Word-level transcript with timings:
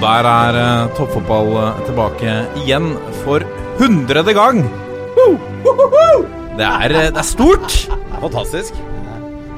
Og 0.00 0.06
der 0.06 0.26
er 0.30 0.56
uh, 0.56 0.92
toppfotball 0.96 1.50
eh, 1.60 1.80
tilbake 1.84 2.34
igjen 2.62 2.86
for 3.20 3.42
hundrede 3.76 4.32
gang. 4.32 4.62
Woo! 5.18 5.34
Woo-hoo-hoo! 5.66 6.22
Det 6.56 6.64
er, 6.64 7.18
stort! 7.26 7.66
det 7.68 7.98
er. 7.98 8.14
Fantastisk. 8.22 8.78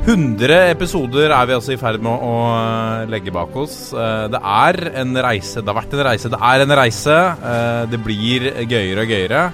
100 0.03 0.57
episoder 0.73 1.31
er 1.31 1.47
vi 1.47 1.55
altså 1.55 1.77
i 1.77 1.79
ferd 1.79 2.03
med 2.03 2.25
å 2.27 2.33
eh, 2.57 3.05
legge 3.13 3.31
bak 3.35 3.55
oss. 3.63 3.77
Eh, 3.95 4.25
Det 4.35 4.41
er 4.43 4.81
en 5.05 5.13
reise. 5.29 5.63
Det 5.63 5.71
har 5.71 5.79
vært 5.79 5.95
en 5.95 6.03
reise. 6.09 6.33
Det 6.33 6.41
er 6.49 6.65
en 6.65 6.75
reise. 6.81 7.19
Eh, 7.53 7.83
Det 7.93 8.01
blir 8.03 8.49
gøyere 8.67 9.05
og 9.05 9.13
gøyere. 9.15 9.45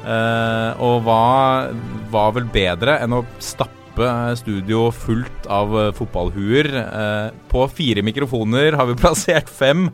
Eh, 0.00 0.80
Og 0.88 1.02
hva 1.04 1.20
var 2.16 2.32
vel 2.38 2.48
bedre 2.48 2.96
enn 3.04 3.18
å 3.18 3.26
stappe 3.44 4.08
studio 4.40 4.86
fullt 4.96 5.50
av 5.52 5.76
eh, 5.82 5.90
fotballhuer? 6.00 6.70
Eh, 6.80 7.28
På 7.52 7.68
fire 7.68 8.00
mikrofoner 8.08 8.80
har 8.80 8.88
vi 8.88 8.96
plassert 9.04 9.52
fem 9.52 9.90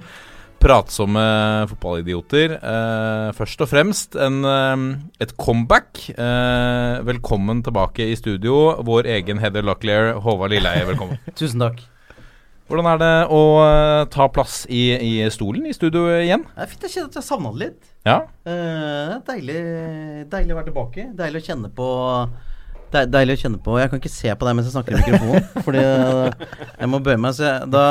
pratsomme 0.63 1.23
fotballidioter. 1.71 2.57
Eh, 2.57 3.33
først 3.37 3.61
og 3.63 3.69
fremst 3.71 4.17
en, 4.17 4.45
eh, 4.45 4.97
et 5.21 5.37
comeback. 5.37 6.11
Eh, 6.11 7.03
velkommen 7.07 7.63
tilbake 7.63 8.11
i 8.11 8.17
studio, 8.17 8.83
vår 8.83 9.07
egen 9.07 9.39
Heather 9.39 9.63
Locklear, 9.63 10.15
Håvard 10.21 10.51
Lilleheie. 10.51 10.87
Velkommen. 10.87 11.19
Tusen 11.39 11.61
takk. 11.61 11.85
Hvordan 12.67 12.89
er 12.91 12.99
det 12.99 13.13
å 13.31 13.43
eh, 13.63 14.05
ta 14.11 14.27
plass 14.27 14.65
i, 14.67 14.91
i 14.99 15.31
stolen 15.31 15.69
i 15.71 15.75
studio 15.77 16.09
igjen? 16.17 16.43
Det 16.57 16.65
er 16.65 16.73
fint. 16.73 16.83
Jeg 16.83 16.95
kjenner 16.97 17.13
at 17.13 17.21
jeg 17.21 17.29
savna 17.29 17.53
det 17.55 17.63
litt. 17.63 17.93
Ja. 18.07 18.19
Eh, 18.47 19.15
deilig, 19.29 19.61
deilig 20.33 20.55
å 20.55 20.59
være 20.59 20.71
tilbake. 20.73 21.09
Deilig 21.15 21.45
å 21.45 21.47
kjenne 21.47 21.71
på 21.75 21.89
det 22.87 23.01
er 23.03 23.09
deilig 23.11 23.35
å 23.35 23.41
kjenne 23.41 23.59
på 23.59 23.79
Jeg 23.81 23.91
kan 23.91 23.99
ikke 23.99 24.13
se 24.15 24.35
på 24.39 24.47
deg 24.47 24.55
mens 24.57 24.69
jeg 24.69 24.75
snakker 24.77 24.95
i 24.95 25.01
mikrofonen. 25.03 25.49
fordi 25.67 25.81
jeg 25.83 26.91
må 26.93 27.01
bøye 27.03 27.19
meg. 27.21 27.35
Så 27.37 27.45
jeg, 27.47 27.71
da, 27.75 27.85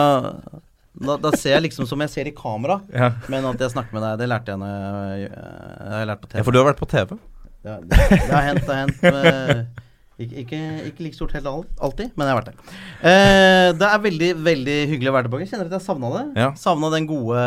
da, 0.96 1.16
da 1.20 1.32
ser 1.36 1.58
jeg 1.58 1.66
liksom 1.68 1.88
som 1.90 2.00
jeg 2.06 2.10
ser 2.14 2.28
i 2.30 2.36
kamera. 2.36 2.80
Ja. 2.96 3.12
Men 3.32 3.46
at 3.50 3.60
jeg 3.60 3.74
snakker 3.74 3.94
med 3.98 4.04
deg, 4.06 4.20
det 4.24 4.28
lærte 4.32 4.54
jeg 4.54 4.62
når 4.62 4.76
jeg, 4.76 5.32
jeg 5.32 5.96
har 5.96 6.06
lært 6.12 6.22
på 6.24 6.30
TV. 6.32 6.38
ja, 6.40 6.44
for 6.48 6.56
du 6.56 6.60
har 6.62 6.70
vært 6.72 6.80
på 6.84 6.88
TV. 6.92 7.18
Ja, 7.66 7.80
det, 7.82 7.98
det 8.14 8.30
har 8.30 8.46
hendt, 8.46 8.68
det 8.68 8.76
har 8.76 8.86
hendt. 8.86 9.04
eh, 9.10 9.82
Ikke, 10.16 10.36
ikke, 10.46 10.58
ikke 10.88 11.04
like 11.04 11.18
stort 11.18 11.34
helt 11.36 11.48
alltid, 11.50 12.14
men 12.16 12.24
jeg 12.30 12.32
har 12.32 12.38
vært 12.40 12.52
der. 12.54 12.76
Eh, 13.10 13.70
det 13.76 13.88
er 13.90 14.04
veldig 14.06 14.30
veldig 14.46 14.76
hyggelig 14.94 15.10
å 15.12 15.16
være 15.18 15.28
tilbake. 15.28 15.44
Jeg 15.44 15.52
kjenner 15.52 15.68
at 15.68 15.76
jeg 15.76 15.84
savna 15.84 16.12
det. 16.14 16.22
Ja. 16.40 16.50
Savna 16.56 16.92
den 16.94 17.08
gode 17.10 17.42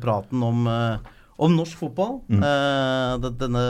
praten 0.00 0.46
om, 0.46 0.62
eh, 0.70 1.10
om 1.44 1.52
norsk 1.58 1.76
fotball. 1.82 2.14
Mm. 2.32 2.40
Eh, 2.48 3.28
denne, 3.42 3.64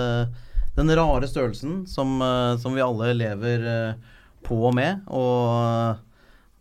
den 0.76 0.94
rare 1.00 1.26
størrelsen 1.32 1.80
som, 1.90 2.14
eh, 2.22 2.54
som 2.62 2.76
vi 2.78 2.84
alle 2.84 3.10
lever 3.18 3.66
eh, 3.72 4.14
på 4.46 4.60
og 4.68 4.74
med. 4.78 5.02
Og 5.10 5.98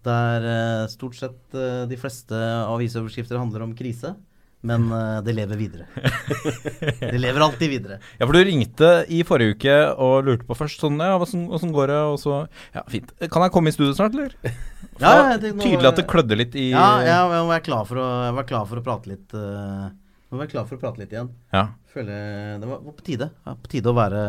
der 0.05 0.45
eh, 0.49 0.83
stort 0.91 1.15
sett 1.19 1.55
eh, 1.57 1.83
de 1.89 1.97
fleste 1.99 2.37
avisoverskrifter 2.67 3.39
handler 3.39 3.65
om 3.65 3.73
krise. 3.77 4.13
Men 4.63 4.85
eh, 4.95 5.17
det 5.25 5.33
lever 5.35 5.59
videre. 5.59 5.85
det 7.01 7.19
lever 7.19 7.43
alltid 7.43 7.69
videre. 7.73 7.97
Ja, 8.19 8.23
for 8.25 8.31
du 8.37 8.43
ringte 8.47 8.91
i 9.11 9.19
forrige 9.27 9.57
uke 9.57 9.73
og 9.99 10.27
lurte 10.29 10.47
på 10.47 10.55
først 10.55 10.79
sånn 10.83 11.01
Ja, 11.03 11.17
åssen 11.19 11.73
går 11.75 11.91
det? 11.91 11.97
Og 12.13 12.15
så 12.21 12.37
Ja, 12.75 12.85
fint. 12.87 13.11
Kan 13.27 13.43
jeg 13.43 13.51
komme 13.55 13.73
i 13.73 13.75
studio 13.75 13.91
snart, 13.97 14.15
eller? 14.15 14.37
Ja, 15.01 15.33
jeg 15.33 15.41
tenkte 15.41 15.57
nå- 15.57 15.65
Tydelig 15.65 15.89
at 15.91 15.99
det 15.99 16.07
klødde 16.07 16.37
litt 16.39 16.55
i 16.55 16.69
Ja, 16.71 16.87
jeg, 17.03 17.33
jeg 17.35 17.49
var 17.49 17.65
klar 17.65 17.83
for 17.89 17.99
å, 17.99 18.07
jeg 18.29 18.37
var 18.39 18.47
klar 18.53 18.69
for 18.69 18.79
å 18.79 18.85
prate 18.85 19.11
litt 19.11 19.35
uh, 19.35 19.89
Jeg 20.31 20.39
var 20.45 20.51
klar 20.55 20.69
for 20.69 20.77
å 20.77 20.83
prate 20.85 21.01
litt 21.03 21.11
igjen. 21.17 21.31
Ja. 21.51 21.65
Føler 21.91 22.61
Det 22.61 22.69
var, 22.69 22.79
var 22.87 22.95
på 23.01 23.07
tide. 23.11 23.27
Ja, 23.43 23.57
på 23.59 23.71
tide 23.73 23.91
å 23.91 23.97
være 23.99 24.23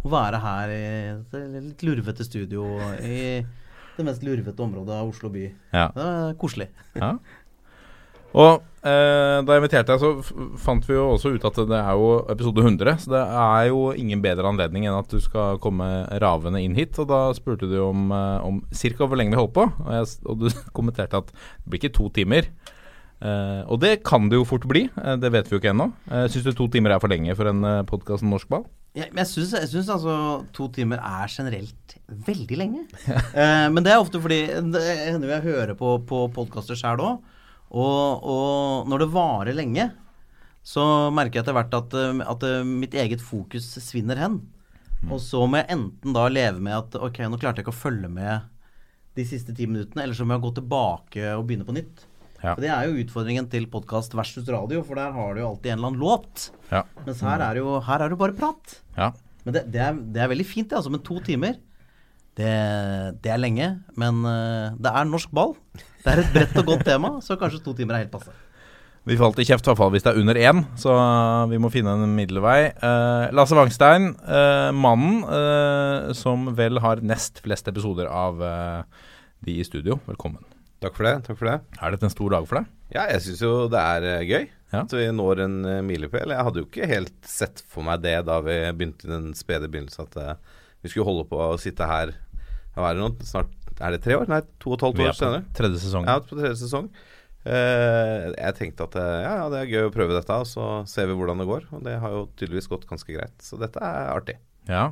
Å 0.00 0.12
være 0.14 0.44
her 0.46 0.74
i 0.76 0.84
et 1.16 1.34
litt 1.58 1.82
lurvete 1.90 2.24
studio 2.28 2.68
i 3.02 3.18
det 4.00 4.08
mest 4.08 4.24
lurvete 4.26 4.66
området 4.66 4.96
av 4.96 5.12
Oslo 5.12 5.30
by. 5.32 5.46
ja. 5.76 5.86
Det 5.94 6.08
er 6.08 6.34
koselig. 6.40 6.70
Ja. 6.98 7.14
Og 8.30 8.60
eh, 8.86 9.40
da 9.42 9.54
jeg 9.56 9.60
inviterte 9.60 9.90
deg, 9.96 10.02
så 10.02 10.44
fant 10.62 10.84
vi 10.86 10.94
jo 10.94 11.08
også 11.16 11.32
ut 11.34 11.46
at 11.48 11.56
det 11.70 11.78
er 11.78 11.98
jo 11.98 12.10
episode 12.30 12.62
100. 12.62 12.92
Så 13.02 13.12
det 13.12 13.22
er 13.42 13.64
jo 13.72 13.80
ingen 13.98 14.22
bedre 14.22 14.46
anledning 14.50 14.86
enn 14.86 14.98
at 14.98 15.10
du 15.10 15.18
skal 15.22 15.58
komme 15.62 15.88
ravende 16.22 16.62
inn 16.62 16.76
hit. 16.78 16.98
Og 17.02 17.10
da 17.10 17.24
spurte 17.36 17.68
du 17.70 17.78
om, 17.82 18.10
eh, 18.14 18.46
om 18.46 18.60
cirka 18.70 19.08
hvor 19.08 19.18
lenge 19.18 19.34
vi 19.34 19.40
holdt 19.40 19.56
på, 19.58 19.66
og, 19.66 19.90
jeg, 19.96 20.12
og 20.30 20.44
du 20.44 20.50
kommenterte 20.76 21.24
at 21.24 21.32
det 21.34 21.66
blir 21.66 21.82
ikke 21.82 21.96
to 21.98 22.10
timer. 22.20 22.50
Eh, 23.20 23.62
og 23.68 23.82
det 23.82 23.98
kan 24.06 24.30
det 24.30 24.38
jo 24.38 24.48
fort 24.48 24.64
bli, 24.68 24.86
eh, 24.88 25.16
det 25.20 25.32
vet 25.34 25.50
vi 25.50 25.56
jo 25.56 25.60
ikke 25.60 25.74
ennå. 25.74 25.90
Uh, 26.08 26.24
Syns 26.30 26.46
du 26.46 26.54
to 26.56 26.70
timer 26.72 26.94
er 26.94 27.02
for 27.02 27.12
lenge 27.12 27.34
for 27.36 27.50
en 27.50 27.60
uh, 27.66 27.82
podkast 27.84 28.24
om 28.24 28.32
norsk 28.32 28.48
ball? 28.48 28.64
Jeg, 28.90 29.12
men 29.12 29.22
jeg 29.22 29.46
syns, 29.70 29.88
altså 29.92 30.14
to 30.54 30.66
timer 30.74 30.98
er 30.98 31.30
generelt 31.30 31.94
veldig 32.26 32.56
lenge. 32.58 32.84
eh, 33.38 33.66
men 33.70 33.84
det 33.86 33.92
er 33.94 34.02
ofte 34.02 34.18
fordi 34.22 34.40
Det 34.74 34.82
hender 34.82 35.36
jeg 35.36 35.46
hører 35.46 35.76
på, 35.78 35.94
på 36.06 36.24
podkaster 36.34 36.78
sjøl 36.78 37.02
òg. 37.06 37.36
Og, 37.70 38.24
og 38.26 38.88
når 38.90 39.04
det 39.04 39.12
varer 39.14 39.54
lenge, 39.54 39.86
så 40.66 40.82
merker 41.14 41.38
jeg 41.38 41.44
etter 41.44 41.56
hvert 41.56 41.76
at, 41.78 41.94
eh, 41.94 42.24
at 42.34 42.48
eh, 42.48 42.66
mitt 42.66 42.96
eget 42.98 43.22
fokus 43.22 43.70
svinner 43.78 44.18
hen. 44.18 44.40
Og 45.08 45.20
så 45.22 45.46
må 45.46 45.62
jeg 45.62 45.70
enten 45.76 46.16
da 46.16 46.26
leve 46.28 46.60
med 46.60 46.76
at 46.76 46.98
ok, 46.98 47.22
nå 47.30 47.38
klarte 47.40 47.62
jeg 47.62 47.68
ikke 47.68 47.76
å 47.76 47.84
følge 47.86 48.10
med 48.12 48.50
de 49.16 49.24
siste 49.26 49.54
ti 49.56 49.70
minuttene, 49.70 50.04
eller 50.04 50.18
så 50.18 50.26
må 50.26 50.36
jeg 50.36 50.44
gå 50.44 50.50
tilbake 50.58 51.30
og 51.36 51.46
begynne 51.46 51.66
på 51.68 51.78
nytt. 51.78 52.04
Ja. 52.40 52.54
For 52.54 52.64
Det 52.64 52.70
er 52.72 52.88
jo 52.88 53.00
utfordringen 53.02 53.48
til 53.52 53.66
podkast 53.70 54.14
versus 54.16 54.48
radio, 54.48 54.82
for 54.86 54.96
der 54.96 55.12
har 55.12 55.34
du 55.34 55.42
jo 55.42 55.48
alltid 55.50 55.72
en 55.72 55.78
eller 55.78 55.90
annen 55.90 56.04
låt. 56.04 56.46
Ja. 56.70 56.84
Mens 57.04 57.20
her 57.24 57.42
er 57.44 57.60
jo 57.60 57.74
her 57.84 58.00
er 58.00 58.08
det 58.08 58.16
jo 58.16 58.22
bare 58.22 58.36
prat. 58.38 58.80
ja. 58.96 59.12
Men 59.40 59.56
det, 59.56 59.62
det, 59.72 59.80
er, 59.80 59.96
det 59.96 60.20
er 60.20 60.28
veldig 60.28 60.44
fint, 60.44 60.68
det. 60.68 60.76
Altså, 60.76 60.90
men 60.92 61.00
to 61.00 61.16
timer, 61.24 61.54
det, 62.36 62.50
det 63.24 63.32
er 63.32 63.40
lenge. 63.40 63.70
Men 63.96 64.20
uh, 64.26 64.76
det 64.76 64.92
er 64.92 65.08
norsk 65.08 65.32
ball. 65.32 65.54
Det 66.04 66.12
er 66.12 66.20
et 66.20 66.30
bredt 66.34 66.60
og 66.60 66.68
godt 66.68 66.84
tema, 66.88 67.14
så 67.24 67.38
kanskje 67.40 67.62
to 67.64 67.72
timer 67.76 67.96
er 67.96 68.04
helt 68.04 68.12
passe. 68.12 68.34
Vi 69.08 69.16
får 69.16 69.30
alltid 69.30 69.48
kjeft, 69.48 69.64
i 69.64 69.70
hvert 69.70 69.80
fall 69.80 69.94
hvis 69.94 70.04
det 70.04 70.12
er 70.12 70.20
under 70.20 70.36
én, 70.36 70.60
så 70.76 70.92
vi 71.48 71.56
må 71.56 71.72
finne 71.72 71.96
en 71.96 72.14
middelvei. 72.18 72.58
Uh, 72.84 73.32
Lasse 73.32 73.56
Wangstein, 73.56 74.12
uh, 74.28 74.68
mannen 74.76 75.24
uh, 75.24 76.12
som 76.16 76.50
vel 76.56 76.84
har 76.84 77.00
nest 77.00 77.40
flest 77.40 77.72
episoder 77.72 78.12
av 78.12 78.44
de 79.40 79.56
i 79.56 79.64
studio. 79.64 80.02
Velkommen. 80.04 80.44
Takk 80.80 80.94
for 80.96 81.04
det. 81.04 81.14
takk 81.26 81.36
for 81.36 81.50
det 81.50 81.56
Er 81.82 81.92
dette 81.92 82.06
en 82.08 82.12
stor 82.14 82.30
dag 82.32 82.46
for 82.48 82.60
deg? 82.60 82.70
Ja, 82.94 83.02
jeg 83.12 83.20
syns 83.26 83.42
jo 83.44 83.50
det 83.70 83.80
er 83.80 84.06
eh, 84.08 84.24
gøy 84.26 84.46
Ja. 84.72 84.80
at 84.84 84.92
vi 84.94 85.04
når 85.12 85.40
en 85.44 85.56
uh, 85.66 85.76
milepæl. 85.82 86.30
Jeg 86.32 86.46
hadde 86.46 86.60
jo 86.62 86.66
ikke 86.68 86.86
helt 86.88 87.26
sett 87.26 87.60
for 87.68 87.82
meg 87.86 88.00
det 88.04 88.16
da 88.26 88.38
vi 88.46 88.56
begynte 88.78 89.06
i 89.06 89.10
den 89.12 89.30
spede 89.38 89.68
begynnelsen, 89.70 90.06
at 90.08 90.16
eh, 90.16 90.58
vi 90.82 90.88
skulle 90.92 91.06
holde 91.10 91.26
på 91.28 91.36
å 91.42 91.58
sitte 91.60 91.86
her 91.90 92.14
Hva 92.76 92.90
er 92.92 92.96
det 92.98 93.02
nå? 93.04 93.10
Snart 93.26 93.50
Er 93.80 93.92
det 93.96 94.02
tre 94.04 94.16
år? 94.16 94.28
Nei, 94.30 94.40
to 94.62 94.70
og 94.72 94.78
et 94.78 94.84
halvt 94.86 95.02
år 95.04 95.08
er 95.10 95.18
senere. 95.18 95.44
tredje 95.58 95.82
sesong. 95.84 96.06
Ja, 96.08 96.18
på 96.24 96.38
tredje 96.38 96.56
sesong. 96.62 96.88
Uh, 97.40 98.30
jeg 98.36 98.56
tenkte 98.58 98.84
at 98.84 98.96
eh, 99.00 99.20
ja, 99.24 99.30
ja, 99.40 99.44
det 99.52 99.60
er 99.62 99.70
gøy 99.72 99.86
å 99.88 99.92
prøve 99.94 100.12
dette, 100.16 100.34
og 100.42 100.44
så 100.48 100.66
ser 100.90 101.06
vi 101.08 101.14
hvordan 101.16 101.40
det 101.40 101.46
går. 101.48 101.62
Og 101.76 101.84
det 101.86 101.94
har 102.02 102.12
jo 102.12 102.26
tydeligvis 102.36 102.68
gått 102.68 102.84
ganske 102.90 103.14
greit, 103.14 103.32
så 103.40 103.56
dette 103.60 103.80
er 103.80 104.10
artig. 104.12 104.36
Ja. 104.68 104.90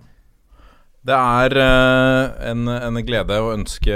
Det 1.07 1.15
er 1.15 1.55
uh, 1.55 2.49
en, 2.51 2.67
en 2.67 2.99
glede 3.07 3.37
å 3.39 3.53
ønske 3.55 3.95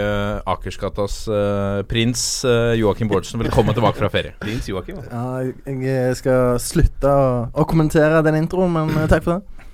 Akersgatas 0.48 1.24
uh, 1.26 1.82
prins 1.90 2.20
uh, 2.46 2.72
Joakim 2.78 3.10
Bårdsen 3.10 3.42
velkommen 3.42 3.74
tilbake 3.74 3.98
fra 3.98 4.10
ferie. 4.12 4.36
Prins 4.42 4.68
Joakim. 4.70 5.00
Ja, 5.10 5.42
jeg 5.66 6.20
skal 6.20 6.60
slutte 6.62 7.10
å, 7.10 7.26
å 7.50 7.66
kommentere 7.68 8.22
den 8.22 8.38
introen, 8.44 8.70
men 8.76 9.10
takk 9.10 9.26
for 9.26 9.34
det. 9.34 9.66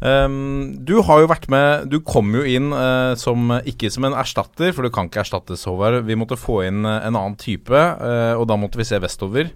Um, 0.00 0.80
du 0.88 0.94
har 1.04 1.20
jo 1.20 1.28
vært 1.28 1.44
med 1.52 1.90
Du 1.92 1.98
kom 2.00 2.30
jo 2.32 2.40
inn 2.48 2.70
uh, 2.72 3.12
som 3.20 3.52
ikke 3.68 3.90
som 3.92 4.08
en 4.08 4.16
erstatter, 4.18 4.74
for 4.74 4.82
du 4.82 4.90
kan 4.90 5.06
ikke 5.06 5.22
erstattes, 5.22 5.68
Håvard. 5.70 6.02
Vi 6.08 6.18
måtte 6.18 6.40
få 6.40 6.64
inn 6.66 6.82
en 6.82 7.14
annen 7.14 7.38
type, 7.38 7.78
og 8.34 8.48
da 8.50 8.58
måtte 8.58 8.80
vi 8.80 8.90
se 8.90 8.98
vestover. 8.98 9.54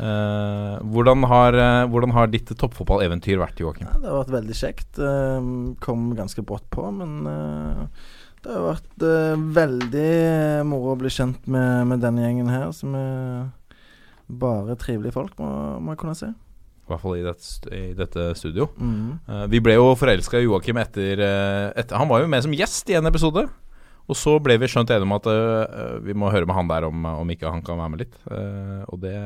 Eh, 0.00 0.76
hvordan, 0.94 1.26
har, 1.28 1.56
uh, 1.60 1.84
hvordan 1.92 2.14
har 2.16 2.30
ditt 2.32 2.48
toppfotballeventyr 2.48 3.40
vært, 3.40 3.60
Joakim? 3.60 3.88
Ja, 3.90 3.98
det 4.00 4.08
har 4.08 4.20
vært 4.22 4.36
veldig 4.38 4.56
kjekt. 4.56 4.90
Uh, 4.96 5.76
kom 5.84 6.10
ganske 6.16 6.44
brått 6.46 6.64
på, 6.72 6.86
men 6.94 7.18
det 8.40 8.54
har 8.54 8.64
vært 8.70 9.04
veldig 9.56 10.12
moro 10.68 10.94
å 10.94 11.00
bli 11.00 11.12
kjent 11.12 11.44
med, 11.50 11.90
med 11.90 12.00
denne 12.00 12.24
gjengen 12.24 12.48
her, 12.48 12.70
som 12.72 12.94
er 12.96 13.50
bare 14.30 14.78
trivelige 14.80 15.12
folk, 15.12 15.34
må, 15.42 15.50
må 15.82 15.92
jeg 15.92 16.00
kunne 16.00 16.16
si. 16.16 16.30
I 16.30 16.90
hvert 16.90 17.02
fall 17.02 17.18
i 17.18 17.26
dette, 17.26 17.70
i 17.76 17.90
dette 17.94 18.30
studio. 18.38 18.70
Mm. 18.80 19.50
Vi 19.52 19.60
ble 19.62 19.76
jo 19.76 19.92
forelska 19.98 20.40
i 20.40 20.46
Joakim 20.46 20.80
etter, 20.80 21.20
etter 21.78 22.00
Han 22.00 22.08
var 22.10 22.24
jo 22.24 22.30
med 22.32 22.42
som 22.46 22.54
gjest 22.56 22.88
i 22.90 22.96
en 22.98 23.06
episode. 23.10 23.44
Og 24.10 24.16
så 24.18 24.32
ble 24.42 24.58
vi 24.58 24.66
skjønt 24.70 24.90
enige 24.90 25.06
om 25.06 25.14
at 25.16 25.26
uh, 25.30 25.98
vi 26.02 26.12
må 26.18 26.32
høre 26.34 26.46
med 26.48 26.56
han 26.58 26.70
der 26.70 26.82
om, 26.88 26.96
om 27.22 27.28
ikke 27.30 27.52
han 27.52 27.62
kan 27.66 27.78
være 27.78 27.92
med 27.94 28.00
litt. 28.04 28.16
Uh, 28.26 28.82
og, 28.90 28.96
det, 29.04 29.18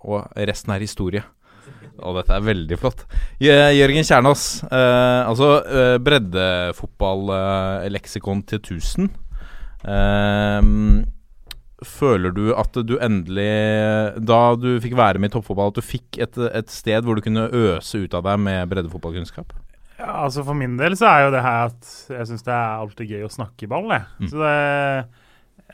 og 0.00 0.16
resten 0.48 0.70
er 0.72 0.84
historie. 0.84 1.22
Og 2.04 2.12
dette 2.18 2.32
er 2.34 2.42
veldig 2.44 2.76
flott. 2.80 3.00
Jørgen 3.40 4.04
Kjernås. 4.08 4.44
uh, 4.70 5.22
altså 5.28 5.48
uh, 5.64 5.98
breddefotball-leksikon 6.04 8.42
til 8.48 8.58
1000. 8.62 9.08
Eh, 9.84 10.62
føler 11.84 12.32
du 12.32 12.46
at 12.56 12.76
du 12.88 12.94
endelig, 13.02 13.50
da 14.24 14.38
du 14.56 14.80
fikk 14.80 14.96
være 14.96 15.20
med 15.20 15.28
i 15.28 15.34
toppfotball, 15.34 15.72
at 15.72 15.80
du 15.80 15.84
fikk 15.84 16.18
et, 16.24 16.38
et 16.56 16.70
sted 16.72 17.04
hvor 17.04 17.18
du 17.18 17.24
kunne 17.24 17.50
øse 17.52 18.06
ut 18.06 18.16
av 18.16 18.24
deg 18.24 18.40
med 18.46 18.70
breddefotballkunnskap? 18.72 19.52
Ja, 19.98 20.10
altså 20.24 20.42
For 20.46 20.58
min 20.58 20.76
del 20.78 20.96
så 20.98 21.06
er 21.10 21.26
jo 21.26 21.34
det 21.34 21.44
her 21.44 21.68
at 21.68 21.90
jeg 22.10 22.28
syns 22.30 22.46
det 22.46 22.54
er 22.54 22.82
alltid 22.82 23.14
gøy 23.14 23.26
å 23.26 23.32
snakke 23.32 23.70
ball. 23.70 23.92
Jeg. 23.94 24.08
Mm. 24.18 24.28
Så 24.32 24.42
det, 24.42 24.54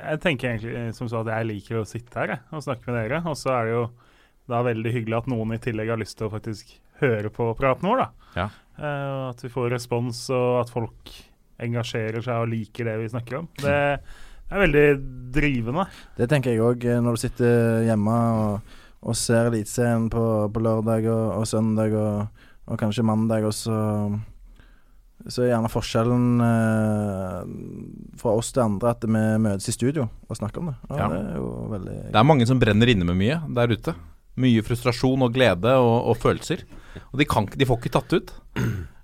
jeg 0.00 0.22
tenker 0.24 0.52
egentlig 0.52 0.94
som 0.96 1.10
så 1.10 1.22
at 1.22 1.32
jeg 1.32 1.48
liker 1.48 1.80
å 1.80 1.88
sitte 1.88 2.20
her 2.20 2.34
jeg, 2.34 2.42
og 2.52 2.64
snakke 2.64 2.90
med 2.90 2.98
dere. 3.00 3.22
Og 3.30 3.38
så 3.38 3.54
er 3.56 3.68
det 3.68 3.76
jo 3.76 3.84
da 4.50 4.62
veldig 4.66 4.92
hyggelig 4.96 5.20
at 5.20 5.30
noen 5.30 5.54
i 5.56 5.60
tillegg 5.62 5.92
har 5.92 6.00
lyst 6.00 6.18
til 6.18 6.28
å 6.28 6.32
faktisk 6.32 6.74
høre 7.00 7.32
på 7.32 7.48
praten 7.58 7.88
vår. 7.88 8.04
da. 8.04 8.34
Ja. 8.36 8.48
Uh, 8.80 9.30
at 9.30 9.44
vi 9.44 9.52
får 9.52 9.72
respons, 9.74 10.22
og 10.34 10.62
at 10.62 10.72
folk 10.72 11.14
engasjerer 11.60 12.24
seg 12.24 12.44
og 12.44 12.52
liker 12.52 12.88
det 12.88 12.98
vi 13.02 13.08
snakker 13.12 13.40
om. 13.42 13.48
Det 13.60 13.76
er 13.76 14.62
veldig 14.64 14.86
drivende. 15.34 15.86
Det 16.16 16.28
tenker 16.30 16.54
jeg 16.54 16.64
òg, 16.64 16.86
når 17.04 17.16
du 17.16 17.22
sitter 17.22 17.84
hjemme 17.86 18.20
og, 18.40 18.76
og 19.04 19.18
ser 19.18 19.50
Eliteserien 19.50 20.08
på, 20.12 20.24
på 20.52 20.62
lørdag 20.64 21.08
og, 21.12 21.26
og 21.36 21.48
søndag 21.48 21.96
og, 22.00 22.46
og 22.70 22.78
kanskje 22.78 23.04
mandag, 23.06 23.44
og 23.48 23.54
så 23.56 23.76
så 25.28 25.42
er 25.44 25.50
gjerne 25.50 25.68
forskjellen 25.68 26.40
eh, 26.40 27.40
fra 28.20 28.32
oss 28.32 28.52
til 28.56 28.62
andre 28.64 28.94
at 28.94 29.04
vi 29.04 29.24
møtes 29.44 29.68
i 29.68 29.74
studio 29.74 30.06
og 30.08 30.38
snakker 30.38 30.62
om 30.62 30.70
det. 30.70 30.76
Og 30.88 30.96
Ja. 30.96 31.08
Det 31.12 31.18
er 31.20 31.36
jo 31.36 31.50
veldig 31.74 31.96
Det 32.06 32.20
er 32.22 32.28
mange 32.30 32.46
som 32.48 32.62
brenner 32.62 32.88
inne 32.88 33.04
med 33.04 33.18
mye 33.20 33.36
der 33.58 33.74
ute. 33.74 33.94
Mye 34.40 34.62
frustrasjon 34.64 35.26
og 35.26 35.34
glede 35.34 35.74
og, 35.76 36.08
og 36.08 36.16
følelser. 36.16 36.64
Og 37.12 37.20
de, 37.20 37.26
kan, 37.28 37.44
de 37.52 37.68
får 37.68 37.82
ikke 37.82 37.92
tatt 37.98 38.16
ut. 38.16 38.32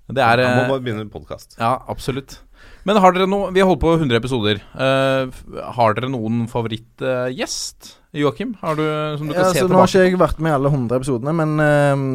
Det 0.07 0.23
er 0.23 0.41
Man 0.41 0.55
må 0.55 0.63
eh, 0.63 0.71
bare 0.71 0.81
begynne 0.81 1.03
med 1.05 1.13
podkast. 1.13 1.57
Ja, 1.59 1.75
absolutt. 1.91 2.39
Men 2.87 3.01
har 3.03 3.11
dere 3.15 3.27
noe 3.27 3.51
Vi 3.51 3.59
har 3.59 3.67
holdt 3.67 3.83
på 3.83 3.93
100 3.97 4.15
episoder. 4.21 4.61
Uh, 4.71 5.27
har 5.75 5.97
dere 5.97 6.09
noen 6.13 6.45
favorittgjest? 6.51 7.93
Joakim, 8.17 8.55
har 8.63 8.77
du 8.79 8.85
som 9.19 9.27
du 9.27 9.33
kan 9.35 9.43
ja, 9.43 9.49
se 9.51 9.61
så 9.61 9.67
Nå 9.69 9.81
har 9.81 9.91
ikke 9.91 10.05
jeg 10.07 10.19
vært 10.21 10.39
med 10.39 10.53
i 10.53 10.55
alle 10.55 10.71
100 10.71 11.01
episodene, 11.01 11.33
men 11.35 11.57
uh, 11.59 12.05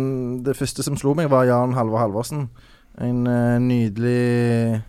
det 0.49 0.57
første 0.59 0.83
som 0.87 0.97
slo 0.99 1.13
meg, 1.19 1.29
var 1.31 1.45
Jan 1.47 1.77
Halvor 1.77 2.01
Halvorsen. 2.03 2.49
En 3.01 3.27
eh, 3.27 3.59
nydelig 3.63 4.83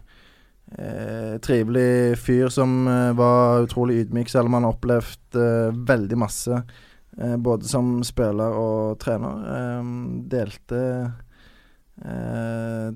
eh, 0.77 1.35
trivelig 1.39 2.17
fyr 2.19 2.49
som 2.51 2.87
eh, 2.87 3.11
var 3.15 3.63
utrolig 3.63 4.01
ydmyk, 4.03 4.29
selv 4.29 4.49
om 4.49 4.57
han 4.57 4.67
har 4.67 4.75
opplevd 4.75 5.39
eh, 5.39 5.77
veldig 5.87 6.17
masse. 6.19 6.63
eh, 7.17 7.37
både 7.37 7.69
som 7.69 8.01
spiller 8.03 8.57
og 8.59 8.99
trener. 8.99 9.83
Delte 10.29 10.81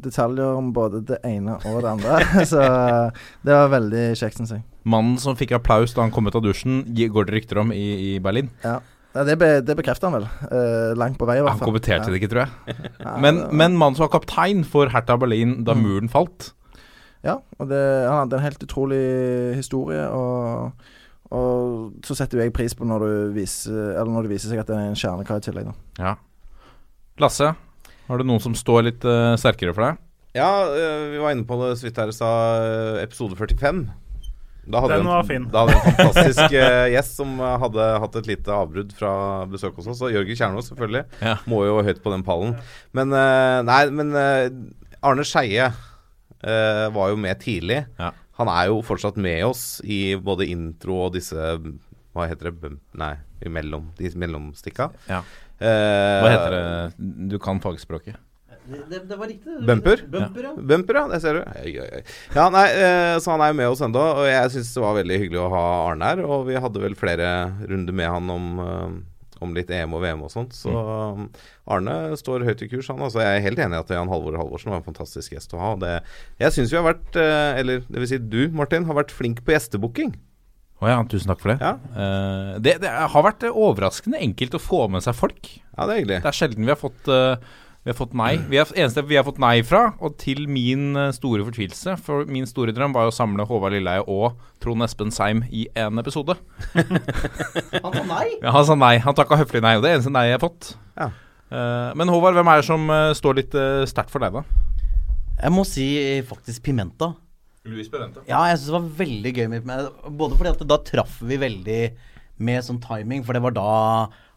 detaljer 0.04 0.58
om 0.58 0.72
både 0.76 1.04
det 1.06 1.20
ene 1.28 1.58
og 1.70 1.82
det 1.84 1.92
andre. 1.92 2.20
Så 2.52 2.62
det 3.46 3.54
var 3.54 3.70
veldig 3.74 4.04
kjekt, 4.18 4.40
syns 4.42 4.56
jeg. 4.58 4.64
Mannen 4.88 5.18
som 5.22 5.36
fikk 5.38 5.54
applaus 5.58 5.94
da 5.96 6.02
han 6.06 6.14
kom 6.16 6.28
ut 6.30 6.36
av 6.38 6.44
dusjen, 6.46 6.82
går 6.96 7.28
det 7.30 7.36
rykter 7.38 7.60
om 7.62 7.74
i, 7.76 7.86
i 8.16 8.20
Berlin. 8.24 8.50
Ja, 8.64 8.80
det, 9.28 9.36
be, 9.42 9.50
det 9.66 9.76
bekrefter 9.80 10.10
han 10.10 10.18
vel. 10.20 10.28
eh, 10.52 10.92
langt 10.98 11.18
på 11.20 11.26
vei, 11.30 11.40
i 11.40 11.42
hvert 11.46 11.56
Han 11.56 11.62
fall. 11.62 11.72
kommenterte 11.72 12.08
Ja. 12.08 12.14
det 12.14 12.22
ikke, 12.22 12.30
tror 12.34 12.46
jeg. 12.46 12.92
Men, 13.24 13.44
men 13.52 13.78
mannen 13.80 13.98
som 13.98 14.06
var 14.08 14.14
kaptein 14.20 14.62
for 14.68 14.90
Hertha 14.94 15.18
Berlin 15.18 15.64
da 15.66 15.74
Mm. 15.78 15.84
muren 15.88 16.10
falt. 16.14 16.52
Ja, 17.26 17.40
og 17.60 17.68
det, 17.70 17.80
han 18.08 18.22
hadde 18.24 18.38
en 18.38 18.44
helt 18.46 18.62
utrolig 18.64 19.00
historie, 19.58 20.04
og, 20.14 20.72
og 21.34 22.04
så 22.06 22.16
setter 22.16 22.38
jo 22.38 22.44
jeg 22.46 22.54
pris 22.56 22.76
på 22.78 22.86
når, 22.88 23.00
du 23.04 23.34
viser, 23.36 23.74
eller 23.98 24.12
når 24.14 24.28
det 24.28 24.32
viser 24.36 24.54
seg 24.54 24.62
at 24.62 24.70
det 24.70 24.78
er 24.78 24.92
en 24.92 25.00
kjernekar 25.02 25.42
i 25.42 25.46
tillegg, 25.48 25.72
da. 25.72 26.04
Ja. 26.06 26.14
Lasse, 27.20 27.50
har 28.08 28.20
du 28.20 28.28
noen 28.28 28.44
som 28.44 28.56
står 28.58 28.86
litt 28.88 29.08
uh, 29.08 29.36
sterkere 29.40 29.74
for 29.76 29.86
deg? 29.86 30.04
Ja, 30.38 30.50
uh, 30.70 31.08
vi 31.12 31.22
var 31.22 31.34
inne 31.34 31.48
på 31.48 31.58
det 31.62 31.74
så 31.80 31.88
vidt 31.88 31.98
her 32.02 32.12
i 32.12 32.16
stad. 32.16 32.68
øh, 32.68 33.00
Episode 33.04 33.38
45. 33.40 33.82
Da 34.68 34.82
hadde 34.84 34.98
Den 35.00 35.08
var 35.08 35.24
en, 35.24 35.28
fin. 35.30 35.48
Da 35.52 35.64
hadde 35.64 35.76
vi 35.76 35.80
en 35.80 35.96
fantastisk 35.96 36.56
gjest 36.96 37.20
som 37.20 37.38
hadde 37.40 37.86
hatt 38.04 38.18
et 38.20 38.28
lite 38.28 38.52
avbrudd 38.52 38.92
fra 38.98 39.12
besøk 39.48 39.80
hos 39.80 39.88
oss. 39.94 40.04
Og 40.04 40.12
Jørgen 40.12 40.36
Kjernås, 40.36 40.68
selvfølgelig. 40.74 41.06
Ja. 41.24 41.38
Må 41.48 41.62
jo 41.64 41.78
høyt 41.88 42.02
på 42.04 42.12
den 42.12 42.26
pallen. 42.28 42.58
Men 42.98 43.16
øh, 43.16 43.62
Nei, 43.68 43.82
men 43.96 44.12
Arne 44.18 45.28
Skeie 45.28 45.72
var 46.44 47.10
jo 47.10 47.16
med 47.18 47.40
tidlig. 47.42 47.86
Ja. 47.98 48.12
Han 48.38 48.52
er 48.52 48.68
jo 48.70 48.84
fortsatt 48.86 49.16
med 49.18 49.40
oss 49.48 49.80
i 49.88 50.16
både 50.22 50.46
intro 50.52 51.00
og 51.08 51.16
disse 51.16 51.34
Hva 52.14 52.28
heter 52.30 52.52
det? 52.52 52.58
Bump, 52.62 52.84
nei, 53.00 53.16
imellom. 53.46 53.88
De 53.98 54.12
mellomstikka. 54.20 54.92
Ja. 55.10 55.24
Eh, 55.58 56.22
Hva 56.22 56.32
heter 56.32 56.54
det? 56.54 57.10
Du 57.32 57.38
kan 57.42 57.62
fagspråket. 57.64 58.20
Det, 58.68 59.00
det, 59.08 59.16
var 59.16 59.28
riktig. 59.28 59.54
Bumper? 59.66 60.02
Bumper, 60.12 60.44
ja. 60.44 60.54
Bumper, 60.56 60.96
ja. 61.00 61.04
Det 61.08 61.20
ser 61.24 61.38
du. 61.38 61.44
Oi, 61.64 61.74
oi, 61.80 61.88
oi. 62.00 62.02
Ja, 62.36 62.48
nei, 62.52 62.66
eh, 62.76 63.14
så 63.24 63.32
han 63.34 63.44
er 63.46 63.54
jo 63.54 63.60
med 63.62 63.70
oss 63.72 63.84
ennå, 63.86 64.02
og 64.20 64.28
jeg 64.28 64.52
syns 64.58 64.74
det 64.76 64.84
var 64.84 64.98
veldig 64.98 65.20
hyggelig 65.22 65.40
å 65.46 65.52
ha 65.54 65.62
Arne 65.86 66.10
her. 66.12 66.24
Og 66.28 66.50
vi 66.50 66.60
hadde 66.60 66.84
vel 66.84 66.98
flere 67.00 67.30
runder 67.64 67.96
med 67.96 68.12
han 68.12 68.34
om, 68.34 68.50
eh, 68.66 69.40
om 69.48 69.56
litt 69.56 69.72
EM 69.72 69.96
og 69.96 70.04
VM 70.04 70.28
og 70.28 70.34
sånt. 70.34 70.58
Så 70.58 70.74
um, 70.74 71.30
Arne 71.72 71.98
står 72.20 72.44
høyt 72.50 72.66
i 72.66 72.70
kurs, 72.74 72.92
han. 72.92 73.00
Altså, 73.08 73.24
jeg 73.24 73.40
er 73.40 73.48
helt 73.48 73.64
enig 73.64 73.80
i 73.80 73.86
at 73.86 73.96
Jan 73.96 74.12
Halvor 74.12 74.36
Halvorsen 74.42 74.76
var 74.76 74.84
en 74.84 74.90
fantastisk 74.90 75.38
gjest 75.38 75.56
å 75.56 75.64
ha. 75.64 75.74
Og 75.78 75.86
det, 75.86 75.96
jeg 76.44 76.58
syns 76.58 76.76
vi 76.76 76.82
har 76.82 76.90
vært, 76.90 77.22
eller 77.64 77.88
det 77.88 78.04
vil 78.04 78.12
si 78.12 78.20
du, 78.20 78.42
Martin, 78.52 78.90
har 78.90 79.00
vært 79.00 79.16
flink 79.16 79.46
på 79.48 79.56
gjestebooking. 79.56 80.12
Å 80.78 80.90
ja, 80.92 80.98
tusen 81.10 81.32
takk 81.32 81.40
for 81.42 81.54
det. 81.54 81.58
Ja. 81.64 81.76
Uh, 81.94 82.58
det. 82.62 82.76
Det 82.84 82.92
har 83.14 83.24
vært 83.26 83.48
overraskende 83.50 84.20
enkelt 84.22 84.60
å 84.60 84.62
få 84.62 84.84
med 84.94 85.06
seg 85.06 85.18
folk. 85.18 85.50
ja, 85.50 85.88
det 85.88 85.94
er 85.94 86.04
hyggelig. 86.04 86.20
Det 86.26 86.30
er 86.30 86.38
sjelden 86.38 86.68
vi 86.68 86.74
har 86.74 86.80
fått 86.82 87.10
uh, 87.10 87.56
vi 87.88 87.94
har 87.94 87.96
fått 87.96 88.16
nei. 88.20 88.34
Vi 88.52 88.58
har, 88.60 88.68
eneste 88.76 89.00
vi 89.08 89.16
har 89.16 89.24
fått 89.24 89.38
nei 89.40 89.62
fra, 89.64 89.94
og 90.04 90.18
til 90.20 90.42
min 90.52 90.90
eh, 91.00 91.14
store 91.16 91.46
fortvilelse 91.48 91.94
For 92.04 92.28
min 92.28 92.44
store 92.44 92.74
drøm 92.76 92.92
var 92.92 93.06
jo 93.08 93.14
å 93.14 93.16
samle 93.16 93.46
Håvard 93.48 93.78
Lilleheie 93.78 94.04
og 94.12 94.42
Trond 94.60 94.84
Espen 94.84 95.14
Seim 95.16 95.46
i 95.48 95.70
én 95.72 96.02
episode. 96.02 96.36
Han 97.86 97.96
sa 97.96 98.04
nei. 98.10 98.26
Ja, 98.42 98.52
han 98.52 98.68
sa 98.68 98.76
nei. 98.76 98.98
Han 99.06 99.16
takka 99.16 99.40
høflig 99.40 99.64
nei, 99.64 99.78
og 99.80 99.86
det 99.86 99.94
er 99.94 100.02
eneste 100.02 100.12
nei 100.12 100.26
jeg 100.28 100.36
har 100.36 100.44
fått. 100.44 100.74
Ja. 101.00 101.08
Uh, 101.48 101.96
men 101.96 102.12
Håvard, 102.12 102.36
hvem 102.36 102.52
er 102.52 102.60
det 102.60 102.68
som 102.68 102.92
eh, 102.92 103.14
står 103.16 103.40
litt 103.40 103.56
uh, 103.56 103.88
sterkt 103.88 104.12
for 104.12 104.20
deg, 104.26 104.36
da? 104.36 104.44
Jeg 105.38 105.56
må 105.56 105.64
si 105.70 105.88
faktisk 106.28 106.68
Pimenta. 106.68 107.14
Louis 107.68 107.90
Berente. 107.92 108.24
Ja, 108.30 108.44
jeg 108.50 108.60
syns 108.60 108.70
det 108.70 108.78
var 108.78 108.92
veldig 109.02 109.34
gøy 109.36 109.48
med 109.52 109.68
Både 110.20 110.38
fordi 110.40 110.54
at 110.54 110.64
da 110.70 110.80
traff 110.88 111.20
vi 111.26 111.40
veldig 111.42 111.82
med 112.48 112.66
sånn 112.66 112.82
timing, 112.84 113.24
for 113.26 113.34
det 113.34 113.42
var 113.42 113.56
da 113.56 113.72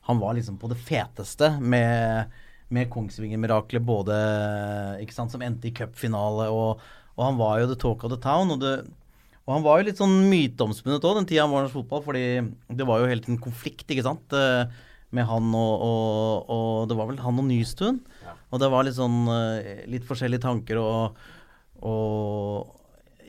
han 0.08 0.20
var 0.22 0.34
liksom 0.37 0.56
på 0.58 0.70
det 0.70 0.78
feteste 0.80 1.52
med, 1.60 2.30
med 2.72 2.88
Kongsvinger-miraklet, 2.92 3.84
både 3.84 4.16
Ikke 5.04 5.16
sant, 5.16 5.32
som 5.34 5.44
endte 5.44 5.68
i 5.68 5.75
cupfinale, 5.76 6.49
og, 6.50 6.80
og 7.16 7.26
han 7.26 7.38
var 7.40 7.60
jo 7.60 7.68
the 7.70 7.78
talk 7.78 8.06
of 8.06 8.14
the 8.14 8.20
town. 8.22 8.50
Og, 8.54 8.62
det, 8.62 8.75
og 9.44 9.54
han 9.54 9.66
var 9.66 9.80
jo 9.80 9.88
litt 9.90 10.00
sånn 10.00 10.16
myteomspunnet 10.32 11.04
òg, 11.04 11.20
den 11.20 11.28
tida 11.28 11.44
han 11.44 11.52
var 11.52 11.62
i 11.62 11.68
norsk 11.68 11.78
fotball, 11.82 12.04
fordi 12.08 12.25
det 12.80 12.88
var 12.88 13.02
jo 13.02 13.12
helt 13.12 13.28
en 13.28 13.40
konflikt, 13.42 13.87
ikke 13.87 14.06
sant, 14.08 14.37
eh, 14.37 14.64
med 15.14 15.26
han 15.26 15.54
og, 15.58 15.84
og, 15.84 16.50
og 16.54 16.90
Det 16.90 16.96
var 16.99 17.08
vel 17.08 17.22
han 17.22 17.40
og 17.42 17.49
Nystuen. 17.49 17.96
Og 18.50 18.62
det 18.62 18.68
var 18.70 18.87
litt 18.87 18.99
sånn 18.99 19.25
eh, 19.30 19.87
litt 19.90 20.06
forskjellige 20.06 20.42
tanker 20.42 20.78
og, 20.80 21.18
og 21.87 22.79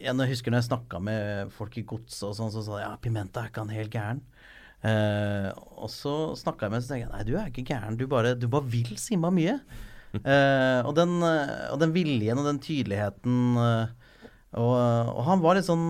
jeg 0.01 0.31
husker 0.31 0.53
når 0.53 0.61
jeg 0.61 0.69
snakka 0.69 0.99
med 1.03 1.53
folk 1.55 1.77
i 1.79 1.85
godset 1.87 2.27
og 2.29 2.35
sånn, 2.37 2.51
så 2.53 2.63
sa 2.65 2.77
de 2.77 2.83
ja, 2.83 2.91
Pimenta 3.01 3.43
er 3.43 3.51
ikke 3.51 3.63
han 3.63 3.73
helt 3.73 3.93
gæren. 3.93 4.19
Eh, 4.81 5.47
og 5.77 5.91
så 5.93 6.33
snakka 6.39 6.65
jeg 6.65 6.73
med 6.73 6.79
ham 6.79 6.81
og 6.81 6.85
så 6.87 6.93
tenkte 6.93 7.05
jeg 7.05 7.13
nei, 7.13 7.25
du 7.27 7.33
er 7.37 7.49
ikke 7.51 7.67
gæren, 7.69 7.97
du 7.99 8.05
bare, 8.09 8.33
du 8.37 8.47
bare 8.51 8.69
vil 8.71 8.93
simma 9.01 9.33
mye. 9.33 9.59
Eh, 10.11 10.81
og, 10.83 10.91
den, 10.97 11.21
og 11.23 11.77
den 11.79 11.93
viljen 11.95 12.35
og 12.35 12.43
den 12.43 12.57
tydeligheten 12.59 13.55
eh, 13.55 13.93
og, 14.59 14.73
og 14.75 15.21
han 15.23 15.39
var 15.39 15.55
litt 15.55 15.69
sånn 15.69 15.85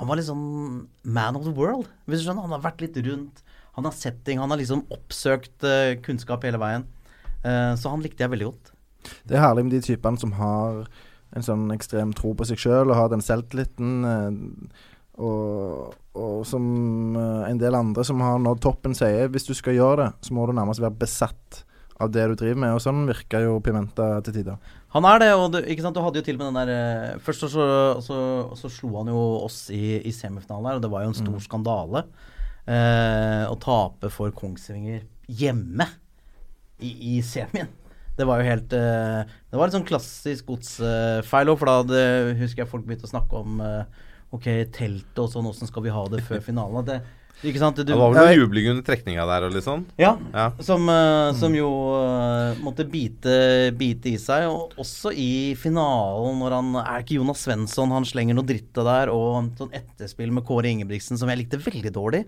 Han 0.00 0.08
var 0.08 0.16
litt 0.16 0.30
sånn 0.30 0.86
man 1.04 1.36
of 1.36 1.44
the 1.44 1.52
world, 1.52 1.90
hvis 2.08 2.22
du 2.22 2.24
skjønner. 2.24 2.46
Han 2.46 2.54
har 2.56 2.62
vært 2.64 2.80
litt 2.80 2.96
rundt. 3.04 3.42
Han 3.76 3.84
har 3.84 3.92
sett 3.92 4.22
ting. 4.24 4.40
han 4.40 4.48
har 4.48 4.56
liksom 4.62 4.86
oppsøkt 4.96 5.68
kunnskap 6.06 6.48
hele 6.48 6.62
veien. 6.62 6.88
Eh, 7.44 7.74
så 7.76 7.92
han 7.92 8.02
likte 8.04 8.24
jeg 8.24 8.32
veldig 8.32 8.48
godt. 8.50 8.72
Det 9.24 9.36
er 9.36 9.44
herlig 9.44 9.64
med 9.66 9.74
de 9.76 9.82
typene 9.84 10.20
som 10.20 10.34
har 10.36 10.82
en 11.36 11.46
sånn 11.46 11.68
ekstrem 11.74 12.14
tro 12.16 12.32
på 12.34 12.46
seg 12.48 12.60
sjøl 12.60 12.90
og 12.90 12.98
har 12.98 13.10
den 13.12 13.24
selvtilliten. 13.24 13.92
eh, 14.04 14.86
og, 15.20 15.96
og 16.16 16.36
som 16.48 16.64
eh, 17.18 17.48
en 17.50 17.58
del 17.60 17.76
andre 17.76 18.04
som 18.06 18.22
har 18.24 18.38
nådd 18.40 18.62
toppen, 18.64 18.94
sier 18.96 19.28
hvis 19.32 19.48
du 19.48 19.52
skal 19.56 19.76
gjøre 19.76 20.04
det, 20.04 20.10
så 20.26 20.36
må 20.36 20.46
du 20.48 20.54
nærmest 20.56 20.82
være 20.82 20.96
besatt 21.02 21.64
av 22.00 22.12
det 22.14 22.24
du 22.30 22.36
driver 22.40 22.60
med. 22.62 22.76
Og 22.76 22.82
sånn 22.82 23.04
virker 23.08 23.44
jo 23.44 23.58
Pimenta 23.64 24.14
til 24.24 24.38
tider. 24.38 24.76
Han 24.94 25.06
er 25.06 25.22
det, 25.22 25.30
og 25.36 25.52
du, 25.54 25.60
ikke 25.60 25.84
sant, 25.84 25.94
du 25.94 26.02
hadde 26.02 26.22
jo 26.22 26.26
til 26.26 26.38
og 26.38 26.42
med 26.42 26.48
den 26.50 26.60
der 26.60 26.70
eh, 26.74 27.18
Først 27.22 27.44
så, 27.52 27.68
så, 28.02 28.20
så, 28.58 28.72
slo 28.72 28.94
han 28.98 29.12
jo 29.12 29.20
oss 29.44 29.66
i, 29.74 30.00
i 30.00 30.14
semifinalen 30.14 30.70
her, 30.70 30.80
og 30.80 30.86
det 30.86 30.92
var 30.92 31.04
jo 31.04 31.12
en 31.12 31.20
stor 31.20 31.42
skandale 31.44 32.04
eh, 32.64 33.44
å 33.46 33.58
tape 33.60 34.10
for 34.14 34.32
Kongsvinger 34.34 35.04
hjemme 35.30 35.86
i, 36.80 36.90
i 37.12 37.20
semien. 37.26 37.68
Det 38.20 38.26
var 38.28 38.42
jo 38.42 38.48
helt 38.50 38.74
eh, 38.76 39.22
Det 39.50 39.56
var 39.58 39.70
litt 39.70 39.78
sånn 39.78 39.88
klassisk 39.88 40.50
godsfeil 40.52 41.52
òg, 41.52 41.56
for 41.60 41.70
da 41.70 41.78
hadde, 41.80 42.02
husker 42.42 42.64
jeg 42.66 42.70
folk 42.70 42.84
begynte 42.88 43.08
å 43.08 43.14
snakke 43.14 43.40
om 43.40 43.62
eh, 43.64 44.04
Ok, 44.36 44.44
teltet 44.76 45.18
og 45.18 45.32
sånn, 45.32 45.48
åssen 45.50 45.66
skal 45.70 45.82
vi 45.88 45.90
ha 45.94 46.04
det 46.12 46.20
før 46.28 46.42
finalen? 46.44 46.84
At 46.84 46.90
Det, 46.92 47.00
Det 47.88 47.96
var 47.96 48.12
vel 48.12 48.20
noe 48.20 48.36
jubling 48.36 48.66
under 48.70 48.84
trekninga 48.84 49.24
der 49.26 49.46
og 49.48 49.54
litt 49.54 49.64
sånn? 49.64 49.86
ja, 49.98 50.10
Ja. 50.34 50.50
som, 50.60 50.84
eh, 50.92 51.32
som 51.40 51.54
jo 51.56 51.70
eh, 51.96 52.60
måtte 52.60 52.84
bite, 52.84 53.72
bite 53.80 54.12
i 54.12 54.18
seg. 54.20 54.44
Og 54.52 54.76
også 54.78 55.10
i 55.16 55.54
finalen, 55.56 56.36
når 56.38 56.56
han 56.58 56.70
Er 56.82 57.00
ikke 57.02 57.16
Jonas 57.16 57.40
Svensson 57.46 57.90
han 57.96 58.04
slenger 58.04 58.36
noe 58.36 58.44
dritt 58.46 58.76
av 58.78 58.84
der, 58.90 59.10
og 59.14 59.50
sånn 59.58 59.72
etterspill 59.72 60.30
med 60.36 60.44
Kåre 60.44 60.68
Ingebrigtsen 60.68 61.18
som 61.18 61.32
jeg 61.32 61.42
likte 61.42 61.58
veldig 61.64 61.92
dårlig. 61.96 62.26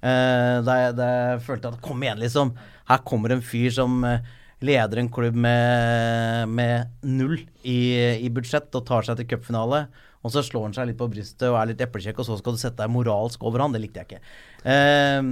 Uh, 0.00 0.60
da, 0.64 0.76
jeg, 0.80 0.92
da 0.96 1.06
jeg 1.12 1.40
følte 1.44 1.68
at 1.74 1.80
kom 1.84 2.00
igjen, 2.04 2.20
liksom. 2.22 2.54
Her 2.88 3.02
kommer 3.04 3.34
en 3.34 3.42
fyr 3.44 3.72
som 3.74 3.98
eh, 4.08 4.22
leder 4.60 5.00
en 5.00 5.08
klubb 5.12 5.36
med, 5.40 6.48
med 6.52 6.90
null 7.06 7.38
i, 7.62 7.80
i 8.20 8.30
budsjett 8.32 8.74
og 8.76 8.86
tar 8.88 9.06
seg 9.06 9.20
til 9.20 9.28
cupfinale. 9.32 9.86
Og 10.20 10.34
så 10.34 10.42
slår 10.44 10.68
han 10.68 10.76
seg 10.76 10.90
litt 10.90 10.98
på 11.00 11.08
brystet 11.08 11.46
og 11.48 11.56
er 11.56 11.70
litt 11.70 11.80
eplekjekk, 11.80 12.20
og 12.20 12.28
så 12.28 12.36
skal 12.36 12.56
du 12.56 12.60
sette 12.60 12.82
deg 12.82 12.92
moralsk 12.92 13.40
over 13.48 13.64
han. 13.64 13.72
Det 13.72 13.80
likte 13.80 14.02
jeg 14.02 14.10
ikke. 14.10 14.34
Eh, 14.68 15.30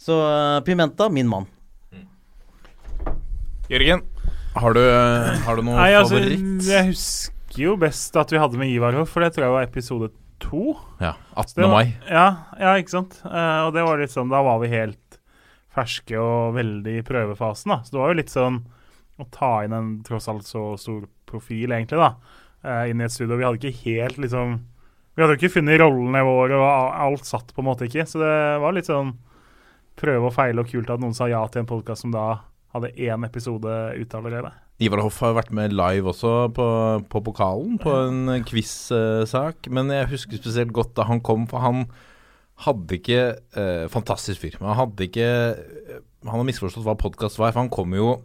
så 0.00 0.18
Pimenta, 0.66 1.08
min 1.08 1.30
mann. 1.30 1.48
Jørgen, 3.66 4.04
har 4.54 4.76
du, 4.76 4.82
har 5.42 5.58
du 5.58 5.64
noe 5.66 5.74
Nei, 5.80 5.90
altså, 5.96 6.20
favoritt? 6.20 6.68
jeg 6.68 6.90
husker 6.92 7.64
jo 7.64 7.72
best 7.80 8.14
at 8.20 8.30
vi 8.30 8.38
hadde 8.38 8.60
med 8.60 8.70
Ivar 8.70 8.94
Hoff, 8.94 9.10
for 9.16 9.24
det 9.24 9.32
tror 9.34 9.48
jeg 9.48 9.54
var 9.56 9.66
episode 9.66 10.12
to. 10.38 10.76
Ja, 11.00 11.16
18. 11.34 11.64
Var- 11.64 11.72
mai. 11.72 11.96
Ja, 12.06 12.26
ja 12.60 12.76
ikke 12.78 12.94
sant. 12.94 13.18
Uh, 13.24 13.66
og 13.66 13.74
det 13.74 13.82
var 13.88 13.98
litt 13.98 14.12
sånn, 14.14 14.30
da 14.30 14.44
var 14.46 14.60
vi 14.62 14.70
helt 14.70 15.00
ferske 15.76 16.16
og 16.20 16.56
veldig 16.56 16.96
i 17.00 17.04
prøvefasen, 17.06 17.74
da. 17.74 17.82
Så 17.84 17.94
det 17.94 18.00
var 18.00 18.12
jo 18.12 18.18
litt 18.20 18.32
sånn 18.32 18.62
å 19.20 19.26
ta 19.32 19.52
inn 19.64 19.76
en 19.76 19.92
tross 20.04 20.28
alt 20.32 20.48
så 20.48 20.70
stor 20.80 21.06
profil, 21.28 21.72
egentlig, 21.72 22.00
da. 22.00 22.14
eh, 22.64 22.90
inn 22.90 23.00
i 23.00 23.06
et 23.06 23.14
studio. 23.14 23.36
Vi 23.36 23.46
hadde 23.46 23.60
ikke 23.60 23.84
helt 23.84 24.18
liksom 24.24 24.58
Vi 25.16 25.22
hadde 25.24 25.32
jo 25.32 25.40
ikke 25.40 25.54
funnet 25.54 25.80
rollene 25.80 26.20
våre, 26.28 26.58
og 26.60 26.98
alt 27.06 27.24
satt 27.24 27.54
på 27.56 27.62
en 27.62 27.70
måte 27.70 27.86
ikke. 27.88 28.04
Så 28.04 28.20
det 28.20 28.34
var 28.60 28.74
litt 28.76 28.90
sånn 28.90 29.14
prøve 29.96 30.28
og 30.28 30.34
feile 30.36 30.60
og 30.60 30.68
kult 30.68 30.90
at 30.92 31.00
noen 31.00 31.16
sa 31.16 31.24
ja 31.30 31.40
til 31.48 31.62
en 31.62 31.70
podkast 31.70 32.04
som 32.04 32.12
da 32.12 32.42
hadde 32.74 32.90
én 33.00 33.24
episode 33.24 33.70
ute 33.96 34.18
allerede. 34.18 34.50
Ivar 34.76 35.00
Hoff 35.00 35.22
har 35.24 35.32
vært 35.38 35.54
med 35.56 35.72
live 35.72 36.12
også 36.12 36.34
på, 36.52 36.66
på 37.08 37.22
pokalen, 37.24 37.78
på 37.80 37.94
en 37.96 38.44
quiz-sak. 38.44 39.70
Men 39.72 39.88
jeg 39.88 40.10
husker 40.10 40.36
spesielt 40.36 40.74
godt 40.76 40.92
da 40.98 41.06
han 41.08 41.22
kom, 41.24 41.46
for 41.48 41.64
han 41.64 41.86
hadde 42.64 42.96
ikke 42.96 43.20
eh, 43.58 43.84
Fantastisk 43.92 44.40
fyr. 44.44 44.56
Men 44.60 44.72
han 44.72 44.80
hadde 44.84 45.08
ikke 45.08 45.26
eh, 45.26 46.00
Han 46.24 46.38
har 46.38 46.48
misforstått 46.48 46.86
hva 46.86 46.96
podkast 46.98 47.40
var, 47.40 47.52
for 47.52 47.64
han 47.64 47.72
kom 47.72 47.94
jo 47.96 48.16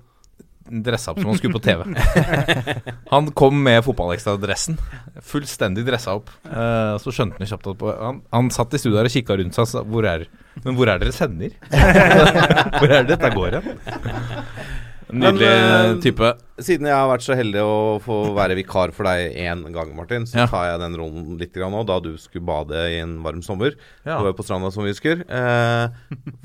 dressa 0.71 1.11
opp 1.11 1.19
som 1.19 1.31
han 1.31 1.39
skulle 1.39 1.57
på 1.57 1.63
TV. 1.65 1.81
han 3.13 3.29
kom 3.35 3.57
med 3.65 3.81
fotballekstra-dressen. 3.83 4.77
Fullstendig 5.25 5.83
dressa 5.88 6.13
opp. 6.19 6.29
Eh, 6.47 6.93
så 7.01 7.11
skjønte 7.11 7.41
han 7.41 7.50
kjapt 7.50 7.71
at 7.73 7.79
på, 7.81 7.89
han, 7.97 8.21
han 8.31 8.51
satt 8.53 8.77
i 8.77 8.79
studio 8.79 9.01
her 9.01 9.09
og 9.09 9.15
kikka 9.15 9.35
rundt 9.41 9.57
seg 9.57 9.65
og 9.65 9.71
sa 9.73 9.83
hvor 9.83 10.07
er, 10.07 10.27
Men 10.63 10.77
hvor 10.77 10.91
er 10.91 11.01
dere 11.01 11.15
sender? 11.15 11.57
hvor 12.77 12.88
er 12.88 13.03
det 13.03 13.17
dette 13.17 13.33
går 13.35 13.59
hen? 13.59 13.69
Nydelig 15.11 15.47
Men, 15.47 15.95
eh, 15.95 16.01
type. 16.03 16.29
Siden 16.61 16.87
jeg 16.87 16.95
har 16.95 17.09
vært 17.09 17.25
så 17.25 17.35
heldig 17.35 17.61
å 17.65 17.99
få 18.03 18.17
være 18.37 18.55
vikar 18.55 18.93
for 18.95 19.03
deg 19.09 19.35
én 19.35 19.63
gang, 19.73 19.95
Martin, 19.95 20.23
så 20.25 20.37
Ja. 20.41 20.45
tar 20.47 20.65
jeg 20.71 20.79
den 20.79 20.95
rollen 20.99 21.37
litt 21.39 21.53
grann 21.53 21.71
nå, 21.71 21.85
da 21.85 21.99
du 21.99 22.15
skulle 22.17 22.45
bade 22.45 22.71
i 22.71 22.99
en 23.01 23.21
varm 23.23 23.41
sommer. 23.41 23.75
Ja. 24.05 24.17
Du 24.19 24.23
var 24.25 24.33
på 24.33 24.43
stranda, 24.45 24.71
som 24.71 24.83
vi 24.83 24.91
husker. 24.93 25.21
Eh, 25.27 25.89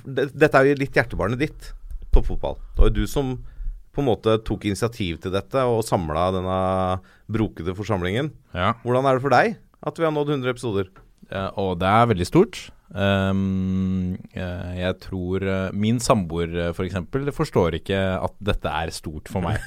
det, 0.06 0.32
dette 0.36 0.54
er 0.54 0.64
jo 0.70 0.74
litt 0.80 0.92
hjertebarnet 0.94 1.38
ditt, 1.38 1.72
toppfotball. 2.12 2.56
Det 2.74 2.78
var 2.82 2.90
jo 2.90 2.94
du 3.02 3.06
som 3.06 3.36
på 3.94 4.02
en 4.02 4.08
måte 4.10 4.42
tok 4.44 4.64
initiativ 4.68 5.20
til 5.22 5.32
dette 5.32 5.54
og 5.56 5.82
samla 5.84 6.30
denne 6.34 7.00
brokete 7.30 7.74
forsamlingen. 7.74 8.30
Ja. 8.54 8.74
Hvordan 8.84 9.06
er 9.06 9.14
det 9.16 9.22
for 9.22 9.30
deg 9.30 9.56
at 9.86 9.96
vi 9.96 10.04
har 10.04 10.12
nådd 10.12 10.28
100 10.42 10.50
episoder? 10.50 10.88
Og 11.56 11.78
det 11.80 11.88
er 11.88 12.06
veldig 12.06 12.26
stort. 12.26 12.70
Eh, 12.94 13.38
jeg 14.78 14.96
tror 15.02 15.42
uh, 15.42 15.74
min 15.74 15.98
samboer 16.02 16.70
f.eks. 16.70 16.98
For 17.10 17.32
forstår 17.40 17.80
ikke 17.80 17.98
at 17.98 18.36
dette 18.50 18.74
er 18.82 18.94
stort 18.94 19.30
for 19.32 19.42
meg. 19.44 19.58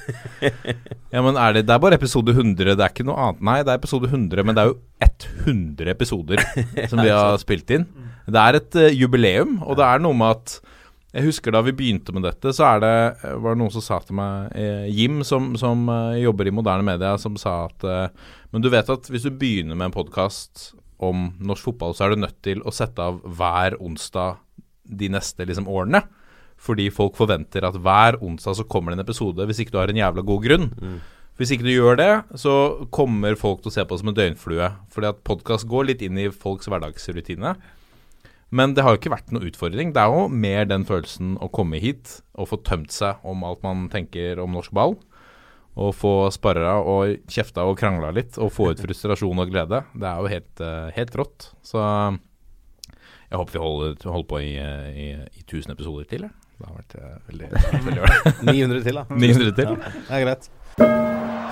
ja, 1.12 1.20
men 1.20 1.36
er 1.36 1.58
det, 1.58 1.66
det 1.68 1.76
er 1.76 1.84
bare 1.84 2.00
episode 2.00 2.32
100, 2.32 2.72
det 2.72 2.78
er 2.78 2.94
ikke 2.94 3.08
noe 3.08 3.20
annet. 3.26 3.44
Nei, 3.50 3.60
det 3.66 3.74
er 3.74 3.82
episode 3.82 4.08
100, 4.10 4.44
men 4.46 4.56
det 4.56 4.64
er 4.64 4.72
jo 4.72 4.80
100 5.50 5.92
episoder 5.92 6.44
som 6.88 7.00
vi 7.02 7.12
har 7.14 7.36
spilt 7.42 7.72
inn. 7.76 7.88
Det 8.30 8.40
er 8.40 8.60
et 8.60 8.80
uh, 8.80 8.90
jubileum, 8.94 9.58
og 9.66 9.80
det 9.80 9.88
er 9.88 10.04
noe 10.04 10.16
med 10.16 10.38
at 10.38 10.60
jeg 11.10 11.26
husker 11.26 11.50
da 11.50 11.62
vi 11.66 11.74
begynte 11.74 12.14
med 12.14 12.22
dette, 12.22 12.52
så 12.54 12.68
er 12.68 12.82
det, 12.84 12.96
eh, 13.26 13.38
var 13.42 13.56
det 13.56 13.60
noen 13.64 13.72
som 13.74 13.82
sa 13.82 13.98
til 14.04 14.14
meg 14.14 14.52
eh, 14.54 14.86
Jim, 14.94 15.24
som, 15.26 15.56
som 15.58 15.88
uh, 15.90 16.14
jobber 16.14 16.46
i 16.46 16.54
moderne 16.54 16.86
media, 16.86 17.16
som 17.18 17.34
sa 17.40 17.64
at 17.66 17.86
uh, 17.86 18.36
Men 18.54 18.62
du 18.62 18.70
vet 18.70 18.86
at 18.90 19.10
hvis 19.10 19.26
du 19.26 19.34
begynner 19.34 19.74
med 19.74 19.90
en 19.90 19.96
podkast 19.96 20.70
om 21.00 21.30
norsk 21.40 21.70
fotball, 21.70 21.94
så 21.96 22.06
er 22.06 22.14
du 22.14 22.24
nødt 22.24 22.38
til 22.44 22.62
å 22.62 22.74
sette 22.74 23.02
av 23.02 23.20
hver 23.24 23.78
onsdag 23.80 24.40
de 24.84 25.08
neste 25.12 25.46
liksom, 25.48 25.68
årene. 25.70 26.02
Fordi 26.60 26.90
folk 26.92 27.16
forventer 27.16 27.64
at 27.64 27.78
hver 27.80 28.18
onsdag 28.20 28.58
så 28.58 28.66
kommer 28.68 28.92
det 28.92 29.00
en 29.00 29.06
episode, 29.06 29.46
hvis 29.48 29.62
ikke 29.62 29.72
du 29.72 29.80
har 29.80 29.92
en 29.92 30.02
jævla 30.02 30.24
god 30.28 30.44
grunn. 30.44 30.68
Hvis 31.40 31.54
ikke 31.54 31.64
du 31.64 31.72
gjør 31.72 31.96
det, 31.96 32.10
så 32.36 32.54
kommer 32.92 33.38
folk 33.40 33.62
til 33.62 33.70
å 33.70 33.74
se 33.78 33.84
på 33.84 33.96
det 33.96 34.02
som 34.02 34.10
en 34.12 34.16
døgnflue. 34.18 34.66
Fordi 34.92 35.08
at 35.08 35.22
podkast 35.24 35.68
går 35.70 35.86
litt 35.88 36.02
inn 36.04 36.20
i 36.20 36.28
folks 36.28 36.68
hverdagsrutine. 36.68 37.54
Men 38.50 38.74
det 38.74 38.84
har 38.84 38.92
jo 38.92 39.00
ikke 39.00 39.14
vært 39.14 39.32
noe 39.32 39.46
utfordring. 39.48 39.94
Det 39.94 40.02
er 40.02 40.12
jo 40.12 40.26
mer 40.28 40.68
den 40.68 40.84
følelsen 40.84 41.38
å 41.40 41.48
komme 41.54 41.80
hit 41.80 42.18
og 42.34 42.50
få 42.50 42.60
tømt 42.66 42.92
seg 42.92 43.22
om 43.24 43.46
alt 43.46 43.62
man 43.64 43.86
tenker 43.88 44.42
om 44.42 44.52
norsk 44.52 44.74
ball. 44.76 44.98
Og 45.80 45.94
få 45.96 46.12
sparra 46.34 46.74
og 46.84 47.22
kjefta 47.30 47.64
og 47.64 47.78
krangla 47.80 48.10
litt 48.12 48.36
og 48.40 48.50
få 48.52 48.70
ut 48.74 48.82
frustrasjon 48.84 49.40
og 49.40 49.52
glede. 49.52 49.82
Det 49.96 50.10
er 50.10 50.20
jo 50.20 50.32
helt, 50.34 50.64
eh, 50.66 50.90
helt 50.98 51.16
rått. 51.16 51.50
Så 51.64 51.80
jeg 53.30 53.38
håper 53.38 53.56
vi 53.56 53.62
holder, 53.64 53.96
holder 54.10 54.28
på 54.28 54.40
i, 54.44 54.52
eh, 54.60 54.88
i, 54.90 55.08
i 55.40 55.44
1000 55.46 55.72
episoder 55.76 56.08
til. 56.10 56.26
jeg. 56.28 56.32
Det 56.60 56.68
har 56.68 56.76
vært 56.76 56.96
eh, 57.00 57.14
veldig 57.30 57.50
veldig 57.86 58.00
ålreit. 58.04 58.42
900 58.50 58.82
til, 58.84 59.00
da. 59.00 59.20
900 59.24 59.54
til. 59.56 59.76
Det 59.80 60.18
er 60.18 60.26
greit. 60.26 60.50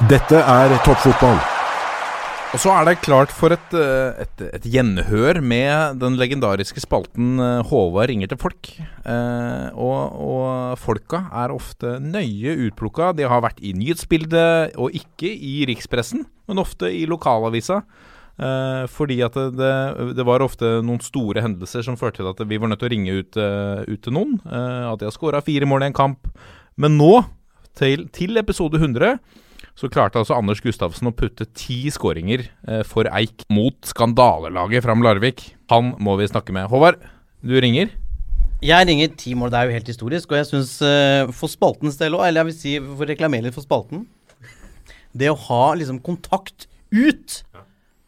Dette 0.09 0.43
er 0.45 0.77
toppfotball. 0.85 1.41
Og 2.49 2.61
så 2.63 2.71
er 2.73 2.87
det 2.89 3.03
klart 3.05 3.33
for 3.35 3.53
et, 3.53 3.75
eh, 3.77 4.23
et, 4.25 4.43
et 4.57 4.67
gjenhør 4.73 5.37
med 5.45 5.99
den 6.01 6.15
legendariske 6.17 6.81
spalten 6.81 7.37
eh, 7.45 7.61
Håvard 7.69 8.09
ringer 8.09 8.31
til 8.31 8.39
folk. 8.41 8.71
Eh, 9.05 9.67
og, 9.77 10.15
og 10.17 10.79
folka 10.81 11.27
er 11.43 11.53
ofte 11.53 11.99
nøye 12.01 12.55
utplukka. 12.71 13.11
De 13.19 13.27
har 13.29 13.43
vært 13.45 13.61
i 13.61 13.75
nyhetsbildet 13.77 14.79
og 14.81 14.97
ikke 14.97 15.29
i 15.29 15.59
rikspressen, 15.69 16.25
men 16.49 16.63
ofte 16.63 16.89
i 16.89 17.03
lokalavisa. 17.11 17.83
Eh, 18.41 18.85
fordi 18.97 19.19
at 19.27 19.37
det, 19.37 19.51
det, 19.59 19.73
det 20.17 20.25
var 20.25 20.45
ofte 20.47 20.79
noen 20.87 21.05
store 21.05 21.45
hendelser 21.45 21.85
som 21.85 21.99
førte 22.01 22.23
til 22.23 22.31
at 22.33 22.41
vi 22.49 22.61
var 22.63 22.73
nødt 22.73 22.81
til 22.81 22.89
å 22.89 22.95
ringe 22.95 23.19
ut, 23.19 23.39
eh, 23.45 23.83
ut 23.93 24.01
til 24.07 24.17
noen. 24.17 24.39
eh, 24.49 24.87
at 24.89 25.03
de 25.03 25.11
har 25.11 25.13
skåra 25.13 25.45
fire 25.45 25.69
mål 25.69 25.85
i 25.85 25.91
en 25.93 25.99
kamp. 26.01 26.33
Men 26.81 26.97
nå, 26.97 27.13
til, 27.77 28.09
til 28.17 28.41
episode 28.41 28.81
100 28.81 29.19
så 29.79 29.87
klarte 29.93 30.19
altså 30.19 30.35
Anders 30.35 30.61
Gustavsen 30.65 31.11
å 31.11 31.15
putte 31.15 31.47
ti 31.55 31.85
skåringer 31.95 32.43
eh, 32.67 32.83
for 32.87 33.07
Eik 33.15 33.45
mot 33.53 33.79
skandalelaget 33.87 34.83
fra 34.83 34.97
Larvik. 34.99 35.45
Han 35.71 35.93
må 36.03 36.17
vi 36.19 36.27
snakke 36.27 36.55
med. 36.57 36.67
Håvard, 36.73 36.99
du 37.47 37.55
ringer. 37.63 37.93
Jeg 38.59 38.89
ringer 38.89 39.13
ti 39.15 39.37
mål, 39.39 39.53
det 39.55 39.59
er 39.61 39.69
jo 39.69 39.77
helt 39.77 39.91
historisk, 39.93 40.33
og 40.33 40.41
jeg 40.41 40.49
syns 40.49 40.73
uh, 40.83 41.31
for 41.31 41.47
spaltens 41.47 41.95
del 42.01 42.17
òg, 42.19 42.25
eller 42.27 42.43
jeg 42.43 42.49
vil 42.49 42.57
si 42.57 42.73
for 42.83 43.07
å 43.07 43.07
reklamere 43.13 43.47
litt 43.47 43.55
for 43.55 43.63
spalten 43.63 44.03
Det 45.15 45.29
å 45.31 45.39
ha 45.45 45.61
liksom 45.79 46.01
kontakt 46.03 46.67
ut 46.91 47.37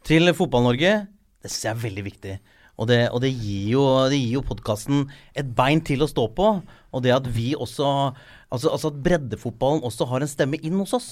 til 0.03 0.33
Fotball-Norge, 0.35 0.91
det 1.39 1.53
syns 1.53 1.69
jeg 1.69 1.71
er 1.71 1.83
veldig 1.85 2.03
viktig. 2.09 2.35
Og 2.83 2.91
det, 2.91 2.99
og 3.15 3.23
det 3.23 3.31
gir 3.31 3.71
jo, 3.77 3.87
det 4.11 4.19
jo 4.19 4.43
podkasten 4.43 5.05
et 5.37 5.55
bein 5.55 5.79
til 5.87 6.03
å 6.03 6.09
stå 6.09 6.27
på. 6.35 6.51
Og 6.91 7.03
det 7.05 7.15
at 7.15 7.31
vi 7.31 7.53
også 7.55 8.11
Altså, 8.51 8.67
altså 8.67 8.89
at 8.91 8.97
breddefotballen 8.99 9.85
også 9.87 10.03
har 10.09 10.19
en 10.19 10.27
stemme 10.27 10.57
inn 10.59 10.73
hos 10.81 10.91
oss, 10.91 11.05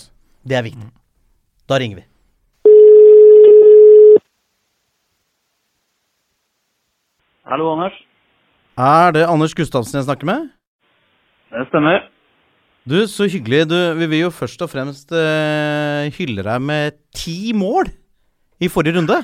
det 0.49 0.57
er 0.57 0.65
viktig. 0.65 0.87
Da 1.69 1.77
ringer 1.77 2.01
vi. 2.01 2.05
Hallo, 7.49 7.71
Anders. 7.73 7.95
Er 8.77 9.11
det 9.11 9.25
Anders 9.25 9.53
Gustavsen 9.57 9.97
jeg 9.97 10.05
snakker 10.07 10.25
med? 10.29 10.49
Det 11.49 11.65
stemmer. 11.69 12.05
Du, 12.89 12.95
så 13.07 13.27
hyggelig. 13.29 13.65
Du, 13.69 13.77
vi 13.99 14.05
vil 14.09 14.23
jo 14.27 14.29
først 14.33 14.61
og 14.65 14.69
fremst 14.71 15.11
uh, 15.13 16.05
hylle 16.15 16.45
deg 16.45 16.61
med 16.61 16.97
ti 17.13 17.51
mål 17.57 17.89
i 18.61 18.69
forrige 18.69 18.97
runde. 18.97 19.17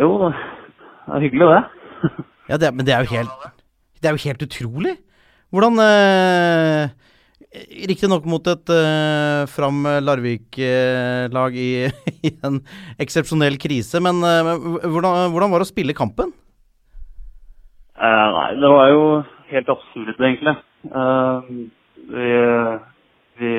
Jo, 0.00 0.10
det 0.28 0.32
er 1.14 1.24
hyggelig, 1.26 1.48
det. 1.54 1.62
Ja, 2.50 2.56
det, 2.58 2.72
men 2.74 2.84
det 2.84 2.92
er 2.92 3.04
jo 3.04 3.14
helt 3.14 3.44
Det 4.02 4.08
er 4.08 4.16
jo 4.16 4.24
helt 4.24 4.42
utrolig. 4.42 4.96
Hvordan 5.52 5.78
eh, 5.78 6.90
Riktignok 7.52 8.24
mot 8.24 8.46
et 8.48 8.72
uh, 8.72 9.44
Fram 9.52 9.82
Larvik-lag 10.06 11.58
i, 11.60 11.68
i 12.28 12.32
en 12.48 12.62
eksepsjonell 13.02 13.58
krise, 13.60 14.00
men 14.00 14.22
uh, 14.24 14.54
hvordan, 14.88 15.28
hvordan 15.34 15.52
var 15.52 15.60
det 15.60 15.68
å 15.68 15.72
spille 15.72 15.96
kampen? 15.98 16.32
Uh, 17.98 18.28
nei, 18.38 18.48
det 18.56 18.72
var 18.72 18.88
jo 18.88 19.04
helt 19.52 19.68
absurd, 19.76 20.16
egentlig. 20.16 20.56
Eh, 20.88 21.52
Vi, 22.02 22.30
vi 23.38 23.50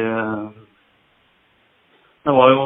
Det 2.23 2.31
var 2.35 2.49
jo 2.51 2.63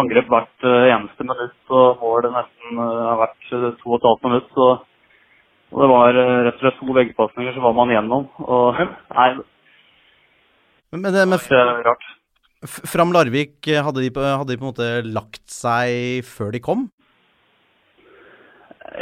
angrep 0.00 0.28
hvert 0.32 0.64
eh, 0.64 0.90
eneste 0.92 1.24
minutt, 1.24 1.56
og 1.70 2.02
målet 2.02 2.32
nesten 2.34 2.80
eh, 2.80 3.14
hvert 3.20 3.48
eh, 3.52 3.66
to 3.80 3.90
og 3.92 3.96
et 3.98 4.06
halvt 4.08 4.26
minutt. 4.28 4.50
Så, 4.56 4.66
og 5.72 5.82
det 5.82 5.88
var 5.94 6.20
eh, 6.20 6.32
rett 6.46 6.58
og 6.58 6.64
slett 6.64 6.78
to 6.80 6.96
veggpasninger, 6.96 7.52
så 7.56 7.64
var 7.64 7.74
man 7.76 7.92
gjennom. 7.92 8.28
Og 8.44 8.80
nei, 9.16 9.28
Men, 10.96 11.12
det- 11.14 11.26
med 11.28 11.38
det 11.48 11.58
er 11.60 11.82
rart. 11.86 12.04
Fram 12.66 13.12
Larvik, 13.12 13.56
eh, 13.68 13.82
hadde 13.84 14.00
de, 14.02 14.10
hadde 14.16 14.48
de 14.52 14.56
på 14.58 14.64
en 14.66 14.72
måte 14.72 14.90
lagt 15.12 15.44
seg 15.52 16.24
før 16.24 16.50
de 16.56 16.60
kom? 16.64 16.86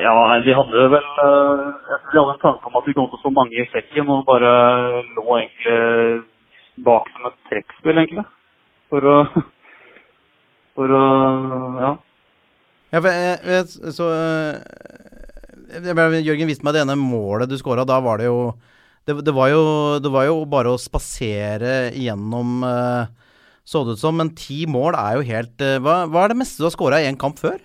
Ja, 0.01 0.15
de 0.43 0.55
hadde 0.57 0.85
vel 0.91 1.09
eh, 1.23 1.65
Jeg 1.93 1.99
tror 2.03 2.13
de 2.13 2.19
hadde 2.21 2.35
en 2.35 2.43
tanke 2.43 2.67
om 2.71 2.79
at 2.81 2.87
de 2.89 2.95
kom 2.97 3.11
til 3.13 3.21
så 3.23 3.31
mange 3.33 3.61
i 3.63 3.67
sekken, 3.71 4.09
og 4.11 4.25
bare 4.27 4.51
lå 5.15 5.25
egentlig 5.39 6.25
bak 6.85 7.07
som 7.15 7.29
et 7.31 7.37
trekkspill, 7.51 8.01
egentlig. 8.03 8.25
For 8.91 9.07
å 9.07 9.17
For 10.75 10.91
å 10.99 11.05
Ja. 11.85 11.93
Ja, 12.95 13.01
for 13.03 13.11
jeg, 13.11 13.39
jeg, 13.51 13.93
så 13.95 14.07
eh, 14.15 14.59
jeg- 15.83 16.25
Jørgen 16.27 16.51
viste 16.51 16.65
meg 16.67 16.75
det 16.77 16.83
ene 16.85 16.95
målet 16.99 17.49
du 17.51 17.57
skåra. 17.59 17.87
Da 17.87 18.01
var 18.03 18.19
det 18.19 18.27
jo 18.29 18.55
det, 19.05 19.19
det, 19.27 19.35
var 19.37 19.51
jo 19.53 19.63
det 20.01 20.11
var 20.13 20.29
jo 20.31 20.41
bare 20.49 20.73
å 20.73 20.81
spasere 20.81 21.93
gjennom, 21.93 22.57
eh, 22.65 23.13
så 23.65 23.85
det 23.85 23.99
ut 23.99 24.03
som. 24.03 24.17
Men 24.17 24.33
ti 24.39 24.65
mål 24.71 24.97
er 24.97 25.19
jo 25.19 25.29
helt 25.29 25.65
eh, 25.65 25.81
hva, 25.85 26.05
hva 26.09 26.25
er 26.25 26.33
det 26.33 26.41
meste 26.41 26.63
du 26.63 26.69
har 26.69 26.75
skåra 26.75 27.03
i 27.03 27.09
en 27.11 27.21
kamp 27.21 27.41
før? 27.43 27.59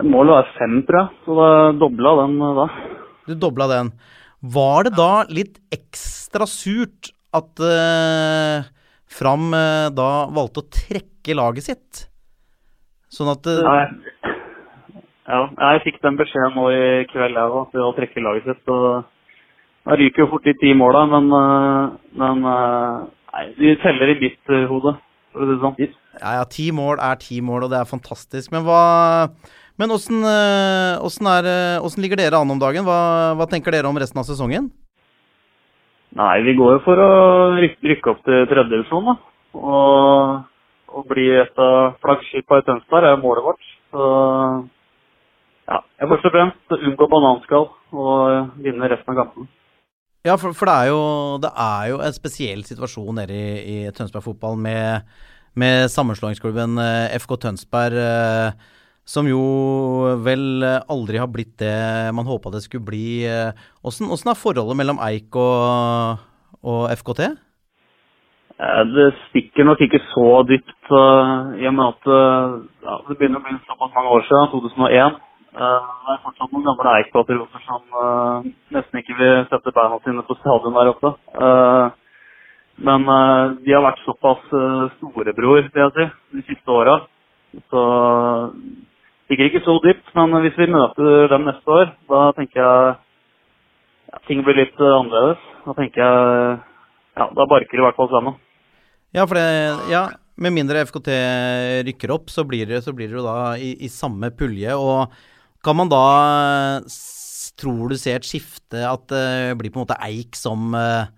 Målet 0.00 0.36
var 0.36 0.50
fem, 0.56 0.80
tror 0.86 1.00
jeg, 1.00 1.22
så 1.26 1.36
da 1.36 1.50
dobla 1.80 2.16
den 2.22 2.36
eh, 2.46 2.58
da. 2.60 2.66
Du 3.28 3.36
dobla 3.46 3.68
den. 3.70 3.94
Var 4.40 4.86
det 4.88 4.94
da 4.96 5.12
litt 5.28 5.58
ekstra 5.74 6.48
surt 6.48 7.12
at 7.36 7.60
eh, 7.62 8.68
Fram 9.10 9.50
eh, 9.58 9.88
da 9.90 10.10
valgte 10.30 10.62
å 10.62 10.70
trekke 10.70 11.34
laget 11.34 11.66
sitt? 11.66 12.04
Sånn 13.10 13.32
at 13.32 13.48
eh, 13.50 13.64
Nei. 13.66 14.36
Ja, 15.30 15.44
jeg 15.46 15.82
fikk 15.84 16.00
den 16.02 16.16
beskjeden 16.18 16.56
nå 16.58 16.64
i 16.74 16.84
kveld, 17.10 17.36
jeg 17.38 17.54
òg, 17.54 17.68
til 17.70 17.84
å 17.84 17.92
trekke 17.94 18.22
laget 18.24 18.48
sitt. 18.48 18.62
Så 18.66 18.78
da 19.88 19.96
ryker 19.96 20.24
jo 20.24 20.30
fort 20.34 20.44
de 20.46 20.54
ti 20.60 20.74
måla, 20.76 21.06
men, 21.08 21.30
eh, 21.36 21.96
men 22.20 22.44
eh, 22.52 23.08
Nei, 23.30 23.44
de 23.54 23.76
teller 23.78 24.10
i 24.10 24.18
mitt 24.18 24.50
hode, 24.66 24.96
for 25.30 25.42
å 25.42 25.46
si 25.46 25.52
det 25.52 25.60
sånn. 25.62 25.76
Ja, 26.18 26.30
ja, 26.40 26.46
ti 26.50 26.64
mål 26.74 26.98
er 26.98 27.18
ti 27.22 27.38
mål, 27.46 27.68
og 27.68 27.70
det 27.70 27.78
er 27.78 27.86
fantastisk. 27.86 28.50
Men 28.50 28.64
hva 28.66 28.80
Men 29.80 29.94
åssen 29.94 30.24
eh, 30.26 31.30
er 31.32 31.46
eh, 31.48 32.00
ligger 32.02 32.18
dere 32.18 32.40
an 32.40 32.50
om 32.50 32.58
dagen? 32.60 32.84
Hva, 32.84 33.32
hva 33.38 33.46
tenker 33.48 33.72
dere 33.72 33.88
om 33.88 33.96
resten 33.96 34.18
av 34.20 34.26
sesongen? 34.28 34.68
Nei, 36.18 36.42
vi 36.42 36.56
går 36.58 36.74
jo 36.74 36.82
for 36.84 37.00
å 37.00 37.10
rykke, 37.54 37.86
rykke 37.86 38.10
opp 38.10 38.20
til 38.26 38.44
tredjedivisjon, 38.50 39.08
da. 39.08 39.14
Og, 39.54 40.42
og 40.90 41.06
bli 41.08 41.28
et 41.38 41.62
av 41.62 41.94
flaggskipa 42.02 42.58
i 42.60 42.66
Tønsberg 42.66 43.08
er 43.08 43.22
målet 43.22 43.46
vårt. 43.46 43.70
Så 43.94 44.10
ja, 45.70 45.80
jeg 46.02 46.10
først 46.10 46.28
og 46.28 46.34
fremst 46.34 46.76
unngå 46.76 47.08
bananskall 47.14 47.70
og 47.94 48.60
vinne 48.60 48.90
resten 48.90 49.14
av 49.14 49.22
kampene. 49.22 49.50
Ja, 50.20 50.34
for, 50.36 50.52
for 50.52 50.68
det, 50.68 50.74
er 50.76 50.90
jo, 50.90 51.02
det 51.40 51.48
er 51.56 51.84
jo 51.94 52.00
en 52.04 52.12
spesiell 52.12 52.60
situasjon 52.68 53.16
nede 53.22 53.32
i, 53.32 53.60
i 53.72 53.92
Tønsberg 53.96 54.26
fotball 54.26 54.58
med, 54.60 55.06
med 55.56 55.88
sammenslåingsklubben 55.88 56.76
eh, 56.76 57.14
FK 57.22 57.38
Tønsberg, 57.40 57.96
eh, 57.96 58.50
som 59.08 59.24
jo 59.30 59.40
vel 60.20 60.60
aldri 60.92 61.22
har 61.22 61.30
blitt 61.32 61.54
det 61.62 62.12
man 62.12 62.28
håpa 62.28 62.52
det 62.52 62.60
skulle 62.66 62.84
bli. 62.84 63.24
eh. 63.24 63.56
Åssen 63.80 64.12
er 64.12 64.36
forholdet 64.36 64.76
mellom 64.76 65.00
Eik 65.08 65.40
og, 65.40 66.20
og 66.68 66.84
FKT? 67.00 67.24
Det 68.92 69.08
stikker 69.30 69.64
nok 69.64 69.80
ikke 69.80 70.02
så 70.10 70.42
dypt, 70.44 70.92
i 70.92 71.64
og 71.64 71.74
med 71.78 71.94
at 71.94 72.10
ja, 72.12 72.98
det 73.08 73.16
begynner 73.16 73.40
å 73.40 73.46
bli 73.46 73.56
såpass 73.64 73.96
mange 73.96 74.12
år 74.18 74.26
siden, 74.28 74.52
2001. 74.52 75.20
Eh, 75.50 75.86
Det 76.06 76.12
er 76.14 76.20
fortsatt 76.24 76.52
noen 76.54 76.66
gamle 76.68 76.92
Eik-patrioter 77.00 77.62
som 77.66 77.96
eh, 78.02 78.50
nesten 78.76 79.00
ikke 79.00 79.16
vil 79.18 79.40
sette 79.50 79.72
beina 79.74 79.98
sine 80.04 80.22
på 80.26 80.36
stadion 80.38 80.76
der 80.78 80.92
oppe. 80.92 81.14
Eh, 81.34 81.96
Men 82.80 83.04
de 83.60 83.72
har 83.74 83.82
vært 83.84 83.98
såpass 84.06 84.40
storebror, 84.94 85.66
vil 85.68 85.82
jeg 85.82 85.90
si, 85.92 86.04
de 86.32 86.44
siste 86.46 86.72
åra. 86.72 86.94
Så 87.68 87.82
sikkert 89.28 89.50
ikke 89.50 89.62
så 89.66 89.74
dypt, 89.84 90.08
men 90.16 90.32
hvis 90.40 90.56
vi 90.56 90.68
møter 90.72 91.28
dem 91.28 91.44
neste 91.44 91.74
år, 91.76 91.90
da 92.08 92.22
tenker 92.38 92.62
jeg 92.62 92.94
ja, 94.14 94.20
ting 94.30 94.40
blir 94.46 94.56
litt 94.62 94.80
annerledes. 94.80 95.42
Da 95.66 95.74
tenker 95.76 96.00
jeg 96.00 96.56
ja, 97.20 97.26
da 97.36 97.46
barker 97.52 97.74
det 97.74 97.82
i 97.82 97.84
hvert 97.84 97.98
fall 98.00 98.08
sammen. 98.14 98.38
Ja, 99.12 99.26
for 99.26 99.36
det, 99.36 99.44
ja, 99.92 100.06
med 100.40 100.56
mindre 100.56 100.86
FKT 100.88 101.10
rykker 101.90 102.14
opp, 102.16 102.32
så 102.32 102.46
blir 102.48 102.64
det, 102.70 102.80
så 102.86 102.96
blir 102.96 103.10
det 103.12 103.18
jo 103.18 103.26
da 103.26 103.58
i, 103.60 103.74
i 103.76 103.92
samme 103.92 104.32
pulje. 104.32 104.72
Og 104.72 105.12
kan 105.64 105.76
man 105.76 105.92
da 105.92 106.80
Tror 107.60 107.90
du 107.92 107.96
ser 108.00 108.16
et 108.16 108.24
skifte, 108.24 108.78
at 108.86 109.02
det 109.10 109.58
blir 109.60 109.68
på 109.72 109.80
en 109.80 109.84
måte 109.84 109.98
Eik 110.00 110.36
som, 110.38 110.70
eh, 110.72 111.10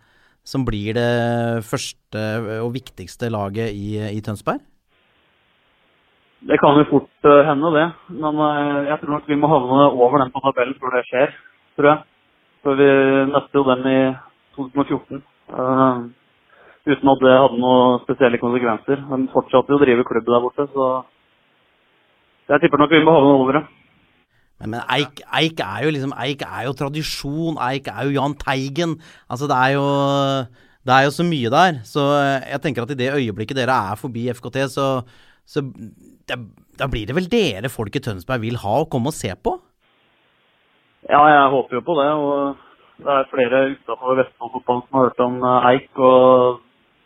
som 0.43 0.65
blir 0.67 0.97
det 0.97 1.63
første 1.63 2.23
og 2.65 2.73
viktigste 2.75 3.31
laget 3.31 3.71
i, 3.71 4.01
i 4.11 4.19
Tønsberg? 4.25 4.59
Det 6.43 6.59
kan 6.59 6.75
jo 6.81 6.89
fort 6.91 7.29
eh, 7.31 7.45
hende, 7.47 7.71
det. 7.77 7.85
Men 8.11 8.41
eh, 8.43 8.89
jeg 8.89 8.99
tror 9.01 9.15
nok 9.15 9.29
vi 9.31 9.39
må 9.39 9.51
havne 9.53 9.85
over 9.93 10.19
den 10.19 10.33
på 10.35 10.43
tabellen 10.43 10.75
før 10.81 10.97
det 10.97 11.05
skjer, 11.07 11.37
tror 11.77 11.91
jeg. 11.93 12.03
For 12.65 12.79
vi 12.81 12.89
møtte 13.31 13.59
jo 13.59 13.63
dem 13.69 13.87
i 13.91 14.01
2014. 14.59 15.23
Uh, 15.53 16.09
uten 16.87 17.11
at 17.13 17.23
det 17.23 17.33
hadde 17.35 17.61
noen 17.63 18.03
spesielle 18.05 18.39
konsekvenser. 18.43 19.03
De 19.03 19.31
fortsatte 19.35 19.75
jo 19.75 19.79
å 19.79 19.83
drive 19.83 20.07
klubb 20.07 20.27
der 20.27 20.45
borte, 20.45 20.67
så 20.75 20.91
jeg 22.51 22.63
tipper 22.63 22.83
nok 22.83 22.95
vi 22.95 23.03
må 23.07 23.15
havne 23.17 23.35
over 23.39 23.59
det. 23.59 23.65
Men, 24.63 24.77
men 24.77 24.85
Eik, 24.95 25.23
Eik 25.35 25.61
er 25.65 25.87
jo 25.87 25.93
liksom 25.95 26.15
Eik 26.23 26.45
er 26.47 26.69
jo 26.69 26.77
tradisjon. 26.79 27.59
Eik 27.59 27.91
er 27.91 28.07
jo 28.07 28.15
Jahn 28.15 28.37
Teigen. 28.39 28.97
Altså, 29.29 29.51
det 29.51 29.59
er 29.59 29.75
jo 29.75 29.87
Det 30.87 30.95
er 30.95 31.05
jo 31.07 31.13
så 31.15 31.27
mye 31.27 31.51
der. 31.51 31.83
Så 31.87 32.07
eh, 32.19 32.49
jeg 32.53 32.63
tenker 32.63 32.83
at 32.83 32.95
i 32.95 32.99
det 32.99 33.13
øyeblikket 33.15 33.59
dere 33.59 33.75
er 33.93 33.99
forbi 33.99 34.27
FKT, 34.35 34.65
så, 34.71 34.87
så 35.47 35.63
da, 36.27 36.39
da 36.79 36.89
blir 36.91 37.07
det 37.07 37.15
vel 37.15 37.29
dere 37.31 37.71
folk 37.71 37.95
i 37.95 38.03
Tønsberg 38.03 38.43
vil 38.43 38.59
ha 38.59 38.81
å 38.81 38.89
komme 38.91 39.13
og 39.13 39.15
se 39.15 39.31
på? 39.31 39.55
Ja, 41.07 41.23
jeg 41.31 41.53
håper 41.55 41.79
jo 41.79 41.85
på 41.87 41.95
det. 41.99 42.09
Og 42.19 42.59
det 43.03 43.15
er 43.15 43.31
flere 43.31 43.63
utenfor 43.75 44.19
Vestfold-fotballen 44.19 44.83
som 44.89 44.99
har 44.99 45.07
hørt 45.09 45.23
om 45.27 45.39
eh, 45.43 45.71
Eik. 45.71 45.91
Og 45.99 46.59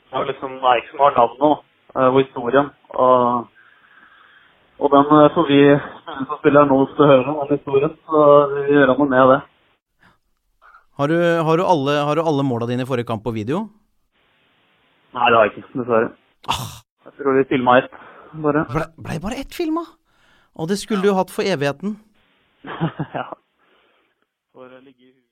det 0.08 0.22
er 0.22 0.30
liksom 0.32 0.56
Eik 0.72 0.88
som 0.92 1.04
har 1.04 1.20
navnet 1.20 1.60
eh, 1.96 2.08
og 2.08 2.18
historien. 2.22 2.72
Og, 2.96 3.52
og 4.76 4.92
den 4.92 5.12
eh, 5.16 5.32
får 5.34 5.46
vi 5.48 5.60
som 6.04 6.38
spiller 6.40 6.68
nå 6.68 6.78
til 6.92 7.04
å 7.04 7.10
høre 7.10 7.32
om 7.32 7.42
den 7.42 7.58
historien. 7.58 7.94
Så 8.08 8.22
vi 8.52 8.76
gjør 8.76 8.92
noe 8.92 9.08
med 9.10 9.32
det. 9.32 9.40
Har 10.96 11.12
du, 11.12 11.16
har 11.48 11.60
du, 11.60 11.64
alle, 11.64 11.98
har 12.08 12.16
du 12.16 12.22
alle 12.24 12.44
måla 12.46 12.68
dine 12.68 12.86
i 12.86 12.88
forrige 12.88 13.08
kamp 13.08 13.24
på 13.24 13.34
video? 13.36 13.66
Nei, 15.16 15.28
det 15.28 15.36
har 15.36 15.48
jeg 15.48 15.52
ikke, 15.54 15.68
dessverre. 15.80 16.08
Jeg 17.06 17.16
tror 17.18 17.36
vi 17.36 17.44
filma 17.52 17.78
ett, 17.82 18.00
bare. 18.44 18.64
Blei 18.72 18.86
ble 19.08 19.20
bare 19.24 19.40
ett 19.42 19.56
filma! 19.56 19.84
Og 20.56 20.70
det 20.70 20.78
skulle 20.80 21.04
du 21.04 21.12
hatt 21.16 21.32
for 21.32 21.44
evigheten. 21.44 21.98
ja. 23.18 23.28
Får 24.56 24.72
ligge 24.80 25.10
i. 25.10 25.25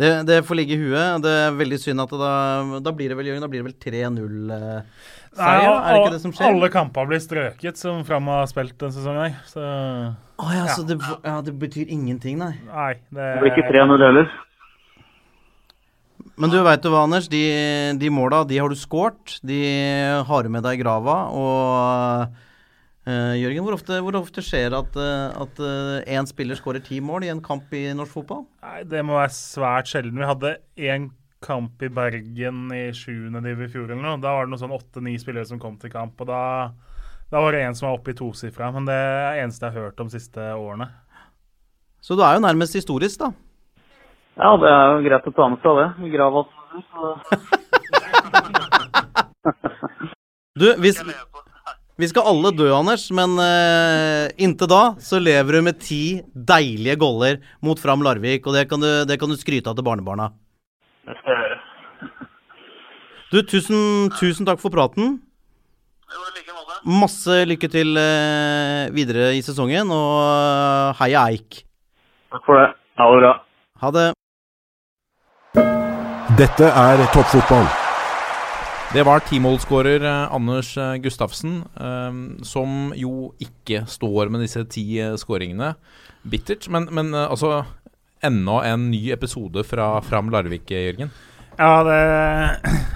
Det, 0.00 0.10
det 0.28 0.38
får 0.48 0.58
ligge 0.58 0.76
i 0.76 0.80
huet. 0.80 1.20
Det 1.24 1.32
er 1.44 1.56
veldig 1.58 1.78
synd 1.82 2.00
at 2.04 2.12
det 2.14 2.20
da 2.22 2.80
Da 2.86 2.92
blir 2.96 3.12
det 3.12 3.18
vel, 3.18 3.30
Jørgen, 3.30 3.44
da 3.44 3.50
blir 3.52 3.62
det 3.62 3.68
vel 3.68 3.78
3-0-seier? 3.84 4.84
Nei, 5.36 5.54
er 5.60 5.88
det 5.92 6.00
ikke 6.00 6.14
det 6.16 6.22
som 6.24 6.34
skjer? 6.34 6.46
Alle 6.48 6.70
kamper 6.72 7.08
blir 7.10 7.20
strøket 7.22 7.80
som 7.80 8.00
Fram 8.08 8.30
har 8.32 8.48
spilt 8.50 8.76
denne 8.80 8.96
sesongen. 8.96 9.20
nei. 9.28 9.50
Så 9.50 9.60
Å 10.40 10.52
ja, 10.56 10.68
så 10.72 10.86
det, 10.88 10.96
ja, 11.04 11.36
det 11.44 11.54
betyr 11.60 11.90
ingenting, 11.92 12.38
nei. 12.40 12.54
nei, 12.70 12.94
det 13.12 13.26
Det 13.34 13.42
blir 13.44 13.52
ikke 13.52 13.68
3-0 13.74 14.06
heller. 14.08 14.30
Men 16.40 16.52
du 16.52 16.56
veit 16.64 16.84
jo 16.84 16.92
hva, 16.94 17.02
Anders. 17.04 17.28
De, 17.28 17.42
de 18.00 18.08
måla, 18.12 18.44
de 18.48 18.56
har 18.60 18.72
du 18.72 18.78
skåret. 18.78 19.36
De 19.44 19.58
har 20.24 20.44
du 20.46 20.48
med 20.52 20.64
deg 20.64 20.78
i 20.78 20.82
grava. 20.82 21.16
Og 21.36 22.40
eh, 23.10 23.36
Jørgen, 23.42 23.64
hvor 23.66 23.76
ofte, 23.76 23.98
hvor 24.06 24.16
ofte 24.20 24.42
skjer 24.46 24.70
det 24.72 24.78
at, 24.78 24.98
uh, 25.00 25.42
at 25.44 25.62
én 26.06 26.28
spiller 26.30 26.58
skårer 26.58 26.82
ti 26.86 27.00
mål 27.04 27.26
i 27.26 27.32
en 27.34 27.42
kamp 27.44 27.72
i 27.76 27.88
norsk 27.96 28.14
fotball? 28.20 28.44
Nei, 28.64 28.84
det 28.88 29.02
må 29.06 29.18
være 29.18 29.34
svært 29.34 29.90
sjelden. 29.90 30.18
Vi 30.22 30.28
hadde 30.30 30.54
én 30.78 31.10
kamp 31.40 31.80
i 31.82 31.88
Bergen 31.88 32.66
i 32.76 32.90
7. 32.92 33.30
div 33.44 33.62
i 33.64 33.68
fjor 33.72 33.88
eller 33.90 34.02
noe. 34.04 34.20
Da 34.20 34.34
var 34.36 34.44
det 34.46 34.52
noen 34.52 34.60
sånn 34.62 34.74
åtte-ni 34.76 35.14
spillere 35.20 35.48
som 35.48 35.60
kom 35.62 35.78
til 35.80 35.90
kamp. 35.92 36.18
Og 36.20 36.28
da, 36.28 36.40
da 37.32 37.40
var 37.40 37.56
det 37.56 37.62
en 37.64 37.76
som 37.78 37.88
var 37.88 37.96
oppe 37.98 38.12
i 38.12 38.18
tosifra. 38.18 38.68
Men 38.74 38.84
det 38.88 38.96
er 38.96 39.06
det 39.38 39.44
eneste 39.46 39.64
jeg 39.66 39.72
har 39.76 39.86
hørt 39.88 40.00
om 40.04 40.10
de 40.10 40.18
siste 40.18 40.40
årene. 40.52 40.90
Så 42.04 42.16
du 42.16 42.22
er 42.24 42.36
jo 42.36 42.44
nærmest 42.44 42.76
historisk, 42.76 43.20
da. 43.24 43.30
Ja, 44.40 44.52
det 44.60 44.68
er 44.72 44.84
jo 44.94 45.00
greit 45.08 45.26
å 45.28 45.34
ta 45.36 45.48
med 45.52 45.64
seg 45.64 45.72
det. 45.80 45.88
Vi 46.04 46.08
grava. 46.14 46.44
så- 46.92 47.18
Du, 50.60 50.66
hvis, 50.82 50.98
vi 52.00 52.08
skal 52.08 52.28
alle 52.30 52.50
dø, 52.56 52.68
Anders, 52.72 53.06
men 53.12 53.36
uh, 53.36 54.26
inntil 54.40 54.70
da 54.70 54.82
så 55.04 55.20
lever 55.20 55.58
du 55.58 55.64
med 55.66 55.80
ti 55.82 56.20
deilige 56.34 56.96
goller 57.00 57.40
mot 57.64 57.80
Fram 57.80 58.04
Larvik, 58.06 58.46
og 58.48 58.56
det 58.56 58.66
kan 58.70 58.80
du, 58.80 58.88
det 59.08 59.18
kan 59.20 59.30
du 59.30 59.36
skryte 59.36 59.68
av 59.70 59.76
til 59.78 59.86
barnebarna. 59.86 60.30
Det 61.08 61.16
skal 61.18 61.34
jeg 61.34 61.42
gjøre. 61.44 61.58
Du, 63.30 63.42
tusen, 63.46 63.82
tusen 64.18 64.48
takk 64.48 64.58
for 64.62 64.74
praten. 64.74 65.18
Jo, 66.10 66.22
like 66.34 66.56
måte. 66.56 66.80
Masse 66.90 67.42
lykke 67.46 67.70
til 67.70 67.92
uh, 67.94 68.88
videre 68.96 69.30
i 69.38 69.44
sesongen, 69.46 69.92
og 69.94 70.16
eh, 70.24 70.96
heia 71.02 71.28
Eik. 71.30 71.60
Takk 72.34 72.48
for 72.48 72.58
det. 72.58 72.72
Ha 72.98 73.12
det 73.12 73.20
bra. 73.22 73.36
Ha 73.84 73.92
det. 73.98 74.08
Dette 76.40 76.72
er 76.88 77.06
toppfotball. 77.14 77.79
Det 78.90 79.04
var 79.06 79.20
timålsskårer 79.22 80.02
eh, 80.02 80.32
Anders 80.34 80.72
eh, 80.78 80.96
Gustafsen, 80.98 81.60
eh, 81.78 82.14
som 82.42 82.90
jo 82.98 83.28
ikke 83.38 83.84
står 83.86 84.32
med 84.34 84.42
disse 84.42 84.64
ti 84.66 84.98
skåringene. 85.14 85.76
Bittert. 86.26 86.66
Men, 86.66 86.88
men 86.90 87.14
altså 87.14 87.62
Enda 88.20 88.56
en 88.66 88.90
ny 88.90 89.12
episode 89.14 89.62
fra 89.64 90.00
Fram 90.04 90.28
Larvik, 90.34 90.68
Jørgen. 90.74 91.12
Ja, 91.54 91.84
det 91.86 92.00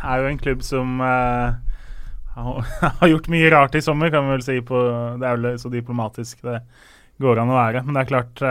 er 0.02 0.18
jo 0.20 0.26
en 0.28 0.40
klubb 0.42 0.66
som 0.66 0.98
har 2.98 3.08
gjort 3.08 3.30
mye 3.32 3.52
rart 3.54 3.78
i 3.78 3.84
sommer, 3.86 4.10
kan 4.12 4.26
vi 4.26 4.34
vel 4.34 4.44
si. 4.44 4.58
På, 4.66 4.82
det 5.22 5.30
er 5.30 5.38
vel 5.38 5.56
så 5.62 5.70
diplomatisk 5.72 6.42
det 6.44 6.58
går 7.22 7.40
an 7.40 7.54
å 7.54 7.56
være. 7.56 7.84
Men 7.86 7.94
det 7.94 8.02
er 8.02 8.10
klart 8.10 8.42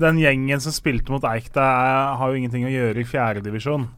Den 0.00 0.22
gjengen 0.22 0.62
som 0.62 0.72
spilte 0.72 1.12
mot 1.12 1.26
Eik, 1.28 1.50
det 1.58 1.68
har 2.22 2.24
jo 2.24 2.38
ingenting 2.38 2.70
å 2.70 2.72
gjøre 2.72 3.02
i 3.02 3.10
fjerdedivisjon. 3.10 3.90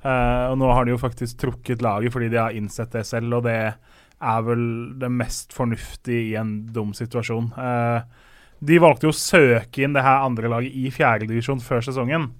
Uh, 0.00 0.48
og 0.48 0.56
nå 0.62 0.68
har 0.72 0.86
de 0.86 0.94
jo 0.94 1.00
faktisk 1.00 1.42
trukket 1.42 1.82
laget 1.84 2.14
fordi 2.14 2.30
de 2.32 2.38
har 2.40 2.56
innsett 2.56 2.92
det 2.94 3.04
selv, 3.04 3.34
og 3.36 3.44
det 3.44 3.58
er 4.20 4.44
vel 4.46 4.62
det 5.00 5.10
mest 5.12 5.52
fornuftige 5.56 6.30
i 6.30 6.36
en 6.40 6.54
dum 6.72 6.94
situasjon. 6.96 7.50
Uh, 7.52 8.00
de 8.64 8.78
valgte 8.80 9.08
jo 9.08 9.12
å 9.12 9.16
søke 9.16 9.84
inn 9.84 9.96
det 9.96 10.04
her 10.04 10.24
andre 10.24 10.48
laget 10.52 10.76
i 10.76 10.92
fjerdedivisjon 10.92 11.60
før 11.64 11.84
sesongen. 11.84 12.30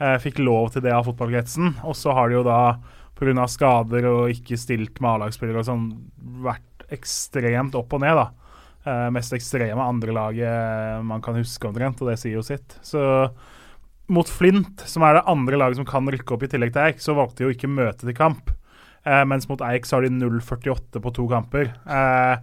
Uh, 0.00 0.16
fikk 0.22 0.42
lov 0.42 0.72
til 0.74 0.82
det 0.86 0.94
av 0.94 1.06
fotballkretsen. 1.06 1.76
Og 1.86 1.94
så 1.98 2.14
har 2.14 2.30
de 2.30 2.40
jo 2.40 2.46
da 2.46 2.60
pga. 3.18 3.46
skader 3.48 4.10
og 4.10 4.34
ikke 4.34 4.58
stilt 4.60 4.98
med 5.00 5.12
A-lagsspillere 5.14 5.62
og 5.62 5.68
sånn 5.70 5.86
vært 6.44 6.90
ekstremt 6.94 7.74
opp 7.78 7.94
og 7.96 8.02
ned, 8.02 8.18
da. 8.18 8.28
Mest 9.10 9.32
ekstreme 9.34 9.82
andrelaget 9.82 11.02
man 11.02 11.18
kan 11.24 11.34
huske 11.34 11.66
omtrent, 11.66 11.98
og 11.98 12.12
det 12.12 12.20
sier 12.20 12.36
jo 12.36 12.44
sitt. 12.46 12.76
Så 12.86 13.00
mot 14.12 14.28
Flint, 14.30 14.84
som 14.86 15.04
er 15.06 15.18
det 15.18 15.26
andre 15.30 15.58
laget 15.58 15.80
som 15.80 15.88
kan 15.88 16.06
rykke 16.12 16.36
opp 16.36 16.44
i 16.46 16.50
tillegg 16.52 16.74
til 16.74 16.84
Eik, 16.84 17.02
så 17.02 17.16
valgte 17.16 17.42
de 17.42 17.48
jo 17.48 17.56
ikke 17.56 17.70
møte 17.72 18.06
til 18.06 18.16
kamp. 18.16 18.52
Eh, 19.06 19.22
mens 19.28 19.48
mot 19.50 19.62
Eik 19.66 19.86
så 19.86 19.98
har 19.98 20.06
de 20.06 20.14
0,48 20.14 21.02
på 21.02 21.12
to 21.14 21.26
kamper. 21.30 21.72
Eh, 21.86 22.36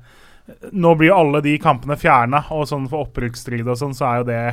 nå 0.75 0.93
blir 0.99 1.11
jo 1.11 1.19
alle 1.21 1.43
de 1.45 1.55
kampene 1.63 1.97
fjerna, 1.99 2.43
og 2.55 2.67
sånn 2.67 2.89
for 2.91 3.07
opprykksstrid 3.07 3.67
og 3.67 3.79
sånn, 3.79 3.95
så 3.95 4.09
er 4.09 4.21
jo 4.21 4.29
det 4.31 4.43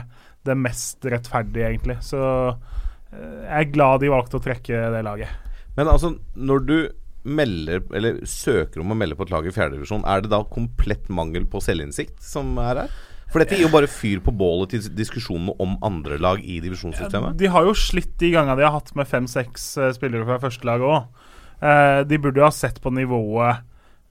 det 0.48 0.56
mest 0.56 1.04
rettferdige, 1.04 1.68
egentlig. 1.68 1.98
Så 2.06 2.20
eh, 2.48 3.42
jeg 3.44 3.66
er 3.66 3.74
glad 3.74 4.00
de 4.00 4.12
valgte 4.12 4.38
å 4.38 4.44
trekke 4.44 4.86
det 4.94 5.04
laget. 5.04 5.34
Men 5.76 5.90
altså, 5.92 6.14
når 6.34 6.66
du 6.66 6.76
melder, 7.20 7.82
eller 7.92 8.22
søker 8.28 8.80
om 8.80 8.94
å 8.94 8.96
melde 8.96 9.18
på 9.18 9.26
et 9.26 9.32
lag 9.34 9.46
i 9.46 9.52
fjerdedivisjon, 9.52 10.06
er 10.08 10.24
det 10.24 10.32
da 10.32 10.40
komplett 10.48 11.10
mangel 11.12 11.44
på 11.50 11.60
selvinnsikt 11.64 12.22
som 12.24 12.54
er 12.62 12.84
her? 12.84 12.98
For 13.30 13.42
dette 13.42 13.54
gir 13.54 13.68
jo 13.68 13.72
bare 13.72 13.90
fyr 13.90 14.18
på 14.24 14.32
bålet 14.34 14.72
til 14.74 14.86
diskusjonene 14.98 15.54
om 15.62 15.76
andre 15.86 16.18
lag 16.20 16.40
i 16.42 16.58
divisjonssystemet. 16.62 17.38
De 17.38 17.50
har 17.50 17.66
jo 17.66 17.76
slitt 17.78 18.16
de 18.18 18.32
gangene 18.34 18.58
de 18.58 18.66
har 18.66 18.74
hatt 18.74 18.90
med 18.98 19.06
fem-seks 19.06 19.66
eh, 19.78 19.92
spillere 19.94 20.26
fra 20.26 20.40
førstelaget 20.42 20.86
òg. 20.88 21.28
Uh, 21.60 22.00
de 22.08 22.16
burde 22.16 22.40
jo 22.40 22.46
ha 22.46 22.54
sett 22.56 22.78
på 22.80 22.88
nivået 22.96 23.60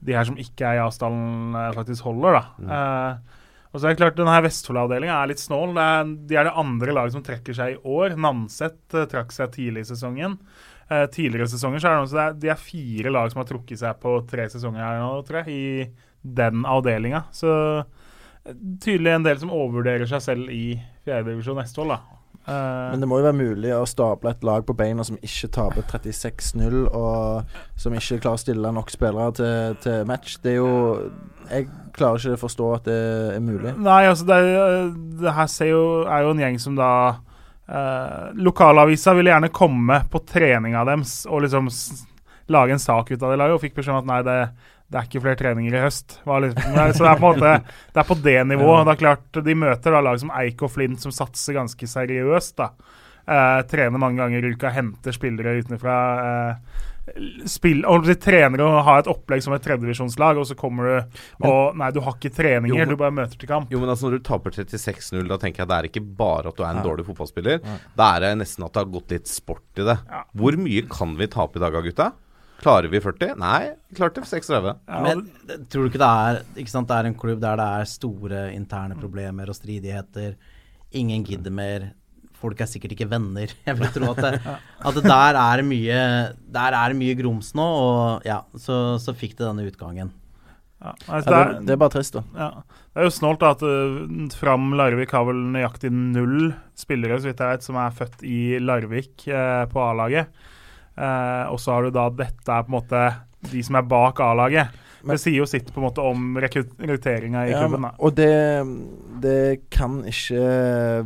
de 0.06 0.14
her 0.14 0.24
som 0.28 0.36
ikke 0.38 0.64
er 0.68 0.78
i 0.78 0.82
Asdalen, 0.84 1.50
uh, 1.52 1.72
faktisk 1.74 2.06
holder, 2.06 2.38
da. 2.38 2.42
Mm. 2.62 3.40
og 3.72 3.74
så 3.74 3.88
er 3.88 3.92
det 3.92 4.00
klart, 4.00 4.16
denne 4.16 4.36
Vestfold-avdelinga 4.46 5.16
er 5.18 5.32
litt 5.32 5.42
snål. 5.42 5.74
De 6.30 6.38
er 6.38 6.46
det 6.46 6.54
andre 6.62 6.94
laget 6.94 7.16
som 7.16 7.24
trekker 7.26 7.56
seg 7.58 7.74
i 7.74 7.80
år. 7.82 8.14
Namset 8.18 8.78
trakk 9.10 9.34
seg 9.34 9.52
tidlig 9.54 9.84
i 9.84 9.90
sesongen. 9.90 10.38
tidligere 11.14 11.50
sesonger 11.50 11.82
så 11.82 11.90
er 11.90 12.00
det 12.00 12.22
er, 12.22 12.38
de 12.42 12.50
er 12.54 12.62
fire 12.70 13.12
lag 13.14 13.30
som 13.30 13.42
har 13.42 13.50
trukket 13.50 13.82
seg 13.82 14.00
på 14.02 14.16
tre 14.30 14.48
sesonger 14.50 14.82
her 14.82 15.02
nå, 15.02 15.12
tror 15.26 15.42
jeg, 15.42 15.54
i 15.54 16.30
den 16.40 16.64
avdelinga. 16.66 17.26
Så 17.34 17.52
tydelig 18.80 19.12
en 19.12 19.26
del 19.26 19.38
som 19.40 19.52
overvurderer 19.52 20.08
seg 20.08 20.24
selv 20.24 20.54
i 20.54 20.74
fjerdedivisjon 21.04 21.58
Vestfold, 21.60 21.94
da. 21.94 22.20
Uh, 22.48 22.90
Men 22.94 23.02
det 23.02 23.08
må 23.10 23.18
jo 23.20 23.26
være 23.26 23.36
mulig 23.36 23.72
å 23.76 23.82
stable 23.88 24.32
et 24.32 24.44
lag 24.48 24.64
på 24.66 24.74
beina 24.74 25.04
som 25.04 25.18
ikke 25.20 25.50
taper 25.52 25.84
36-0, 25.90 26.86
og 26.88 27.52
som 27.78 27.94
ikke 27.94 28.20
klarer 28.22 28.38
å 28.38 28.42
stille 28.42 28.72
nok 28.74 28.92
spillere 28.92 29.34
til, 29.36 29.76
til, 29.84 30.06
match. 30.08 30.38
Det 30.40 30.54
er 30.54 30.58
jo 30.58 30.72
Jeg 31.50 31.68
klarer 31.96 32.22
ikke 32.22 32.38
å 32.38 32.44
forstå 32.46 32.70
at 32.78 32.88
det 32.88 33.00
er 33.36 33.44
mulig. 33.44 33.74
Nei, 33.76 34.04
altså 34.08 34.26
det, 34.30 34.40
det 35.20 35.36
her 35.36 35.50
jo, 35.68 35.84
er 36.06 36.24
jo 36.24 36.32
en 36.32 36.42
gjeng 36.46 36.58
som 36.62 36.78
da 36.78 36.92
uh, 37.20 38.30
Lokalavisa 38.40 39.14
ville 39.18 39.34
gjerne 39.34 39.52
komme 39.54 40.02
på 40.10 40.24
treninga 40.24 40.86
deres 40.88 41.20
og 41.28 41.44
liksom 41.44 41.68
lage 42.50 42.74
en 42.74 42.82
sak 42.82 43.12
ut 43.12 43.20
av 43.20 43.30
det 43.30 43.38
laget, 43.38 43.58
og 43.58 43.62
fikk 43.62 43.76
beskjed 43.76 43.94
om 43.94 44.00
at 44.00 44.08
nei, 44.10 44.22
det 44.26 44.38
det 44.90 44.98
er 44.98 45.06
ikke 45.06 45.22
flere 45.22 45.38
treninger 45.38 45.74
i 45.76 45.82
høst. 45.84 46.16
Liksom, 46.26 46.78
så 46.96 47.04
det 47.04 47.10
er 47.10 47.20
på 47.20 47.28
en 47.28 47.36
måte 47.38 47.50
Det 47.94 48.00
er 48.02 48.08
på 48.08 48.16
det 48.24 48.38
nivået. 48.52 48.86
Det 48.88 48.94
er 48.96 49.02
klart 49.04 49.42
De 49.46 49.54
møter 49.54 49.94
da 49.94 50.02
lag 50.02 50.18
som 50.18 50.32
Eik 50.34 50.64
og 50.66 50.72
Flint, 50.74 50.98
som 51.02 51.14
satser 51.14 51.60
ganske 51.60 51.90
seriøst. 51.92 52.56
da 52.58 52.72
eh, 53.30 53.60
Trener 53.70 54.02
mange 54.02 54.18
ganger 54.18 54.42
i 54.42 54.54
uka, 54.54 54.72
henter 54.74 55.14
spillere 55.14 55.60
utenfra. 55.62 55.98
Eh, 56.26 56.86
spill, 57.50 57.80
og 57.88 58.04
de 58.06 58.14
trener 58.20 58.60
og 58.62 58.76
har 58.86 59.00
et 59.00 59.08
opplegg 59.10 59.42
som 59.42 59.54
et 59.56 59.62
tredjevisjonslag, 59.64 60.38
og 60.38 60.46
så 60.46 60.54
kommer 60.58 60.86
du 60.86 61.46
og 61.48 61.78
Nei, 61.78 61.88
du 61.94 62.00
har 62.04 62.14
ikke 62.14 62.32
treninger, 62.34 62.74
jo, 62.74 62.78
men, 62.78 62.92
du 62.92 63.00
bare 63.00 63.14
møter 63.14 63.40
til 63.40 63.50
kamp. 63.50 63.70
Jo, 63.72 63.80
men 63.82 63.90
altså 63.90 64.08
Når 64.08 64.18
du 64.18 64.26
taper 64.26 64.54
36-0, 64.54 65.22
da 65.30 65.38
tenker 65.40 65.64
jeg 65.64 65.70
det 65.70 65.78
er 65.78 65.88
ikke 65.90 66.04
bare 66.04 66.50
at 66.52 66.58
du 66.58 66.64
er 66.64 66.70
en 66.70 66.82
ja. 66.82 66.86
dårlig 66.86 67.06
fotballspiller. 67.08 67.62
Ja. 67.62 67.78
Da 67.98 68.10
er 68.16 68.26
det 68.26 68.32
nesten 68.42 68.66
at 68.66 68.74
det 68.74 68.84
har 68.84 68.90
gått 68.94 69.14
litt 69.14 69.30
sport 69.30 69.80
i 69.80 69.86
det. 69.86 69.96
Ja. 70.10 70.24
Hvor 70.38 70.58
mye 70.60 70.84
kan 70.90 71.14
vi 71.18 71.30
tape 71.30 71.58
i 71.58 71.64
dag, 71.64 71.78
gutta? 71.86 72.10
Klarer 72.60 72.90
vi 72.92 73.00
40? 73.00 73.38
Nei, 73.40 73.70
vi 73.88 73.96
klarte 73.96 74.22
36. 74.26 74.74
Ja, 74.84 74.98
men 75.04 75.24
tror 75.72 75.86
du 75.86 75.90
ikke 75.90 76.02
det 76.02 76.10
er 76.10 76.40
ikke 76.60 76.72
sant, 76.72 76.90
Det 76.90 76.98
er 76.98 77.08
en 77.08 77.16
klubb 77.16 77.40
der 77.40 77.56
det 77.60 77.68
er 77.80 77.88
store 77.88 78.42
interne 78.52 78.98
problemer 79.00 79.48
og 79.48 79.56
stridigheter. 79.56 80.36
Ingen 81.00 81.24
gidder 81.24 81.54
mer. 81.54 81.90
Folk 82.40 82.60
er 82.60 82.68
sikkert 82.68 82.96
ikke 82.96 83.08
venner. 83.08 83.52
Jeg 83.68 83.78
vil 83.80 83.92
tro 83.94 84.12
at 84.12 84.22
det, 84.26 84.32
at 84.44 84.96
det 84.96 85.04
der 85.08 85.40
er 85.40 85.64
mye 85.64 86.00
Der 86.52 86.76
er 86.76 86.96
mye 86.96 87.16
grums 87.18 87.52
nå, 87.56 87.64
og 87.64 88.28
ja, 88.28 88.42
så, 88.56 88.98
så 89.00 89.16
fikk 89.16 89.38
det 89.38 89.46
denne 89.46 89.68
utgangen. 89.68 90.12
Ja, 90.80 90.94
altså 91.12 91.28
det, 91.28 91.38
er, 91.38 91.50
det, 91.60 91.72
er, 91.74 91.80
bare 91.80 91.92
trist, 91.92 92.14
da. 92.16 92.22
Ja. 92.32 92.46
Det 92.88 93.02
er 93.02 93.04
jo 93.04 93.12
snålt 93.12 93.42
at 93.44 93.64
uh, 93.64 94.30
Fram 94.32 94.70
Larvik 94.80 95.12
har 95.12 95.26
vel 95.28 95.42
nøyaktig 95.52 95.90
null 95.92 96.54
spillere, 96.78 97.18
så 97.20 97.28
vidt 97.28 97.42
jeg 97.44 97.56
vet, 97.56 97.66
som 97.66 97.76
er 97.76 97.92
født 97.98 98.24
i 98.24 98.40
Larvik 98.64 99.26
uh, 99.28 99.66
på 99.68 99.82
A-laget. 99.84 100.32
Uh, 101.00 101.48
og 101.48 101.60
så 101.62 101.76
har 101.76 101.86
du 101.86 101.94
da 101.96 102.10
dette 102.12 102.52
er 102.52 102.66
på 102.66 102.74
en 102.74 102.76
måte 102.76 103.02
de 103.48 103.62
som 103.64 103.78
er 103.80 103.88
bak 103.88 104.20
A-laget. 104.20 104.76
Det 105.00 105.16
sier 105.16 105.38
jo 105.38 105.46
sitt 105.48 105.70
på 105.72 105.80
en 105.80 105.86
måte 105.86 106.04
om 106.04 106.34
rekrutteringa 106.40 107.46
i 107.48 107.54
ja, 107.54 107.62
klubben. 107.62 107.86
Da. 107.88 107.94
Og 108.04 108.12
det, 108.18 108.34
det, 109.24 109.40
kan 109.72 110.02
ikke 110.04 110.42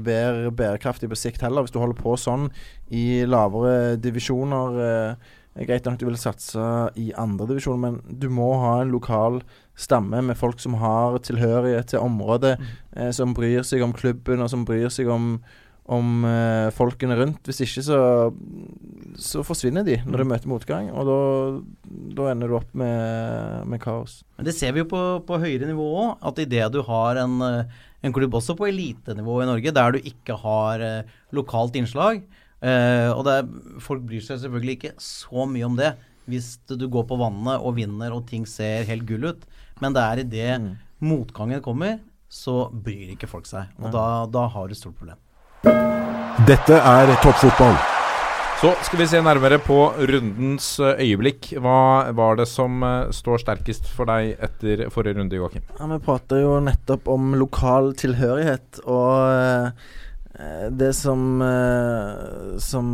være 0.03 0.51
bærekraftig 0.51 1.11
på 1.13 1.19
sikt 1.19 1.45
heller, 1.47 1.63
hvis 1.63 1.75
du 1.75 1.79
holder 1.83 2.01
på 2.01 2.17
sånn 2.19 2.49
i 2.91 3.23
lavere 3.29 3.95
divisjoner. 4.03 4.81
Eh, 4.89 5.35
greit 5.69 5.87
nok 5.87 6.01
du 6.01 6.09
vil 6.09 6.19
satse 6.19 6.65
i 6.99 7.13
andre 7.21 7.47
divisjoner, 7.53 7.83
men 7.85 8.01
du 8.19 8.27
må 8.35 8.51
ha 8.65 8.81
en 8.83 8.91
lokal 8.95 9.45
stamme 9.79 10.23
med 10.27 10.39
folk 10.39 10.59
som 10.63 10.75
har 10.83 11.21
tilhørighet 11.23 11.93
til 11.95 12.03
området, 12.03 12.57
mm. 12.59 12.73
eh, 12.99 13.13
som 13.15 13.35
bryr 13.37 13.63
seg 13.67 13.87
om 13.87 13.95
klubben, 13.95 14.43
og 14.43 14.51
som 14.51 14.67
bryr 14.67 14.91
seg 14.91 15.11
om 15.11 15.37
om 15.85 16.25
eh, 16.25 16.71
folkene 16.73 17.17
rundt. 17.19 17.45
Hvis 17.45 17.61
ikke 17.67 17.83
så, 17.85 17.99
så 19.21 19.43
forsvinner 19.45 19.85
de 19.85 19.99
når 20.07 20.23
de 20.23 20.25
mm. 20.25 20.31
møter 20.33 20.51
motgang, 20.51 20.89
og 20.93 21.09
da, 21.09 21.19
da 22.17 22.29
ender 22.33 22.51
du 22.51 22.57
opp 22.59 22.71
med, 22.73 23.67
med, 23.69 23.83
kaos. 23.83 24.23
Men 24.39 24.49
Det 24.49 24.55
ser 24.57 24.73
vi 24.73 24.85
jo 24.85 24.89
på, 24.91 25.03
på 25.29 25.41
høyere 25.43 25.69
nivå 25.69 25.89
òg, 26.07 26.15
at 26.31 26.41
idet 26.47 26.71
du 26.73 26.81
har 26.89 27.21
en, 27.21 27.37
eh, 27.45 27.77
en, 28.05 28.15
klubb 28.17 28.39
også 28.41 28.57
på 28.57 28.71
elitenivå 28.71 29.43
i 29.43 29.51
Norge, 29.51 29.77
der 29.77 29.93
du 29.93 30.01
ikke 30.01 30.39
har 30.41 30.85
eh, 30.85 31.13
lokalt 31.37 31.77
innslag, 31.81 32.25
eh, 32.65 33.11
og 33.13 33.29
er, 33.29 33.45
folk 33.85 34.07
bryr 34.09 34.25
seg 34.25 34.41
selvfølgelig 34.41 34.79
ikke 34.79 34.97
så 35.05 35.49
mye 35.51 35.69
om 35.69 35.79
det 35.81 35.93
hvis 36.31 36.55
du 36.65 36.87
går 36.89 37.05
på 37.05 37.19
vannet 37.21 37.61
og 37.61 37.77
vinner 37.77 38.15
og 38.17 38.25
ting 38.31 38.47
ser 38.49 38.87
helt 38.89 39.05
gull 39.05 39.29
ut, 39.29 39.45
men 39.85 39.93
det 39.93 40.05
er 40.05 40.23
idet 40.23 40.55
mm. 40.63 40.71
motgangen 41.05 41.61
kommer, 41.61 41.99
så 42.33 42.65
bryr 42.73 43.13
ikke 43.13 43.29
folk 43.29 43.45
seg. 43.47 43.69
Og 43.83 43.93
da, 43.93 44.25
da 44.33 44.47
har 44.51 44.67
du 44.67 44.73
et 44.73 44.81
stort 44.81 44.97
problem. 44.97 45.21
Dette 46.45 46.77
er 46.77 47.09
toppfotball. 47.25 47.77
Så 48.61 48.71
skal 48.87 49.01
vi 49.01 49.07
se 49.09 49.21
nærmere 49.21 49.57
på 49.61 49.77
rundens 50.09 50.67
eh, 50.81 51.01
øyeblikk. 51.05 51.51
Hva 51.61 52.13
var 52.17 52.39
det 52.39 52.47
som 52.49 52.85
uh, 52.85 53.11
står 53.13 53.43
sterkest 53.43 53.89
for 53.93 54.09
deg 54.09 54.39
etter 54.45 54.87
forrige 54.95 55.19
runde, 55.19 55.37
Joakim? 55.37 55.65
Ja, 55.79 55.89
vi 55.91 55.99
prater 56.05 56.41
jo 56.41 56.55
nettopp 56.65 57.11
om 57.13 57.35
lokal 57.41 57.93
tilhørighet, 58.01 58.81
og 58.85 59.11
uh, 59.33 59.91
det 60.75 60.91
som, 60.99 61.39
som 62.59 62.87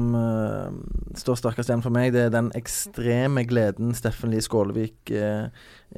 står 1.17 1.39
sterkest 1.41 1.71
igjen 1.71 1.81
for 1.81 1.95
meg, 1.95 2.11
det 2.13 2.27
er 2.27 2.35
den 2.35 2.51
ekstreme 2.59 3.47
gleden 3.49 3.95
Steffen 3.97 4.29
Lie 4.29 4.45
Skålevik 4.45 5.15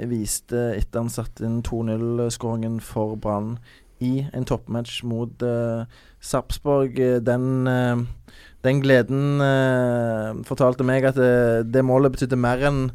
viste 0.07 0.61
etter 0.77 1.03
han 1.03 1.11
satte 1.11 1.43
inn 1.49 1.59
2-0-skåringen 1.67 2.79
for 2.87 3.17
Brann 3.19 3.57
i 4.03 4.13
en 4.35 4.47
toppmatch 4.49 5.03
mot 5.09 5.45
uh, 5.47 5.85
Sarpsborg. 6.23 6.99
Eh, 6.99 7.21
Den, 7.25 7.67
uh, 7.67 8.03
den 8.63 8.81
gleden 8.83 9.43
uh, 9.43 10.33
fortalte 10.47 10.87
meg 10.87 11.07
at 11.09 11.19
det, 11.19 11.73
det 11.75 11.85
målet 11.87 12.15
betydde 12.15 12.41
mer 12.41 12.67
enn 12.71 12.89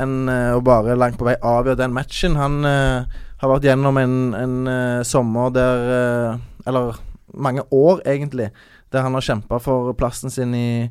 enn 0.00 0.30
å 0.30 0.60
bare 0.62 0.94
langt 0.94 1.16
på 1.18 1.26
vei 1.26 1.34
avgjøre 1.44 1.80
den 1.80 1.92
matchen. 1.92 2.36
Han 2.38 2.62
har 2.62 3.50
vært 3.50 3.64
gjennom 3.66 3.96
en, 3.98 4.12
en 4.38 4.68
sommer 5.04 5.50
der 5.50 6.38
Eller 6.62 7.00
mange 7.34 7.64
år, 7.74 7.98
egentlig, 8.06 8.52
der 8.94 9.02
han 9.02 9.18
har 9.18 9.26
kjempa 9.26 9.58
for 9.60 9.90
plassen 9.98 10.30
sin 10.30 10.54
i, 10.54 10.86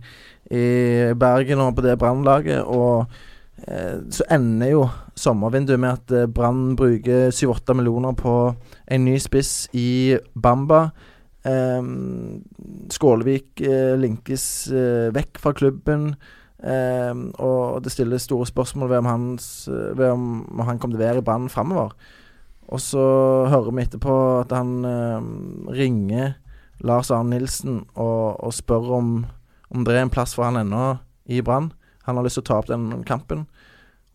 i 0.52 0.66
Bergen 1.16 1.64
og 1.64 1.78
på 1.80 1.88
det 1.88 1.96
Brannlaget. 1.98 2.68
Og 2.68 3.08
så 4.12 4.28
ender 4.36 4.76
jo 4.76 4.84
sommervinduet 5.20 5.82
med 5.82 5.98
at 5.98 6.16
eh, 6.16 6.28
Brann 6.32 6.76
bruker 6.80 7.34
7-8 7.36 7.76
millioner 7.78 8.16
på 8.18 8.34
en 8.88 9.06
ny 9.06 9.18
spiss 9.22 9.68
i 9.78 10.18
Bamba. 10.34 10.90
Um, 11.48 12.42
Skålevik 12.92 13.62
uh, 13.64 13.96
linkes 13.96 14.44
uh, 14.74 15.08
vekk 15.16 15.40
fra 15.40 15.54
klubben. 15.56 16.14
Um, 16.60 17.30
og 17.40 17.80
det 17.86 17.94
stilles 17.94 18.26
store 18.28 18.48
spørsmål 18.50 18.90
ved 18.92 18.98
om, 19.00 19.08
hans, 19.08 19.46
ved 19.70 20.10
om, 20.12 20.26
han 20.68 20.80
kommer 20.80 20.98
til 20.98 21.00
å 21.00 21.06
være 21.06 21.24
i 21.24 21.26
Brann 21.26 21.48
framover. 21.52 21.96
Og 22.70 22.84
så 22.84 23.06
hører 23.50 23.72
vi 23.72 23.86
etterpå 23.88 24.16
at 24.44 24.54
han 24.54 24.76
uh, 24.86 25.72
ringer 25.74 26.36
Lars 26.86 27.12
Arne 27.12 27.38
Nilsen 27.38 27.84
og, 27.96 28.40
og 28.40 28.54
spør 28.56 28.94
om, 29.00 29.14
om 29.72 29.88
det 29.88 29.96
er 29.96 30.06
en 30.06 30.14
plass 30.14 30.36
for 30.36 30.48
han 30.48 30.60
ennå 30.60 31.00
i 31.32 31.42
Brann. 31.46 31.72
Han 32.08 32.20
har 32.20 32.28
lyst 32.28 32.40
til 32.40 32.46
å 32.46 32.50
ta 32.50 32.60
opp 32.62 32.70
den 32.70 33.04
kampen. 33.08 33.48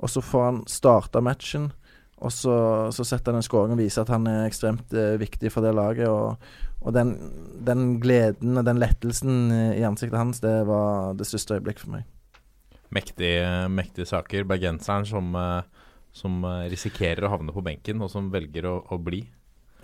Og 0.03 0.11
så 0.11 0.23
får 0.25 0.45
han 0.49 0.61
starta 0.71 1.23
matchen. 1.25 1.71
Og 2.25 2.33
så, 2.33 2.55
så 2.95 3.05
setter 3.07 3.33
han 3.35 3.43
en 3.43 3.47
skåring 3.47 3.75
og 3.75 3.81
viser 3.83 4.05
at 4.05 4.13
han 4.15 4.27
er 4.31 4.47
ekstremt 4.47 4.95
eh, 4.97 5.17
viktig 5.21 5.51
for 5.53 5.67
det 5.67 5.75
laget. 5.77 6.09
Og, 6.09 6.39
og 6.85 6.97
den, 6.97 7.15
den 7.67 7.99
gleden 8.03 8.61
og 8.61 8.67
den 8.67 8.81
lettelsen 8.81 9.53
eh, 9.53 9.79
i 9.81 9.87
ansiktet 9.87 10.21
hans, 10.21 10.43
det 10.45 10.55
var 10.69 11.17
det 11.19 11.29
største 11.29 11.59
øyeblikket 11.59 11.87
for 11.87 11.97
meg. 11.97 12.09
Mektige, 12.95 13.47
mektige 13.73 14.07
saker. 14.09 14.47
Bergenseren 14.49 15.07
som, 15.09 15.35
eh, 15.39 15.89
som 16.15 16.45
eh, 16.47 16.67
risikerer 16.73 17.27
å 17.27 17.33
havne 17.35 17.55
på 17.55 17.65
benken, 17.67 18.03
og 18.05 18.13
som 18.13 18.31
velger 18.33 18.71
å, 18.71 18.79
å 18.95 19.01
bli. 19.03 19.25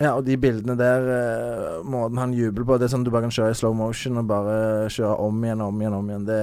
Ja, 0.01 0.15
og 0.17 0.23
de 0.25 0.33
bildene 0.41 0.73
der, 0.79 1.03
eh, 1.13 1.81
måten 1.85 2.17
han 2.17 2.31
jubler 2.33 2.65
på 2.65 2.77
Det 2.81 2.87
er 2.87 2.93
sånn 2.95 3.03
du 3.05 3.11
bare 3.13 3.27
kan 3.27 3.33
kjøre 3.35 3.53
i 3.53 3.57
slow 3.59 3.73
motion 3.77 4.17
og 4.17 4.27
bare 4.31 4.55
kjøre 4.89 5.17
om 5.21 5.43
igjen 5.45 5.61
og 5.61 5.67
om 5.73 5.81
igjen. 5.83 5.97
om 5.99 6.07
igjen 6.09 6.25
Det, 6.25 6.39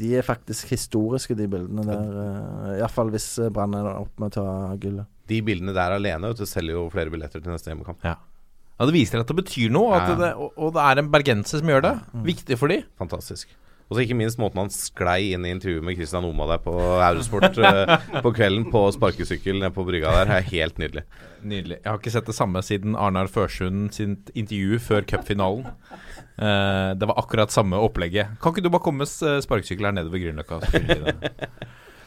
De 0.00 0.08
er 0.18 0.26
faktisk 0.26 0.72
historiske, 0.74 1.36
de 1.38 1.46
bildene 1.52 1.84
der. 1.86 2.08
Uh, 2.16 2.72
Iallfall 2.80 3.12
hvis 3.14 3.28
eh, 3.38 3.52
Brann 3.54 3.76
er 3.78 3.86
opp 3.92 4.10
med 4.18 4.32
å 4.32 4.34
ta 4.40 4.76
gullet. 4.82 5.06
De 5.30 5.38
bildene 5.42 5.74
der 5.76 5.94
alene 5.96 6.32
vet 6.32 6.42
du, 6.42 6.46
selger 6.46 6.78
jo 6.78 6.88
flere 6.90 7.10
billetter 7.14 7.42
til 7.42 7.52
neste 7.54 7.70
hjemmekamp. 7.70 8.02
Ja. 8.06 8.16
ja, 8.78 8.86
Det 8.86 8.94
viser 8.94 9.20
at 9.22 9.30
det 9.30 9.38
betyr 9.44 9.70
noe, 9.74 9.94
at 9.94 10.08
Ja. 10.10 10.16
det, 10.24 10.32
og, 10.34 10.52
og 10.56 10.74
det 10.74 10.82
er 10.82 10.98
en 11.02 11.10
bergenser 11.14 11.62
som 11.62 11.68
gjør 11.68 11.82
det. 11.86 11.94
Viktig 12.26 12.58
for 12.58 12.68
de. 12.68 12.82
Fantastisk. 12.98 13.48
Og 13.86 13.94
så 13.94 14.02
ikke 14.02 14.16
minst 14.18 14.40
måten 14.42 14.58
han 14.58 14.72
sklei 14.74 15.30
inn 15.30 15.44
i 15.46 15.52
intervjuet 15.54 15.84
med 15.86 15.94
Christian 15.94 16.26
Oma 16.26 16.48
der 16.50 16.62
på 16.64 16.74
Eurosport 16.74 17.54
eh, 17.62 17.92
på 18.24 18.32
kvelden 18.34 18.66
på 18.72 18.82
sparkesykkel 18.96 19.60
nede 19.60 19.70
på 19.76 19.84
brygga 19.86 20.10
der, 20.18 20.32
er 20.40 20.48
helt 20.48 20.80
nydelig. 20.82 21.04
Nydelig. 21.46 21.78
Jeg 21.78 21.86
har 21.92 22.00
ikke 22.00 22.14
sett 22.16 22.26
det 22.26 22.34
samme 22.34 22.62
siden 22.66 22.98
Arnar 22.98 23.30
Førsund 23.30 23.94
sin 23.94 24.18
intervju 24.34 24.80
før 24.82 25.06
cupfinalen. 25.06 25.70
Uh, 26.36 26.92
det 26.98 27.06
var 27.08 27.16
akkurat 27.22 27.54
samme 27.54 27.78
opplegget. 27.80 28.34
Kan 28.42 28.52
ikke 28.52 28.66
du 28.66 28.72
bare 28.74 28.82
komme 28.84 29.06
med 29.06 29.42
sparkesykkel 29.46 29.86
her 29.86 29.94
nede 29.94 30.10
ved 30.12 30.26
Grünerløkka? 30.26 30.58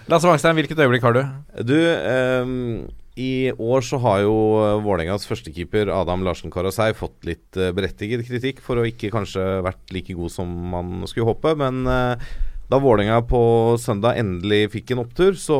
Lasse 0.09 0.27
Wangstein, 0.27 0.57
hvilket 0.57 0.79
øyeblikk 0.81 1.05
har 1.05 1.15
du? 1.15 1.21
Du, 1.69 1.75
ehm, 1.77 2.89
i 3.19 3.51
år 3.51 3.83
så 3.83 3.99
har 3.99 4.21
jo 4.23 4.35
eh, 4.61 4.77
Vålerengas 4.83 5.27
førstekeeper 5.27 5.91
Adam 5.91 6.23
Larsen 6.23 6.51
Karasei 6.53 6.93
fått 6.95 7.25
litt 7.27 7.57
eh, 7.59 7.73
berettiget 7.75 8.23
kritikk 8.27 8.61
for 8.63 8.79
å 8.79 8.85
ikke 8.87 9.11
kanskje 9.11 9.43
vært 9.65 9.91
like 9.95 10.15
god 10.15 10.31
som 10.31 10.53
man 10.71 11.03
skulle 11.09 11.27
håpe, 11.27 11.51
men 11.59 11.83
eh, 11.89 12.29
da 12.69 12.79
Vålerenga 12.79 13.19
på 13.27 13.41
søndag 13.81 14.21
endelig 14.21 14.69
fikk 14.75 14.93
en 14.93 15.03
opptur, 15.03 15.35
så 15.35 15.57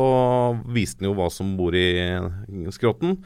viste 0.72 1.02
den 1.02 1.10
jo 1.10 1.16
hva 1.18 1.26
som 1.34 1.56
bor 1.58 1.74
i 1.74 1.90
skrotten. 2.70 3.18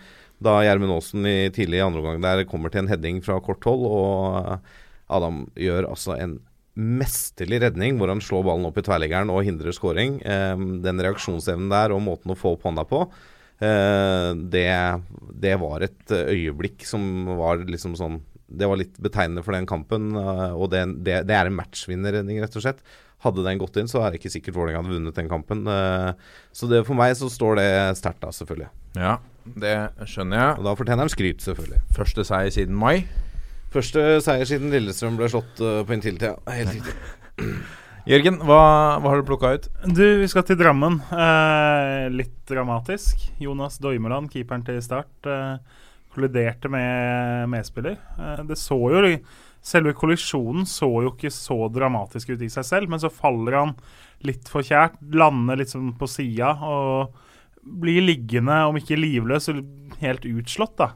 Da 0.42 0.57
Gjermund 0.64 0.97
Aasen 0.97 1.29
i 1.29 1.53
tidlig 1.55 1.83
andre 1.85 2.01
omgang 2.01 2.25
der 2.25 2.47
kommer 2.49 2.73
til 2.73 2.83
en 2.83 2.88
heading 2.90 3.20
fra 3.23 3.37
kort 3.44 3.62
hold, 3.68 3.85
og 3.85 5.12
Adam 5.12 5.44
gjør 5.61 5.90
altså 5.92 6.16
en 6.16 6.38
mesterlig 6.75 7.61
redning 7.62 8.01
hvor 8.01 8.11
han 8.11 8.25
slår 8.25 8.49
ballen 8.49 8.66
opp 8.66 8.81
i 8.81 8.87
tverrleggeren 8.88 9.31
og 9.31 9.44
hindrer 9.47 9.77
scoring. 9.77 10.16
Den 10.25 11.05
reaksjonsevnen 11.05 11.68
der 11.70 11.92
og 11.94 12.03
måten 12.09 12.33
å 12.33 12.38
få 12.40 12.57
opp 12.57 12.64
hånda 12.66 12.88
på, 12.88 13.05
det, 13.60 14.66
det 15.40 15.54
var 15.62 15.84
et 15.86 16.10
øyeblikk 16.10 16.82
som 16.88 17.04
var 17.38 17.62
liksom 17.64 17.94
sånn 17.96 18.16
Det 18.50 18.66
var 18.68 18.76
litt 18.80 18.96
betegnende 19.02 19.42
for 19.46 19.54
den 19.56 19.66
kampen. 19.66 20.10
eh, 20.18 20.52
og 20.54 20.70
det, 20.74 20.84
det, 21.06 21.20
det 21.26 21.34
er 21.34 21.48
en 21.50 21.56
matchvinnerredning, 21.58 22.40
rett 22.42 22.54
og 22.58 22.62
slett. 22.66 22.82
Hadde 23.24 23.44
den 23.46 23.58
gått 23.58 23.78
inn, 23.80 23.88
så 23.88 24.02
er 24.04 24.10
det 24.12 24.20
ikke 24.20 24.34
sikkert 24.34 24.54
Vålerenga 24.58 24.82
hadde 24.82 24.94
vunnet 24.98 25.16
den 25.16 25.30
kampen. 25.30 25.62
Eh, 25.66 26.10
så 26.52 26.68
det, 26.70 26.82
for 26.86 26.94
meg 26.98 27.14
så 27.16 27.30
står 27.32 27.56
det 27.58 27.68
sterkt, 27.98 28.20
da, 28.22 28.30
selvfølgelig. 28.36 28.68
Ja, 29.00 29.14
det 29.64 29.76
skjønner 30.10 30.38
jeg. 30.42 30.58
Og 30.60 30.68
da 30.68 30.74
fortjener 30.78 31.06
han 31.06 31.14
skryt, 31.14 31.40
selvfølgelig. 31.46 31.80
Første 31.96 32.26
seier 32.28 32.52
siden 32.54 32.76
mai. 32.78 33.06
Første 33.74 34.04
seier 34.22 34.46
siden 34.46 34.70
Lillestrøm 34.74 35.16
ble 35.18 35.30
slått 35.32 35.62
eh, 35.64 35.80
på 35.88 35.96
inntil-tida. 35.96 36.36
Helt 36.52 36.76
riktig. 36.76 36.98
Jørgen, 38.04 38.34
hva, 38.44 39.00
hva 39.00 39.08
har 39.14 39.22
du 39.22 39.24
plukka 39.24 39.54
ut? 39.56 39.66
Du, 39.88 40.02
vi 40.20 40.26
skal 40.28 40.44
til 40.44 40.58
Drammen. 40.60 40.98
Eh, 41.08 42.10
litt 42.12 42.34
dramatisk. 42.50 43.22
Jonas 43.40 43.78
Doimeland, 43.80 44.28
keeperen 44.28 44.60
til 44.66 44.82
Start, 44.84 45.08
eh, 45.24 45.54
kolliderte 46.12 46.68
med 46.68 47.48
medspiller. 47.48 47.96
Eh, 48.18 48.42
det 48.44 48.58
så 48.60 48.76
jo 48.76 49.16
Selve 49.64 49.94
kollisjonen 49.96 50.66
så 50.68 50.90
jo 51.06 51.14
ikke 51.14 51.30
så 51.32 51.56
dramatisk 51.72 52.34
ut 52.34 52.42
i 52.44 52.50
seg 52.52 52.66
selv, 52.68 52.90
men 52.92 53.00
så 53.00 53.08
faller 53.08 53.54
han 53.56 53.70
litt 54.28 54.50
for 54.52 54.60
kjært, 54.60 54.98
lander 55.16 55.56
litt 55.56 55.72
sånn 55.72 55.94
på 55.96 56.04
sida 56.04 56.50
og 56.68 57.14
blir 57.64 58.04
liggende, 58.04 58.58
om 58.68 58.76
ikke 58.76 59.00
livløs, 59.00 59.48
helt 60.02 60.28
utslått, 60.28 60.76
da. 60.82 60.90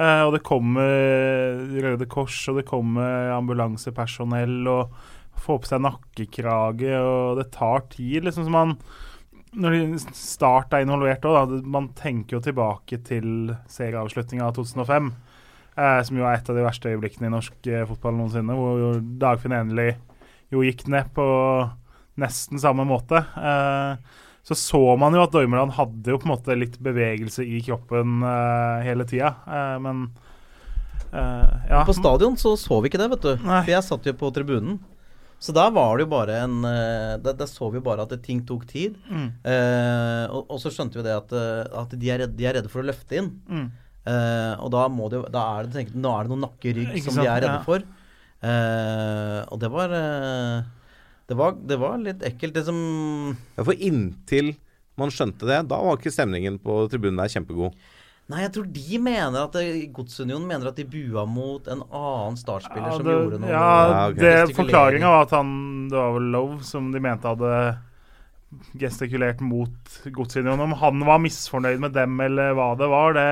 Eh, 0.00 0.24
og 0.24 0.32
det 0.38 0.40
kommer 0.48 1.68
Røde 1.84 2.08
Kors, 2.08 2.40
og 2.48 2.62
det 2.62 2.66
kommer 2.72 3.34
ambulansepersonell, 3.36 4.62
og 4.72 4.96
får 5.42 5.60
på 5.62 5.70
seg 5.70 5.84
nakkekrage, 5.84 6.92
og 6.98 7.38
det 7.40 7.50
tar 7.54 7.86
tid. 7.92 8.24
liksom 8.24 8.48
som 8.48 8.56
man 8.56 8.76
Når 9.58 9.98
Start 10.12 10.74
er 10.76 10.84
involvert 10.84 11.24
òg. 11.24 11.64
Man 11.64 11.88
tenker 11.96 12.36
jo 12.36 12.44
tilbake 12.44 13.00
til 13.02 13.54
serieavslutninga 13.66 14.50
av 14.50 14.54
2005. 14.58 15.12
Eh, 15.78 16.02
som 16.02 16.18
jo 16.18 16.26
er 16.26 16.36
et 16.36 16.48
av 16.50 16.56
de 16.56 16.64
verste 16.66 16.90
øyeblikkene 16.90 17.30
i 17.30 17.32
norsk 17.32 17.66
eh, 17.70 17.86
fotball 17.88 18.16
noensinne. 18.18 18.54
Hvor 18.54 19.00
Dagfinn 19.20 19.56
Enli 19.56 19.92
jo 20.52 20.64
gikk 20.64 20.86
ned 20.90 21.12
på 21.16 21.26
nesten 22.18 22.60
samme 22.60 22.84
måte. 22.88 23.22
Eh, 23.38 24.24
så 24.48 24.56
så 24.56 24.80
man 24.96 25.12
jo 25.12 25.20
at 25.20 25.34
Dormeland 25.34 25.74
hadde 25.76 26.14
jo 26.14 26.18
på 26.20 26.24
en 26.24 26.32
måte 26.32 26.54
litt 26.56 26.78
bevegelse 26.80 27.44
i 27.44 27.60
kroppen 27.66 28.22
eh, 28.24 28.86
hele 28.86 29.04
tida. 29.08 29.34
Eh, 29.44 29.74
men 29.84 30.06
eh, 31.12 31.68
ja. 31.68 31.82
På 31.84 31.92
stadion 31.92 32.38
så 32.40 32.54
så 32.56 32.80
vi 32.80 32.88
ikke 32.88 33.00
det, 33.02 33.10
vet 33.12 33.26
du. 33.26 33.44
Nei. 33.44 33.60
For 33.66 33.74
jeg 33.74 33.86
satt 33.86 34.08
jo 34.08 34.16
på 34.16 34.32
tribunen. 34.32 34.78
Så 35.38 35.54
da 35.54 35.68
var 35.70 35.96
det 35.96 36.06
jo 36.06 36.10
bare 36.10 36.40
en 36.42 36.56
Da, 36.62 37.18
Der, 37.22 37.36
der 37.42 37.50
så 37.50 37.68
vi 37.70 37.82
bare 37.84 38.02
at 38.02 38.10
det, 38.10 38.24
ting 38.26 38.40
tok 38.46 38.66
tid. 38.66 38.96
Mm. 39.06 39.28
Eh, 39.46 40.24
og, 40.34 40.48
og 40.50 40.58
så 40.62 40.72
skjønte 40.74 40.98
vi 40.98 41.04
det 41.06 41.14
at, 41.14 41.34
eh, 41.36 41.78
at 41.82 41.94
de, 41.94 42.10
er 42.10 42.24
redde, 42.24 42.34
de 42.38 42.48
er 42.48 42.58
redde 42.58 42.72
for 42.72 42.82
å 42.82 42.88
løfte 42.88 43.20
inn. 43.20 43.30
Mm. 43.46 43.68
Eh, 44.08 44.54
og 44.62 44.72
da, 44.72 44.86
må 44.92 45.08
de, 45.12 45.22
da 45.32 45.44
er 45.58 45.68
det 45.68 45.76
tenk, 45.76 45.94
nå 45.94 46.12
er 46.14 46.26
det 46.26 46.32
noen 46.32 46.46
nakke-rygg 46.46 46.98
som 47.04 47.18
de 47.18 47.26
er 47.26 47.42
redde 47.44 47.54
ja. 47.58 47.64
for. 47.66 47.84
Eh, 48.38 49.40
og 49.50 49.60
det 49.62 49.70
var, 49.74 49.94
eh, 49.98 50.58
det 51.28 51.36
var 51.36 51.56
Det 51.58 51.78
var 51.82 51.98
litt 52.02 52.24
ekkelt. 52.26 52.54
Det 52.54 52.64
som 52.68 52.78
Ja, 53.56 53.64
for 53.64 53.74
inntil 53.74 54.54
man 54.98 55.12
skjønte 55.14 55.46
det, 55.46 55.60
da 55.70 55.78
var 55.82 55.98
ikke 55.98 56.14
stemningen 56.14 56.58
på 56.62 56.80
tribunen 56.90 57.20
der 57.20 57.30
kjempegod. 57.30 57.74
Nei, 58.28 58.42
jeg 58.44 58.52
tror 58.52 58.66
de 58.76 58.98
mener 59.00 59.40
at 59.40 59.54
eh, 59.56 59.86
Godsunionen 59.94 60.44
mener 60.48 60.68
at 60.68 60.76
de 60.76 60.84
bua 60.84 61.24
mot 61.24 61.64
en 61.72 61.80
annen 61.86 62.36
startspiller 62.36 62.90
Ja, 62.90 62.96
som 62.98 63.06
det, 63.06 63.14
gjorde 63.16 63.38
noe 63.40 63.52
ja, 63.54 63.68
okay. 64.10 64.54
Forklaringa 64.56 65.12
var 65.14 65.24
at 65.24 65.32
han 65.38 65.52
Det 65.88 65.96
var 65.96 66.12
vel 66.18 66.26
Love 66.34 66.58
som 66.68 66.90
de 66.92 67.00
mente 67.00 67.30
hadde 67.30 67.52
gestikulert 68.80 69.42
mot 69.44 69.96
Godsunionen. 70.04 70.60
Om 70.70 70.76
han 70.80 71.02
var 71.04 71.18
misfornøyd 71.20 71.82
med 71.84 71.92
dem 71.92 72.14
eller 72.24 72.54
hva 72.56 72.70
det 72.80 72.86
var, 72.88 73.16
det 73.16 73.26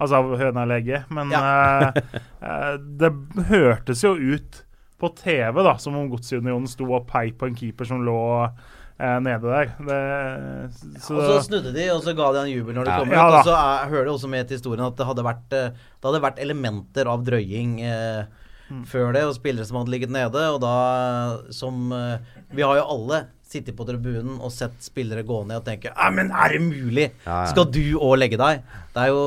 Altså 0.00 0.20
høna 0.40 0.64
eller 0.64 0.80
egget. 0.80 1.12
Men 1.12 1.32
ja. 1.32 1.92
eh, 2.40 2.74
det 3.00 3.12
hørtes 3.48 4.04
jo 4.04 4.14
ut 4.16 4.62
på 5.00 5.08
TV 5.16 5.62
da 5.64 5.74
som 5.80 5.96
om 5.96 6.08
Godsunionen 6.12 6.68
sto 6.68 6.88
og 6.88 7.08
peip 7.08 7.40
på 7.40 7.48
en 7.48 7.56
keeper 7.56 7.88
som 7.88 8.04
lå 8.04 8.20
eh, 8.44 8.76
nede 9.24 9.52
der. 9.54 9.70
Det, 9.88 11.00
så, 11.00 11.14
Og 11.16 11.22
så 11.24 11.36
snudde 11.46 11.72
de, 11.74 11.86
og 11.94 12.02
så 12.04 12.12
ga 12.18 12.26
de 12.34 12.42
han 12.44 12.50
jubel 12.52 12.74
når 12.76 12.84
det 12.88 12.92
Ja. 12.92 12.98
kom 13.00 13.08
ut. 13.08 13.16
Ja, 13.16 13.24
og 13.38 13.44
så 13.48 13.54
er, 13.56 13.88
hører 13.92 14.04
det 14.04 14.12
også 14.14 14.28
med 14.28 14.48
til 14.48 14.56
historien 14.58 14.84
at 14.86 14.96
det 15.00 15.06
hadde 15.08 15.24
vært, 15.24 15.56
eh, 15.56 15.70
det 16.00 16.04
hadde 16.10 16.22
vært 16.26 16.38
elementer 16.44 17.06
av 17.10 17.24
drøying 17.24 17.80
eh, 17.82 18.24
Mm. 18.70 18.84
før 18.86 19.08
det, 19.12 19.24
og 19.26 19.34
spillere 19.34 19.66
som 19.66 19.80
hadde 19.80 19.90
ligget 19.90 20.10
nede. 20.14 20.42
Og 20.54 20.60
da 20.62 21.40
som 21.50 21.90
eh, 21.92 22.18
Vi 22.54 22.62
har 22.62 22.76
jo 22.78 22.84
alle 22.86 23.24
sittet 23.50 23.74
på 23.74 23.82
tribunen 23.88 24.36
og 24.38 24.52
sett 24.54 24.76
spillere 24.84 25.24
gå 25.26 25.40
ned 25.48 25.58
og 25.58 25.64
tenke 25.66 25.90
Ja, 25.90 26.06
men 26.14 26.30
er 26.30 26.54
det 26.54 26.60
mulig? 26.62 27.08
Ja, 27.26 27.40
ja. 27.42 27.48
Skal 27.50 27.66
du 27.74 27.80
òg 27.98 28.14
legge 28.22 28.38
deg? 28.38 28.60
Det 28.94 29.02
er 29.04 29.10
jo, 29.10 29.24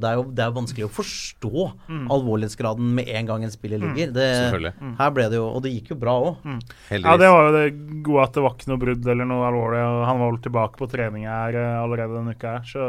det 0.00 0.08
er 0.10 0.18
jo, 0.20 0.24
det 0.28 0.44
er 0.44 0.50
jo 0.50 0.56
vanskelig 0.58 0.86
å 0.86 0.92
forstå 0.92 1.64
alvorlighetsgraden 2.16 2.92
med 3.00 3.08
en 3.08 3.26
gang 3.30 3.44
en 3.46 3.52
spiller 3.54 3.80
ligger. 3.82 4.12
Det, 4.14 4.28
Selvfølgelig. 4.44 4.92
her 5.00 5.10
ble 5.16 5.26
det 5.32 5.40
jo 5.40 5.48
Og 5.50 5.60
det 5.64 5.72
gikk 5.74 5.90
jo 5.94 5.98
bra 6.04 6.14
òg. 6.20 6.38
Mm. 6.44 6.60
Ja, 7.00 7.16
det 7.20 7.32
var 7.32 7.48
jo 7.48 7.52
det 7.56 7.66
gode 8.06 8.24
at 8.28 8.36
det 8.38 8.44
var 8.46 8.56
ikke 8.56 8.70
noe 8.72 8.82
brudd 8.84 9.10
eller 9.16 9.28
noe 9.32 9.48
alvorlig. 9.50 9.82
og 9.88 10.06
Han 10.08 10.22
var 10.22 10.32
vel 10.32 10.40
tilbake 10.48 10.80
på 10.80 10.88
trening 10.92 11.26
her 11.28 11.56
eh, 11.60 11.76
allerede 11.82 12.16
denne 12.20 12.36
uka 12.36 12.58
her, 12.58 12.66
så 12.68 12.88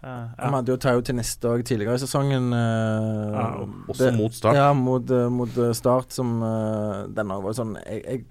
Uh, 0.00 0.08
ja. 0.08 0.20
ja. 0.40 0.46
hadde 0.54 0.72
jo 0.72 0.78
Tau 0.80 1.02
til 1.04 1.12
neste 1.18 1.44
dag 1.44 1.60
tidligere 1.68 1.98
i 1.98 2.00
sesongen. 2.00 2.46
Uh, 2.56 3.34
Ja, 3.36 3.42
Også 3.84 4.06
det- 4.06 4.14
mot 4.16 4.32
start. 4.32 4.56
Ja, 4.56 4.70
mot, 4.72 5.10
mot 5.28 5.58
start, 5.76 6.08
som 6.16 6.38
uh, 6.40 7.04
denne 7.12 7.36
var 7.44 7.52
sånn 7.52 7.74
jeg, 7.84 8.00
jeg, 8.06 8.24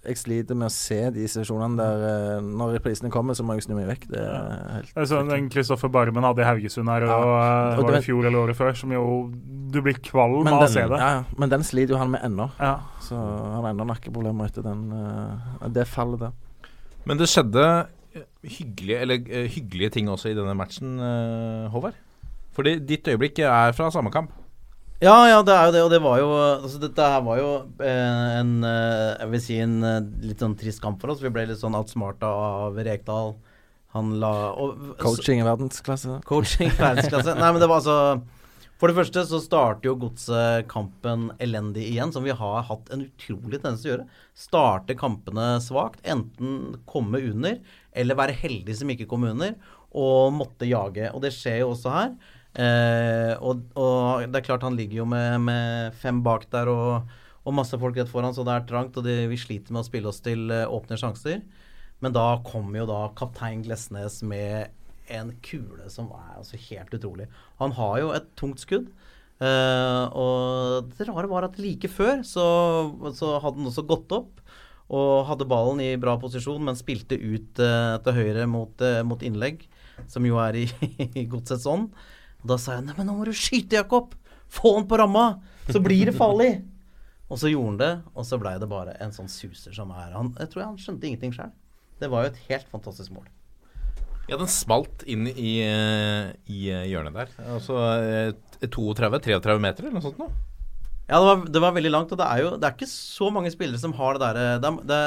jeg 0.00 0.16
sliter 0.16 0.56
med 0.56 0.70
å 0.70 0.72
se 0.72 0.96
de 1.12 1.26
sesjonene 1.28 1.76
der 1.76 2.04
eh, 2.08 2.36
Når 2.40 2.70
reprisene 2.78 3.10
kommer, 3.12 3.36
så 3.36 3.44
må 3.44 3.58
jeg 3.58 3.66
snu 3.66 3.74
meg 3.76 3.90
vekk. 3.90 4.06
Det 4.14 4.22
er 4.24 4.70
helt 4.78 5.10
sånn 5.10 5.28
den 5.28 5.50
Kristoffer 5.52 5.92
Barmen 5.92 6.24
hadde 6.24 6.40
i 6.40 6.48
Haugesund 6.48 6.88
her, 6.88 7.04
og, 7.04 7.12
Ja, 7.12 7.18
og 7.76 7.84
var 7.84 7.92
det 7.98 8.00
i 8.00 8.06
fjor 8.08 8.24
eller 8.24 8.46
året 8.46 8.56
før, 8.56 8.72
som 8.80 8.94
jo 8.96 9.04
Du 9.70 9.80
blir 9.84 10.00
kvalm 10.00 10.48
av 10.48 10.64
å 10.64 10.70
se 10.72 10.86
det. 10.88 10.96
ja, 10.98 11.10
ja, 11.18 11.22
men 11.36 11.52
den 11.52 11.66
sliter 11.68 11.94
jo 11.94 12.00
han 12.00 12.10
med 12.14 12.24
ennå. 12.26 12.48
Ja. 12.58 12.78
Så 13.04 13.14
han 13.20 13.60
har 13.60 13.68
ennå 13.74 13.86
nakkeproblemer 13.92 14.48
etter 14.48 14.64
den, 14.66 14.88
eh, 14.96 15.68
det 15.76 15.84
fallet 15.86 16.24
der. 16.24 16.32
Men 17.04 17.20
det 17.20 17.28
skjedde 17.30 17.66
hyggelige, 18.42 19.00
eller, 19.04 19.20
eh, 19.28 19.46
hyggelige 19.52 19.92
ting 19.98 20.08
også 20.08 20.32
i 20.32 20.34
denne 20.34 20.56
matchen, 20.58 20.96
Håvard. 21.70 21.94
Fordi 22.56 22.78
ditt 22.82 23.04
øyeblikk 23.06 23.38
er 23.44 23.72
fra 23.76 23.90
samme 23.94 24.10
kamp. 24.10 24.32
Ja, 25.00 25.14
ja, 25.30 25.38
det 25.40 25.54
er 25.56 25.68
jo 25.68 25.72
det, 25.72 25.80
og 25.80 25.92
det 25.94 25.98
var 26.04 26.18
jo 26.20 26.26
altså 26.36 26.78
Dette 26.82 27.04
her 27.08 27.22
var 27.24 27.38
jo 27.40 27.52
eh, 27.80 28.32
en 28.36 28.50
eh, 28.68 29.14
Jeg 29.22 29.30
vil 29.32 29.40
si 29.40 29.54
en 29.64 29.78
eh, 29.80 30.02
litt 30.28 30.42
sånn 30.44 30.56
trist 30.60 30.82
kamp 30.84 31.00
for 31.00 31.14
oss. 31.14 31.22
Vi 31.24 31.30
ble 31.32 31.46
litt 31.48 31.60
sånn 31.62 31.76
outsmarta 31.78 32.28
av 32.28 32.76
Rekdal. 32.76 33.32
Han 33.96 34.10
la 34.20 34.32
og, 34.52 34.90
Coaching 35.00 35.40
i 35.40 35.46
verdensklasse. 35.46 36.18
Coaching 36.28 36.68
i 36.68 36.76
verdensklasse. 36.76 37.32
Nei, 37.40 37.48
men 37.48 37.62
det 37.62 37.70
var 37.70 37.80
altså 37.80 38.20
For 38.76 38.92
det 38.92 38.98
første 38.98 39.24
så 39.30 39.40
starter 39.40 39.88
jo 39.88 39.96
Godset 40.02 40.68
kampen 40.68 41.30
elendig 41.40 41.86
igjen, 41.88 42.12
som 42.12 42.28
vi 42.28 42.36
har 42.36 42.68
hatt 42.68 42.92
en 42.92 43.06
utrolig 43.08 43.56
tendens 43.56 43.80
til 43.80 43.88
å 43.88 43.94
gjøre. 43.94 44.08
Starte 44.36 44.98
kampene 45.00 45.54
svakt. 45.64 46.04
Enten 46.04 46.76
komme 46.84 47.22
under, 47.32 47.56
eller 47.96 48.20
være 48.20 48.36
heldig 48.36 48.76
som 48.76 48.92
ikke 48.92 49.08
kom 49.08 49.24
under, 49.32 49.56
og 49.96 50.36
måtte 50.36 50.68
jage. 50.68 51.08
Og 51.16 51.24
det 51.24 51.32
skjer 51.34 51.62
jo 51.62 51.72
også 51.72 51.96
her. 51.96 52.12
Eh, 52.58 53.32
og, 53.38 53.62
og 53.78 54.24
det 54.26 54.40
er 54.40 54.46
klart 54.46 54.64
han 54.66 54.78
ligger 54.78 55.02
jo 55.02 55.08
med, 55.08 55.38
med 55.46 55.98
fem 56.00 56.18
bak 56.26 56.48
der 56.50 56.70
og, 56.72 57.10
og 57.46 57.54
masse 57.56 57.78
folk 57.78 57.98
rett 57.98 58.10
foran, 58.10 58.34
så 58.34 58.44
det 58.46 58.56
er 58.56 58.66
trangt. 58.68 58.98
Og 58.98 59.06
det, 59.06 59.22
vi 59.30 59.38
sliter 59.40 59.74
med 59.74 59.84
å 59.84 59.88
spille 59.88 60.10
oss 60.10 60.22
til 60.24 60.50
eh, 60.54 60.66
åpne 60.66 60.98
sjanser. 61.00 61.42
Men 62.00 62.16
da 62.16 62.26
kommer 62.46 62.82
jo 62.82 62.88
da 62.88 63.00
kaptein 63.18 63.64
Glesnes 63.66 64.22
med 64.26 64.72
en 65.10 65.32
kule 65.44 65.88
som 65.90 66.10
er 66.14 66.36
altså 66.38 66.58
helt 66.70 66.92
utrolig. 66.96 67.26
Han 67.60 67.74
har 67.76 67.96
jo 68.00 68.12
et 68.16 68.28
tungt 68.38 68.62
skudd. 68.62 68.90
eh, 69.40 70.04
og 70.12 70.90
det 70.96 71.08
rare 71.08 71.30
var 71.30 71.46
at 71.46 71.58
like 71.60 71.88
før 71.88 72.24
så, 72.26 72.46
så 73.16 73.38
hadde 73.40 73.60
han 73.60 73.70
også 73.70 73.86
gått 73.88 74.12
opp 74.16 74.40
og 74.90 75.26
hadde 75.28 75.46
ballen 75.46 75.80
i 75.84 75.92
bra 76.02 76.16
posisjon, 76.18 76.62
men 76.66 76.78
spilte 76.78 77.14
ut 77.14 77.60
eh, 77.62 77.96
til 78.04 78.16
høyre 78.16 78.46
mot, 78.50 78.82
eh, 78.82 79.02
mot 79.06 79.20
innlegg, 79.22 79.62
som 80.10 80.26
jo 80.26 80.40
er 80.42 80.64
i, 80.64 80.66
i 81.20 81.26
godsets 81.30 81.68
ånd. 81.70 81.92
Og 82.40 82.50
da 82.52 82.58
sa 82.60 82.76
jeg 82.78 82.86
nei, 82.86 82.96
men 82.96 83.08
nå 83.10 83.16
må 83.18 83.26
du 83.28 83.34
skyte, 83.36 83.80
Jakob! 83.80 84.14
Få 84.50 84.74
han 84.78 84.86
på 84.90 84.98
ramma! 84.98 85.24
Så 85.70 85.82
blir 85.82 86.08
det 86.10 86.16
farlig! 86.16 86.52
Og 87.30 87.38
så 87.38 87.50
gjorde 87.52 87.68
han 87.68 87.78
det, 87.78 87.90
og 88.18 88.26
så 88.26 88.38
blei 88.42 88.56
det 88.58 88.68
bare 88.70 88.96
en 89.04 89.12
sånn 89.14 89.28
suser 89.30 89.74
som 89.76 89.92
er 89.94 90.16
han, 90.16 90.32
Jeg 90.40 90.50
tror 90.50 90.64
han 90.64 90.80
skjønte 90.80 91.06
ingenting 91.06 91.34
sjøl. 91.36 91.52
Det 92.00 92.08
var 92.10 92.24
jo 92.24 92.32
et 92.32 92.40
helt 92.48 92.72
fantastisk 92.72 93.12
mål. 93.14 93.28
Ja, 94.30 94.38
den 94.38 94.50
smalt 94.50 95.04
inn 95.10 95.26
i, 95.30 95.58
eh, 95.62 96.30
i 96.50 96.70
eh, 96.70 96.86
hjørnet 96.90 97.16
der. 97.16 97.32
Altså 97.54 97.78
eh, 97.98 98.32
32-33 98.62 99.56
meter 99.62 99.86
eller 99.86 99.98
noe 99.98 100.04
sånt 100.04 100.20
noe. 100.22 100.30
Ja, 101.10 101.18
det 101.18 101.26
var, 101.26 101.40
det 101.56 101.60
var 101.64 101.72
veldig 101.74 101.90
langt, 101.90 102.12
og 102.14 102.18
det 102.20 102.26
er 102.30 102.38
jo 102.44 102.50
Det 102.54 102.68
er 102.68 102.74
ikke 102.76 102.86
så 102.86 103.30
mange 103.34 103.50
spillere 103.50 103.80
som 103.82 103.90
har 103.98 104.14
det 104.14 104.20
derre 104.22 104.44
det, 104.62 104.68
er- 104.70 104.84
det, 104.86 104.98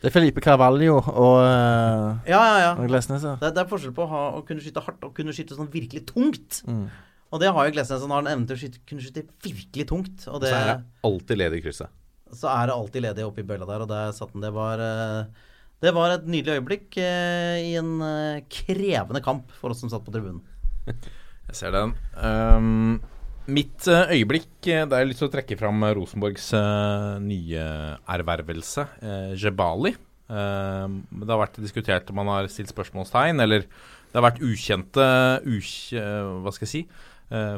Det 0.00 0.08
er 0.08 0.14
Felipe 0.14 0.40
Carvalho 0.40 0.94
og, 0.96 1.38
uh, 1.44 2.22
Ja, 2.24 2.40
ja, 2.40 2.58
ja. 2.62 2.70
og 2.80 2.88
Glesnes, 2.88 3.26
ja. 3.28 3.34
Det, 3.42 3.50
det 3.58 3.60
er 3.66 3.68
forskjell 3.68 3.92
på 3.96 4.06
å, 4.06 4.10
ha, 4.14 4.22
å 4.38 4.44
kunne 4.48 4.64
skyte 4.64 4.80
hardt 4.86 5.04
og 5.04 5.12
kunne 5.18 5.34
skyte 5.36 5.58
sånn 5.58 5.68
virkelig 5.74 6.06
tungt. 6.08 6.62
Mm. 6.64 6.86
Og 7.32 7.40
det 7.44 7.52
har 7.52 7.68
jo 7.68 7.74
Glesnes. 7.76 8.00
Han 8.04 8.12
har 8.16 8.24
en 8.24 8.32
evne 8.32 8.48
til 8.48 8.56
å 8.56 8.60
skyte, 8.64 8.80
kunne 8.88 9.04
skyte 9.04 9.26
virkelig 9.44 9.86
tungt. 9.92 10.24
Og 10.32 10.40
det, 10.42 10.50
Så 10.52 10.56
er 10.58 10.66
det 10.72 10.78
alltid 11.10 11.38
ledig 11.44 11.60
i 11.60 11.64
krysset. 11.68 11.92
så 12.32 12.48
er 12.48 12.66
det 12.72 12.74
alltid 12.80 13.02
ledig 13.04 13.24
oppi 13.28 13.44
bølla 13.44 13.68
der, 13.68 13.84
og 13.84 13.88
der 13.92 14.12
satt 14.16 14.32
han. 14.32 14.40
Det 14.44 14.50
var, 14.56 14.80
eh, 14.80 15.48
det 15.84 15.92
var 15.96 16.14
et 16.16 16.24
nydelig 16.32 16.58
øyeblikk 16.60 16.96
eh, 16.96 17.60
i 17.60 17.74
en 17.80 17.94
eh, 18.04 18.40
krevende 18.48 19.20
kamp 19.24 19.52
for 19.60 19.72
oss 19.72 19.80
som 19.84 19.92
satt 19.92 20.04
på 20.06 20.12
tribunen. 20.14 20.40
Jeg 21.52 21.56
ser 21.58 21.72
den. 21.74 21.92
Um, 22.16 23.00
mitt 23.50 23.86
eh, 23.90 24.14
øyeblikk 24.18 24.68
eh, 24.68 24.82
jeg 24.82 24.90
har 24.92 25.08
lyst 25.08 25.22
til 25.22 25.30
å 25.30 25.32
trekke 25.32 25.58
fram 25.58 25.82
eh, 25.82 25.94
Rosenborgs 25.98 26.52
nye 27.24 27.66
ervervelse, 28.14 28.86
Jebali. 29.38 29.94
Det 30.32 31.28
har 31.28 31.40
vært 31.42 31.58
diskutert 31.60 32.08
om 32.08 32.16
man 32.22 32.30
har 32.30 32.46
stilt 32.48 32.70
spørsmålstegn, 32.72 33.42
eller 33.42 33.66
det 33.66 34.16
har 34.16 34.24
vært 34.24 34.40
ukjente 34.44 35.04
ukj, 35.44 35.98
Hva 36.40 36.52
skal 36.54 36.64
jeg 36.64 36.70
si? 36.70 36.82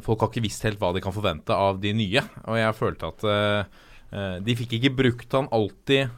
Folk 0.03 0.23
har 0.23 0.31
ikke 0.31 0.43
visst 0.43 0.65
helt 0.67 0.81
hva 0.81 0.91
de 0.95 1.03
kan 1.05 1.15
forvente 1.15 1.55
av 1.55 1.79
de 1.83 1.93
nye. 1.95 2.23
Og 2.51 2.59
jeg 2.59 2.77
følte 2.79 3.11
at 3.13 4.43
de 4.43 4.57
fikk 4.59 4.75
ikke 4.79 4.95
brukt 4.99 5.39
han 5.39 5.47
alltid 5.55 6.11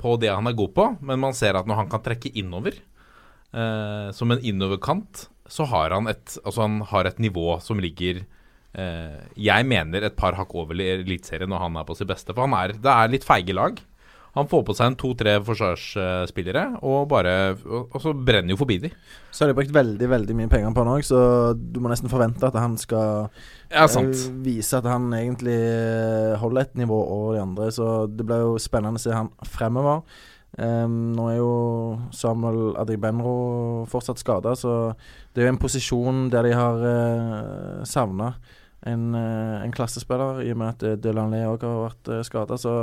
på 0.00 0.14
det 0.20 0.34
han 0.34 0.50
er 0.50 0.58
god 0.58 0.74
på, 0.76 0.86
men 1.00 1.22
man 1.22 1.36
ser 1.36 1.56
at 1.56 1.68
når 1.68 1.80
han 1.80 1.90
kan 1.92 2.04
trekke 2.04 2.34
innover, 2.36 2.76
som 3.52 4.32
en 4.32 4.44
innoverkant, 4.44 5.30
så 5.48 5.64
har 5.72 5.96
han 5.96 6.12
et, 6.12 6.36
altså 6.42 6.66
han 6.66 6.82
har 6.92 7.08
et 7.08 7.22
nivå 7.22 7.56
som 7.64 7.80
ligger 7.80 8.26
Jeg 8.76 9.64
mener 9.68 10.04
et 10.04 10.16
par 10.18 10.36
hakk 10.36 10.50
over 10.58 10.76
Eliteserien 10.76 11.48
når 11.48 11.62
han 11.62 11.76
er 11.80 11.86
på 11.88 11.96
sitt 11.96 12.10
beste. 12.10 12.34
For 12.34 12.44
han 12.44 12.56
er, 12.58 12.74
det 12.76 12.92
er 12.92 13.12
litt 13.14 13.24
feige 13.24 13.56
lag. 13.56 13.78
Han 14.36 14.48
får 14.50 14.66
på 14.68 14.74
seg 14.76 14.90
en 14.90 14.96
to-tre 15.00 15.32
forsvarsspillere, 15.40 16.64
og 16.84 17.06
bare 17.08 17.30
og, 17.56 17.86
og 17.96 18.02
så 18.04 18.12
brenner 18.12 18.52
jo 18.52 18.58
forbi 18.60 18.76
de. 18.82 18.90
Så 19.32 19.44
har 19.44 19.48
de 19.50 19.56
brukt 19.56 19.72
veldig 19.72 20.08
veldig 20.12 20.36
mye 20.36 20.50
penger 20.52 20.74
på 20.76 20.84
han 20.84 20.90
òg, 20.92 21.04
så 21.08 21.20
du 21.56 21.78
må 21.80 21.88
nesten 21.88 22.12
forvente 22.12 22.44
at 22.44 22.58
han 22.60 22.76
skal 22.80 23.30
Ja, 23.72 23.86
sant. 23.88 24.12
eh, 24.12 24.34
vise 24.44 24.76
at 24.76 24.88
han 24.92 25.08
egentlig 25.16 25.56
eh, 25.56 26.36
holder 26.42 26.66
et 26.66 26.76
nivå 26.76 26.98
over 27.00 27.38
de 27.38 27.44
andre. 27.46 27.70
Så 27.72 27.88
det 28.12 28.28
blir 28.28 28.44
jo 28.44 28.58
spennende 28.60 29.00
å 29.00 29.04
se 29.06 29.16
han 29.16 29.32
fremover. 29.48 30.04
Um, 30.56 31.16
nå 31.16 31.24
er 31.32 31.38
jo 31.40 31.48
Samuel 32.16 32.76
Adegbenro 32.80 33.32
fortsatt 33.92 34.20
skada, 34.20 34.54
så 34.56 34.92
det 35.32 35.42
er 35.42 35.48
jo 35.48 35.52
en 35.52 35.60
posisjon 35.60 36.22
der 36.32 36.48
de 36.48 36.54
har 36.56 36.84
uh, 36.84 37.82
savna 37.88 38.30
en, 38.86 39.04
eh, 39.18 39.64
en 39.64 39.74
klassespiller, 39.74 40.42
i 40.46 40.52
og 40.54 40.60
med 40.60 40.74
at 40.74 41.02
Dylan 41.02 41.34
Lee 41.34 41.48
òg 41.48 41.64
har 41.66 41.80
vært 41.88 42.10
uh, 42.12 42.20
skada. 42.26 42.58
Så 42.60 42.74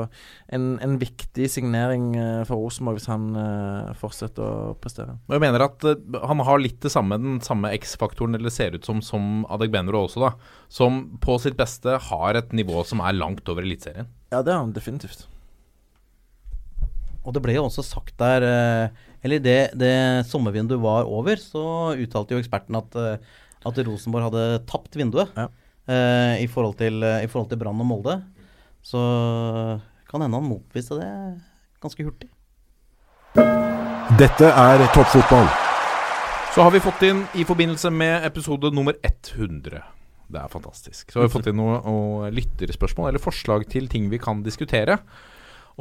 en, 0.54 0.78
en 0.84 0.98
viktig 1.02 1.48
signering 1.50 2.12
eh, 2.20 2.44
for 2.48 2.62
Rosenborg 2.62 3.00
hvis 3.00 3.10
han 3.12 3.30
eh, 3.40 3.94
fortsetter 4.00 4.44
å 4.44 4.74
prestere. 4.80 5.18
Jeg 5.32 5.44
mener 5.44 5.66
at 5.66 5.86
eh, 5.88 6.20
han 6.28 6.44
har 6.46 6.62
litt 6.62 6.80
det 6.84 6.92
samme, 6.94 7.20
den 7.22 7.40
samme 7.46 7.72
X-faktoren, 7.80 8.38
eller 8.38 8.54
ser 8.54 8.78
ut 8.78 8.88
som, 8.88 9.02
som 9.06 9.44
Adegbenro 9.54 10.06
også, 10.08 10.26
da. 10.28 10.34
Som 10.74 11.06
på 11.24 11.38
sitt 11.42 11.58
beste 11.60 11.98
har 12.10 12.40
et 12.40 12.54
nivå 12.56 12.84
som 12.88 13.04
er 13.04 13.18
langt 13.18 13.48
over 13.50 13.66
Eliteserien. 13.66 14.10
Ja, 14.34 14.42
det 14.42 14.54
har 14.54 14.64
han 14.64 14.76
definitivt. 14.76 15.28
Og 17.24 17.36
det 17.36 17.44
ble 17.44 17.56
jo 17.56 17.68
også 17.70 17.86
sagt 17.88 18.18
der 18.20 18.44
eh, 18.44 19.04
Eller 19.24 19.40
det, 19.44 19.60
det 19.80 19.96
sommervinduet 20.28 20.82
var 20.84 21.08
over, 21.08 21.40
så 21.40 21.96
uttalte 21.96 22.36
jo 22.36 22.44
eksperten 22.44 22.78
at, 22.80 22.98
eh, 23.00 23.36
at 23.64 23.84
Rosenborg 23.88 24.32
hadde 24.32 24.64
tapt 24.70 24.98
vinduet 25.00 25.32
Ja. 25.40 25.50
Eh, 25.88 26.44
i 26.44 26.48
forhold 26.48 26.78
til, 26.80 27.04
eh, 27.04 27.24
i 27.24 27.28
forhold 27.32 27.50
til 27.52 27.60
Brann 27.62 27.82
og 27.82 27.90
Molde. 27.90 28.22
Så 28.84 29.00
kan 30.10 30.22
hende 30.22 30.38
han 30.40 30.48
motbeviste 30.48 31.00
det 31.00 31.12
ganske 31.82 32.04
hurtig. 32.06 32.30
Dette 34.20 34.46
er 34.46 34.84
toppfotball. 34.94 35.48
Så 36.54 36.62
har 36.62 36.72
vi 36.72 36.84
fått 36.84 37.02
inn 37.08 37.24
i 37.34 37.46
forbindelse 37.50 37.90
med 37.90 38.28
episode 38.28 38.70
nummer 38.76 38.94
100 39.02 39.82
Det 40.30 40.40
er 40.40 40.52
fantastisk. 40.52 41.12
Så 41.12 41.20
har 41.20 41.28
vi 41.28 41.34
fått 41.34 41.48
inn 41.50 41.58
noen 41.58 41.82
noe 41.82 42.30
lytterspørsmål 42.34 43.10
eller 43.10 43.24
forslag 43.24 43.66
til 43.72 43.88
ting 43.90 44.12
vi 44.12 44.20
kan 44.22 44.44
diskutere. 44.46 45.00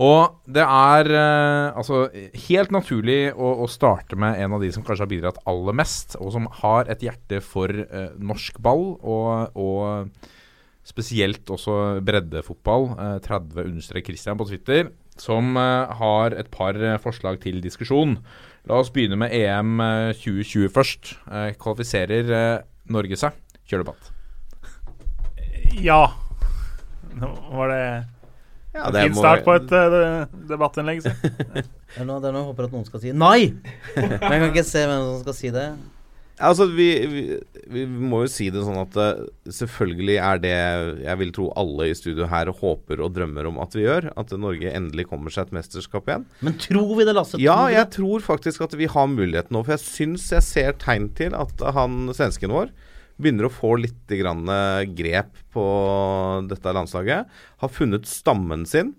Og 0.00 0.38
det 0.48 0.62
er 0.64 1.10
eh, 1.12 1.76
altså 1.76 2.06
helt 2.46 2.70
naturlig 2.72 3.34
å, 3.34 3.50
å 3.64 3.68
starte 3.68 4.16
med 4.16 4.38
en 4.40 4.56
av 4.56 4.62
de 4.64 4.70
som 4.72 4.84
kanskje 4.86 5.04
har 5.04 5.10
bidratt 5.10 5.42
aller 5.50 5.76
mest, 5.76 6.16
og 6.16 6.32
som 6.32 6.48
har 6.62 6.88
et 6.92 7.04
hjerte 7.04 7.42
for 7.44 7.68
eh, 7.68 8.14
norsk 8.16 8.60
ball, 8.64 8.94
og, 9.04 9.52
og 9.52 10.16
spesielt 10.88 11.52
også 11.52 12.00
breddefotball. 12.08 12.88
Eh, 12.96 13.18
30 13.26 13.66
understrek 13.66 14.08
Christian 14.08 14.40
på 14.40 14.48
Twitter, 14.48 14.88
som 15.20 15.60
eh, 15.60 15.92
har 16.00 16.38
et 16.40 16.48
par 16.54 16.80
eh, 16.80 16.96
forslag 17.02 17.42
til 17.44 17.60
diskusjon. 17.64 18.16
La 18.70 18.80
oss 18.80 18.92
begynne 18.94 19.20
med 19.20 19.36
EM 19.36 19.76
eh, 19.82 20.16
2020 20.24 20.72
først. 20.72 21.12
Eh, 21.28 21.52
kvalifiserer 21.60 22.34
eh, 22.38 22.64
Norge 22.96 23.20
seg? 23.20 23.36
Kjør 23.68 23.84
debatt. 23.84 24.10
Ja. 25.84 26.02
Nå 27.12 27.28
var 27.52 27.68
det 27.68 27.84
Ja, 28.72 28.88
det 28.90 29.06
fin 29.06 29.16
må- 29.16 29.20
start 29.20 29.42
på 29.44 29.54
et 29.58 29.72
uh, 29.76 30.26
debattinnlegg. 30.48 31.02
Det 31.92 32.00
er 32.00 32.06
noe, 32.08 32.22
jeg 32.24 32.44
håper 32.46 32.64
at 32.64 32.72
noen 32.72 32.86
skal 32.88 33.02
si 33.02 33.10
nei! 33.12 33.50
Men 33.98 34.14
jeg 34.16 34.20
kan 34.22 34.46
ikke 34.46 34.62
se 34.64 34.86
hvem 34.88 35.02
som 35.10 35.18
skal 35.26 35.34
si 35.36 35.50
det. 35.52 35.66
Altså, 36.42 36.64
vi, 36.72 36.86
vi, 37.06 37.22
vi 37.68 37.82
må 37.86 38.22
jo 38.24 38.30
si 38.32 38.46
det 38.50 38.62
sånn 38.64 38.80
at 38.80 38.96
eh, 38.98 39.20
selvfølgelig 39.52 40.16
er 40.16 40.40
det 40.42 40.54
jeg 41.04 41.18
vil 41.20 41.32
tro 41.36 41.50
alle 41.60 41.90
i 41.90 41.96
studio 41.98 42.26
her 42.30 42.48
håper 42.62 43.02
og 43.04 43.12
drømmer 43.14 43.50
om 43.50 43.60
at 43.62 43.76
vi 43.76 43.84
gjør. 43.84 44.08
At 44.18 44.32
Norge 44.40 44.72
endelig 44.72 45.06
kommer 45.10 45.34
seg 45.34 45.50
et 45.50 45.58
mesterskap 45.60 46.08
igjen. 46.08 46.24
Men 46.40 46.56
tror 46.64 46.96
vi 46.96 47.06
det, 47.06 47.14
Lasse? 47.18 47.38
Ja, 47.42 47.58
Tror 47.66 47.76
jeg 47.76 47.90
tror 47.98 48.24
faktisk 48.32 48.64
at 48.64 48.78
vi 48.80 48.88
har 48.90 49.12
muligheten 49.12 49.54
nå. 49.54 49.62
For 49.68 49.76
jeg 49.76 49.84
syns 49.84 50.30
jeg 50.32 50.46
ser 50.48 50.80
tegn 50.82 51.10
til 51.18 51.36
at 51.36 51.62
han 51.76 52.08
svensken 52.16 52.56
vår 52.56 52.72
begynner 53.20 53.48
å 53.48 53.52
få 53.52 53.74
litt 53.80 54.12
eh, 54.14 54.82
grep 54.96 55.38
på 55.52 55.64
dette 56.50 56.74
landslaget. 56.74 57.30
Har 57.62 57.72
funnet 57.72 58.08
stammen 58.08 58.66
sin. 58.68 58.94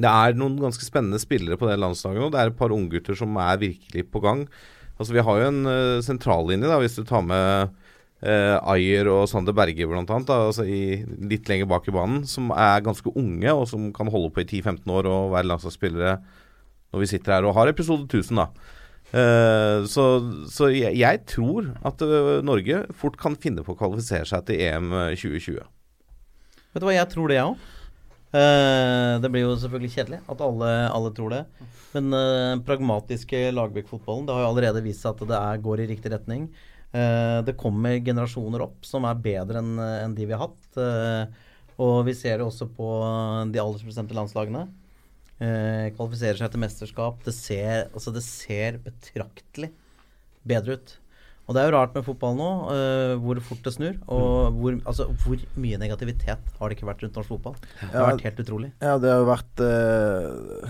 Det 0.00 0.08
er 0.08 0.36
noen 0.38 0.58
ganske 0.60 0.84
spennende 0.86 1.20
spillere 1.20 1.58
på 1.58 1.68
det 1.68 1.78
landslaget 1.80 2.22
nå. 2.22 2.30
Det 2.32 2.40
er 2.40 2.52
et 2.52 2.58
par 2.58 2.74
unggutter 2.74 3.18
som 3.18 3.36
er 3.42 3.60
virkelig 3.60 4.06
på 4.10 4.22
gang. 4.24 4.46
Altså 5.00 5.16
Vi 5.16 5.24
har 5.24 5.40
jo 5.40 5.48
en 5.48 5.62
uh, 5.66 6.02
sentrallinje, 6.04 6.68
da 6.68 6.76
hvis 6.80 6.98
du 6.98 7.06
tar 7.08 7.24
med 7.24 7.70
eh, 8.20 8.56
Ayer 8.68 9.08
og 9.08 9.24
Sander 9.30 9.56
Berge 9.56 9.86
annet, 9.88 10.28
altså 10.28 10.66
litt 10.66 11.48
lenger 11.48 11.70
bak 11.70 11.88
i 11.88 11.94
banen, 11.94 12.26
som 12.28 12.52
er 12.52 12.84
ganske 12.84 13.08
unge, 13.16 13.48
og 13.54 13.64
som 13.70 13.88
kan 13.96 14.12
holde 14.12 14.28
på 14.34 14.44
i 14.44 14.48
10-15 14.60 14.84
år 14.92 15.08
og 15.08 15.32
være 15.32 15.48
landslagsspillere 15.48 16.18
når 16.90 17.04
vi 17.04 17.08
sitter 17.12 17.36
her 17.36 17.46
og 17.46 17.54
har 17.56 17.70
episode 17.70 18.04
1000, 18.08 18.42
da. 18.42 18.76
Eh, 19.10 19.86
så 19.90 20.04
så 20.50 20.70
jeg, 20.70 20.94
jeg 21.00 21.22
tror 21.26 21.72
at 21.86 22.04
uh, 22.06 22.38
Norge 22.46 22.84
fort 22.94 23.18
kan 23.18 23.34
finne 23.40 23.64
på 23.66 23.74
å 23.74 23.78
kvalifisere 23.80 24.28
seg 24.28 24.46
til 24.48 24.62
EM 24.68 24.94
2020. 25.18 25.60
Vet 26.70 26.82
du 26.82 26.86
hva, 26.86 26.94
jeg 26.94 27.10
tror 27.10 27.30
det, 27.30 27.40
jeg 27.40 27.50
òg. 27.50 27.68
det 29.22 29.30
blir 29.34 29.42
jo 29.42 29.56
selvfølgelig 29.58 29.94
kjedelig 29.96 30.20
at 30.30 30.42
alle, 30.46 30.68
alle 30.94 31.14
tror 31.16 31.32
det. 31.34 31.44
Men 31.96 32.14
uh, 32.14 32.60
pragmatiske 32.62 33.48
Lagerbäck-fotballen 33.56 34.28
Det 34.28 34.36
har 34.36 34.44
jo 34.44 34.50
allerede 34.52 34.84
vist 34.84 35.02
seg 35.02 35.16
at 35.16 35.32
det 35.32 35.40
er, 35.40 35.64
går 35.64 35.82
i 35.82 35.88
riktig 35.90 36.12
retning. 36.14 36.46
Eh, 36.90 37.38
det 37.46 37.54
kommer 37.58 38.00
generasjoner 38.02 38.64
opp 38.64 38.86
som 38.86 39.04
er 39.06 39.18
bedre 39.22 39.60
enn 39.62 39.78
en 39.78 40.14
de 40.16 40.26
vi 40.26 40.34
har 40.34 40.48
hatt. 40.48 40.70
Eh, 40.80 41.46
og 41.80 42.02
vi 42.08 42.14
ser 42.18 42.40
det 42.40 42.46
også 42.46 42.68
på 42.76 42.88
de 43.52 43.62
aldersbestemte 43.62 44.16
landslagene. 44.16 44.66
Eh, 45.40 45.86
kvalifiserer 45.96 46.36
seg 46.36 46.50
til 46.52 46.60
mesterskap. 46.60 47.22
Det 47.24 47.32
ser, 47.36 47.86
altså 47.96 48.12
det 48.12 48.22
ser 48.26 48.76
betraktelig 48.84 49.70
bedre 50.46 50.76
ut. 50.76 50.96
Og 51.48 51.56
det 51.56 51.62
er 51.64 51.70
jo 51.70 51.74
rart 51.74 51.94
med 51.96 52.04
fotball 52.06 52.36
nå, 52.38 52.48
eh, 52.70 53.12
hvor 53.18 53.40
fort 53.42 53.64
det 53.66 53.72
snur. 53.74 53.96
Og 54.12 54.58
hvor, 54.60 54.76
altså, 54.86 55.08
hvor 55.24 55.40
mye 55.58 55.80
negativitet 55.82 56.52
har 56.60 56.68
det 56.70 56.76
ikke 56.76 56.86
vært 56.90 57.02
rundt 57.06 57.16
norsk 57.18 57.32
fotball? 57.32 57.56
Det 57.80 57.88
har 57.88 57.96
Ja, 58.04 58.10
vært 58.12 58.26
helt 58.28 58.42
utrolig. 58.44 58.70
Ja, 58.84 58.98
det 59.02 59.10
har 59.10 59.24
jo 59.24 59.30
vært 59.32 59.62
eh, 59.66 60.68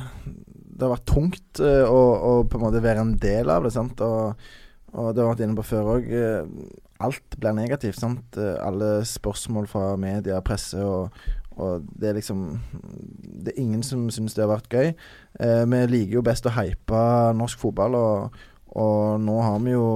Det 0.71 0.87
har 0.87 0.95
vært 0.95 1.11
tungt 1.11 1.61
eh, 1.61 1.83
å, 1.85 1.99
å 2.31 2.33
på 2.49 2.57
en 2.57 2.65
måte 2.69 2.81
være 2.87 3.03
en 3.05 3.13
del 3.21 3.51
av 3.53 3.67
det. 3.67 3.75
sant? 3.75 4.01
Og, 4.01 4.47
og 4.95 5.11
det 5.13 5.21
har 5.25 5.35
vært 5.35 5.45
inne 5.45 5.59
på 5.59 5.67
før 5.69 5.93
òg. 5.99 6.09
alt 7.05 7.37
blir 7.43 7.59
negativt. 7.59 7.99
sant? 8.01 8.39
Eh, 8.41 8.57
alle 8.65 9.03
spørsmål 9.05 9.69
fra 9.69 9.91
media, 10.01 10.41
presse 10.47 10.81
og, 10.81 11.11
og 11.61 11.89
det 12.01 12.11
er 12.11 12.17
liksom 12.17 12.45
Det 13.41 13.53
er 13.53 13.61
ingen 13.63 13.83
som 13.87 14.09
syns 14.13 14.35
det 14.37 14.45
har 14.45 14.53
vært 14.53 14.73
gøy. 14.73 14.95
Eh, 15.41 15.65
vi 15.69 15.83
liker 15.93 16.19
jo 16.19 16.25
best 16.27 16.49
å 16.49 16.55
hype 16.57 17.03
norsk 17.37 17.61
fotball, 17.63 17.97
og, 17.97 18.41
og 18.81 19.21
nå 19.25 19.37
har 19.43 19.61
vi 19.65 19.73
jo 19.75 19.87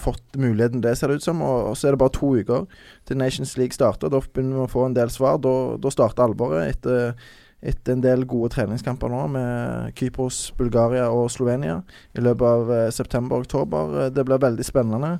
fått 0.00 0.38
muligheten 0.40 0.82
det, 0.84 0.96
ser 0.98 1.10
det 1.10 1.20
ut 1.20 1.26
som. 1.26 1.42
Og, 1.42 1.70
og 1.70 1.78
så 1.78 1.88
er 1.88 1.96
det 1.96 2.02
bare 2.02 2.14
to 2.14 2.34
uker 2.38 2.66
til 3.08 3.18
Nations 3.20 3.56
League 3.60 3.74
starter. 3.76 4.12
Da 4.12 4.22
begynner 4.22 4.60
vi 4.62 4.66
å 4.68 4.74
få 4.74 4.86
en 4.88 4.96
del 4.96 5.10
svar. 5.14 5.40
Da, 5.42 5.54
da 5.80 5.92
starter 5.94 6.26
alvoret 6.28 6.76
etter, 6.76 7.18
etter 7.64 7.96
en 7.96 8.04
del 8.04 8.26
gode 8.30 8.52
treningskamper 8.54 9.10
nå 9.10 9.24
med 9.34 9.98
Kypros, 9.98 10.52
Bulgaria 10.58 11.10
og 11.10 11.30
Slovenia 11.34 11.80
i 12.14 12.22
løpet 12.22 12.46
av 12.50 12.74
eh, 12.78 12.90
september-oktober. 12.94 13.98
Eh, 14.04 14.12
Det 14.14 14.26
blir 14.28 14.42
veldig 14.46 14.70
spennende. 14.70 15.16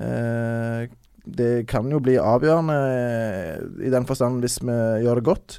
Eh, 0.00 0.88
det 1.24 1.68
kan 1.70 1.86
jo 1.92 2.00
bli 2.02 2.18
avgjørende 2.18 2.76
eh, 2.90 3.86
i 3.86 3.92
den 3.92 4.06
forstand 4.08 4.42
hvis 4.42 4.58
vi 4.64 4.76
gjør 5.04 5.20
det 5.20 5.26
godt. 5.28 5.58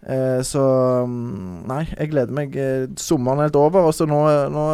Eh, 0.00 0.40
så 0.46 0.62
mm, 1.04 1.66
nei, 1.68 1.82
jeg 1.92 2.12
gleder 2.12 2.36
meg. 2.36 2.56
Eh, 2.56 2.86
sommeren 3.00 3.42
er 3.42 3.50
helt 3.50 3.60
over, 3.60 3.90
og 3.90 3.96
så 3.96 4.06
nå, 4.08 4.22
nå 4.54 4.64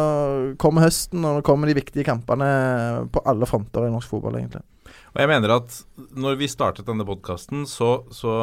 kommer 0.61 0.87
høsten, 0.87 1.25
og 1.25 1.39
nå 1.39 1.45
kommer 1.45 1.69
de 1.69 1.77
viktige 1.79 2.07
kampene 2.07 2.47
på 3.11 3.23
alle 3.27 3.49
fronter 3.49 3.87
i 3.87 3.93
norsk 3.93 4.13
fotball, 4.13 4.39
egentlig. 4.39 4.63
Og 5.17 5.23
jeg 5.23 5.31
mener 5.31 5.55
at 5.55 5.79
når 6.13 6.37
vi 6.37 6.49
startet 6.51 6.87
denne 6.87 7.05
podkasten, 7.07 7.65
så, 7.65 8.05
så 8.13 8.35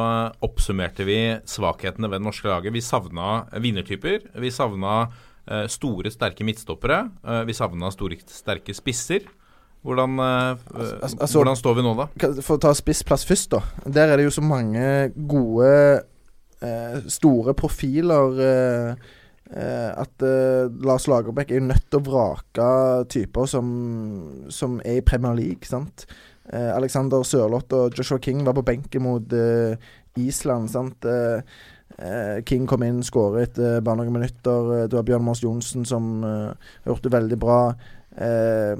oppsummerte 0.44 1.06
vi 1.06 1.18
svakhetene 1.48 2.10
ved 2.10 2.18
det 2.18 2.26
norske 2.26 2.50
laget. 2.50 2.74
Vi 2.74 2.82
savna 2.84 3.44
vinnertyper. 3.62 4.26
Vi 4.42 4.50
savna 4.52 4.96
eh, 5.46 5.68
store, 5.70 6.10
sterke 6.12 6.46
midtstoppere. 6.46 7.04
Eh, 7.22 7.42
vi 7.48 7.56
savna 7.56 7.92
store, 7.94 8.18
sterke 8.26 8.74
spisser. 8.76 9.28
Hvordan, 9.84 10.18
eh, 10.18 10.56
Altså- 10.74 11.18
altså- 11.20 11.38
hvordan 11.38 11.56
står 11.56 11.74
vi 11.76 11.82
nå, 11.82 11.94
da? 11.96 12.06
For 12.40 12.56
å 12.56 12.60
ta 12.60 12.72
spissplass 12.72 13.24
først, 13.28 13.50
da. 13.50 13.60
Der 13.86 14.08
er 14.12 14.16
det 14.16 14.24
jo 14.24 14.30
så 14.40 14.42
mange 14.42 15.12
gode, 15.28 16.02
eh, 16.62 17.00
store 17.08 17.52
profiler 17.54 18.38
eh, 18.40 18.94
eh, 19.54 19.90
at 20.00 20.22
eh, 20.22 20.68
Lars 20.86 21.06
Lagerbäck 21.06 21.50
er 21.50 21.60
jo 21.60 21.66
nødt 21.68 21.90
til 21.90 22.00
å 22.00 22.06
vrake 22.08 23.08
typer 23.08 23.46
som, 23.46 24.46
som 24.48 24.80
er 24.84 24.96
i 24.96 25.00
Premier 25.02 25.34
League, 25.34 25.64
sant. 25.68 26.06
Eh, 26.52 26.72
Alexander 26.76 27.22
Sørloth 27.22 27.72
og 27.72 27.94
Joshua 27.94 28.18
King 28.18 28.42
var 28.44 28.54
på 28.54 28.64
benken 28.64 29.02
mot 29.02 29.32
eh, 29.32 29.76
Island, 30.16 30.70
sant. 30.70 31.04
Eh, 31.04 31.40
eh, 31.98 32.40
King 32.46 32.66
kom 32.66 32.82
inn, 32.82 33.02
skåret 33.02 33.50
etter 33.50 33.80
bare 33.84 33.96
noen 33.96 34.12
minutter. 34.12 34.82
Eh, 34.84 34.86
Du 34.88 34.96
har 34.96 35.04
Bjørn 35.04 35.24
Mars 35.24 35.40
Johnsen 35.42 35.84
som 35.86 36.24
eh, 36.24 36.52
har 36.84 36.94
gjort 36.94 37.02
det 37.02 37.12
veldig 37.12 37.38
bra. 37.38 37.74
Eh, 38.16 38.76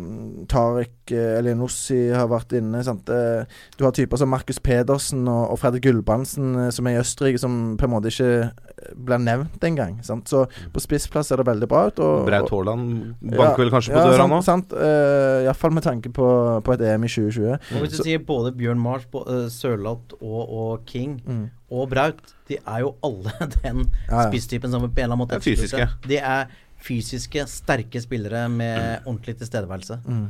Tariq 0.51 1.11
eh, 1.12 1.39
Elinossi 1.41 1.99
har 2.14 2.28
vært 2.30 2.53
inne. 2.59 2.82
Sant? 2.87 3.09
Eh, 3.11 3.45
du 3.78 3.85
har 3.87 3.95
typer 3.97 4.20
som 4.20 4.30
Markus 4.30 4.61
Pedersen 4.62 5.24
og, 5.28 5.51
og 5.55 5.59
Fredrik 5.62 5.85
Gulbrandsen, 5.89 6.53
eh, 6.66 6.70
som 6.74 6.87
er 6.87 6.97
i 6.97 7.01
Østerrike, 7.03 7.41
som 7.43 7.74
på 7.80 7.89
en 7.89 7.95
måte 7.97 8.12
ikke 8.12 8.28
eh, 8.45 8.93
blir 8.95 9.22
nevnt 9.24 9.66
engang. 9.66 9.99
Sant? 10.07 10.30
Så 10.30 10.45
på 10.74 10.82
spissplass 10.85 11.32
ser 11.32 11.43
det 11.43 11.49
veldig 11.49 11.68
bra 11.70 11.87
ut. 11.91 11.99
Og, 12.05 12.24
Braut 12.28 12.53
Haaland 12.55 13.14
banker 13.24 13.64
vel 13.64 13.74
kanskje 13.74 13.95
på 13.95 14.01
ja, 14.05 14.07
døra 14.12 14.22
sant, 14.22 14.35
nå? 14.37 14.41
Sant? 14.47 14.76
eh, 14.78 15.43
Iallfall 15.49 15.74
med 15.80 15.87
tanke 15.89 16.12
på, 16.14 16.30
på 16.64 16.76
et 16.76 16.87
EM 16.93 17.09
i 17.09 17.11
2020. 17.11 17.53
Og 17.74 17.85
hvis 17.85 17.97
du 17.97 18.01
Så- 18.01 18.09
sier 18.09 18.22
både 18.24 18.55
Bjørn 18.59 18.78
Mars, 18.82 19.09
eh, 19.24 19.47
Sørloth 19.53 20.14
og, 20.20 20.43
og 20.47 20.87
King 20.87 21.20
Mm. 21.24 21.47
og 21.70 21.89
Braut, 21.91 22.18
de 22.49 22.57
er 22.66 22.80
jo 22.85 22.95
alle 23.03 23.32
den 23.62 23.85
Ja, 24.09 24.24
ja. 24.24 24.28
spisstypen 24.30 24.70
som 24.70 24.82
på 24.82 24.89
en 24.89 24.93
eller 25.05 25.14
annen 25.14 25.22
måte 25.24 25.39
er 25.39 25.45
fysiske. 25.45 25.87
De 26.09 26.18
er 26.20 26.47
fysiske, 26.85 27.47
sterke 27.49 28.03
spillere 28.03 28.45
med 28.53 29.07
ordentlig 29.07 29.39
tilstedeværelse. 29.41 30.01
Mm. 30.05 30.26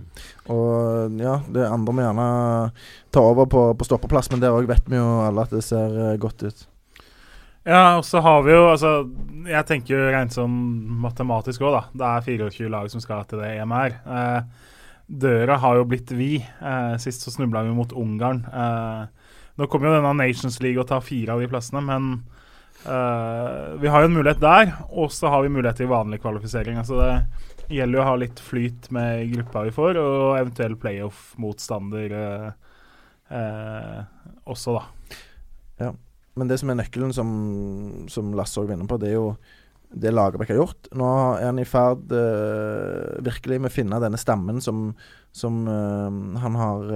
Og 0.54 1.18
ja, 1.20 1.38
det 1.50 1.66
andre 1.66 1.94
må 1.94 2.04
gjerne 2.04 2.28
ta 3.14 3.24
over 3.24 3.48
på, 3.50 3.64
på 3.78 3.88
stoppeplass, 3.88 4.30
men 4.32 4.42
der 4.42 4.54
òg 4.54 4.68
vet 4.70 4.86
vi 4.90 5.00
jo 5.00 5.08
alle 5.24 5.46
at 5.46 5.54
det 5.54 5.64
ser 5.66 5.98
eh, 6.10 6.16
godt 6.22 6.46
ut. 6.46 6.64
Ja, 7.64 7.96
og 7.96 8.04
så 8.04 8.20
har 8.20 8.42
vi 8.44 8.52
jo 8.52 8.64
altså 8.68 8.90
Jeg 9.48 9.64
tenker 9.64 9.94
jo 9.94 10.08
rent 10.12 10.34
sånn 10.36 10.52
matematisk 11.00 11.62
òg, 11.64 11.72
da. 11.72 11.82
Det 11.96 12.10
er 12.10 12.26
24 12.50 12.72
lag 12.72 12.90
som 12.92 13.00
skal 13.00 13.24
til 13.28 13.40
det 13.40 13.54
EM 13.56 13.72
her. 13.72 13.96
Eh, 14.04 14.70
døra 15.08 15.56
har 15.60 15.80
jo 15.80 15.88
blitt 15.88 16.12
vi. 16.12 16.36
Eh, 16.44 16.94
sist 17.00 17.24
så 17.24 17.32
snubla 17.32 17.64
vi 17.64 17.72
mot 17.76 17.92
Ungarn. 17.96 18.44
Eh, 18.44 19.32
nå 19.60 19.68
kommer 19.70 19.88
jo 19.88 19.96
denne 19.96 20.12
Nations 20.18 20.60
League 20.64 20.80
og 20.80 20.88
tar 20.90 21.04
fire 21.04 21.34
av 21.34 21.40
de 21.40 21.48
plassene, 21.50 21.82
men 21.84 22.14
eh, 22.86 23.74
vi 23.80 23.90
har 23.90 24.02
jo 24.02 24.10
en 24.10 24.16
mulighet 24.16 24.42
der. 24.42 24.72
Og 24.92 25.12
så 25.12 25.30
har 25.32 25.44
vi 25.44 25.52
mulighet 25.52 25.80
til 25.82 25.90
vanlig 25.90 26.20
kvalifisering. 26.22 26.78
Altså 26.80 27.00
det 27.00 27.72
gjelder 27.72 27.98
jo 27.98 28.04
å 28.04 28.08
ha 28.10 28.14
litt 28.20 28.42
flyt 28.44 28.90
med 28.94 29.32
gruppa 29.32 29.64
vi 29.64 29.74
får, 29.74 29.98
og 30.00 30.36
eventuell 30.36 30.76
playoff-motstander 30.76 32.12
uh, 32.12 32.48
uh, 33.32 34.00
også, 34.52 34.76
da. 34.76 35.92
Men 36.34 36.50
det 36.50 36.58
som 36.60 36.72
er 36.72 36.76
nøkkelen, 36.80 37.12
som, 37.14 37.28
som 38.10 38.32
Lasse 38.34 38.58
òg 38.58 38.66
vinner 38.68 38.88
på, 38.90 38.98
det 38.98 39.12
er 39.12 39.14
jo 39.14 39.28
det 39.94 40.10
Lagerbäck 40.10 40.50
har 40.50 40.58
gjort. 40.58 40.88
Nå 40.98 41.08
er 41.38 41.46
han 41.46 41.60
i 41.62 41.66
ferd 41.68 42.10
virkelig 43.22 43.60
med 43.62 43.70
å 43.70 43.74
finne 43.76 44.00
denne 44.02 44.18
stammen 44.18 44.58
som, 44.58 44.88
som 45.30 45.60
han 46.42 46.58
har 46.58 46.90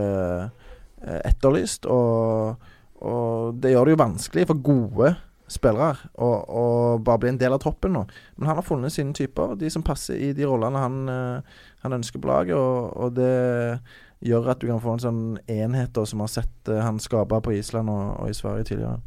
etterlyst. 1.06 1.86
Og, 1.86 2.58
og 2.98 3.62
det 3.62 3.76
gjør 3.76 3.86
det 3.86 3.94
jo 3.94 4.00
vanskelig 4.02 4.48
for 4.50 4.64
gode 4.66 5.12
spillere 5.48 6.10
og, 6.14 6.48
og, 6.48 7.02
bare 7.04 7.22
bli 7.22 7.32
en 7.32 7.40
del 7.40 7.56
av 7.56 7.62
troppen 7.62 7.94
nå. 7.96 8.04
Men 8.36 8.50
han 8.50 8.60
har 8.60 8.66
funnet 8.66 8.94
sine 8.94 9.16
typer, 9.16 9.56
de 9.58 9.70
som 9.72 9.84
passer 9.86 10.20
i 10.28 10.32
de 10.36 10.46
rollene 10.48 10.82
han, 10.82 10.98
eh, 11.12 11.60
han 11.84 11.98
ønsker 11.98 12.22
på 12.22 12.30
laget. 12.30 12.56
Og, 12.56 12.92
og 12.96 13.14
det 13.16 13.80
gjør 14.24 14.50
at 14.52 14.60
du 14.62 14.68
kan 14.70 14.82
få 14.82 14.96
en 14.96 15.04
sånn 15.04 15.22
enhet 15.50 15.94
da, 15.96 16.04
som 16.08 16.24
har 16.24 16.32
sett 16.32 16.72
eh, 16.72 16.82
han 16.84 17.00
skape 17.02 17.40
på 17.44 17.54
Island 17.58 17.92
og, 17.92 18.04
og 18.22 18.32
i 18.32 18.36
Sverige 18.36 18.70
tidligere. 18.72 19.00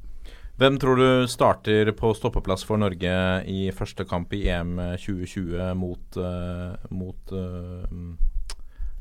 Hvem 0.62 0.76
tror 0.78 1.00
du 1.00 1.28
starter 1.32 1.90
på 1.98 2.12
stoppeplass 2.14 2.66
for 2.68 2.78
Norge 2.78 3.14
i 3.50 3.62
første 3.74 4.06
kamp 4.06 4.34
i 4.38 4.44
EM 4.52 4.76
2020 5.00 5.72
mot, 5.80 6.20
uh, 6.22 6.76
mot 6.94 7.34
uh, 7.34 7.88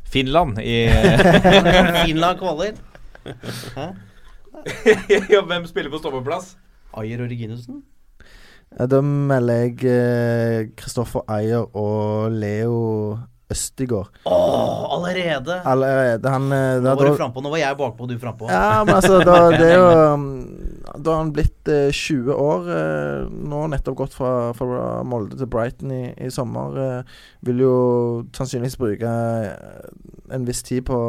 Finland 0.09 0.63
i 0.63 0.87
Finland 2.07 2.41
kvaler. 2.41 2.81
Hæ? 3.77 3.91
ja, 5.29 5.43
Hvem 5.45 5.67
spiller 5.69 5.93
på 5.93 6.01
stoppeplass? 6.01 6.55
Ayer 6.99 7.23
og 7.25 7.31
Reginussen? 7.31 7.83
Da 8.91 9.01
melder 9.03 9.65
jeg 9.83 10.71
Kristoffer 10.79 11.25
Ayer 11.29 11.65
og 11.77 12.31
Leo 12.33 13.19
Østigård. 13.51 14.13
Åh, 14.31 14.85
allerede! 14.95 15.57
Allerede. 15.67 16.31
Han 16.31 16.45
eh, 16.55 16.77
Nå 16.79 16.93
var 16.95 17.01
du 17.03 17.11
da, 17.11 17.17
frampå. 17.19 17.43
Nå 17.43 17.51
var 17.51 17.59
jeg 17.59 17.79
bakpå 17.81 18.05
og 18.07 18.13
du 18.13 18.19
frampå. 18.23 18.47
Ja, 18.47 18.85
men 18.87 18.95
altså, 18.95 19.17
da, 19.27 19.41
det 19.59 19.73
er 19.73 19.81
jo 19.81 19.89
um, 20.15 20.29
Da 21.03 21.17
har 21.17 21.25
han 21.25 21.33
blitt 21.35 21.67
eh, 21.73 21.91
20 21.91 22.31
år. 22.31 22.71
eh, 22.77 23.25
nå 23.51 23.65
nettopp 23.73 23.97
gått 24.05 24.15
fra, 24.15 24.53
fra 24.55 25.01
Molde 25.03 25.35
til 25.41 25.51
Brighton 25.51 25.91
i, 25.97 26.03
i 26.15 26.31
sommer. 26.31 26.79
eh, 26.79 27.19
vil 27.43 27.65
jo 27.65 27.75
sannsynligvis 28.39 28.79
bruke 28.79 29.11
eh, 29.11 29.91
en 30.31 30.47
viss 30.47 30.63
tid 30.63 30.87
på 30.87 31.01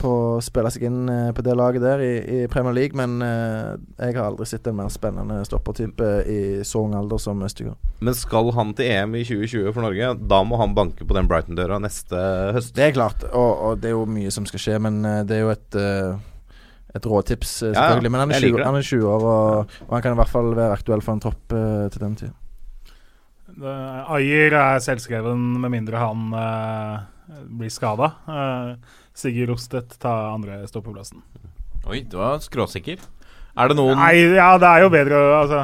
på 0.00 0.10
å 0.10 0.40
spille 0.44 0.70
seg 0.72 0.86
inn 0.88 1.08
eh, 1.12 1.30
på 1.36 1.44
det 1.46 1.56
laget 1.58 1.84
der 1.84 2.02
i, 2.04 2.12
i 2.20 2.38
Premier 2.52 2.76
League, 2.76 2.96
men 2.98 3.18
eh, 3.24 3.74
jeg 4.00 4.16
har 4.16 4.28
aldri 4.28 4.46
sett 4.48 4.68
en 4.68 4.78
mer 4.78 4.92
spennende 4.92 5.40
stoppertype 5.48 6.10
i 6.28 6.38
så 6.66 6.84
ung 6.86 6.96
alder 6.98 7.20
som 7.22 7.42
Østegård. 7.46 7.78
Men 8.04 8.16
skal 8.16 8.52
han 8.56 8.74
til 8.76 8.92
EM 8.92 9.16
i 9.18 9.24
2020 9.26 9.72
for 9.72 9.86
Norge, 9.86 10.12
da 10.32 10.40
må 10.46 10.60
han 10.60 10.76
banke 10.76 11.06
på 11.08 11.16
den 11.16 11.28
Brighton-døra 11.30 11.80
neste 11.82 12.22
høst. 12.56 12.74
Det 12.76 12.90
er 12.90 12.96
klart, 12.96 13.26
og, 13.32 13.52
og 13.70 13.82
det 13.82 13.92
er 13.92 13.96
jo 13.96 14.06
mye 14.08 14.32
som 14.34 14.48
skal 14.48 14.62
skje, 14.62 14.80
men 14.88 15.02
eh, 15.04 15.22
det 15.28 15.38
er 15.38 15.46
jo 15.46 15.52
et 15.54 15.78
eh, 15.82 16.32
et 16.96 17.06
råtips, 17.06 17.50
selvfølgelig. 17.60 18.08
Ja, 18.08 18.08
ja. 18.08 18.10
Men 18.14 18.22
han 18.22 18.30
er, 18.32 18.40
20, 18.40 18.64
han 18.64 18.78
er 18.78 18.86
20 18.88 19.08
år, 19.10 19.24
og, 19.28 19.78
og 19.84 19.94
han 19.98 20.04
kan 20.04 20.14
i 20.14 20.20
hvert 20.22 20.32
fall 20.32 20.50
være 20.56 20.76
aktuell 20.78 21.02
for 21.04 21.16
en 21.16 21.20
tropp 21.20 21.52
uh, 21.52 21.88
til 21.92 22.00
den 22.00 22.14
tid. 22.22 22.34
Ayer 23.56 24.52
er 24.52 24.80
selvskreven 24.84 25.44
med 25.62 25.72
mindre 25.72 26.00
han 26.00 26.32
eh, 26.36 27.04
blir 27.46 27.72
skada. 27.72 28.12
Sigurd 29.16 29.54
Rostedt 29.54 29.98
tar 30.02 30.32
andre 30.34 30.62
stoppeplassen. 30.70 31.22
Oi, 31.86 32.02
du 32.02 32.18
var 32.18 32.40
skråsikker. 32.42 33.02
Er 33.56 33.70
det 33.70 33.76
noen 33.78 33.96
Nei, 33.98 34.14
ja, 34.36 34.52
det 34.60 34.68
er 34.68 34.84
jo 34.84 34.92
bedre 34.92 35.16
å 35.16 35.28
altså, 35.38 35.60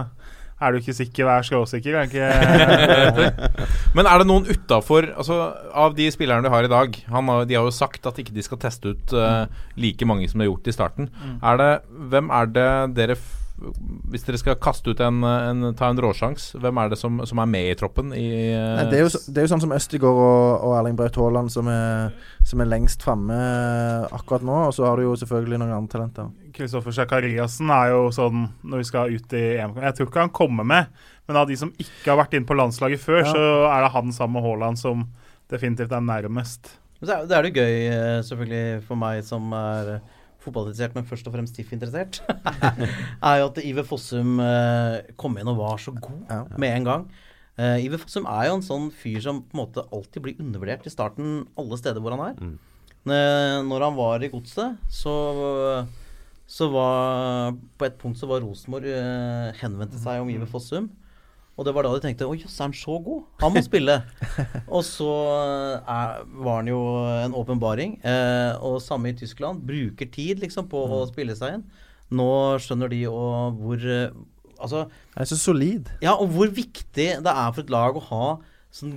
Er 0.62 0.72
du 0.72 0.78
ikke 0.78 0.94
sikker, 0.96 1.26
vær 1.28 1.44
skråsikker. 1.44 1.98
Er 1.98 2.08
ikke 2.08 3.26
Men 3.98 4.08
er 4.08 4.22
det 4.22 4.28
noen 4.30 4.48
utafor 4.48 5.10
altså, 5.10 5.38
Av 5.84 5.92
de 5.98 6.06
spillerne 6.14 6.46
de 6.46 6.54
har 6.54 6.64
i 6.64 6.72
dag 6.72 6.96
han 7.12 7.28
har, 7.32 7.44
De 7.50 7.58
har 7.58 7.68
jo 7.68 7.74
sagt 7.74 8.08
at 8.08 8.22
ikke 8.22 8.36
de 8.36 8.46
skal 8.46 8.62
teste 8.62 8.94
ut 8.94 9.16
uh, 9.18 9.44
like 9.76 10.08
mange 10.08 10.30
som 10.30 10.40
de 10.40 10.46
har 10.46 10.52
gjort 10.54 10.70
i 10.70 10.76
starten. 10.78 11.12
Er 11.42 11.60
det, 11.60 11.70
hvem 12.14 12.32
er 12.32 12.52
det 12.54 12.70
dere 12.96 13.18
Hvis 14.12 14.24
dere 14.26 14.38
skal 14.40 14.58
kaste 14.62 14.92
ut 14.92 15.00
en, 15.04 15.22
en 15.24 15.68
ta 15.78 15.88
en 15.92 16.00
råsjans, 16.02 16.50
hvem 16.60 16.80
er 16.82 16.92
det 16.92 16.98
som, 17.00 17.20
som 17.28 17.40
er 17.42 17.50
med 17.50 17.70
i 17.70 17.76
troppen? 17.78 18.10
I, 18.16 18.26
uh, 18.52 18.80
Nei, 18.80 18.86
det, 18.90 18.98
er 18.98 19.04
jo, 19.06 19.22
det 19.28 19.42
er 19.42 19.46
jo 19.46 19.52
sånn 19.54 19.64
som 19.64 19.74
Østigård 19.76 20.18
og, 20.18 20.66
og 20.66 20.76
Erling 20.80 20.98
Braut 20.98 21.16
Haaland 21.20 21.52
som 21.54 21.70
er, 21.72 22.12
som 22.48 22.62
er 22.64 22.70
lengst 22.72 23.04
framme 23.06 23.38
akkurat 24.10 24.44
nå. 24.46 24.58
Og 24.68 24.76
så 24.76 24.86
har 24.88 24.98
du 24.98 25.06
jo 25.06 25.14
selvfølgelig 25.22 25.62
noen 25.62 25.74
andre 25.76 25.94
talenter. 25.96 26.30
Kristoffer 26.52 26.94
Sakariassen 26.96 27.70
er 27.72 27.94
jo 27.94 28.06
sånn 28.12 28.46
når 28.66 28.82
vi 28.82 28.88
skal 28.90 29.14
ut 29.16 29.34
i 29.38 29.42
EM 29.56 29.78
Jeg 29.80 29.96
tror 29.96 30.10
ikke 30.10 30.24
han 30.26 30.34
kommer 30.36 30.66
med, 30.68 30.90
men 31.28 31.38
av 31.40 31.48
de 31.48 31.56
som 31.56 31.72
ikke 31.80 32.10
har 32.10 32.20
vært 32.20 32.36
inne 32.36 32.48
på 32.48 32.56
landslaget 32.58 33.00
før, 33.00 33.22
Ja. 33.22 33.32
så 33.32 33.44
er 33.70 33.86
det 33.86 33.92
han 33.94 34.12
sammen 34.12 34.36
med 34.40 34.48
Haaland 34.48 34.80
som 34.80 35.06
definitivt 35.52 35.92
er 35.92 36.04
nærmest. 36.04 36.74
Så 37.02 37.10
er, 37.10 37.24
det 37.26 37.36
er 37.36 37.46
det 37.46 37.54
gøy, 37.56 37.76
eh, 37.90 38.18
selvfølgelig, 38.26 38.82
for 38.86 39.00
meg 39.00 39.24
som 39.26 39.48
er 39.58 39.94
eh, 39.96 40.18
fotballinteressert, 40.42 40.96
men 40.98 41.06
først 41.08 41.28
og 41.28 41.34
fremst 41.36 41.56
TIFF-interessert, 41.56 42.20
er 43.30 43.40
jo 43.40 43.48
at 43.48 43.60
Iver 43.64 43.86
Fossum 43.88 44.40
eh, 44.42 45.12
kom 45.20 45.38
inn 45.38 45.50
og 45.52 45.60
var 45.60 45.80
så 45.82 45.94
god 45.96 46.58
med 46.58 46.68
en 46.70 46.88
gang. 46.88 47.06
Uh, 47.60 47.76
Iver 47.84 48.00
Fossum 48.00 48.24
er 48.30 48.48
jo 48.48 48.56
en 48.56 48.64
sånn 48.64 48.86
fyr 48.96 49.20
som 49.20 49.42
på 49.44 49.56
en 49.56 49.60
måte 49.60 49.84
alltid 49.92 50.24
blir 50.24 50.38
undervurdert 50.40 50.86
i 50.88 50.92
starten 50.92 51.42
alle 51.60 51.78
steder 51.80 52.00
hvor 52.00 52.16
han 52.16 52.24
er. 52.30 52.38
Mm. 52.40 52.54
Eh, 53.02 53.58
når 53.66 53.84
han 53.88 53.98
var 53.98 54.22
i 54.22 54.30
Godset, 54.30 54.78
så 54.86 55.14
så 56.52 56.68
var 56.70 57.56
På 57.80 57.86
et 57.86 57.96
punkt 57.98 58.18
så 58.20 58.28
var 58.28 58.42
Rosenborg 58.44 58.86
henvendte 59.58 59.98
seg 59.98 60.20
om 60.20 60.30
Iver 60.30 60.50
Fossum. 60.50 60.90
Og 61.60 61.66
det 61.68 61.74
var 61.76 61.84
da 61.84 61.90
de 61.92 62.00
tenkte 62.00 62.24
Å 62.24 62.32
jøss, 62.34 62.54
er 62.58 62.64
han 62.64 62.72
så 62.76 62.94
god? 63.04 63.24
Han 63.42 63.52
må 63.52 63.62
spille. 63.68 63.98
og 64.66 64.82
så 64.88 65.08
er, 65.84 66.22
var 66.42 66.60
han 66.62 66.70
jo 66.72 66.80
en 67.26 67.34
åpenbaring. 67.36 67.98
Eh, 68.08 68.52
og 68.64 68.78
samme 68.82 69.12
i 69.12 69.16
Tyskland. 69.18 69.60
Bruker 69.68 70.08
tid 70.14 70.40
liksom 70.40 70.70
på 70.72 70.80
å 70.96 71.02
spille 71.10 71.36
seg 71.38 71.58
inn. 71.58 71.66
Nå 72.12 72.28
skjønner 72.60 72.92
de 72.92 73.02
og 73.10 73.58
hvor 73.60 73.84
eh, 73.88 74.12
Altså, 74.62 74.84
Han 75.16 75.24
er 75.24 75.26
så 75.26 75.36
solid. 75.40 75.88
ja, 76.04 76.12
og 76.14 76.28
hvor 76.36 76.46
viktig 76.54 77.06
det 77.24 77.32
er 77.32 77.48
for 77.50 77.64
et 77.64 77.70
lag 77.74 77.96
å 77.98 78.02
ha 78.12 78.26
sånn 78.70 78.92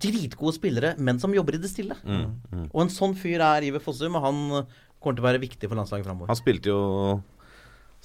dritgode 0.00 0.54
spillere, 0.56 0.94
men 0.96 1.18
som 1.20 1.34
jobber 1.34 1.58
i 1.58 1.60
det 1.60 1.68
stille. 1.68 1.96
Mm, 2.06 2.38
mm. 2.48 2.62
Og 2.70 2.78
en 2.86 2.92
sånn 2.94 3.12
fyr 3.18 3.42
er 3.44 3.66
Iver 3.66 3.82
Fossum, 3.84 4.16
og 4.16 4.24
han 4.24 4.38
kommer 4.96 5.18
til 5.18 5.24
å 5.24 5.26
være 5.26 5.42
viktig 5.42 5.68
for 5.68 5.76
landslaget 5.76 6.06
framover. 6.08 6.30
Han 6.32 6.38
spilte 6.38 6.72
jo 6.72 6.80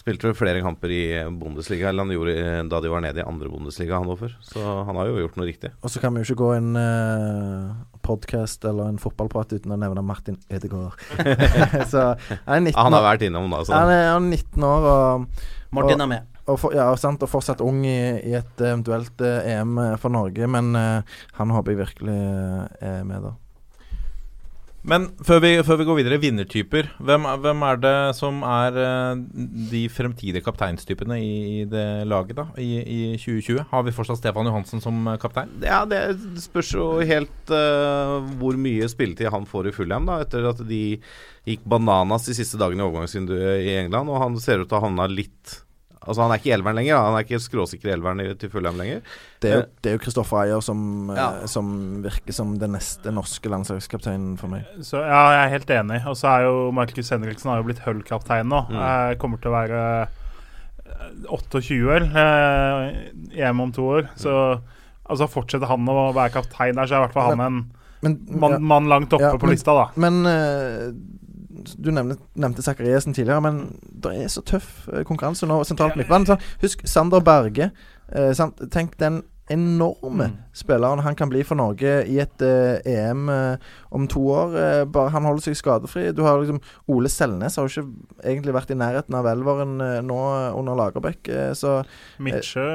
Spilte 0.05 0.27
vel 0.27 0.35
flere 0.37 0.59
kamper 0.61 0.91
i 0.93 1.03
Bundesliga, 1.33 1.89
eller 1.89 2.05
han 2.05 2.11
gjorde 2.13 2.33
da 2.69 2.77
de 2.83 2.89
var 2.93 3.01
nede 3.01 3.23
i 3.23 3.25
andre 3.25 3.49
Bundesliga, 3.49 3.97
han 3.97 4.11
òg 4.13 4.19
før. 4.19 4.35
Så 4.45 4.61
han 4.61 4.99
har 4.99 5.07
jo 5.09 5.15
gjort 5.17 5.39
noe 5.39 5.47
riktig. 5.47 5.71
Og 5.81 5.89
så 5.89 6.01
kan 6.03 6.13
vi 6.13 6.21
jo 6.21 6.27
ikke 6.27 6.43
gå 6.43 6.49
en 6.59 6.77
uh, 6.77 7.71
podkast 8.05 8.67
eller 8.69 8.91
en 8.93 8.99
fotballprat 9.01 9.55
uten 9.55 9.73
å 9.73 9.79
nevne 9.81 10.03
Martin 10.05 10.37
Ødegaard. 10.53 11.01
så 11.91 12.03
han 12.21 12.53
er 12.59 12.67
19 12.67 12.77
han 12.77 12.97
har 12.99 13.05
vært 13.07 13.25
innom 13.25 13.49
da, 13.49 13.63
så 13.65 13.79
Han 13.79 13.93
er, 13.95 14.03
han 14.11 14.29
er 14.29 14.43
19 14.45 14.67
år 14.69 14.87
og, 14.91 15.25
Martin 15.73 16.05
er 16.05 16.11
med. 16.11 16.29
og, 16.45 16.59
for, 16.61 16.77
ja, 16.77 16.85
sant, 17.01 17.25
og 17.25 17.31
fortsatt 17.31 17.65
ung 17.65 17.81
i, 17.89 17.97
i 18.29 18.35
et 18.37 18.61
eventuelt 18.61 19.25
uh, 19.25 19.41
EM 19.55 19.73
for 19.97 20.13
Norge, 20.13 20.51
men 20.53 20.69
uh, 20.77 21.17
han 21.39 21.55
håper 21.57 21.73
jeg 21.73 21.81
virkelig 21.81 22.19
eh, 22.21 22.93
er 22.93 23.09
med, 23.09 23.25
da. 23.25 23.33
Men 24.85 25.07
før 25.25 25.39
vi, 25.41 25.51
før 25.65 25.79
vi 25.79 25.85
går 25.87 25.97
videre, 25.99 26.19
vinnertyper. 26.21 26.91
Hvem, 27.07 27.25
hvem 27.41 27.63
er 27.65 27.79
det 27.81 27.95
som 28.17 28.43
er 28.45 28.77
eh, 28.77 29.23
de 29.71 29.81
fremtidige 29.89 30.43
kapteinstypene 30.45 31.17
i, 31.17 31.31
i 31.61 31.65
det 31.69 32.05
laget 32.09 32.37
da, 32.37 32.45
i, 32.61 32.69
i 32.81 32.99
2020? 33.17 33.63
Har 33.71 33.85
vi 33.87 33.95
fortsatt 33.95 34.21
Stefan 34.21 34.49
Johansen 34.49 34.83
som 34.83 34.99
eh, 35.09 35.17
kaptein? 35.21 35.49
Ja, 35.65 35.81
det 35.89 36.03
spørs 36.43 36.75
jo 36.77 36.91
helt 37.01 37.53
uh, 37.53 38.21
hvor 38.37 38.57
mye 38.61 38.89
spilletid 38.91 39.33
han 39.33 39.49
får 39.49 39.71
i 39.71 39.75
Fulham, 39.75 40.05
da, 40.09 40.21
etter 40.21 40.51
at 40.51 40.61
de 40.69 40.83
gikk 41.45 41.65
bananas 41.69 42.29
de 42.29 42.37
siste 42.37 42.61
dagene 42.61 42.85
i 42.85 42.87
overgangsvinduet 42.87 43.65
i 43.65 43.77
England, 43.81 44.13
og 44.13 44.21
han 44.21 44.37
ser 44.41 44.61
ut 44.61 44.69
til 44.69 44.77
å 44.77 44.83
ha 44.83 44.85
havna 44.85 45.09
litt 45.09 45.59
Altså, 46.07 46.21
han 46.21 46.31
er 46.31 46.37
ikke 46.41 46.53
elveren 46.53 46.75
lenger, 46.77 46.97
han 47.01 47.15
er 47.17 47.23
ikke 47.25 47.39
skråsikker 47.41 47.91
elveren 47.95 48.19
til 48.37 48.49
Fulham 48.53 48.77
lenger. 48.77 49.01
Det 49.41 49.49
er 49.51 49.55
jo, 49.55 49.61
Eh, 49.65 49.69
det 49.81 49.89
er 49.91 49.95
jo 49.97 50.01
Kristoffer 50.03 50.41
Eier 50.43 50.61
som, 50.61 51.09
eh, 51.09 51.15
Ja. 51.17 51.47
som 51.47 52.03
virker 52.03 52.33
som 52.33 52.57
den 52.61 52.71
neste 52.77 53.11
norske 53.11 53.49
landslagskapteinen 53.49 54.37
for 54.37 54.47
meg. 54.47 54.65
Så 54.81 55.01
ja, 55.01 55.23
jeg 55.33 55.45
er 55.45 55.53
helt 55.57 55.67
enig. 55.69 56.05
Og 56.05 56.15
så 56.15 56.27
er 56.37 56.43
jo 56.45 56.71
Markus 56.71 57.09
Henriksen 57.09 57.49
har 57.49 57.57
jo 57.57 57.63
blitt 57.63 57.79
Hull-kaptein 57.85 58.45
nå. 58.47 58.67
Mm. 58.69 58.75
Eh, 59.11 59.15
kommer 59.17 59.41
til 59.41 59.51
å 59.51 59.57
være 59.57 59.81
eh, 60.03 61.27
28 61.29 61.81
vel, 61.87 62.03
eh, 62.15 63.41
EM 63.47 63.59
om 63.61 63.71
to 63.71 63.81
år. 63.81 64.09
Så 64.15 64.61
altså 65.09 65.27
fortsetter 65.29 65.67
han 65.67 65.85
å 65.87 66.13
være 66.15 66.33
kaptein 66.33 66.75
der, 66.75 66.85
så 66.87 66.95
er 66.95 67.03
i 67.03 67.07
hvert 67.07 67.13
fall 67.13 67.35
han 67.35 67.45
en 67.45 67.71
Men, 68.05 68.61
mann 68.61 68.87
langt 68.87 69.09
oppe 69.13 69.21
Ja, 69.31 69.37
på 69.37 69.47
lista, 69.49 69.73
da. 69.73 69.87
men 69.97 70.25
eh, 70.29 70.91
du 71.77 71.91
nevnte, 71.91 72.17
nevnte 72.35 72.61
Zakariassen 72.65 73.13
tidligere, 73.13 73.41
men 73.41 73.61
det 73.81 74.15
er 74.23 74.27
så 74.33 74.43
tøff 74.45 74.87
eh, 74.93 75.03
konkurranse 75.07 75.47
nå 75.49 75.61
sentralt 75.65 75.95
midtbane. 75.99 76.37
Husk 76.61 76.85
Sander 76.87 77.19
Berge. 77.25 77.71
eh, 78.13 78.33
sant? 78.37 78.61
Tenk 78.71 78.97
den 79.01 79.23
enorme 79.47 80.25
Mm. 80.25 80.37
spilleren 80.57 80.99
han 81.05 81.13
kan 81.15 81.29
bli 81.29 81.43
for 81.45 81.53
Norge 81.55 82.07
i 82.09 82.15
et 82.17 82.41
eh, 82.41 82.79
EM 82.89 83.29
eh, 83.29 83.57
om 83.93 84.07
to 84.09 84.19
år. 84.33 84.55
Eh, 84.57 84.85
bare 84.89 85.11
Han 85.13 85.23
holder 85.23 85.43
seg 85.45 85.55
skadefri. 85.59 86.07
Du 86.17 86.23
har 86.25 86.39
liksom 86.41 86.57
Ole 86.89 87.09
Selnes 87.13 87.55
har 87.55 87.67
jo 87.67 87.69
ikke 87.83 87.91
egentlig 88.25 88.55
vært 88.55 88.71
i 88.73 88.77
nærheten 88.79 89.13
av 89.13 89.27
elveren 89.29 89.75
eh, 89.85 89.99
nå 90.01 90.17
under 90.57 90.73
Lagerbäck, 90.79 91.29
så 91.53 91.83
Midtsjø 92.19 92.65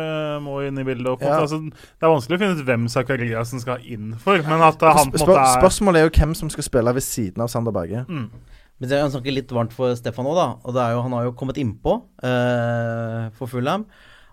må 0.44 0.60
inn 0.68 0.78
i 0.78 0.84
bildet. 0.86 1.10
opp 1.10 1.22
Ja. 1.26 1.40
Altså, 1.42 1.58
det 1.58 2.06
er 2.06 2.14
vanskelig 2.14 2.38
å 2.38 2.42
finne 2.44 2.60
ut 2.60 2.64
hvem 2.70 2.86
Zakariassen 2.88 3.60
skal 3.60 3.82
inn 3.84 4.14
for, 4.22 4.38
men 4.38 4.62
at 4.62 4.80
han 4.80 5.10
på 5.10 5.18
en 5.18 5.26
måte 5.26 5.40
er 5.42 5.58
Spørsmålet 5.60 5.96
er 6.04 6.06
jo 6.08 6.14
hvem 6.20 6.34
som 6.38 6.50
skal 6.54 6.62
spille 6.70 6.94
ved 6.94 7.02
siden 7.02 7.42
av 7.42 7.48
Sander 7.50 7.72
Berge. 7.74 8.04
mm. 8.08 8.30
Men 8.80 8.92
jeg 8.94 9.10
snakker 9.12 9.34
litt 9.34 9.50
varmt 9.52 9.74
for 9.76 9.92
Stefan 9.98 10.28
òg, 10.30 10.38
da. 10.38 10.46
Og 10.64 10.72
det 10.76 10.80
er 10.80 10.94
jo, 10.94 11.02
han 11.04 11.12
har 11.12 11.26
jo 11.26 11.34
kommet 11.36 11.58
innpå 11.60 11.98
uh, 12.24 13.26
for 13.36 13.50
Fulham. 13.52 13.84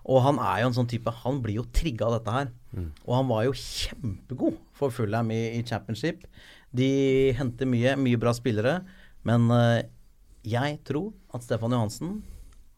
Og 0.08 0.22
han 0.24 0.38
er 0.40 0.62
jo 0.62 0.70
en 0.70 0.76
sånn 0.78 0.88
type 0.88 1.12
Han 1.20 1.42
blir 1.44 1.58
jo 1.58 1.66
trigga 1.76 2.06
av 2.06 2.14
dette 2.16 2.32
her. 2.32 2.48
Og 3.04 3.12
han 3.12 3.28
var 3.28 3.44
jo 3.44 3.52
kjempegod 3.52 4.56
for 4.78 4.94
Fulham 4.94 5.28
i, 5.34 5.42
i 5.58 5.60
championship. 5.68 6.24
De 6.72 6.88
henter 7.36 7.68
mye, 7.68 7.92
mye 8.00 8.20
bra 8.20 8.32
spillere. 8.36 8.78
Men 9.28 9.50
uh, 9.52 9.84
jeg 10.48 10.80
tror 10.88 11.12
at 11.36 11.44
Stefan 11.44 11.76
Johansen 11.76 12.18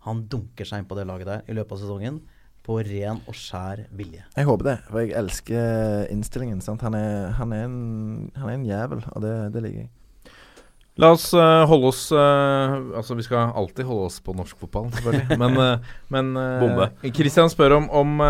han 0.09 0.25
dunker 0.33 0.67
seg 0.67 0.83
inn 0.83 0.91
på 0.91 0.97
det 0.99 1.07
laget 1.07 1.29
der 1.29 1.47
i 1.47 1.55
løpet 1.55 1.77
av 1.77 1.83
sesongen. 1.85 2.19
På 2.67 2.81
ren 2.85 3.23
og 3.31 3.39
skjær 3.39 3.87
vilje. 3.97 4.27
Jeg 4.35 4.47
håper 4.51 4.67
det, 4.67 4.77
for 4.91 5.01
jeg 5.01 5.15
elsker 5.17 6.11
innstillingen. 6.13 6.59
Sant? 6.65 6.83
Han, 6.85 6.99
er, 6.99 7.31
han, 7.39 7.55
er 7.55 7.65
en, 7.69 7.81
han 8.35 8.51
er 8.51 8.59
en 8.59 8.67
jævel, 8.69 9.07
og 9.15 9.23
det, 9.25 9.35
det 9.55 9.63
liker 9.65 9.85
jeg. 9.85 9.93
La 10.99 11.13
oss 11.15 11.31
uh, 11.37 11.63
holde 11.71 11.91
oss 11.91 12.03
uh, 12.13 12.75
Altså, 12.99 13.15
vi 13.19 13.25
skal 13.25 13.55
alltid 13.57 13.87
holde 13.89 14.09
oss 14.09 14.19
på 14.25 14.35
norsk 14.37 14.59
fotball, 14.61 14.91
selvfølgelig. 14.97 15.39
Men, 15.43 15.57
uh, 15.57 15.97
men 16.11 16.33
Bombe. 16.35 16.91
Christian 17.15 17.51
spør 17.53 17.77
om, 17.79 17.89
om 17.95 18.23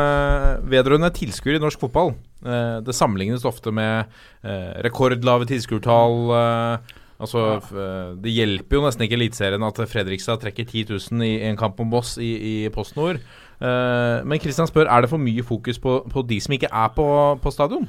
vedrørende 0.68 1.10
tilskuere 1.16 1.56
i 1.56 1.62
norsk 1.62 1.80
fotball. 1.80 2.12
Det 2.84 2.94
sammenlignes 2.96 3.44
ofte 3.48 3.72
med 3.72 4.08
rekordlave 4.84 5.48
tilskuertall. 5.48 6.32
altså, 7.20 7.42
det 8.20 8.32
hjelper 8.32 8.78
jo 8.78 8.82
nesten 8.84 9.04
ikke 9.04 9.16
Eliteserien 9.18 9.64
at 9.64 9.80
Fredrikstad 9.88 10.40
trekker 10.40 10.64
10 10.64 10.84
000 11.12 11.24
i 11.26 11.32
en 11.48 11.58
kamp 11.60 11.80
om 11.80 11.90
Boss 11.92 12.16
i, 12.20 12.30
i 12.52 12.54
Post 12.72 12.96
Nord. 12.96 13.20
Men 13.60 14.40
Christian 14.40 14.68
spør 14.68 14.88
Er 14.88 15.04
det 15.04 15.10
for 15.12 15.20
mye 15.20 15.44
fokus 15.44 15.80
på, 15.80 16.00
på 16.08 16.24
de 16.28 16.40
som 16.40 16.56
ikke 16.56 16.72
er 16.72 16.92
på, 16.96 17.06
på 17.42 17.52
stadion. 17.52 17.88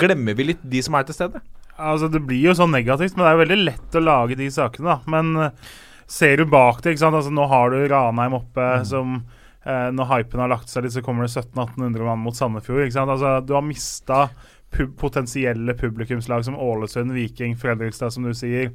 Glemmer 0.00 0.36
vi 0.36 0.52
litt 0.52 0.64
de 0.64 0.82
som 0.84 0.96
er 0.96 1.08
til 1.08 1.16
stede? 1.20 1.44
Altså, 1.76 2.08
det 2.12 2.22
blir 2.22 2.50
jo 2.50 2.54
sånn 2.54 2.74
negativt, 2.74 3.16
men 3.16 3.24
det 3.24 3.30
er 3.30 3.36
jo 3.36 3.42
veldig 3.44 3.60
lett 3.64 3.96
å 3.98 4.02
lage 4.04 4.38
de 4.38 4.46
sakene, 4.54 4.94
da. 4.94 5.10
Men 5.10 5.32
eh, 5.42 5.72
ser 6.06 6.38
du 6.38 6.46
bak 6.46 6.82
det, 6.82 6.94
ikke 6.94 7.04
sant. 7.06 7.18
Altså, 7.18 7.32
nå 7.34 7.46
har 7.50 7.72
du 7.72 7.80
Ranheim 7.90 8.36
oppe 8.38 8.68
som 8.86 9.16
eh, 9.18 9.88
Når 9.94 10.10
hypen 10.12 10.44
har 10.44 10.52
lagt 10.52 10.70
seg 10.70 10.86
litt, 10.86 10.94
så 10.94 11.02
kommer 11.04 11.26
det 11.26 11.32
1700-1800 11.34 12.06
mann 12.06 12.22
mot 12.22 12.38
Sandefjord. 12.38 12.84
Ikke 12.86 12.98
sant? 12.98 13.14
Altså, 13.14 13.38
du 13.42 13.56
har 13.56 13.66
mista 13.66 14.28
pub 14.74 14.94
potensielle 14.98 15.74
publikumslag 15.78 16.44
som 16.46 16.58
Ålesund, 16.58 17.14
Viking, 17.14 17.54
Fredrikstad, 17.58 18.14
som 18.14 18.26
du 18.26 18.34
sier. 18.34 18.72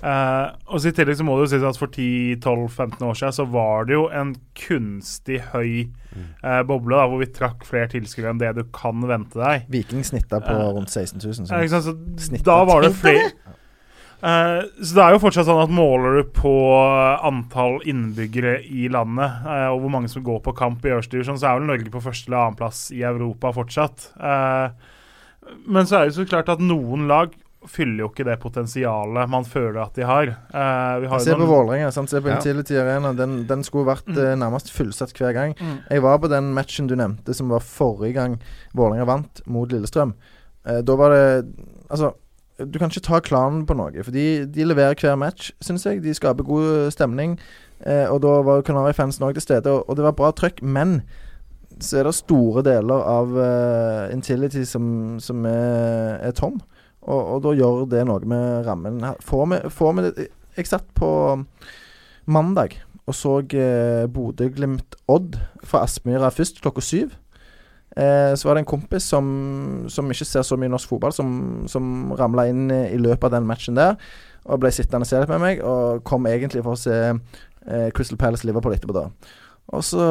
Eh, 0.00 0.46
og 0.72 0.80
så 0.80 0.88
I 0.88 0.94
tillegg 0.96 1.18
så 1.18 1.24
må 1.28 1.36
det 1.36 1.44
jo 1.44 1.52
sies 1.52 1.66
at 1.68 1.78
for 1.80 1.92
10-12-15 1.92 3.04
år 3.04 3.18
siden 3.20 3.36
så 3.36 3.46
var 3.52 3.88
det 3.88 3.98
jo 3.98 4.06
en 4.16 4.32
kunstig 4.56 5.42
høy 5.52 5.90
uh, 6.40 6.62
boble, 6.66 6.96
da, 6.96 7.04
hvor 7.10 7.20
vi 7.20 7.28
trakk 7.36 7.66
flere 7.68 7.90
tilskuere 7.92 8.32
enn 8.32 8.40
det 8.40 8.54
du 8.56 8.62
kan 8.74 9.04
vente 9.04 9.36
deg. 9.40 9.68
Viking 9.72 10.04
snitta 10.06 10.40
på 10.44 10.56
uh, 10.56 10.70
rundt 10.78 10.92
16 10.92 11.20
000. 11.20 11.50
Ja, 11.52 11.80
Så. 11.80 11.96
Snittet. 12.20 12.46
da 12.48 12.62
var 12.68 12.86
det 12.86 12.94
flere 12.96 13.32
så 14.20 14.92
det 14.92 15.00
er 15.00 15.14
jo 15.14 15.20
fortsatt 15.22 15.46
sånn 15.48 15.62
at 15.62 15.70
måler 15.72 16.18
du 16.18 16.26
på 16.36 16.50
antall 17.24 17.78
innbyggere 17.88 18.58
i 18.68 18.84
landet, 18.92 19.46
og 19.72 19.78
hvor 19.80 19.94
mange 19.94 20.10
som 20.12 20.20
går 20.26 20.42
på 20.44 20.52
kamp 20.58 20.84
i 20.84 20.90
øverste 20.92 21.16
divisjon, 21.16 21.38
så 21.40 21.48
er 21.48 21.56
vel 21.56 21.70
Norge 21.70 21.88
på 21.94 22.02
første 22.04 22.28
eller 22.28 22.42
annenplass 22.42 22.82
i 22.92 23.00
Europa 23.00 23.54
fortsatt. 23.56 24.10
Men 25.64 25.88
så 25.88 26.02
er 26.02 26.10
det 26.10 26.18
så 26.18 26.28
klart 26.28 26.52
at 26.52 26.60
noen 26.60 27.08
lag 27.08 27.32
fyller 27.68 28.04
jo 28.04 28.08
ikke 28.08 28.24
det 28.24 28.38
potensialet 28.40 29.28
man 29.30 29.44
føler 29.44 29.82
at 29.82 29.96
de 29.98 30.06
har. 30.08 30.30
Uh, 30.54 31.00
vi 31.02 31.10
har 31.10 31.20
Se 31.20 31.34
på 31.36 31.48
Vålerenga. 31.48 31.90
Se 31.92 32.20
på 32.20 32.28
Ja. 32.28 32.38
Intility 32.38 32.78
Arena. 32.80 33.12
Den, 33.12 33.44
den 33.48 33.64
skulle 33.64 33.90
vært 33.90 34.08
eh, 34.16 34.32
nærmest 34.38 34.72
fullsatt 34.72 35.12
hver 35.12 35.34
gang. 35.36 35.54
Mm. 35.60 35.76
Jeg 35.90 36.02
var 36.02 36.18
på 36.18 36.30
den 36.32 36.54
matchen 36.56 36.88
du 36.88 36.96
nevnte, 36.96 37.34
som 37.36 37.52
var 37.52 37.60
forrige 37.60 38.16
gang 38.16 38.38
Vålerenga 38.72 39.04
vant 39.04 39.42
mot 39.46 39.72
Lillestrøm. 39.72 40.14
Eh, 40.66 40.80
da 40.80 40.96
var 40.96 41.12
det 41.14 41.46
Altså, 41.90 42.12
du 42.60 42.78
kan 42.78 42.90
ikke 42.90 43.02
ta 43.02 43.18
klanen 43.18 43.64
på 43.66 43.74
noe, 43.74 44.04
for 44.04 44.14
de, 44.14 44.44
de 44.46 44.64
leverer 44.64 44.94
hver 44.94 45.16
match, 45.18 45.50
syns 45.60 45.86
jeg. 45.88 46.04
De 46.04 46.14
skaper 46.14 46.46
god 46.46 46.92
stemning. 46.94 47.38
Eh, 47.82 48.06
og 48.06 48.20
da 48.22 48.36
var 48.46 48.60
jo 48.60 48.66
Kanarifansen 48.68 49.26
òg 49.26 49.34
til 49.34 49.42
stede, 49.42 49.72
og, 49.72 49.88
og 49.88 49.98
det 49.98 50.04
var 50.06 50.14
bra 50.16 50.30
trøkk. 50.30 50.62
Men 50.62 51.00
så 51.80 52.00
er 52.00 52.06
det 52.06 52.14
store 52.14 52.62
deler 52.62 53.06
av 53.08 53.32
uh, 53.32 54.12
Intility 54.12 54.66
som, 54.68 55.16
som 55.22 55.46
er, 55.48 56.20
er 56.28 56.34
tom. 56.36 56.60
Og, 57.06 57.20
og 57.20 57.42
da 57.46 57.54
gjør 57.56 57.86
det 57.90 58.04
noe 58.08 58.28
med 58.28 58.66
rammen. 58.66 59.00
Får 59.24 59.46
vi, 59.52 59.60
får 59.72 59.96
vi 59.96 60.06
det 60.06 60.28
Jeg 60.58 60.68
satt 60.68 60.88
på 60.98 61.10
mandag 62.30 62.76
og 63.10 63.16
så 63.16 63.40
eh, 63.56 64.06
Bodø-Glimt-Odd 64.12 65.38
fra 65.66 65.82
Aspmyra 65.86 66.30
først 66.30 66.60
klokka 66.62 66.82
syv. 66.84 67.14
Eh, 67.96 68.32
så 68.38 68.46
var 68.46 68.54
det 68.54 68.62
en 68.62 68.70
kompis 68.70 69.08
som, 69.10 69.30
som 69.90 70.10
ikke 70.12 70.28
ser 70.28 70.46
så 70.46 70.58
mye 70.60 70.70
norsk 70.70 70.92
fotball, 70.92 71.14
som, 71.14 71.30
som 71.70 72.12
ramla 72.18 72.46
inn 72.50 72.70
eh, 72.70 72.92
i 72.94 73.00
løpet 73.00 73.26
av 73.26 73.34
den 73.38 73.48
matchen 73.48 73.78
der. 73.78 73.98
Og 74.46 74.62
ble 74.62 74.70
sittende 74.74 75.04
og 75.04 75.10
se 75.10 75.18
litt 75.20 75.32
med 75.32 75.42
meg, 75.42 75.64
og 75.66 76.04
kom 76.06 76.28
egentlig 76.30 76.62
for 76.66 76.76
å 76.76 76.80
se 76.80 76.98
eh, 77.10 77.88
Crystal 77.96 78.20
Palace 78.20 78.46
Liverpool 78.46 78.76
etterpå 78.76 78.94
da. 78.96 79.08
Og 79.70 79.84
så 79.86 80.04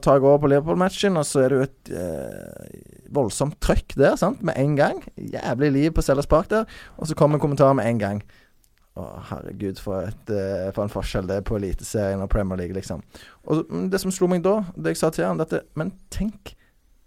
tar 0.00 0.16
jeg 0.16 0.24
over 0.24 0.38
på 0.40 0.48
Liverpool-matchen, 0.48 1.18
og 1.20 1.26
så 1.28 1.42
er 1.42 1.52
det 1.52 1.58
jo 1.58 1.64
et 1.66 1.90
eh, 2.00 2.76
voldsomt 3.12 3.58
trøkk 3.60 3.96
der, 4.00 4.16
sant, 4.16 4.40
med 4.44 4.56
en 4.56 4.76
gang. 4.78 5.02
Jævlig 5.16 5.72
liv 5.74 5.90
på 5.92 6.04
Sellers 6.04 6.28
Park 6.30 6.48
der. 6.52 6.64
Og 6.96 7.10
så 7.10 7.16
kommer 7.18 7.42
kommentar 7.42 7.74
med 7.76 7.90
en 7.90 8.00
gang. 8.00 8.22
Å, 8.96 9.04
herregud, 9.30 9.78
for, 9.80 10.08
et, 10.08 10.32
eh, 10.32 10.70
for 10.72 10.84
en 10.84 10.92
forskjell 10.92 11.28
det 11.28 11.38
er 11.40 11.44
på 11.48 11.58
Eliteserien 11.58 12.24
og 12.24 12.30
Premier 12.32 12.60
League, 12.60 12.76
liksom. 12.76 13.04
Og 13.48 13.66
mm, 13.68 13.86
det 13.92 14.00
som 14.00 14.12
slo 14.12 14.28
meg 14.32 14.44
da, 14.44 14.58
det 14.76 14.94
jeg 14.94 15.02
sa 15.02 15.12
til 15.12 15.28
han, 15.28 15.40
dette 15.40 15.62
Men 15.80 15.94
tenk 16.12 16.54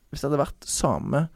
hvis 0.09 0.21
det 0.21 0.29
hadde 0.29 0.41
vært 0.45 0.69
samme 0.69 1.27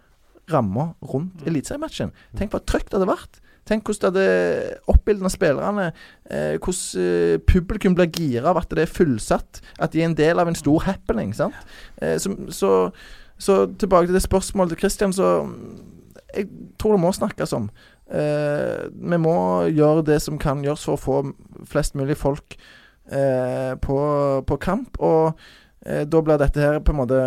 ramma 0.50 0.92
rundt 1.06 1.46
Eliteseriematchen. 1.50 2.14
Tenk 2.38 2.54
hva 2.54 2.62
trøkk 2.66 2.90
det 2.90 2.98
hadde 2.98 3.10
vært. 3.10 3.42
Tenk 3.70 3.86
hvordan 3.86 4.16
det 4.16 4.26
hadde 4.26 4.80
oppildna 4.90 5.30
spillerne. 5.30 5.92
Eh, 6.32 6.58
hvordan 6.58 7.04
eh, 7.04 7.38
publikum 7.46 7.96
blir 7.98 8.10
gira 8.10 8.50
av 8.50 8.64
at 8.64 8.74
det 8.74 8.88
er 8.88 8.94
fullsatt. 8.94 9.62
At 9.80 9.94
de 9.94 10.02
er 10.02 10.10
en 10.10 10.18
del 10.18 10.42
av 10.42 10.50
en 10.50 10.58
stor 10.58 10.88
happening. 10.88 11.36
Sant? 11.38 11.56
Eh, 12.02 12.18
så, 12.20 12.34
så, 12.50 12.74
så 13.38 13.62
tilbake 13.80 14.10
til 14.10 14.18
det 14.18 14.26
spørsmålet 14.26 14.74
til 14.74 14.84
Christian, 14.86 15.14
så 15.14 15.44
mm, 15.44 15.86
Jeg 16.36 16.46
tror 16.80 16.92
det 16.94 17.02
må 17.02 17.12
snakkes 17.12 17.54
om. 17.54 17.70
Eh, 18.10 18.90
vi 19.12 19.18
må 19.18 19.38
gjøre 19.70 20.06
det 20.06 20.22
som 20.22 20.38
kan 20.42 20.64
gjøres 20.66 20.86
for 20.86 20.98
å 20.98 21.02
få 21.02 21.66
flest 21.70 21.96
mulig 21.96 22.18
folk 22.18 22.58
eh, 23.12 23.74
på, 23.82 24.00
på 24.48 24.58
kamp. 24.58 24.98
Og 25.00 25.34
eh, 25.86 26.06
da 26.10 26.22
blir 26.22 26.42
dette 26.42 26.62
her 26.62 26.80
på 26.80 26.94
en 26.94 27.02
måte 27.04 27.24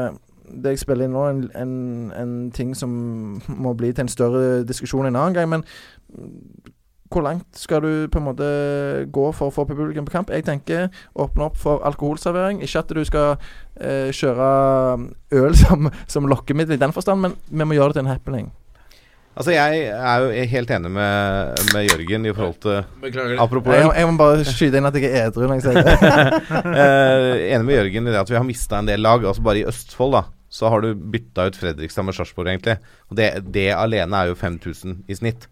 det 0.52 0.74
jeg 0.74 0.82
spiller 0.82 1.06
inn 1.06 1.14
nå, 1.16 1.22
en, 1.30 1.42
en, 1.56 1.74
en 2.18 2.32
ting 2.54 2.74
som 2.76 2.92
må 3.48 3.72
bli 3.78 3.92
til 3.92 4.04
en 4.04 4.12
større 4.12 4.62
diskusjon 4.68 5.08
en 5.08 5.16
annen 5.16 5.36
gang. 5.36 5.48
Men 5.48 5.64
hvor 7.12 7.24
langt 7.26 7.58
skal 7.58 7.82
du 7.84 8.08
på 8.08 8.20
en 8.20 8.26
måte 8.30 8.48
gå 9.12 9.26
for 9.36 9.50
å 9.50 9.54
få 9.54 9.66
publikum 9.68 10.06
på 10.08 10.14
kamp? 10.14 10.32
Jeg 10.32 10.46
tenker 10.46 10.88
åpne 11.12 11.50
opp 11.50 11.60
for 11.60 11.84
alkoholservering. 11.88 12.62
Ikke 12.64 12.82
at 12.82 12.94
du 12.96 13.02
skal 13.04 13.36
eh, 13.76 14.08
kjøre 14.16 14.48
øl 15.36 15.56
som, 15.62 15.92
som 16.08 16.28
lokkemiddel 16.30 16.78
i 16.78 16.82
den 16.82 16.96
forstand, 16.96 17.24
men 17.26 17.38
vi 17.50 17.68
må 17.68 17.78
gjøre 17.78 17.92
det 17.92 18.00
til 18.00 18.06
en 18.06 18.12
happening. 18.14 18.50
Altså, 19.32 19.54
jeg 19.54 19.86
er 19.96 20.20
jo 20.20 20.48
helt 20.50 20.70
enig 20.76 20.90
med, 20.92 21.60
med 21.72 21.86
Jørgen 21.86 22.26
i 22.28 22.32
forhold 22.36 22.58
til 22.60 22.82
Beklager. 23.00 23.38
Apropos 23.40 23.72
Jeg, 23.72 23.88
jeg 23.96 24.08
må 24.10 24.18
bare 24.20 24.44
skyte 24.44 24.76
inn 24.76 24.88
at 24.90 24.98
jeg 24.98 25.08
er 25.08 25.30
edru 25.30 25.46
når 25.46 25.54
jeg 25.56 25.64
sier 25.64 25.86
det. 25.86 25.94
eh, 26.82 27.28
enig 27.54 27.64
med 27.64 27.78
Jørgen 27.78 28.10
i 28.10 28.12
det 28.12 28.20
at 28.20 28.32
vi 28.32 28.36
har 28.36 28.44
mista 28.44 28.82
en 28.82 28.90
del 28.90 29.00
lag. 29.00 29.24
Altså 29.24 29.44
Bare 29.44 29.62
i 29.62 29.68
Østfold 29.68 30.18
da 30.18 30.26
så 30.52 30.68
har 30.68 30.82
du 30.84 30.90
bytta 30.92 31.46
ut 31.48 31.56
Fredrikstad 31.56 32.04
med 32.04 32.12
Sarpsborg, 32.12 32.50
egentlig. 32.52 32.74
Og 33.08 33.16
det, 33.16 33.30
det 33.54 33.70
alene 33.72 34.18
er 34.18 34.28
jo 34.28 34.36
5000 34.36 34.98
i 35.08 35.16
snitt. 35.16 35.46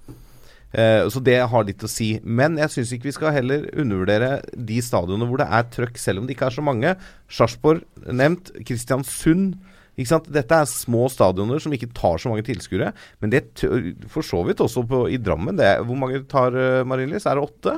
Eh, 0.71 1.09
så 1.11 1.23
det 1.25 1.39
har 1.51 1.67
litt 1.67 1.83
å 1.83 1.91
si. 1.91 2.13
Men 2.23 2.59
jeg 2.61 2.75
syns 2.75 2.95
ikke 2.95 3.11
vi 3.11 3.17
skal 3.17 3.35
heller 3.35 3.67
undervurdere 3.75 4.39
de 4.55 4.79
stadionene 4.85 5.29
hvor 5.29 5.43
det 5.43 5.51
er 5.51 5.69
trøkk, 5.75 5.99
selv 6.01 6.23
om 6.23 6.29
det 6.29 6.37
ikke 6.37 6.51
er 6.51 6.57
så 6.59 6.65
mange. 6.67 6.95
Sarpsborg 7.31 7.85
nevnt. 8.07 8.55
Kristiansund. 8.67 9.59
Dette 10.01 10.57
er 10.57 10.69
små 10.71 11.11
stadioner 11.13 11.61
som 11.61 11.75
ikke 11.77 11.91
tar 11.97 12.21
så 12.23 12.31
mange 12.31 12.47
tilskuere. 12.47 12.95
Men 13.21 13.33
det 13.35 13.43
for 14.09 14.25
så 14.25 14.41
vidt 14.47 14.63
også 14.65 14.87
på, 14.89 15.05
i 15.13 15.19
Drammen. 15.21 15.59
Det, 15.59 15.75
hvor 15.85 15.99
mange 15.99 16.23
tar 16.31 16.57
uh, 16.57 16.87
Marienlyst? 16.89 17.29
Er 17.29 17.37
det 17.37 17.45
åtte? 17.45 17.75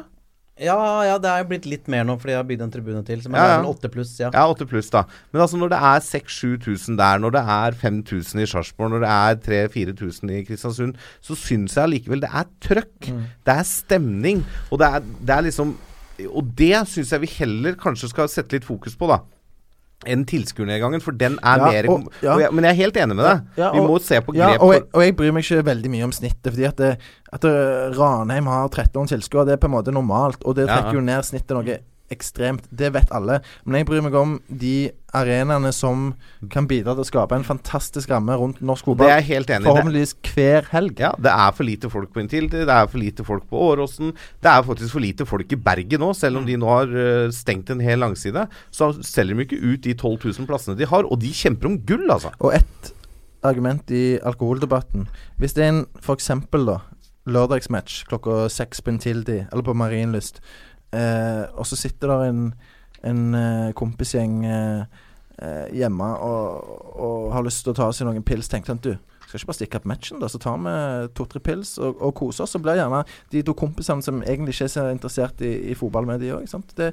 Ja, 0.61 0.77
ja, 1.07 1.15
det 1.17 1.31
er 1.31 1.41
jo 1.41 1.47
blitt 1.49 1.65
litt 1.65 1.87
mer 1.91 2.05
nå 2.05 2.19
fordi 2.21 2.35
jeg 2.35 2.39
har 2.43 2.49
bygd 2.49 2.65
en 2.67 2.73
tribune 2.75 3.01
til. 3.09 3.23
Som 3.25 3.37
er 3.37 3.41
ja. 3.41 3.55
ja. 3.57 3.71
8 3.71 3.89
pluss, 3.93 4.13
ja. 4.21 4.29
Ja, 4.35 4.45
8 4.53 4.67
pluss, 4.69 4.91
da. 4.93 5.05
Men 5.33 5.45
altså 5.47 5.57
når 5.61 5.73
det 5.73 5.79
er 5.89 6.05
6000-7000 6.05 6.99
der, 7.01 7.23
når 7.23 7.35
det 7.39 7.45
er 7.57 7.79
5000 7.81 8.43
i 8.45 8.49
Sarpsborg, 8.51 8.93
når 8.93 9.07
det 9.07 9.13
er 9.15 9.41
3000-4000 9.73 10.35
i 10.37 10.43
Kristiansund, 10.51 11.01
så 11.25 11.39
syns 11.41 11.79
jeg 11.79 11.87
allikevel 11.87 12.25
det 12.25 12.31
er 12.31 12.51
trøkk. 12.69 13.09
Det 13.49 13.57
er 13.57 13.65
stemning. 13.69 14.45
Og 14.71 14.83
det 14.83 14.91
er, 14.93 15.09
det 15.23 15.37
er 15.39 15.49
liksom 15.49 15.77
Og 16.29 16.45
det 16.59 16.77
syns 16.87 17.11
jeg 17.11 17.23
vi 17.25 17.31
heller 17.39 17.75
kanskje 17.81 18.13
skal 18.13 18.29
sette 18.31 18.55
litt 18.55 18.69
fokus 18.69 18.95
på, 18.95 19.09
da. 19.11 19.23
Enn 20.07 20.25
tilskuernedgangen, 20.27 21.01
for 21.01 21.13
den 21.13 21.39
er 21.43 21.59
Ja, 21.59 21.71
mer 21.71 21.91
og- 21.91 22.13
ja. 22.23 22.35
og 22.35 22.41
jeg, 22.41 22.53
Men 22.53 22.65
jeg 22.65 22.71
er 22.71 22.77
helt 22.83 22.97
enig 22.97 23.17
med 23.17 23.25
deg. 23.25 23.41
Ja, 23.57 23.71
vi 23.73 23.79
og- 23.79 23.89
må 23.91 24.01
se 24.01 24.21
på 24.21 24.33
grep 24.35 24.61
og 24.61 24.73
jeg, 24.75 24.83
og 24.95 25.03
jeg 25.03 25.17
bryr 25.17 25.33
meg 25.33 25.45
ikke 25.45 25.63
veldig 25.65 25.91
mye 25.91 26.05
om 26.05 26.13
snittet. 26.13 26.51
Fordi 26.53 26.65
at, 26.67 26.77
det, 26.77 26.99
at 27.33 27.41
det, 27.41 27.99
Ranheim 27.99 28.47
har 28.47 28.69
13 28.69 29.07
tilskuere, 29.07 29.47
det 29.47 29.53
er 29.53 29.57
på 29.57 29.71
en 29.71 29.77
måte 29.77 29.93
normalt. 29.93 30.43
Og 30.45 30.55
det 30.57 30.69
trekker 30.69 30.95
jo 30.95 31.01
ned 31.01 31.23
snittet 31.23 31.51
noe 31.55 31.79
ekstremt. 32.13 32.67
Det 32.71 32.93
vet 32.95 33.11
alle. 33.15 33.41
Men 33.65 33.81
jeg 33.81 33.89
bryr 33.89 34.05
meg 34.05 34.17
om 34.19 34.37
de 34.49 34.91
arenaene 35.17 35.73
som 35.77 36.13
kan 36.53 36.67
bidra 36.69 36.95
til 36.97 37.05
å 37.05 37.09
skape 37.09 37.37
en 37.37 37.45
fantastisk 37.45 38.13
ramme 38.13 38.37
rundt 38.41 38.63
norsk 38.65 38.87
Det 38.87 38.93
er 38.93 38.95
fotball. 38.95 39.11
jeg 39.13 39.27
helt 39.29 39.51
enig 39.53 39.67
i. 39.67 39.69
Forhåpentligvis 39.71 40.15
hver 40.33 40.71
helg. 40.73 41.03
Ja, 41.05 41.13
det 41.19 41.33
er 41.33 41.53
for 41.59 41.69
lite 41.69 41.91
folk 41.93 42.15
på 42.15 42.23
Intility, 42.25 42.63
det 42.69 42.77
er 42.77 42.89
for 42.89 43.03
lite 43.03 43.27
folk 43.29 43.45
på 43.51 43.61
Åråsen. 43.73 44.15
Det 44.41 44.53
er 44.53 44.63
faktisk 44.63 44.93
for 44.97 45.05
lite 45.05 45.27
folk 45.29 45.53
i 45.53 45.61
Bergen 45.69 46.01
nå, 46.01 46.13
selv 46.17 46.41
om 46.41 46.47
de 46.49 46.57
nå 46.57 46.71
har 46.71 46.97
eh, 46.97 47.29
stengt 47.35 47.71
en 47.71 47.85
hel 47.85 48.01
langside. 48.01 48.47
Så 48.71 48.93
selger 49.05 49.37
de 49.37 49.47
ikke 49.49 49.61
ut 49.61 49.85
de 49.85 49.95
12 49.95 50.17
000 50.39 50.49
plassene 50.49 50.79
de 50.79 50.89
har, 50.89 51.05
og 51.05 51.21
de 51.21 51.33
kjemper 51.33 51.69
om 51.69 51.79
gull, 51.87 52.09
altså. 52.11 52.33
Og 52.41 52.55
ett 52.57 52.95
argument 53.45 53.91
i 53.91 54.19
alkoholdebatten. 54.23 55.09
Hvis 55.39 55.55
det 55.57 55.65
er 55.65 55.73
en 55.75 55.87
f.eks. 56.01 56.31
da 56.53 56.79
lørdagsmatch 57.27 58.05
klokka 58.11 58.49
seks 58.51 58.81
på 58.83 58.91
Intility 58.91 59.45
eller 59.45 59.63
på 59.63 59.75
Marienlyst, 59.79 60.41
eh, 60.93 61.45
og 61.57 61.67
så 61.69 61.79
sitter 61.79 62.13
der 62.13 62.27
en, 62.31 62.45
en 63.09 63.23
eh, 63.39 63.71
kompisgjeng 63.79 64.45
eh, 64.47 64.85
eh, 65.39 65.73
hjemme 65.79 66.11
og, 66.25 66.77
og 66.97 67.33
har 67.35 67.47
lyst 67.47 67.65
til 67.67 67.75
å 67.75 67.81
ta 67.81 67.91
seg 67.93 68.09
noen 68.09 68.27
pils, 68.27 68.51
Tenkte 68.53 68.75
han, 68.75 68.83
Du, 68.83 68.95
skal 69.33 69.41
ikke 69.41 69.49
bare 69.49 69.57
stikke 69.57 69.79
opp 69.81 69.87
matchen, 69.89 70.21
da? 70.21 70.29
Så 70.29 70.39
tar 70.43 70.59
vi 70.61 70.73
to-tre 71.17 71.41
pils 71.41 71.77
og, 71.81 72.01
og 72.05 72.13
koser 72.19 72.45
oss. 72.45 72.53
Så 72.53 72.61
blir 72.63 72.77
gjerne 72.77 73.03
de 73.33 73.43
to 73.47 73.55
kompisene 73.57 74.05
som 74.05 74.21
egentlig 74.27 74.57
ikke 74.57 74.67
er 74.69 74.75
så 74.75 74.89
interessert 74.93 75.41
i, 75.41 75.53
i 75.73 75.77
fotball, 75.79 76.07
med 76.09 76.21
de 76.21 76.35
òg. 76.37 76.45
Det, 76.77 76.91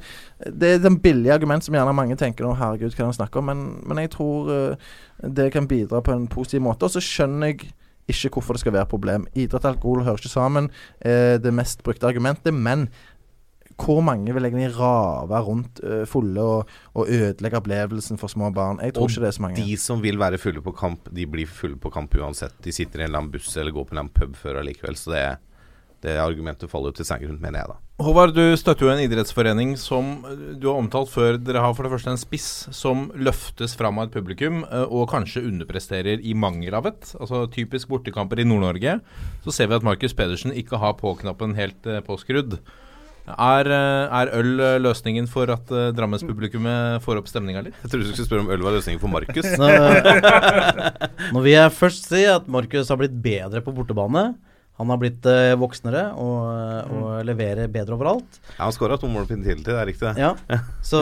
det 0.47 0.69
er 0.75 0.79
den 0.83 0.99
billige 1.03 1.35
argument 1.35 1.65
som 1.65 1.75
gjerne 1.75 1.95
mange 1.95 2.15
tenker 2.19 2.47
nå, 2.47 2.53
herregud, 2.59 2.93
hva 2.93 2.95
er 2.95 3.03
det 3.03 3.09
han 3.09 3.19
snakker 3.19 3.41
om? 3.41 3.51
Men, 3.51 3.65
men 3.83 4.03
jeg 4.05 4.13
tror 4.15 4.53
eh, 4.55 4.87
det 5.39 5.49
kan 5.55 5.67
bidra 5.67 6.01
på 6.05 6.15
en 6.15 6.29
positiv 6.31 6.63
måte. 6.63 6.87
Og 6.87 6.95
så 6.95 7.03
skjønner 7.03 7.51
jeg 7.51 7.73
ikke 8.09 8.31
hvorfor 8.37 8.55
det 8.55 8.63
skal 8.63 8.73
være 8.73 8.89
problem. 8.89 9.27
Idrett 9.35 9.65
og 9.65 9.73
alkohol 9.75 10.05
hører 10.07 10.23
ikke 10.23 10.31
sammen. 10.31 10.71
Eh, 11.01 11.35
det 11.43 11.53
mest 11.53 11.83
brukte 11.83 12.07
argumentet. 12.07 12.53
Men 12.53 12.87
hvor 13.79 14.01
mange 14.05 14.33
vil 14.35 14.47
egentlig 14.47 14.69
rave 14.77 15.41
rundt 15.47 15.81
uh, 15.83 16.03
fulle 16.09 16.43
og, 16.43 16.71
og 16.93 17.09
ødelegge 17.09 17.61
opplevelsen 17.61 18.19
for 18.21 18.31
små 18.31 18.51
barn? 18.55 18.81
Jeg 18.83 18.95
tror 18.95 19.07
Og 19.07 19.13
ikke 19.13 19.25
det 19.25 19.31
er 19.31 19.37
så 19.37 19.45
mange. 19.45 19.59
De 19.59 19.77
som 19.81 20.01
vil 20.03 20.19
være 20.19 20.39
fulle 20.41 20.63
på 20.65 20.75
kamp, 20.75 21.11
de 21.15 21.27
blir 21.29 21.49
fulle 21.49 21.79
på 21.79 21.91
kamp 21.93 22.15
uansett. 22.19 22.57
De 22.65 22.73
sitter 22.75 23.01
i 23.01 23.05
en 23.05 23.11
eller 23.11 23.23
annen 23.23 23.35
buss 23.35 23.55
eller 23.57 23.75
går 23.75 23.87
på 23.87 23.95
en 23.95 23.97
eller 23.97 24.07
annen 24.07 24.17
pub 24.17 24.39
før 24.39 24.61
allikevel. 24.61 24.97
Så 24.99 25.13
det, 25.13 25.27
det 26.05 26.17
argumentet 26.21 26.71
faller 26.71 26.93
jo 26.93 26.99
til 26.99 27.07
sengen, 27.07 27.39
mener 27.41 27.63
jeg 27.63 27.71
da. 27.73 27.77
Håvard, 27.99 28.31
du 28.31 28.55
støtter 28.55 28.85
jo 28.85 28.91
en 28.93 29.01
idrettsforening 29.03 29.73
som 29.79 30.11
eh, 30.29 30.43
du 30.55 30.69
har 30.69 30.77
omtalt 30.79 31.11
før. 31.11 31.35
Dere 31.35 31.63
har 31.65 31.73
for 31.75 31.83
det 31.83 31.91
første 31.91 32.13
en 32.13 32.21
spiss 32.21 32.49
som 32.75 33.09
løftes 33.19 33.75
fram 33.79 33.99
av 33.99 34.07
et 34.07 34.15
publikum, 34.15 34.61
eh, 34.63 34.85
og 34.87 35.09
kanskje 35.11 35.43
underpresterer 35.49 36.23
i 36.23 36.35
mangel 36.35 36.77
av 36.79 36.87
et. 36.87 37.13
Altså 37.19 37.43
Typisk 37.51 37.91
bortekamper 37.91 38.39
i 38.39 38.47
Nord-Norge. 38.47 38.99
Så 39.43 39.55
ser 39.55 39.71
vi 39.71 39.79
at 39.79 39.87
Markus 39.87 40.15
Pedersen 40.15 40.55
ikke 40.55 40.79
har 40.79 40.95
på-knappen 41.01 41.57
helt 41.59 41.91
påskrudd. 42.07 42.61
Er, 43.29 43.69
eh, 43.69 44.17
er 44.21 44.31
øl 44.39 44.51
eh, 44.63 44.79
løsningen 44.81 45.27
for 45.29 45.51
at 45.53 45.69
uh, 45.69 45.89
Drammenspublikummet 45.95 47.03
får 47.05 47.21
opp 47.21 47.29
stemninga 47.29 47.61
litt? 47.67 47.77
Jeg 47.83 47.91
trodde 47.91 48.07
du 48.07 48.13
skulle 48.13 48.29
spørre 48.29 48.45
om 48.45 48.51
øl 48.55 48.65
var 48.65 48.77
løsningen 48.77 49.01
for 49.01 49.11
Markus. 49.13 49.49
Nå, 51.33 51.43
vil 51.43 51.53
jeg 51.53 51.75
først 51.77 52.09
si 52.09 52.25
at 52.29 52.49
Markus 52.49 52.89
har 52.89 52.99
blitt 53.01 53.17
bedre 53.23 53.61
på 53.65 53.75
bortebane. 53.75 54.31
Han 54.79 54.87
har 54.93 54.99
blitt 55.01 55.25
eh, 55.27 55.57
voksnere 55.59 56.05
og, 56.15 56.91
og 56.95 57.07
leverer 57.27 57.67
bedre 57.71 57.97
overalt. 57.97 58.37
Ja, 58.53 58.61
han 58.61 58.71
skåra 58.71 58.95
to 58.99 59.09
mål 59.11 59.25
på 59.27 59.35
inntil, 59.35 59.59
det 59.65 59.75
er 59.75 59.89
riktig. 59.89 60.07
det. 60.07 60.23
Ja, 60.23 60.31
Så, 60.89 61.01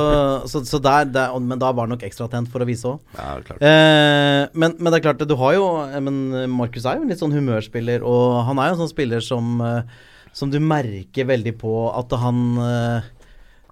så, 0.50 0.64
så 0.66 0.80
der, 0.82 1.06
der, 1.14 1.36
Men 1.38 1.62
da 1.62 1.70
var 1.70 1.86
han 1.86 1.94
nok 1.94 2.06
ekstra 2.08 2.26
tent 2.32 2.50
for 2.50 2.66
å 2.66 2.68
vise 2.68 2.90
òg. 2.90 3.04
Ja. 3.14 3.38
Eh, 3.62 4.50
men, 4.58 4.74
men 4.80 4.90
det 4.90 4.98
er 4.98 5.06
klart, 5.06 5.22
du 5.22 5.36
har 5.38 5.54
jo 5.60 5.68
eh, 5.86 6.02
Men 6.02 6.50
Markus 6.58 6.90
er 6.90 6.98
jo 6.98 7.06
en 7.06 7.14
litt 7.14 7.22
sånn 7.22 7.38
humørspiller, 7.38 8.02
og 8.02 8.42
han 8.50 8.58
er 8.58 8.72
jo 8.72 8.80
en 8.80 8.82
sånn 8.82 8.96
spiller 8.96 9.22
som 9.22 9.62
eh, 9.62 10.00
Som 10.38 10.52
du 10.54 10.60
merker 10.62 11.26
veldig 11.30 11.56
på 11.58 11.72
at 11.98 12.12
han 12.22 12.42
eh, 12.62 13.08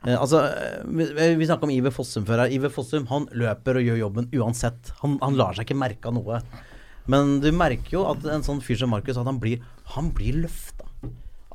eh, 0.07 0.16
altså, 0.18 0.39
eh, 0.49 0.80
vi, 0.89 1.05
vi 1.38 1.45
snakka 1.49 1.68
om 1.68 1.74
Iver 1.76 1.93
Fossum 1.93 2.26
før 2.26 2.41
her. 2.45 2.53
Iver 2.55 2.74
Fossum 2.74 3.05
han 3.11 3.28
løper 3.38 3.78
og 3.78 3.86
gjør 3.86 3.99
jobben 4.01 4.32
uansett. 4.34 4.89
Han, 5.03 5.20
han 5.22 5.38
lar 5.38 5.53
seg 5.53 5.68
ikke 5.68 5.78
merke 5.78 6.09
av 6.09 6.18
noe. 6.18 6.41
Men 7.11 7.36
du 7.43 7.51
merker 7.53 7.99
jo 7.99 8.07
at 8.09 8.26
en 8.34 8.41
sånn 8.45 8.63
fyr 8.66 8.80
som 8.82 8.89
Markus, 8.89 9.20
at 9.22 9.30
han 9.30 9.38
blir, 9.43 9.61
han 9.93 10.09
blir 10.18 10.39
løfta. 10.47 10.88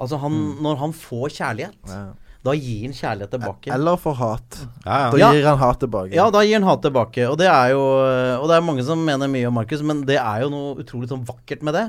Altså 0.01 0.21
han, 0.23 0.37
Når 0.63 0.79
han 0.85 0.93
får 0.97 1.33
kjærlighet, 1.41 1.81
Ja. 1.91 2.05
da 2.47 2.55
gir 2.57 2.85
han 2.87 2.95
kjærlighet 2.97 3.35
tilbake. 3.35 3.73
Eller 3.75 3.99
for 4.01 4.15
hat. 4.17 4.61
Ja, 4.87 5.11
Da 5.11 5.19
ja. 5.19 5.27
Ja. 5.27 5.33
gir 5.35 5.49
han 5.51 5.59
hat 5.61 5.81
tilbake. 5.83 6.15
Ja, 6.15 6.29
da 6.31 6.45
gir 6.47 6.55
han 6.61 6.69
hat 6.71 6.87
tilbake. 6.87 7.27
Og 7.29 7.37
det 7.43 7.51
er 7.51 7.75
jo 7.75 7.83
Og 7.83 8.47
det 8.49 8.57
er 8.57 8.65
mange 8.65 8.87
som 8.87 9.03
mener 9.05 9.29
mye 9.29 9.51
om 9.51 9.59
Markus, 9.59 9.83
men 9.83 10.07
det 10.07 10.17
er 10.23 10.47
jo 10.47 10.55
noe 10.55 10.79
utrolig 10.81 11.11
sånn 11.11 11.27
vakkert 11.27 11.67
med 11.67 11.75
det. 11.75 11.85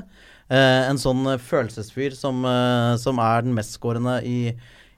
Eh, 0.52 0.82
en 0.90 0.98
sånn 1.00 1.24
eh, 1.32 1.40
følelsesfyr 1.40 2.12
som, 2.18 2.42
eh, 2.44 2.92
som 3.00 3.20
er 3.24 3.46
den 3.46 3.54
mestskårende 3.56 4.18
i, 4.28 4.38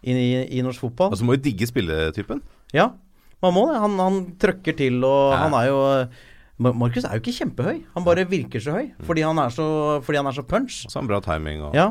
i, 0.02 0.14
i 0.58 0.62
norsk 0.66 0.82
fotball. 0.88 1.12
Og 1.14 1.20
så 1.20 1.26
må 1.28 1.36
jo 1.36 1.44
digge 1.44 1.68
spilletypen. 1.70 2.40
Ja, 2.74 2.88
man 3.44 3.54
må 3.54 3.66
det. 3.70 3.78
Han, 3.84 3.98
han 4.02 4.20
trøkker 4.40 4.74
til, 4.76 4.98
og 5.06 5.34
Ja. 5.36 5.42
han 5.46 5.54
er 5.60 5.68
jo 5.70 5.82
Markus 6.64 7.02
er 7.02 7.16
jo 7.18 7.22
ikke 7.22 7.34
kjempehøy. 7.34 7.80
Han 7.96 8.04
bare 8.06 8.22
virker 8.30 8.62
så 8.62 8.76
høy 8.76 8.92
fordi 9.02 9.24
han 9.26 9.38
er 9.42 9.50
så, 9.50 9.64
han 10.06 10.28
er 10.30 10.36
så 10.36 10.44
punch. 10.46 10.84
Så 10.86 11.00
han 11.00 11.08
bra 11.10 11.18
timing. 11.20 11.64
Og, 11.66 11.74
Ja. 11.74 11.88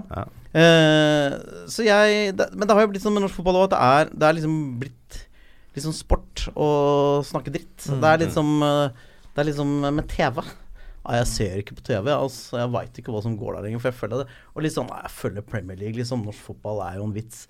Eh, 0.55 1.35
så 1.67 1.83
jeg 1.83 2.35
det, 2.37 2.47
Men 2.53 2.67
det 2.67 2.75
har 2.75 2.85
jo 2.85 2.91
blitt 2.93 3.03
sånn 3.03 3.13
med 3.15 3.25
norsk 3.25 3.35
fotball 3.35 3.59
òg 3.59 3.65
at 3.65 3.73
det 3.73 3.81
er, 3.81 4.11
det 4.13 4.27
er 4.29 4.37
liksom 4.37 4.57
blitt 4.79 5.19
litt 5.75 5.83
sånn 5.83 5.95
sport 5.97 6.47
å 6.55 6.67
snakke 7.25 7.51
dritt. 7.51 7.87
Det 7.89 8.07
er 8.11 8.21
liksom 8.23 8.61
eh, 8.63 8.89
Det 9.33 9.41
er 9.41 9.49
liksom 9.49 9.71
med 9.97 10.07
TV. 10.07 10.43
Jeg 11.03 11.27
ser 11.27 11.55
ikke 11.59 11.75
på 11.75 11.83
TV, 11.83 12.09
altså, 12.13 12.59
jeg 12.61 12.71
veit 12.71 12.99
ikke 12.99 13.11
hva 13.11 13.21
som 13.25 13.33
går 13.39 13.57
der 13.57 13.65
lenger. 13.67 13.81
For 13.83 13.91
jeg 13.91 13.99
føler 13.99 14.21
det 14.21 14.35
Og 14.53 14.63
litt 14.63 14.75
sånn, 14.75 14.91
jeg 14.91 15.11
følger 15.11 15.47
Premier 15.47 15.79
League, 15.79 15.97
liksom. 15.99 16.23
Norsk 16.23 16.45
fotball 16.51 16.79
er 16.85 16.99
jo 16.99 17.07
en 17.09 17.15
vits. 17.15 17.41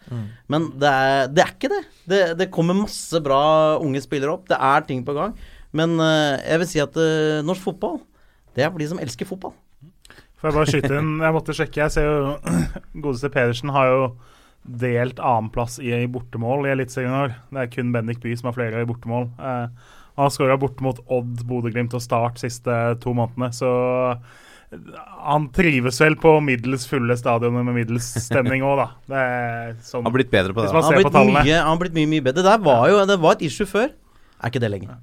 Men 0.49 0.71
det 0.81 0.89
er, 0.89 1.27
det 1.29 1.43
er 1.43 1.51
ikke 1.53 1.73
det. 1.73 1.83
det. 2.09 2.23
Det 2.39 2.49
kommer 2.53 2.79
masse 2.79 3.21
bra 3.23 3.43
unge 3.77 4.01
spillere 4.01 4.33
opp. 4.33 4.47
Det 4.49 4.57
er 4.57 4.87
ting 4.89 5.05
på 5.05 5.15
gang. 5.17 5.37
Men 5.73 5.97
uh, 6.01 6.39
jeg 6.41 6.63
vil 6.63 6.69
si 6.69 6.81
at 6.81 6.97
uh, 6.97 7.43
norsk 7.45 7.69
fotball, 7.69 8.01
det 8.57 8.65
er 8.65 8.73
for 8.73 8.81
de 8.81 8.89
som 8.89 9.01
elsker 9.01 9.29
fotball. 9.29 9.53
Får 10.41 10.49
jeg 10.49 10.57
bare 10.57 10.71
skyte 10.73 10.95
inn? 10.99 11.11
Jeg 11.23 11.35
måtte 11.37 11.55
sjekke. 11.55 11.85
Jeg 11.85 11.93
ser 11.93 12.09
jo 12.09 12.17
Godeste 13.05 13.31
Pedersen 13.33 13.73
har 13.73 13.89
jo 13.89 14.05
delt 14.63 15.19
annenplass 15.19 15.77
i, 15.79 15.91
i 15.93 16.09
bortemål 16.11 16.67
i 16.67 16.73
Eliteserien 16.73 17.13
i 17.13 17.19
år. 17.25 17.35
Det 17.51 17.61
er 17.61 17.71
kun 17.71 17.93
Bendik 17.93 18.21
Bye 18.23 18.39
som 18.39 18.49
har 18.49 18.57
flere 18.57 18.83
i 18.83 18.87
bortemål. 18.87 19.29
Eh, 19.39 19.93
han 20.13 20.27
har 20.27 20.33
skåra 20.33 20.57
bort 20.61 20.81
mot 20.85 20.99
Odd, 21.09 21.43
Bodø-Glimt 21.49 21.93
og 21.97 22.03
Start 22.03 22.41
siste 22.41 22.79
to 23.01 23.15
månedene, 23.17 23.49
så 23.55 23.71
han 25.23 25.47
trives 25.53 25.99
vel 26.01 26.15
på 26.17 26.35
middels 26.41 26.85
fulle 26.89 27.15
stadioner 27.17 27.65
med 27.65 27.77
middels 27.77 28.07
stemning 28.25 28.65
òg, 28.65 28.79
da. 28.79 28.87
Det 29.09 29.23
er 29.23 29.73
sånn 29.85 30.01
Han 30.01 30.09
har 30.09 30.17
blitt 30.17 30.31
bedre 30.33 30.55
på 30.55 30.63
Hvis 30.63 30.71
det. 30.71 30.77
Han 30.77 30.85
har, 30.87 30.97
ser 30.97 31.07
på 31.07 31.13
blitt 31.13 31.33
mye, 31.37 31.57
han 31.57 31.71
har 31.71 31.81
blitt 31.81 31.97
mye, 31.97 32.11
mye 32.15 32.25
bedre. 32.25 32.41
Det 32.41 32.49
der 32.49 32.63
var 32.65 32.85
jo 32.89 33.01
det 33.09 33.19
var 33.21 33.37
et 33.37 33.45
issue 33.49 33.69
før. 33.69 33.91
Er 33.93 34.53
ikke 34.53 34.63
det 34.63 34.71
lenger. 34.73 35.01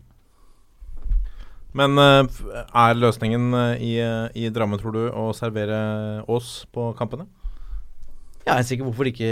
Men 1.76 1.94
eh, 2.02 2.40
er 2.82 2.98
løsningen 2.98 3.54
eh, 3.54 3.84
i, 3.86 3.92
eh, 4.02 4.26
i 4.34 4.50
Drammen, 4.50 4.80
tror 4.80 4.96
du, 4.96 5.04
å 5.06 5.30
servere 5.36 5.78
Ås 6.30 6.64
på 6.74 6.90
kampene? 6.98 7.28
Jeg 8.42 8.56
er 8.56 8.66
sikker 8.66 8.88
hvorfor 8.88 9.06
ikke 9.06 9.30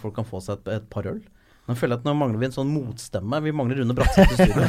folk 0.00 0.14
kan 0.16 0.26
få 0.28 0.40
seg 0.40 0.62
et, 0.62 0.78
et 0.78 0.86
par 0.88 1.06
øl. 1.10 1.20
Nå 1.64 1.76
føler 1.78 1.96
jeg 1.96 2.02
at 2.02 2.08
nå 2.08 2.12
mangler 2.18 2.42
vi 2.42 2.48
en 2.50 2.54
sånn 2.58 2.72
motstemme. 2.74 3.40
Vi 3.40 3.54
mangler 3.56 3.80
Rune 3.80 3.96
Bratseth 3.96 4.34
i 4.34 4.36
studio. 4.36 4.66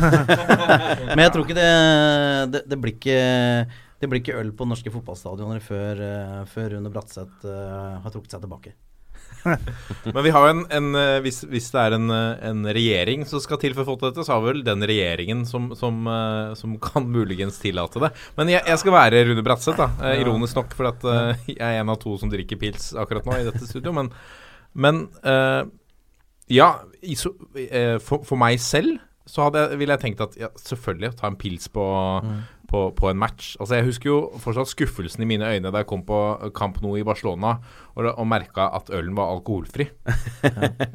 Men 1.12 1.26
jeg 1.26 1.34
tror 1.34 1.44
ikke 1.44 1.58
det 1.58 1.72
Det, 2.54 2.62
det, 2.72 2.80
blir, 2.80 2.96
ikke, 2.96 3.20
det 4.00 4.10
blir 4.12 4.24
ikke 4.24 4.40
øl 4.40 4.54
på 4.56 4.68
norske 4.70 4.94
fotballstadioner 4.94 5.60
før, 5.66 6.02
eh, 6.08 6.42
før 6.52 6.78
Rune 6.78 6.92
Bratseth 6.94 7.44
eh, 7.44 8.00
har 8.00 8.14
trukket 8.14 8.38
seg 8.38 8.46
tilbake. 8.46 8.76
Men 10.16 10.22
vi 10.24 10.32
har 10.38 10.48
jo 10.48 10.54
en, 10.54 10.64
en 10.78 10.90
eh, 11.02 11.20
hvis, 11.26 11.42
hvis 11.52 11.68
det 11.76 11.84
er 11.84 12.00
en, 12.00 12.08
en 12.16 12.66
regjering 12.80 13.28
som 13.28 13.44
skal 13.44 13.60
til 13.60 13.76
for 13.76 13.84
å 13.84 13.92
få 13.92 14.00
til 14.00 14.14
dette, 14.14 14.24
så 14.24 14.38
har 14.38 14.48
vel 14.48 14.64
den 14.64 14.88
regjeringen 14.88 15.44
som, 15.50 15.74
som, 15.76 16.00
som 16.56 16.80
kan 16.80 17.12
muligens 17.12 17.60
tillate 17.60 18.08
det. 18.08 18.16
Men 18.40 18.56
jeg, 18.56 18.64
jeg 18.72 18.86
skal 18.86 19.02
være 19.02 19.26
Rune 19.28 19.44
Bratseth, 19.44 19.84
da. 19.84 20.16
Ironisk 20.16 20.64
nok, 20.64 20.80
for 20.80 20.94
at 20.94 21.10
jeg 21.52 21.60
er 21.60 21.82
en 21.84 21.92
av 21.92 22.00
to 22.00 22.16
som 22.22 22.32
drikker 22.32 22.62
pils 22.62 22.94
akkurat 22.96 23.28
nå 23.28 23.42
i 23.42 23.48
dette 23.52 23.68
studio. 23.68 23.92
Men, 24.00 24.16
men 24.72 25.10
eh, 25.28 25.66
ja, 26.50 26.74
iso, 27.02 27.34
eh, 27.58 27.98
for, 28.00 28.24
for 28.28 28.38
meg 28.38 28.60
selv 28.60 29.00
så 29.26 29.48
hadde 29.48 29.72
ville 29.80 29.96
jeg 29.96 30.04
tenkt 30.04 30.20
at 30.22 30.36
ja, 30.38 30.48
selvfølgelig 30.62 31.16
ta 31.18 31.26
en 31.32 31.36
pils 31.42 31.66
på, 31.74 31.82
på, 32.70 32.82
på 32.94 33.08
en 33.10 33.18
match. 33.18 33.56
Altså 33.60 33.80
Jeg 33.80 33.88
husker 33.88 34.10
jo 34.12 34.18
fortsatt 34.38 34.70
skuffelsen 34.70 35.24
i 35.26 35.30
mine 35.32 35.48
øyne 35.50 35.72
da 35.74 35.82
jeg 35.82 35.88
kom 35.90 36.04
på 36.06 36.20
Camp 36.54 36.78
Nou 36.84 36.94
i 37.00 37.02
Barcelona 37.08 37.56
og, 37.96 38.06
og 38.12 38.28
merka 38.30 38.68
at 38.78 38.92
ølen 38.94 39.16
var 39.18 39.34
alkoholfri. 39.34 39.88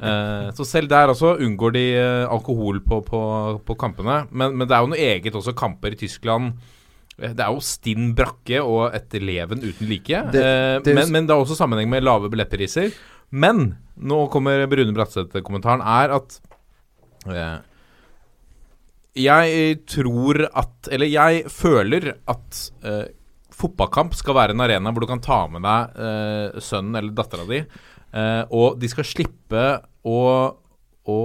Eh, 0.01 0.47
så 0.55 0.63
selv 0.65 0.87
der 0.89 1.11
også 1.11 1.35
unngår 1.43 1.73
de 1.75 1.83
eh, 1.99 2.23
alkohol 2.31 2.79
på, 2.87 3.01
på, 3.05 3.19
på 3.67 3.75
kampene. 3.79 4.21
Men, 4.31 4.55
men 4.57 4.67
det 4.67 4.75
er 4.77 4.85
jo 4.85 4.91
noe 4.93 5.03
eget 5.11 5.35
også 5.37 5.53
kamper 5.57 5.93
i 5.93 5.99
Tyskland. 5.99 6.53
Det 7.21 7.35
er 7.43 7.51
jo 7.53 7.59
stinn 7.61 8.13
brakke 8.17 8.63
og 8.63 8.95
et 8.97 9.13
leven 9.21 9.59
uten 9.61 9.87
like. 9.91 10.23
Det- 10.33 10.83
det 10.87 10.95
men, 10.95 11.11
men 11.11 11.27
det 11.27 11.35
er 11.35 11.43
også 11.43 11.59
sammenheng 11.59 11.91
med 11.91 12.01
lave 12.07 12.31
billettpriser. 12.31 12.95
Men 13.31 13.75
nå 14.01 14.21
kommer 14.33 14.65
Brune 14.69 14.93
Bratseth-kommentaren, 14.95 15.83
er 15.83 16.15
at 16.15 16.37
eh, 17.31 17.59
jeg 19.21 19.79
tror 19.91 20.45
at 20.47 20.87
Eller 20.91 21.09
jeg 21.11 21.43
føler 21.51 22.13
at 22.31 22.59
eh, 22.87 23.09
fotballkamp 23.51 24.15
skal 24.17 24.37
være 24.37 24.55
en 24.55 24.63
arena 24.63 24.91
hvor 24.91 25.03
du 25.03 25.09
kan 25.09 25.21
ta 25.23 25.43
med 25.51 25.65
deg 25.65 25.99
eh, 26.01 26.61
sønnen 26.63 26.97
eller 26.97 27.13
dattera 27.13 27.45
di, 27.49 27.59
eh, 27.61 28.43
og 28.49 28.79
de 28.81 28.89
skal 28.89 29.05
slippe 29.05 29.65
å, 30.07 30.21
å 31.05 31.19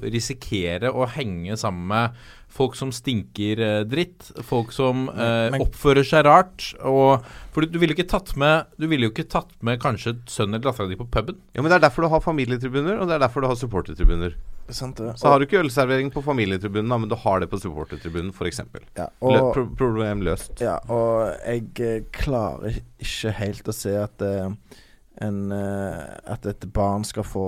risikere 0.00 0.94
å 0.94 1.08
henge 1.12 1.58
sammen 1.60 1.90
med 1.90 2.22
folk 2.48 2.74
som 2.78 2.90
stinker 2.94 3.60
eh, 3.62 3.80
dritt, 3.86 4.30
folk 4.46 4.72
som 4.74 5.06
eh, 5.12 5.48
men- 5.52 5.62
oppfører 5.62 6.06
seg 6.08 6.24
rart. 6.26 6.70
Og, 6.88 7.22
for 7.54 7.62
du, 7.62 7.74
du 7.74 7.78
ville 7.82 7.92
jo 7.94 7.98
ikke 8.00 8.08
tatt 8.10 8.32
med 8.40 8.66
Du 8.80 8.86
ville 8.90 9.06
jo 9.06 9.12
ikke 9.12 9.28
tatt 9.30 9.52
med 9.66 9.78
kanskje 9.82 10.16
sønnen 10.30 10.56
eller 10.58 10.70
dattera 10.70 10.88
di 10.90 10.96
på 10.98 11.06
puben. 11.12 11.36
Ja, 11.54 11.62
men 11.62 11.70
Det 11.70 11.78
er 11.78 11.84
derfor 11.88 12.06
du 12.06 12.12
har 12.14 12.24
familietribuner, 12.24 12.98
og 12.98 13.06
det 13.10 13.18
er 13.18 13.22
derfor 13.26 13.44
du 13.44 13.50
har 13.50 13.58
supportertribuner. 13.60 14.34
Sant 14.68 14.98
det. 15.00 15.14
Så 15.16 15.30
har 15.30 15.38
du 15.40 15.46
ikke 15.46 15.62
ølservering 15.62 16.10
på 16.12 16.20
familietribunen, 16.26 16.90
men 17.00 17.08
du 17.08 17.14
har 17.16 17.40
det 17.40 17.46
på 17.48 17.56
supportertribunen, 17.62 18.34
f.eks. 18.36 18.58
Ja, 18.98 19.06
Lø- 19.22 19.38
og, 19.46 19.54
pro 19.54 19.64
problem 19.78 20.20
løst. 20.26 20.58
ja, 20.60 20.74
og 20.92 21.30
jeg 21.46 21.70
eh, 21.80 22.02
klarer 22.12 22.76
ikke 23.00 23.32
helt 23.38 23.70
å 23.72 23.76
se 23.76 23.94
at 23.96 24.24
eh, 24.26 24.50
en, 25.24 25.38
eh, 25.56 26.02
at 26.34 26.44
et 26.52 26.66
barn 26.76 27.06
skal 27.08 27.24
få 27.24 27.46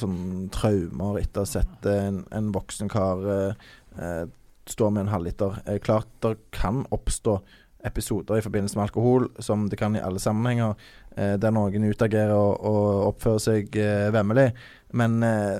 sånn 0.00 0.48
traumer 0.54 1.20
etter 1.20 1.42
å 1.42 1.44
ha 1.44 1.50
sett 1.58 1.86
eh, 1.92 2.06
en, 2.08 2.22
en 2.34 2.48
voksen 2.56 2.88
kar 2.90 3.20
eh, 3.36 4.24
eh, 4.66 4.70
stå 4.70 4.90
med 4.90 5.00
en 5.06 5.12
halvliter. 5.12 5.62
Eh, 5.66 5.78
klart 5.78 6.08
det 6.22 6.36
kan 6.52 6.86
oppstå 6.90 7.40
episoder 7.84 8.38
i 8.38 8.42
forbindelse 8.42 8.78
med 8.78 8.84
alkohol, 8.84 9.28
som 9.38 9.68
det 9.68 9.78
kan 9.78 9.96
i 9.96 10.02
alle 10.02 10.20
sammenhenger, 10.22 10.74
eh, 11.16 11.34
der 11.34 11.50
noen 11.50 11.88
utagerer 11.90 12.34
og, 12.34 12.60
og 12.64 13.08
oppfører 13.12 13.42
seg 13.42 13.76
eh, 13.76 14.10
vemmelig. 14.14 14.52
Men 14.92 15.22
eh, 15.22 15.58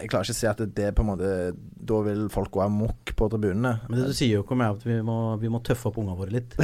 jeg 0.00 0.10
klarer 0.10 0.28
ikke 0.28 0.36
å 0.36 0.40
se 0.40 0.50
at 0.50 0.62
det, 0.62 0.70
det 0.76 0.94
på 0.96 1.04
en 1.04 1.10
måte 1.12 1.30
Da 1.80 2.00
vil 2.04 2.26
folk 2.32 2.50
gå 2.52 2.60
amok 2.64 3.12
på 3.16 3.28
tribunene. 3.32 3.72
Men 3.88 4.00
det 4.00 4.10
du 4.10 4.16
sier 4.16 4.36
jo 4.36 4.44
ikke 4.44 4.56
om 4.56 4.64
er 4.64 4.74
at 4.74 4.84
vi 4.84 4.98
må, 5.04 5.16
vi 5.40 5.50
må 5.52 5.60
tøffe 5.64 5.88
opp 5.88 5.98
ungene 6.00 6.18
våre 6.18 6.34
litt. 6.34 6.56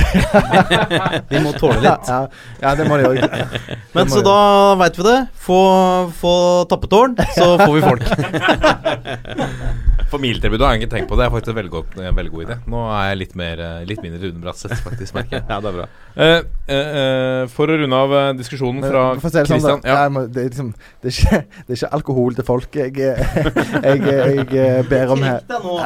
vi 1.33 1.41
må 1.45 1.55
tåle 1.57 1.81
litt. 1.81 2.11
Ja, 2.11 2.21
ja, 2.63 2.75
det 2.79 2.87
må 2.89 2.99
de 3.01 3.09
òg. 3.09 3.21
Men 3.97 4.13
så 4.13 4.23
da 4.25 4.39
veit 4.81 4.99
vi 5.01 5.07
det. 5.09 5.17
Få, 5.47 5.61
få 6.21 6.35
tappetårn, 6.71 7.17
så 7.37 7.55
får 7.63 7.75
vi 7.79 7.85
folk. 7.87 8.05
Familietilbudet 10.07 10.63
har 10.63 10.77
jeg 10.77 10.85
ikke 10.85 10.93
tenkt 10.93 11.09
på. 11.11 11.17
Det 11.19 11.25
er 11.27 11.33
faktisk 11.35 11.51
en 11.51 11.59
veldig, 11.59 11.73
godt, 11.73 11.97
en 11.99 12.19
veldig 12.19 12.33
god 12.35 12.45
idé. 12.45 12.57
Nå 12.71 12.83
er 12.95 13.09
jeg 13.09 13.21
litt, 13.25 13.33
mer, 13.41 13.63
litt 13.89 14.03
mindre 14.05 14.21
Rune 14.23 14.43
Bratseth, 14.45 14.79
faktisk, 14.85 15.17
merker 15.17 15.41
jeg. 15.41 15.47
Ja, 15.49 15.59
det 15.65 15.73
er 15.73 15.79
bra. 15.81 15.87
Uh, 16.17 16.39
uh, 16.71 16.77
uh, 16.77 17.41
for 17.53 17.73
å 17.73 17.79
runde 17.81 17.99
av 18.07 18.15
diskusjonen 18.39 18.87
fra 18.87 19.03
Kristian 19.19 19.49
si 19.49 19.57
det 19.57 19.65
sånn, 19.67 19.83
ja. 19.85 20.07
det, 20.09 20.45
er 20.45 20.53
liksom, 20.53 20.71
det, 21.05 21.13
det 21.13 21.75
er 21.75 21.81
ikke 21.81 21.91
alkohol 21.99 22.39
til 22.39 22.47
folk 22.47 22.79
jeg, 22.79 22.95
jeg, 22.97 23.51
jeg, 23.83 24.47
jeg 24.55 24.87
ber 24.89 25.06
om 25.15 25.23
her. 25.27 25.45
Deg 25.49 25.67
nå. 25.67 25.77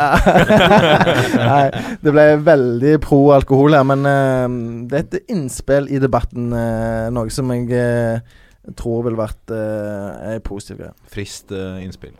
Nei, 1.50 1.66
det 2.04 2.14
ble 2.14 2.26
veldig 2.46 2.94
pro 3.04 3.20
alkohol 3.36 3.76
her, 3.78 3.86
men 3.88 4.06
uh, 4.06 4.46
det 4.90 4.98
er 4.98 5.06
et 5.06 5.34
innspill 5.36 5.90
i 5.90 6.00
debatten. 6.02 6.50
Uh, 6.54 7.10
noe 7.14 7.30
som 7.34 7.52
jeg 7.54 7.68
uh, 7.74 8.40
tror 8.78 9.06
vil 9.08 9.20
vært 9.20 9.54
uh, 9.54 10.34
en 10.34 10.42
positiv 10.46 10.82
greie. 10.82 10.96
Frist 11.12 11.54
innspill. 11.54 12.16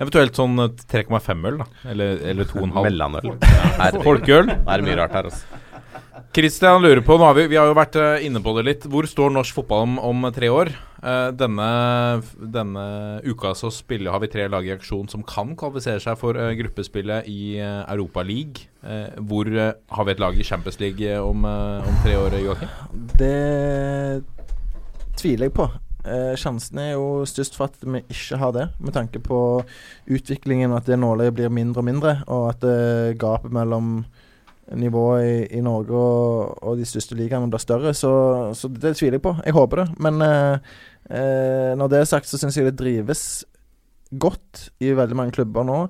Eventuelt 0.00 0.38
sånn 0.38 0.56
eh, 0.62 0.70
3,5 0.90 1.48
øl, 1.50 1.58
da. 1.60 1.66
Eller, 1.92 2.22
eller 2.32 2.48
2,5. 2.48 2.72
Mellomøl. 2.86 3.34
Folkeøl. 4.02 4.48
Det 4.48 4.74
er 4.74 4.86
mye 4.86 4.96
rart 4.98 5.18
her, 5.18 5.28
altså. 5.28 5.60
Christian 6.32 6.80
lurer 6.80 7.02
på, 7.04 7.18
har 7.20 7.34
vi, 7.36 7.46
vi 7.52 7.58
har 7.60 7.68
jo 7.68 7.76
vært 7.76 7.98
eh, 8.00 8.24
inne 8.26 8.40
på 8.40 8.54
det 8.56 8.64
litt, 8.64 8.86
hvor 8.88 9.04
står 9.08 9.34
norsk 9.34 9.58
fotball 9.58 9.84
om, 9.84 9.98
om 10.00 10.26
tre 10.32 10.48
år? 10.48 10.70
Eh, 11.02 11.28
denne, 11.36 11.68
denne 12.40 12.84
uka 13.26 13.52
så 13.58 13.68
spiller, 13.74 14.12
har 14.14 14.22
vi 14.22 14.30
tre 14.32 14.46
lag 14.48 14.64
i 14.64 14.72
aksjon 14.72 15.10
som 15.12 15.24
kan 15.28 15.52
kvalifisere 15.60 16.00
seg 16.00 16.16
for 16.20 16.40
eh, 16.40 16.54
gruppespillet 16.56 17.28
i 17.28 17.58
Europa 17.60 18.24
League. 18.24 18.68
Hvor 19.22 19.46
har 19.46 20.06
vi 20.08 20.10
et 20.10 20.18
lag 20.18 20.34
i 20.34 20.42
Champions 20.42 20.80
League 20.80 21.20
om, 21.22 21.44
om 21.46 22.00
tre 22.02 22.16
år, 22.18 22.34
Joakim? 22.42 22.72
Det 23.20 24.24
tviler 25.20 25.46
jeg 25.46 25.54
på. 25.60 25.68
Eh, 26.02 26.32
sjansen 26.34 26.80
er 26.82 26.94
jo 26.96 27.22
størst 27.28 27.54
for 27.54 27.70
at 27.70 27.84
vi 27.86 28.00
ikke 28.10 28.38
har 28.40 28.54
det, 28.56 28.66
med 28.82 28.94
tanke 28.96 29.20
på 29.22 29.38
utviklingen, 30.10 30.74
at 30.74 30.88
det 30.90 30.98
nåløyet 30.98 31.36
blir 31.36 31.52
mindre 31.52 31.82
og 31.82 31.86
mindre, 31.86 32.14
og 32.26 32.48
at 32.50 32.66
eh, 32.66 33.14
gapet 33.18 33.54
mellom 33.54 34.00
nivået 34.70 35.24
i, 35.24 35.58
i 35.58 35.60
Norge 35.60 35.96
og, 35.96 36.62
og 36.62 36.78
de 36.78 36.86
største 36.86 37.16
ligaene 37.18 37.50
blir 37.50 37.62
større. 37.62 37.94
Så, 37.94 38.12
så 38.54 38.70
det 38.70 38.96
tviler 38.96 39.18
jeg 39.18 39.24
på. 39.24 39.34
Jeg 39.44 39.56
håper 39.56 39.82
det. 39.82 39.88
Men 40.02 40.22
eh, 40.22 40.74
eh, 41.10 41.72
når 41.78 41.92
det 41.92 42.00
er 42.00 42.10
sagt, 42.12 42.30
så 42.30 42.40
syns 42.40 42.56
jeg 42.56 42.68
det 42.70 42.78
drives 42.80 43.44
godt 44.12 44.68
i 44.84 44.92
veldig 44.96 45.16
mange 45.16 45.34
klubber 45.36 45.66
nå. 45.66 45.80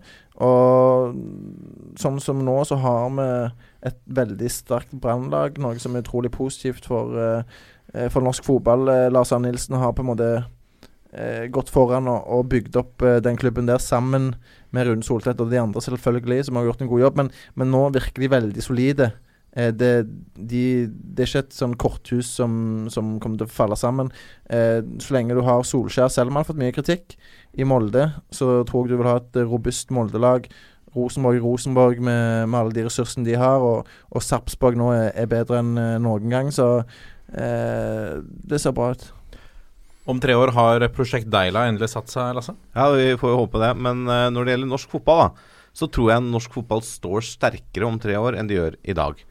Og 0.43 1.19
sånn 2.01 2.19
som 2.23 2.41
nå, 2.47 2.57
så 2.67 2.79
har 2.81 3.13
vi 3.19 3.29
et 3.91 3.99
veldig 4.07 4.51
sterkt 4.51 4.95
brannlag, 5.03 5.59
noe 5.61 5.79
som 5.83 5.97
er 5.97 6.05
utrolig 6.05 6.31
positivt 6.35 6.87
for, 6.89 7.13
eh, 7.19 7.61
eh, 7.95 8.09
for 8.09 8.25
norsk 8.25 8.47
fotball. 8.47 8.89
Lars 9.13 9.35
Arne 9.35 9.51
Nilsen 9.51 9.79
har 9.79 9.93
på 9.93 10.07
en 10.07 10.13
måte 10.15 10.33
gått 11.53 11.73
foran 11.73 12.09
og, 12.09 12.23
og 12.33 12.47
bygd 12.53 12.79
opp 12.81 13.05
eh, 13.05 13.19
den 13.25 13.37
klubben 13.41 13.69
der 13.69 13.83
sammen 13.83 14.33
med 14.73 14.89
Rune 14.89 15.05
Soltvedt 15.05 15.43
og 15.45 15.51
de 15.53 15.61
andre, 15.61 15.83
selvfølgelig, 15.85 16.47
som 16.49 16.57
har 16.57 16.71
gjort 16.71 16.83
en 16.83 16.91
god 16.93 17.05
jobb. 17.05 17.21
Men, 17.21 17.31
men 17.55 17.71
nå 17.75 17.85
virker 17.93 18.25
de 18.25 18.33
veldig 18.33 18.65
solide. 18.65 19.11
Eh, 19.53 19.69
det, 19.77 19.93
de, 20.37 20.65
det 20.89 21.25
er 21.25 21.29
ikke 21.29 21.45
et 21.45 21.57
sånn 21.57 21.77
korthus 21.81 22.31
som, 22.39 22.53
som 22.93 23.19
kommer 23.21 23.43
til 23.43 23.51
å 23.51 23.53
falle 23.53 23.77
sammen. 23.77 24.13
Eh, 24.49 24.81
så 25.03 25.17
lenge 25.19 25.37
du 25.37 25.45
har 25.45 25.65
Solskjær, 25.69 26.13
selv 26.13 26.33
om 26.33 26.39
han 26.39 26.47
har 26.47 26.51
fått 26.53 26.63
mye 26.63 26.75
kritikk 26.75 27.17
i 27.53 27.69
Molde, 27.69 28.09
så 28.33 28.63
tror 28.69 28.87
jeg 28.87 28.95
du 28.95 29.03
vil 29.03 29.11
ha 29.11 29.19
et 29.21 29.41
eh, 29.41 29.49
robust 29.49 29.93
Molde-lag. 29.93 30.49
Rosenborg 30.93 31.41
Rosenborg 31.41 32.01
med, 32.05 32.49
med 32.49 32.59
alle 32.59 32.77
de 32.77 32.85
ressursene 32.85 33.25
de 33.25 33.37
har, 33.41 33.65
og, 33.65 33.89
og 34.13 34.25
Sarpsborg 34.25 34.77
nå 34.81 34.91
er, 34.93 35.09
er 35.17 35.29
bedre 35.31 35.61
enn 35.61 35.77
eh, 35.81 35.97
noen 36.05 36.33
gang. 36.33 36.53
Så 36.53 36.69
eh, 37.33 38.21
det 38.21 38.61
ser 38.61 38.77
bra 38.77 38.93
ut. 38.97 39.11
Om 40.05 40.19
tre 40.23 40.35
år 40.35 40.51
har 40.57 40.83
Prosjekt 40.95 41.31
Deila 41.31 41.67
endelig 41.71 41.93
satt 41.93 42.11
seg, 42.11 42.33
Lasse? 42.35 42.55
Ja, 42.75 42.89
vi 42.95 43.13
får 43.21 43.33
jo 43.33 43.43
håpe 43.45 43.61
det. 43.63 43.73
Men 43.79 44.03
eh, 44.11 44.29
når 44.35 44.45
det 44.45 44.57
gjelder 44.57 44.73
norsk 44.73 44.97
fotball, 44.97 45.23
da, 45.23 45.61
så 45.73 45.89
tror 45.93 46.11
jeg 46.11 46.25
norsk 46.27 46.57
fotball 46.59 46.83
står 46.87 47.29
sterkere 47.29 47.87
om 47.89 48.01
tre 48.03 48.19
år 48.19 48.37
enn 48.39 48.51
de 48.51 48.59
gjør 48.59 48.77
i 48.83 48.97
dag. 48.99 49.23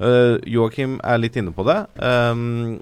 Uh, 0.00 0.38
Joakim 0.48 0.94
er 1.04 1.18
litt 1.20 1.34
inne 1.36 1.52
på 1.52 1.66
det. 1.68 1.76
Um, 2.00 2.78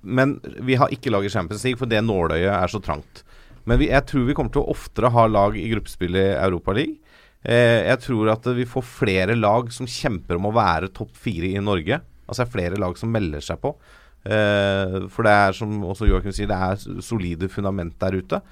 men 0.00 0.38
vi 0.64 0.78
har 0.80 0.94
ikke 0.94 1.12
lag 1.12 1.26
i 1.26 1.32
Champions 1.32 1.66
League, 1.66 1.78
for 1.80 1.90
det 1.90 2.00
nåløyet 2.06 2.48
er 2.54 2.72
så 2.72 2.80
trangt. 2.82 3.22
Men 3.68 3.78
vi, 3.82 3.90
jeg 3.90 4.06
tror 4.08 4.24
vi 4.26 4.34
kommer 4.38 4.54
til 4.54 4.64
å 4.64 4.72
oftere 4.72 5.12
ha 5.14 5.26
lag 5.30 5.58
i 5.58 5.68
gruppespill 5.70 6.16
i 6.18 6.30
Europa 6.32 6.74
League. 6.74 6.98
Eh, 7.42 7.82
jeg 7.88 7.98
tror 8.04 8.30
at 8.34 8.46
vi 8.54 8.66
får 8.68 8.86
flere 8.86 9.36
lag 9.38 9.70
som 9.74 9.88
kjemper 9.90 10.38
om 10.38 10.48
å 10.50 10.54
være 10.54 10.90
topp 10.94 11.14
fire 11.24 11.50
i 11.50 11.62
Norge. 11.62 12.00
Altså 12.26 12.44
er 12.44 12.52
flere 12.52 12.80
lag 12.80 12.98
som 12.98 13.12
melder 13.14 13.42
seg 13.44 13.60
på. 13.62 13.74
Eh, 14.22 14.98
for 15.10 15.26
det 15.26 15.32
er, 15.34 15.56
som 15.56 15.80
også 15.88 16.06
Joakim 16.10 16.34
sier, 16.34 16.50
det 16.50 16.58
er 16.58 17.02
solide 17.02 17.48
fundament 17.50 17.96
der 18.02 18.18
ute. 18.20 18.42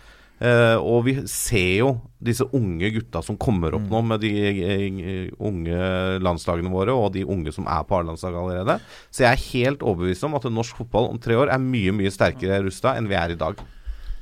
Eh, 0.40 0.76
og 0.80 1.04
vi 1.04 1.14
ser 1.28 1.82
jo 1.82 1.88
disse 2.16 2.46
unge 2.56 2.88
gutta 2.94 3.20
som 3.20 3.36
kommer 3.36 3.74
opp 3.76 3.84
nå 3.90 4.00
med 4.08 4.22
de 4.24 4.30
eh, 4.48 5.26
unge 5.36 5.80
landslagene 6.24 6.72
våre, 6.72 6.94
og 6.96 7.12
de 7.16 7.26
unge 7.28 7.52
som 7.52 7.68
er 7.68 7.84
på 7.84 7.98
A-landslaget 7.98 8.40
allerede. 8.40 8.78
Så 9.12 9.26
jeg 9.26 9.30
er 9.34 9.48
helt 9.50 9.84
overbevist 9.84 10.24
om 10.24 10.38
at 10.38 10.48
norsk 10.48 10.80
fotball 10.80 11.10
om 11.12 11.20
tre 11.20 11.36
år 11.36 11.52
er 11.52 11.60
mye 11.60 11.92
mye 11.96 12.14
sterkere 12.14 12.62
rusta 12.64 12.96
enn 12.96 13.10
vi 13.10 13.18
er 13.20 13.36
i 13.36 13.40
dag. 13.40 13.60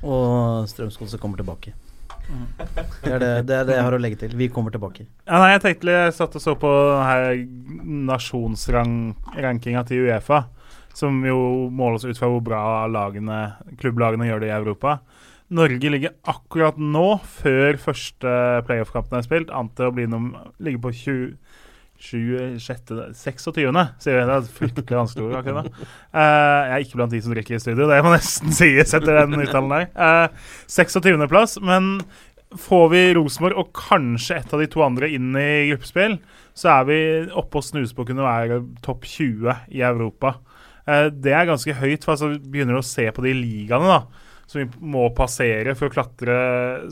Og 0.03 0.67
Strømsgodset 0.69 1.19
kommer 1.23 1.39
tilbake. 1.39 1.73
Det 2.29 3.09
er 3.09 3.19
det, 3.19 3.31
det 3.49 3.55
er 3.55 3.65
det 3.65 3.75
jeg 3.79 3.85
har 3.87 3.95
å 3.95 3.99
legge 3.99 4.19
til. 4.21 4.35
Vi 4.37 4.51
kommer 4.53 4.73
tilbake. 4.73 5.07
Ja, 5.25 5.39
nei, 5.41 5.53
jeg 5.55 5.63
tenkte 5.63 5.95
jeg 5.95 6.13
satt 6.13 6.35
og 6.37 6.43
så 6.43 6.53
på 6.59 6.71
nasjonsrankinga 8.11 9.81
til 9.87 10.05
Uefa, 10.05 10.43
som 10.97 11.21
jo 11.25 11.39
måles 11.71 12.05
ut 12.07 12.17
fra 12.17 12.29
hvor 12.31 12.43
bra 12.43 12.63
lagene, 12.91 13.39
klubblagene 13.79 14.27
gjør 14.29 14.43
det 14.43 14.51
i 14.51 14.57
Europa. 14.57 14.99
Norge 15.49 15.89
ligger 15.89 16.13
akkurat 16.29 16.77
nå, 16.77 17.07
før 17.41 17.79
første 17.81 18.35
playoff-kampen 18.67 19.17
er 19.17 19.25
spilt, 19.25 19.53
an 19.53 19.71
til 19.77 19.89
å 19.89 19.95
bli 19.95 20.05
noen, 20.09 20.33
ligge 20.61 20.81
på 20.83 20.93
20 20.93 21.33
26. 21.99 23.13
26. 23.13 23.51
sier 23.99 24.15
vi. 24.15 24.23
Det 24.23 24.35
er 24.35 24.47
fryktelig 24.55 24.97
vanskelig 24.97 25.25
ord. 25.25 25.35
akkurat. 25.41 25.67
Eh, 25.67 26.21
jeg 26.21 26.73
er 26.77 26.85
ikke 26.85 26.99
blant 27.01 27.11
de 27.11 27.21
som 27.21 27.33
drikker 27.35 27.57
i 27.57 27.59
studio, 27.59 27.89
det 27.89 27.99
må 28.05 28.13
nesten 28.13 28.55
sies 28.55 28.95
etter 28.95 29.19
den 29.19 29.43
uttalen 29.43 29.73
der. 29.73 29.89
Uh, 29.99 30.51
26.-plass, 30.71 31.57
men 31.65 31.97
får 32.57 32.85
vi 32.93 33.01
Rosenborg 33.17 33.59
og 33.61 33.73
kanskje 33.77 34.39
et 34.39 34.53
av 34.55 34.63
de 34.63 34.69
to 34.71 34.81
andre 34.85 35.11
inn 35.13 35.35
i 35.37 35.69
gruppespill, 35.69 36.17
så 36.57 36.79
er 36.79 36.87
vi 36.89 36.99
oppe 37.37 37.59
og 37.59 37.67
snuser 37.67 37.93
på 37.95 38.05
å 38.05 38.09
kunne 38.09 38.25
være 38.25 38.63
topp 38.85 39.05
20 39.05 39.67
i 39.75 39.83
Europa. 39.85 40.39
Eh, 40.89 41.07
det 41.13 41.35
er 41.35 41.49
ganske 41.49 41.75
høyt, 41.77 42.05
for 42.05 42.15
altså, 42.15 42.33
vi 42.33 42.53
begynner 42.55 42.79
å 42.79 42.85
se 42.85 43.09
på 43.13 43.25
de 43.25 43.35
ligaene 43.37 43.89
da, 43.89 43.99
som 44.49 44.63
vi 44.63 44.67
må 44.93 45.09
passere 45.17 45.75
for 45.77 45.89
å 45.89 45.93
klatre 45.93 46.37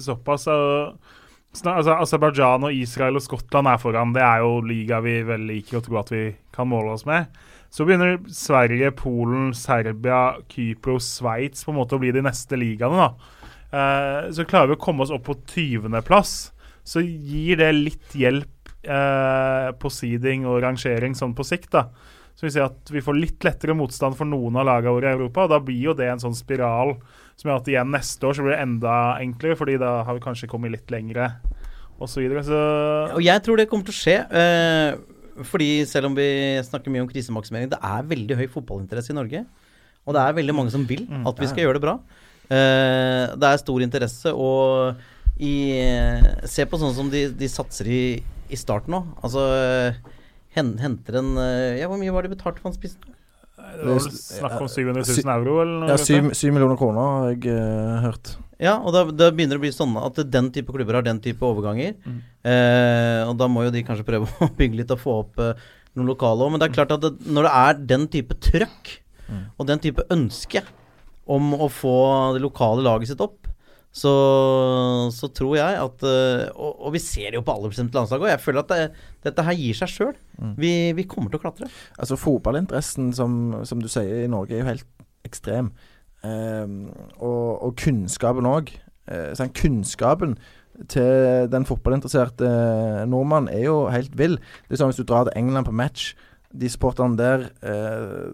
såpass. 0.04 0.48
Altså, 0.52 1.96
Aserbajdsjan 1.96 2.68
og 2.68 2.76
Israel 2.76 3.18
og 3.18 3.26
Skottland 3.26 3.70
er 3.72 3.82
foran. 3.82 4.14
Det 4.14 4.22
er 4.22 4.44
jo 4.44 4.60
liga 4.62 5.02
vi 5.06 5.20
vel 5.26 5.48
liker 5.50 5.80
å 5.80 5.86
tro 5.86 6.02
at 6.04 6.12
vi 6.14 6.26
kan 6.54 6.70
måle 6.70 6.94
oss 6.94 7.08
med. 7.10 7.32
Så 7.74 7.86
begynner 7.88 8.20
Sverige, 8.32 8.94
Polen, 8.96 9.50
Serbia, 9.58 10.38
Kypros, 10.52 11.08
Sveits 11.18 11.66
på 11.66 11.74
en 11.74 11.80
måte 11.82 11.98
å 11.98 12.02
bli 12.02 12.14
de 12.16 12.24
neste 12.24 12.60
ligaene. 12.60 13.08
da. 13.08 13.48
Eh, 13.68 14.30
så 14.32 14.46
klarer 14.48 14.72
vi 14.72 14.78
å 14.78 14.84
komme 14.86 15.04
oss 15.04 15.12
opp 15.12 15.26
på 15.28 15.36
20.-plass, 15.50 16.36
så 16.88 17.04
gir 17.04 17.60
det 17.60 17.74
litt 17.76 18.16
hjelp 18.16 18.72
eh, 18.88 19.72
på 19.76 19.92
seeding 19.92 20.46
og 20.48 20.62
rangering 20.64 21.18
sånn 21.18 21.36
på 21.36 21.44
sikt. 21.48 21.74
da. 21.76 21.90
Så 22.38 22.46
vi 22.46 22.54
ser 22.54 22.68
at 22.68 22.92
vi 22.94 23.02
får 23.02 23.18
litt 23.18 23.46
lettere 23.48 23.74
motstand 23.74 24.14
for 24.18 24.30
noen 24.30 24.60
av 24.62 24.68
lagene 24.70 24.94
våre 24.94 25.10
i 25.10 25.16
Europa. 25.18 25.48
og 25.48 25.54
Da 25.56 25.58
blir 25.64 25.90
jo 25.90 25.96
det 25.98 26.12
en 26.12 26.22
sånn 26.22 26.38
spiral 26.38 26.94
som 27.38 27.50
gjør 27.50 27.62
at 27.64 27.70
igjen 27.72 27.94
neste 27.94 28.30
år 28.30 28.38
så 28.38 28.46
blir 28.46 28.54
det 28.54 28.62
enda 28.62 28.94
enklere, 29.22 29.58
fordi 29.58 29.78
da 29.82 29.92
har 30.06 30.18
vi 30.18 30.22
kanskje 30.22 30.50
kommet 30.50 30.74
litt 30.74 30.94
lengre 30.94 31.32
osv. 31.98 32.12
Så, 32.14 32.22
videre. 32.22 32.44
så 32.46 32.60
Og 33.18 33.24
jeg 33.26 33.42
tror 33.46 33.58
det 33.58 33.66
kommer 33.72 33.90
til 33.90 33.96
å 33.96 33.98
skje. 33.98 34.18
Eh, 34.30 35.42
fordi 35.50 35.70
selv 35.90 36.12
om 36.12 36.18
vi 36.18 36.28
snakker 36.66 36.94
mye 36.94 37.06
om 37.06 37.10
krisemaksimering, 37.10 37.72
det 37.74 37.80
er 37.82 38.10
veldig 38.14 38.38
høy 38.38 38.48
fotballinteresse 38.54 39.14
i 39.14 39.18
Norge. 39.18 39.42
Og 40.06 40.16
det 40.16 40.22
er 40.22 40.38
veldig 40.38 40.56
mange 40.56 40.74
som 40.74 40.86
vil 40.88 41.08
at 41.10 41.42
vi 41.42 41.50
skal 41.50 41.66
gjøre 41.66 41.80
det 41.80 41.86
bra. 41.88 41.96
Eh, 42.54 43.34
det 43.34 43.50
er 43.50 43.64
stor 43.64 43.86
interesse, 43.86 44.34
og 44.34 45.02
i, 45.38 45.54
Se 46.50 46.66
på 46.66 46.78
sånn 46.82 46.96
som 46.98 47.10
de, 47.14 47.28
de 47.30 47.50
satser 47.50 47.90
i, 47.94 48.04
i 48.50 48.58
starten 48.58 48.96
nå. 48.96 49.04
Altså 49.22 49.44
henter 50.58 51.22
en 51.22 51.38
eh, 51.42 51.78
Ja, 51.82 51.88
hvor 51.92 52.00
mye 52.02 52.14
var 52.16 52.26
det 52.26 52.34
betalt 52.36 52.60
for 52.62 52.72
han 52.72 52.78
spissen? 52.78 53.16
det 53.58 53.84
var 53.84 53.98
vel 53.98 54.14
snakk 54.14 54.60
om 54.62 54.68
700 54.70 55.04
000 55.04 55.32
euro, 55.34 55.56
eller 55.64 55.80
noe? 55.82 55.88
Ja, 55.90 55.96
sånt? 55.98 56.08
syv, 56.08 56.28
syv 56.38 56.54
millioner 56.56 56.78
kroner 56.80 57.02
har 57.02 57.32
jeg 57.32 57.50
uh, 57.52 57.98
hørt. 58.06 58.32
Ja, 58.62 58.76
og 58.80 58.94
da, 58.96 59.04
da 59.14 59.30
begynner 59.34 59.58
det 59.58 59.62
å 59.62 59.66
bli 59.66 59.74
sånn 59.74 59.98
at 60.02 60.22
den 60.34 60.52
type 60.54 60.74
klubber 60.74 60.98
har 60.98 61.06
den 61.06 61.20
type 61.22 61.46
overganger. 61.46 61.98
Eh, 62.42 63.22
og 63.28 63.36
da 63.38 63.50
må 63.52 63.68
jo 63.68 63.74
de 63.74 63.84
kanskje 63.86 64.06
prøve 64.08 64.30
å 64.46 64.50
bygge 64.58 64.80
litt 64.80 64.94
og 64.96 65.02
få 65.02 65.18
opp 65.24 65.44
eh, 65.44 65.68
noen 65.98 66.10
lokale 66.10 66.46
òg. 66.46 66.54
Men 66.54 66.64
det 66.64 66.70
er 66.70 66.78
klart 66.80 66.96
at 66.96 67.04
det, 67.04 67.12
når 67.28 67.46
det 67.46 67.54
er 67.60 67.84
den 67.94 68.08
type 68.16 68.40
trøkk 68.48 68.96
og 69.60 69.68
den 69.68 69.82
type 69.84 70.06
ønske 70.14 70.62
om 71.28 71.52
å 71.54 71.68
få 71.68 71.98
det 72.38 72.42
lokale 72.42 72.86
laget 72.86 73.12
sitt 73.12 73.22
opp, 73.22 73.47
så, 73.98 74.14
så 75.16 75.30
tror 75.34 75.56
jeg 75.58 75.78
at 75.82 76.04
eh, 76.06 76.44
og, 76.54 76.84
og 76.86 76.94
vi 76.94 77.02
ser 77.02 77.32
det 77.32 77.40
jo 77.40 77.44
på 77.46 77.54
alle 77.54 77.66
aldersbestemt 77.66 77.98
landslag 77.98 78.24
òg. 78.24 78.32
Jeg 78.36 78.44
føler 78.44 78.62
at 78.62 78.74
det, 78.74 79.06
dette 79.26 79.46
her 79.48 79.58
gir 79.58 79.80
seg 79.80 79.94
sjøl. 79.94 80.16
Vi, 80.60 80.74
vi 80.98 81.08
kommer 81.10 81.34
til 81.34 81.40
å 81.40 81.46
klatre. 81.48 81.70
Altså 81.98 82.20
Fotballinteressen, 82.22 83.10
som, 83.18 83.40
som 83.66 83.82
du 83.82 83.90
sier, 83.90 84.26
i 84.26 84.32
Norge 84.32 84.54
er 84.54 84.62
jo 84.62 84.70
helt 84.70 84.88
ekstrem. 85.28 85.72
Ehm, 86.28 86.84
og, 87.18 87.64
og 87.66 87.76
kunnskapen 87.82 88.50
òg. 88.50 88.72
Eh, 89.10 89.34
sånn, 89.40 89.54
kunnskapen 89.58 90.38
til 90.92 91.50
den 91.50 91.66
fotballinteresserte 91.66 92.50
nordmannen 93.10 93.50
er 93.50 93.66
jo 93.66 93.78
helt 93.90 94.14
vill. 94.20 94.38
Det 94.68 94.78
er 94.78 94.84
sånn 94.84 94.94
Hvis 94.94 95.02
du 95.02 95.08
drar 95.10 95.26
til 95.26 95.40
England 95.40 95.66
på 95.70 95.74
match 95.74 96.12
De 96.58 96.70
supporterne 96.70 97.18
der 97.20 97.48
eh, 97.62 98.30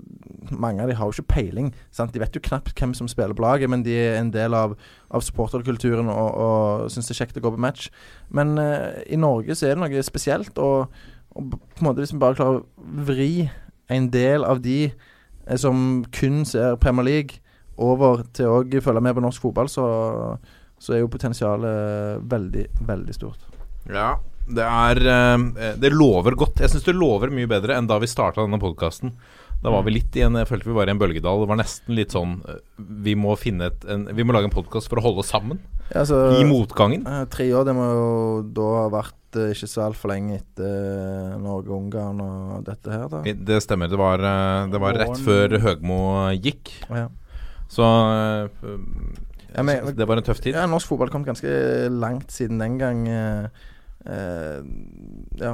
Mange 0.52 0.84
av 0.84 0.90
de 0.90 0.96
har 0.96 1.10
jo 1.10 1.16
ikke 1.16 1.34
peiling. 1.36 1.72
Sant? 1.92 2.14
De 2.14 2.22
vet 2.22 2.36
jo 2.36 2.44
knapt 2.44 2.76
hvem 2.80 2.94
som 2.98 3.10
spiller 3.12 3.36
på 3.36 3.46
laget, 3.46 3.70
men 3.70 3.84
de 3.86 3.96
er 3.98 4.20
en 4.20 4.32
del 4.34 4.56
av, 4.58 4.76
av 5.10 5.24
supporterkulturen 5.26 6.12
og, 6.12 6.30
og 6.46 6.92
syns 6.94 7.10
det 7.10 7.16
er 7.16 7.22
kjekt 7.24 7.40
å 7.40 7.46
gå 7.46 7.54
på 7.56 7.64
match. 7.64 7.90
Men 8.30 8.58
eh, 8.62 9.04
i 9.14 9.20
Norge 9.20 9.56
så 9.56 9.70
er 9.70 9.78
det 9.78 9.84
noe 9.84 10.06
spesielt. 10.06 10.60
Og, 10.62 10.92
og 11.34 11.56
på 11.56 11.82
en 11.82 11.90
måte 11.90 12.04
hvis 12.04 12.14
vi 12.14 12.22
bare 12.22 12.38
klarer 12.40 12.62
å 12.62 13.06
vri 13.08 13.48
en 13.94 14.12
del 14.14 14.46
av 14.48 14.62
de 14.64 14.80
eh, 14.90 15.58
som 15.60 16.04
kun 16.14 16.44
ser 16.50 16.78
Premier 16.82 17.10
League, 17.10 17.40
over 17.78 18.22
til 18.38 18.52
å 18.52 18.82
følge 18.86 19.02
med 19.02 19.16
på 19.18 19.24
norsk 19.24 19.42
fotball, 19.42 19.70
så, 19.72 19.86
så 20.78 20.94
er 20.94 21.04
jo 21.04 21.10
potensialet 21.10 22.22
veldig, 22.30 22.68
veldig 22.86 23.16
stort. 23.16 23.48
Ja, 23.90 24.14
det 24.48 24.64
er 24.66 25.00
eh, 25.08 25.76
Det 25.80 25.92
lover 25.94 26.36
godt. 26.36 26.60
Jeg 26.64 26.70
syns 26.74 26.84
det 26.88 26.96
lover 26.98 27.32
mye 27.34 27.48
bedre 27.48 27.78
enn 27.78 27.88
da 27.88 28.00
vi 28.02 28.10
starta 28.12 28.44
denne 28.44 28.60
podkasten. 28.62 29.14
Da 29.64 29.72
var 29.72 29.86
vi 29.88 29.94
litt 29.96 30.16
i 30.20 30.24
en 30.26 30.36
Jeg 30.36 30.50
følte 30.50 30.68
vi 30.68 30.76
var 30.76 30.90
i 30.90 30.92
en 30.92 31.00
bølgedal. 31.00 31.40
Det 31.44 31.48
var 31.48 31.60
nesten 31.62 31.96
litt 31.96 32.12
sånn 32.12 32.42
eh, 32.52 32.58
Vi 33.06 33.16
må 33.16 33.38
finne 33.40 33.70
et 33.72 33.86
en, 33.88 34.08
Vi 34.12 34.26
må 34.28 34.36
lage 34.36 34.50
en 34.50 34.56
podkast 34.56 34.90
for 34.92 35.00
å 35.00 35.06
holde 35.06 35.24
sammen 35.24 35.62
Ja, 35.94 36.02
altså, 36.04 36.20
i 36.40 36.44
motgangen. 36.48 37.06
eh, 37.08 37.24
tre 37.32 37.48
år, 37.56 37.64
det 37.70 37.76
må 37.78 37.86
jo 37.88 38.08
da 38.56 38.68
ha 38.82 38.88
vært 38.92 39.40
eh, 39.40 39.54
ikke 39.56 39.70
så 39.72 39.86
altfor 39.88 40.12
lenge 40.12 40.40
etter 40.42 41.38
Norge 41.40 41.70
Norge-Ungarn 41.70 42.20
og 42.24 42.64
dette 42.68 42.92
her, 42.92 43.08
da. 43.12 43.22
Det 43.24 43.60
stemmer. 43.64 43.92
Det 43.92 44.00
var, 44.00 44.20
eh, 44.20 44.68
det 44.74 44.82
var 44.84 45.00
rett 45.00 45.20
før 45.24 45.56
Høgmo 45.64 46.00
gikk. 46.44 46.74
Ja. 46.90 47.08
Så 47.72 47.88
eh, 47.88 48.74
Ja, 49.54 49.62
men- 49.64 49.94
det 49.96 50.08
var 50.10 50.18
en 50.18 50.24
tøff 50.28 50.42
tid. 50.42 50.56
Ja, 50.56 50.66
norsk 50.68 50.88
fotball 50.92 51.12
kom 51.14 51.24
ganske 51.26 51.48
langt 51.94 52.32
siden 52.34 52.60
den 52.60 52.78
gang. 52.82 53.08
eh, 53.08 53.44
eh, 53.46 53.50
ja, 54.04 55.54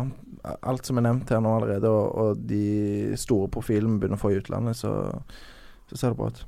alt 0.66 0.88
som 0.88 0.98
er 0.98 1.06
nevnt 1.06 1.30
her 1.30 1.42
nå 1.44 1.52
allerede, 1.58 1.90
og, 1.90 2.08
og 2.18 2.46
de 2.50 3.18
store 3.20 3.50
profilene 3.54 4.00
begynner 4.02 4.18
å 4.18 4.24
få 4.24 4.32
i 4.34 4.40
utlandet, 4.40 4.80
så, 4.80 4.94
så 5.92 6.00
ser 6.00 6.16
det 6.16 6.20
bra 6.22 6.32
ut. 6.34 6.42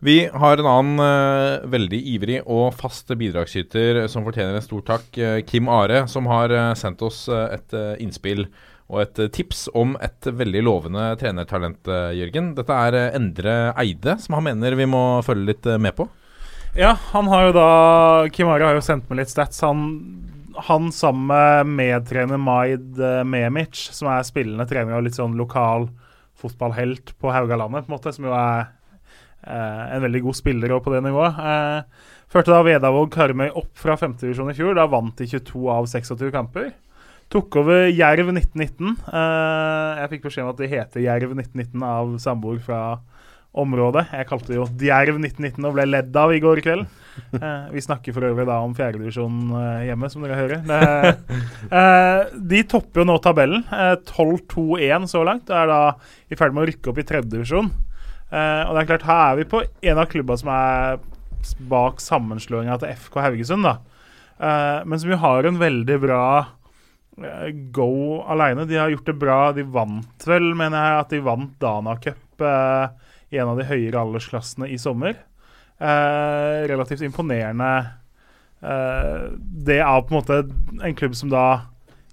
Vi 0.00 0.16
har 0.32 0.56
en 0.56 0.70
annen 0.70 1.02
uh, 1.04 1.68
veldig 1.68 1.98
ivrig 2.14 2.38
og 2.48 2.72
fast 2.72 3.12
bidragsyter 3.20 4.06
som 4.08 4.24
fortjener 4.24 4.56
en 4.56 4.64
stor 4.64 4.80
takk. 4.94 5.08
Uh, 5.12 5.42
Kim 5.44 5.68
Are, 5.68 6.06
som 6.08 6.24
har 6.32 6.54
uh, 6.56 6.72
sendt 6.72 7.04
oss 7.04 7.26
eh, 7.28 7.58
et 7.58 7.76
eh, 7.76 7.98
innspill 8.00 8.46
og 8.90 9.02
et 9.04 9.20
eh, 9.22 9.30
tips 9.32 9.68
om 9.78 9.94
et 10.02 10.26
veldig 10.26 10.62
lovende 10.66 11.04
trenertalent, 11.20 11.86
eh, 11.86 12.14
Jørgen. 12.18 12.54
Dette 12.56 12.78
er 12.86 12.96
eh, 12.98 13.12
Endre 13.18 13.56
Eide, 13.78 14.16
som 14.22 14.38
han 14.38 14.48
mener 14.48 14.78
vi 14.78 14.88
må 14.90 15.20
følge 15.26 15.52
litt 15.52 15.68
eh, 15.70 15.78
med 15.80 15.94
på. 15.98 16.08
Ja, 16.78 16.94
han 17.12 17.28
har 17.30 17.48
jo 17.48 17.54
da 17.56 17.68
Kim 18.34 18.50
Are 18.50 18.66
har 18.66 18.78
jo 18.78 18.84
sendt 18.84 19.08
meg 19.10 19.22
litt 19.22 19.32
stats. 19.32 19.62
Han, 19.66 19.84
han 20.56 20.90
sammen 20.92 21.26
med 21.30 21.70
medtrener 21.78 22.40
Maid 22.40 23.00
eh, 23.00 23.22
Memic, 23.24 23.78
som 23.94 24.10
er 24.12 24.26
spillende 24.26 24.66
trener 24.68 24.98
og 24.98 25.06
litt 25.06 25.18
sånn 25.18 25.38
lokal 25.38 25.88
fotballhelt 26.40 27.14
på 27.20 27.32
Haugalandet, 27.34 27.86
på 27.86 27.92
en 27.92 27.96
måte, 27.96 28.12
som 28.16 28.26
jo 28.28 28.34
er 28.36 28.70
eh, 29.44 29.84
en 29.96 30.04
veldig 30.06 30.22
god 30.26 30.38
spiller 30.38 30.76
på 30.80 30.94
det 30.94 31.02
nivået. 31.04 31.40
Eh, 31.40 32.06
førte 32.30 32.54
da 32.54 32.62
Vedavåg 32.66 33.10
Karmøy 33.14 33.50
opp 33.50 33.72
fra 33.78 33.98
femtedivisjon 34.00 34.52
i 34.52 34.56
fjor. 34.56 34.76
Da 34.78 34.88
vant 34.90 35.16
de 35.20 35.28
22 35.28 35.66
av 35.72 35.90
26 35.90 36.32
kamper. 36.34 36.72
Tok 37.30 37.60
over 37.60 37.86
Jerv 37.86 38.32
1919. 38.32 38.96
Eh, 39.06 40.00
jeg 40.00 40.12
fikk 40.14 40.26
beskjed 40.26 40.46
om 40.46 40.52
at 40.54 40.62
de 40.62 40.70
heter 40.72 41.04
Jerv 41.04 41.36
1919 41.36 41.84
av 41.86 42.16
samboer 42.22 42.62
fra 42.64 42.82
området. 43.58 44.06
Jeg 44.14 44.28
kalte 44.28 44.52
det 44.52 44.58
jo 44.60 44.66
Djerv 44.78 45.18
1919 45.18 45.66
og 45.66 45.74
ble 45.74 45.86
ledd 45.88 46.16
av 46.16 46.32
i 46.34 46.40
går 46.42 46.62
kveld. 46.64 46.84
Eh, 47.34 47.64
vi 47.74 47.82
snakker 47.82 48.14
for 48.14 48.28
øvrig 48.28 48.46
da 48.48 48.60
om 48.62 48.74
fjerdedivisjon 48.78 49.50
eh, 49.58 49.86
hjemme, 49.88 50.10
som 50.12 50.24
dere 50.24 50.38
hører. 50.38 50.62
Det, 50.66 51.38
eh, 51.80 52.38
de 52.52 52.62
topper 52.70 53.02
jo 53.02 53.08
nå 53.10 53.18
tabellen. 53.24 53.64
Eh, 53.74 53.96
12-2-1 54.06 55.08
så 55.10 55.24
langt. 55.26 55.50
Er 55.50 55.70
da 55.70 55.80
i 56.30 56.38
ferd 56.38 56.54
med 56.54 56.64
å 56.64 56.70
rykke 56.70 56.92
opp 56.92 57.02
i 57.02 57.06
tredjedivisjon. 57.10 57.72
Eh, 58.30 58.62
og 58.68 58.76
det 58.76 58.84
er 58.84 58.90
klart, 58.92 59.08
her 59.10 59.24
er 59.32 59.40
vi 59.40 59.48
på 59.50 59.64
en 59.66 60.02
av 60.02 60.10
klubba 60.10 60.38
som 60.38 60.52
er 60.54 61.00
bak 61.70 62.00
sammenslåinga 62.04 62.78
til 62.80 62.94
FK 62.94 63.20
Haugesund, 63.24 63.66
da. 63.66 63.78
Eh, 64.38 64.80
men 64.86 65.00
som 65.00 65.10
jo 65.10 65.20
har 65.20 65.48
en 65.48 65.58
veldig 65.60 66.00
bra 66.06 66.24
eh, 67.18 67.50
go 67.74 68.22
aleine. 68.30 68.68
De 68.70 68.78
har 68.78 68.94
gjort 68.94 69.10
det 69.10 69.18
bra. 69.20 69.40
De 69.56 69.66
vant 69.66 70.26
vel, 70.30 70.52
mener 70.54 70.78
jeg, 70.78 71.04
at 71.04 71.14
de 71.16 71.24
vant 71.26 71.56
Dana 71.60 71.98
Cup 72.00 72.46
eh, 72.46 73.09
i 73.30 73.38
en 73.38 73.50
av 73.52 73.58
de 73.60 73.66
høyere 73.68 74.00
aldersklassene 74.00 74.68
i 74.70 74.78
sommer. 74.80 75.16
Eh, 75.80 76.56
relativt 76.68 77.02
imponerende. 77.06 77.70
Eh, 78.60 79.30
det 79.66 79.78
er 79.80 80.02
på 80.04 80.12
en 80.14 80.18
måte 80.18 80.40
en 80.84 80.98
klubb 80.98 81.14
som 81.16 81.30
da 81.32 81.44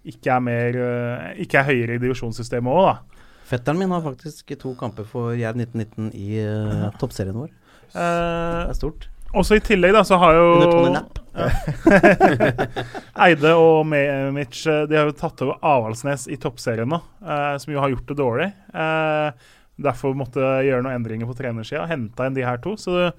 ikke 0.07 0.31
er 0.37 0.39
mer 0.39 0.77
eh, 0.79 1.41
Ikke 1.43 1.59
er 1.59 1.67
høyere 1.67 1.97
i 1.97 1.99
divisjonssystemet 1.99 2.71
òg, 2.71 2.85
da. 2.87 3.23
Fetteren 3.47 3.79
min 3.79 3.91
har 3.91 4.03
faktisk 4.03 4.53
to 4.59 4.73
kamper 4.79 5.07
for 5.07 5.33
Jerv 5.35 5.55
1919 5.59 6.09
i 6.19 6.41
uh, 6.43 6.89
toppserien 6.99 7.35
vår. 7.35 7.51
Så 7.93 7.95
Det 7.95 8.71
er 8.71 8.73
stort. 8.75 9.05
også 9.31 9.55
i 9.55 9.63
tillegg 9.63 9.93
da, 9.95 10.01
så 10.03 10.17
har 10.19 10.35
jo 10.35 10.47
Under 10.57 10.71
Tony 10.73 10.89
Knapp. 10.91 11.21
Eide 13.27 13.53
og 13.55 13.85
Memic 13.87 14.65
eh, 14.67 14.83
De 14.89 14.97
har 14.97 15.07
jo 15.07 15.15
tatt 15.15 15.43
over 15.45 15.59
Avaldsnes 15.63 16.25
i 16.27 16.37
toppserien 16.41 16.89
nå, 16.91 16.99
eh, 17.23 17.55
som 17.61 17.71
jo 17.71 17.79
har 17.83 17.93
gjort 17.93 18.11
det 18.11 18.17
dårlig. 18.19 18.49
Eh, 18.73 19.47
derfor 19.81 20.15
måtte 20.17 20.41
gjøre 20.65 20.83
noen 20.83 20.97
endringer 20.99 21.29
på 21.29 21.37
trenersida. 21.37 21.85
Henta 21.89 22.27
inn 22.27 22.37
de 22.37 22.45
her 22.45 22.57
to. 22.63 22.75
Så 22.79 23.11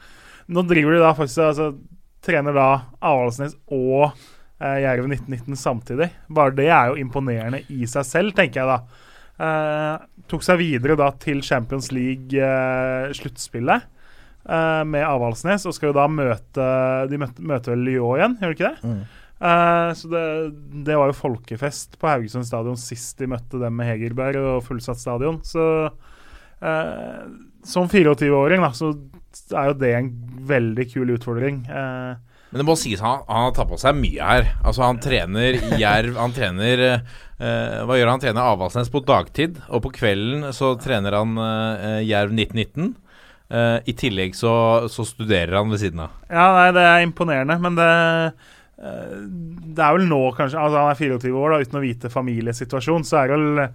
nå 0.48 0.64
driver 0.68 0.96
de 0.96 1.04
da 1.04 1.14
faktisk 1.16 1.44
altså, 1.44 1.66
Trener 2.24 2.54
da 2.56 2.68
Avaldsnes 3.04 3.54
og 3.70 4.10
eh, 4.10 4.78
Jerv 4.82 5.06
1919 5.06 5.56
samtidig. 5.60 6.08
Bare 6.34 6.56
det 6.56 6.66
er 6.66 6.90
jo 6.90 6.98
imponerende 6.98 7.60
i 7.70 7.86
seg 7.88 8.04
selv, 8.08 8.34
tenker 8.36 8.60
jeg 8.60 8.68
da. 8.72 8.78
Eh, 9.38 9.96
tok 10.28 10.42
seg 10.42 10.58
videre 10.58 10.96
da 10.98 11.12
til 11.22 11.44
Champions 11.46 11.92
League-sluttspillet 11.94 13.86
eh, 13.86 14.82
med 14.90 15.04
Avaldsnes, 15.06 15.62
og 15.68 15.74
skal 15.76 15.92
jo 15.92 15.98
da 16.00 16.08
møte 16.10 16.66
De 17.06 17.16
møter, 17.22 17.46
møter 17.52 17.78
Lyon 17.78 18.18
igjen, 18.18 18.36
gjør 18.42 18.50
de 18.50 18.56
ikke 18.58 18.72
det? 18.72 18.78
Mm. 18.82 19.02
Uh, 19.38 19.94
så 19.94 20.08
det, 20.10 20.22
det 20.82 20.96
var 20.98 21.12
jo 21.12 21.14
folkefest 21.14 21.92
på 22.02 22.08
Haugesund 22.10 22.42
stadion 22.48 22.74
sist 22.80 23.20
de 23.20 23.28
møtte 23.30 23.60
dem 23.62 23.76
med 23.78 23.86
Hegerberg 23.86 24.34
og 24.42 24.64
fullsatt 24.66 24.98
stadion. 24.98 25.38
Så 25.46 25.62
eh, 26.62 27.26
som 27.68 27.88
24-åring 27.90 28.62
da, 28.64 28.70
så 28.76 28.92
er 29.54 29.70
jo 29.72 29.76
det 29.80 29.92
en 29.98 30.08
veldig 30.48 30.86
kul 30.92 31.10
utfordring. 31.16 31.62
Eh, 31.68 32.14
Men 32.50 32.62
det 32.62 32.66
må 32.68 32.76
sies 32.80 33.02
han, 33.04 33.24
han 33.28 33.48
har 33.48 33.56
tatt 33.58 33.68
på 33.68 33.78
seg 33.80 33.98
mye 33.98 34.24
her. 34.24 34.46
Altså 34.64 34.86
Han 34.86 35.00
trener 35.04 35.58
Jerv 35.78 36.16
Han 36.16 36.32
trener 36.32 36.80
eh, 36.88 37.82
Hva 37.84 37.98
gjør 37.98 38.08
han? 38.08 38.14
Han 38.16 38.22
trener 38.24 38.48
Avaldsnes 38.54 38.88
på 38.94 39.02
dagtid, 39.04 39.58
og 39.68 39.82
på 39.84 39.92
kvelden 39.98 40.48
så 40.56 40.72
trener 40.80 41.18
han 41.18 41.36
eh, 41.44 41.98
Jerv 42.08 42.32
1919. 42.32 42.94
Eh, 43.52 43.76
I 43.84 43.94
tillegg 44.00 44.34
så, 44.36 44.54
så 44.92 45.04
studerer 45.08 45.58
han 45.60 45.68
ved 45.72 45.80
siden 45.84 46.06
av. 46.06 46.16
ja, 46.30 46.46
nei, 46.56 46.70
det 46.76 46.86
er 46.88 47.04
imponerende, 47.04 47.58
men 47.64 47.76
det 47.78 47.90
eh, 47.90 48.48
det 48.78 49.82
er 49.84 49.94
vel 49.96 50.04
nå, 50.08 50.18
kanskje 50.38 50.58
altså 50.62 50.82
Han 50.84 50.92
er 50.92 50.98
24 51.18 51.32
år, 51.34 51.50
da, 51.52 51.60
uten 51.66 51.78
å 51.80 51.84
vite 51.84 52.10
familiesituasjon. 52.12 53.04
Så 53.08 53.16
er 53.20 53.28
det 53.32 53.38
vel 53.38 53.72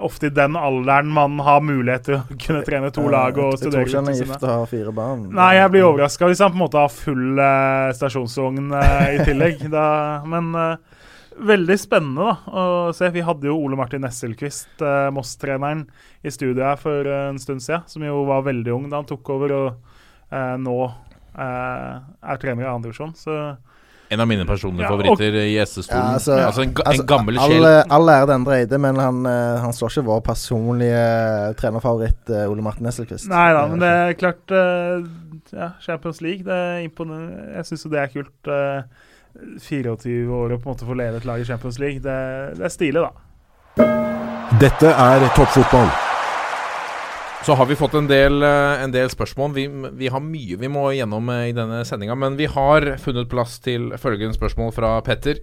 ofte 0.00 0.26
i 0.26 0.32
den 0.32 0.56
alderen 0.56 1.10
man 1.12 1.36
har 1.44 1.60
mulighet 1.60 2.06
til 2.06 2.16
å 2.16 2.36
kunne 2.40 2.62
trene 2.64 2.88
to 2.94 3.04
lag 3.12 3.36
og 3.36 3.52
jeg 3.52 3.60
tror 3.60 3.60
studere. 3.60 3.84
ikke 3.88 4.00
han 4.00 4.08
er 4.08 4.16
gift 4.16 4.46
og 4.46 4.48
har 4.52 4.70
fire 4.70 4.94
barn. 4.96 5.26
Nei, 5.36 5.50
jeg 5.58 5.72
blir 5.74 5.86
overraska 5.88 6.30
hvis 6.30 6.40
han 6.44 6.54
på 6.54 6.58
en 6.58 6.64
måte 6.64 6.80
har 6.80 6.94
full 6.94 7.42
eh, 7.44 7.92
stasjonsvogn 7.98 8.72
eh, 8.78 9.06
i 9.18 9.26
tillegg. 9.28 9.66
da, 9.76 9.84
men 10.32 10.48
eh, 10.56 11.02
veldig 11.52 11.76
spennende 11.80 12.30
da, 12.30 12.36
å 12.48 12.64
se. 12.96 13.12
Vi 13.12 13.26
hadde 13.26 13.50
jo 13.50 13.58
Ole 13.60 13.76
Martin 13.80 14.04
Nesselquist, 14.06 14.72
eh, 14.80 15.10
Moss-treneren, 15.12 15.84
i 16.24 16.32
studio 16.32 16.64
her 16.70 16.80
for 16.80 17.12
en 17.12 17.40
stund 17.42 17.64
siden. 17.64 17.84
Som 17.90 18.06
jo 18.08 18.22
var 18.28 18.46
veldig 18.48 18.72
ung 18.72 18.88
da 18.88 19.02
han 19.02 19.08
tok 19.08 19.34
over, 19.36 19.56
og 19.58 19.98
nå 20.62 20.76
eh, 20.88 21.96
er 22.00 22.40
trener 22.40 22.64
i 22.64 22.70
andredivisjon. 22.70 23.12
Så 23.18 23.36
En 24.12 24.20
av 24.20 24.28
mine 24.28 24.44
personlige 24.48 24.84
Ja, 24.84 24.90
og- 24.92 25.00
favoritter 25.02 25.38
i 25.40 25.54
gjestestolen. 25.56 26.04
Ja, 26.04 26.14
altså, 26.18 26.32
altså- 26.46 26.62
en, 26.66 26.72
ga, 26.76 26.82
Altså, 26.86 27.02
en 27.02 27.06
gammel 27.12 27.38
all, 27.40 27.50
sjel. 27.50 27.66
all 27.96 28.08
ære 28.12 28.26
til 28.26 28.34
Endre 28.34 28.58
Eide, 28.60 28.78
men 28.78 28.96
han, 29.00 29.22
eh, 29.26 29.60
han 29.64 29.72
slår 29.72 29.88
ikke 29.94 30.04
vår 30.10 30.20
personlige 30.26 31.54
trenerfavoritt 31.56 32.30
eh, 32.30 32.50
Ole 32.50 32.62
Martin 32.62 32.84
Nesselquist. 32.86 33.28
Nei 33.32 33.46
da, 33.56 33.66
men 33.72 33.80
det 33.80 33.88
er 33.88 34.12
klart 34.20 34.52
eh, 34.52 35.08
ja, 35.56 35.70
Champions 35.80 36.20
League, 36.20 36.44
det 36.44 36.52
er 36.52 36.84
imponerende. 36.88 37.56
Jeg 37.56 37.64
syns 37.70 37.84
jo 37.86 37.90
det 37.90 38.00
er 38.04 38.12
kult. 38.12 38.52
eh, 38.52 38.82
24 39.58 40.28
år 40.28 40.52
og 40.52 40.60
på 40.62 40.68
en 40.68 40.74
måte 40.76 40.84
få 40.84 40.94
lede 40.94 41.16
et 41.16 41.24
lag 41.24 41.40
i 41.40 41.44
Champions 41.48 41.78
League. 41.80 42.00
Det, 42.04 42.56
det 42.58 42.64
er 42.66 42.68
stilig, 42.68 43.00
da. 43.00 43.12
Dette 44.60 44.86
er 44.92 45.24
toppfotball. 45.34 45.88
Så 47.42 47.56
har 47.58 47.66
vi 47.66 47.76
fått 47.76 47.94
en 47.98 48.06
del, 48.06 48.42
eh, 48.46 48.82
en 48.84 48.92
del 48.94 49.10
spørsmål. 49.10 49.54
Vi, 49.56 49.66
vi 49.98 50.10
har 50.14 50.22
mye 50.22 50.58
vi 50.60 50.68
må 50.70 50.84
gjennom 50.94 51.30
eh, 51.34 51.48
i 51.50 51.56
denne 51.56 51.80
sendinga, 51.84 52.14
men 52.14 52.36
vi 52.38 52.46
har 52.46 52.86
funnet 53.02 53.30
plass 53.30 53.58
til 53.64 53.90
følgende 53.98 54.36
spørsmål 54.36 54.70
fra 54.76 55.00
Petter. 55.02 55.42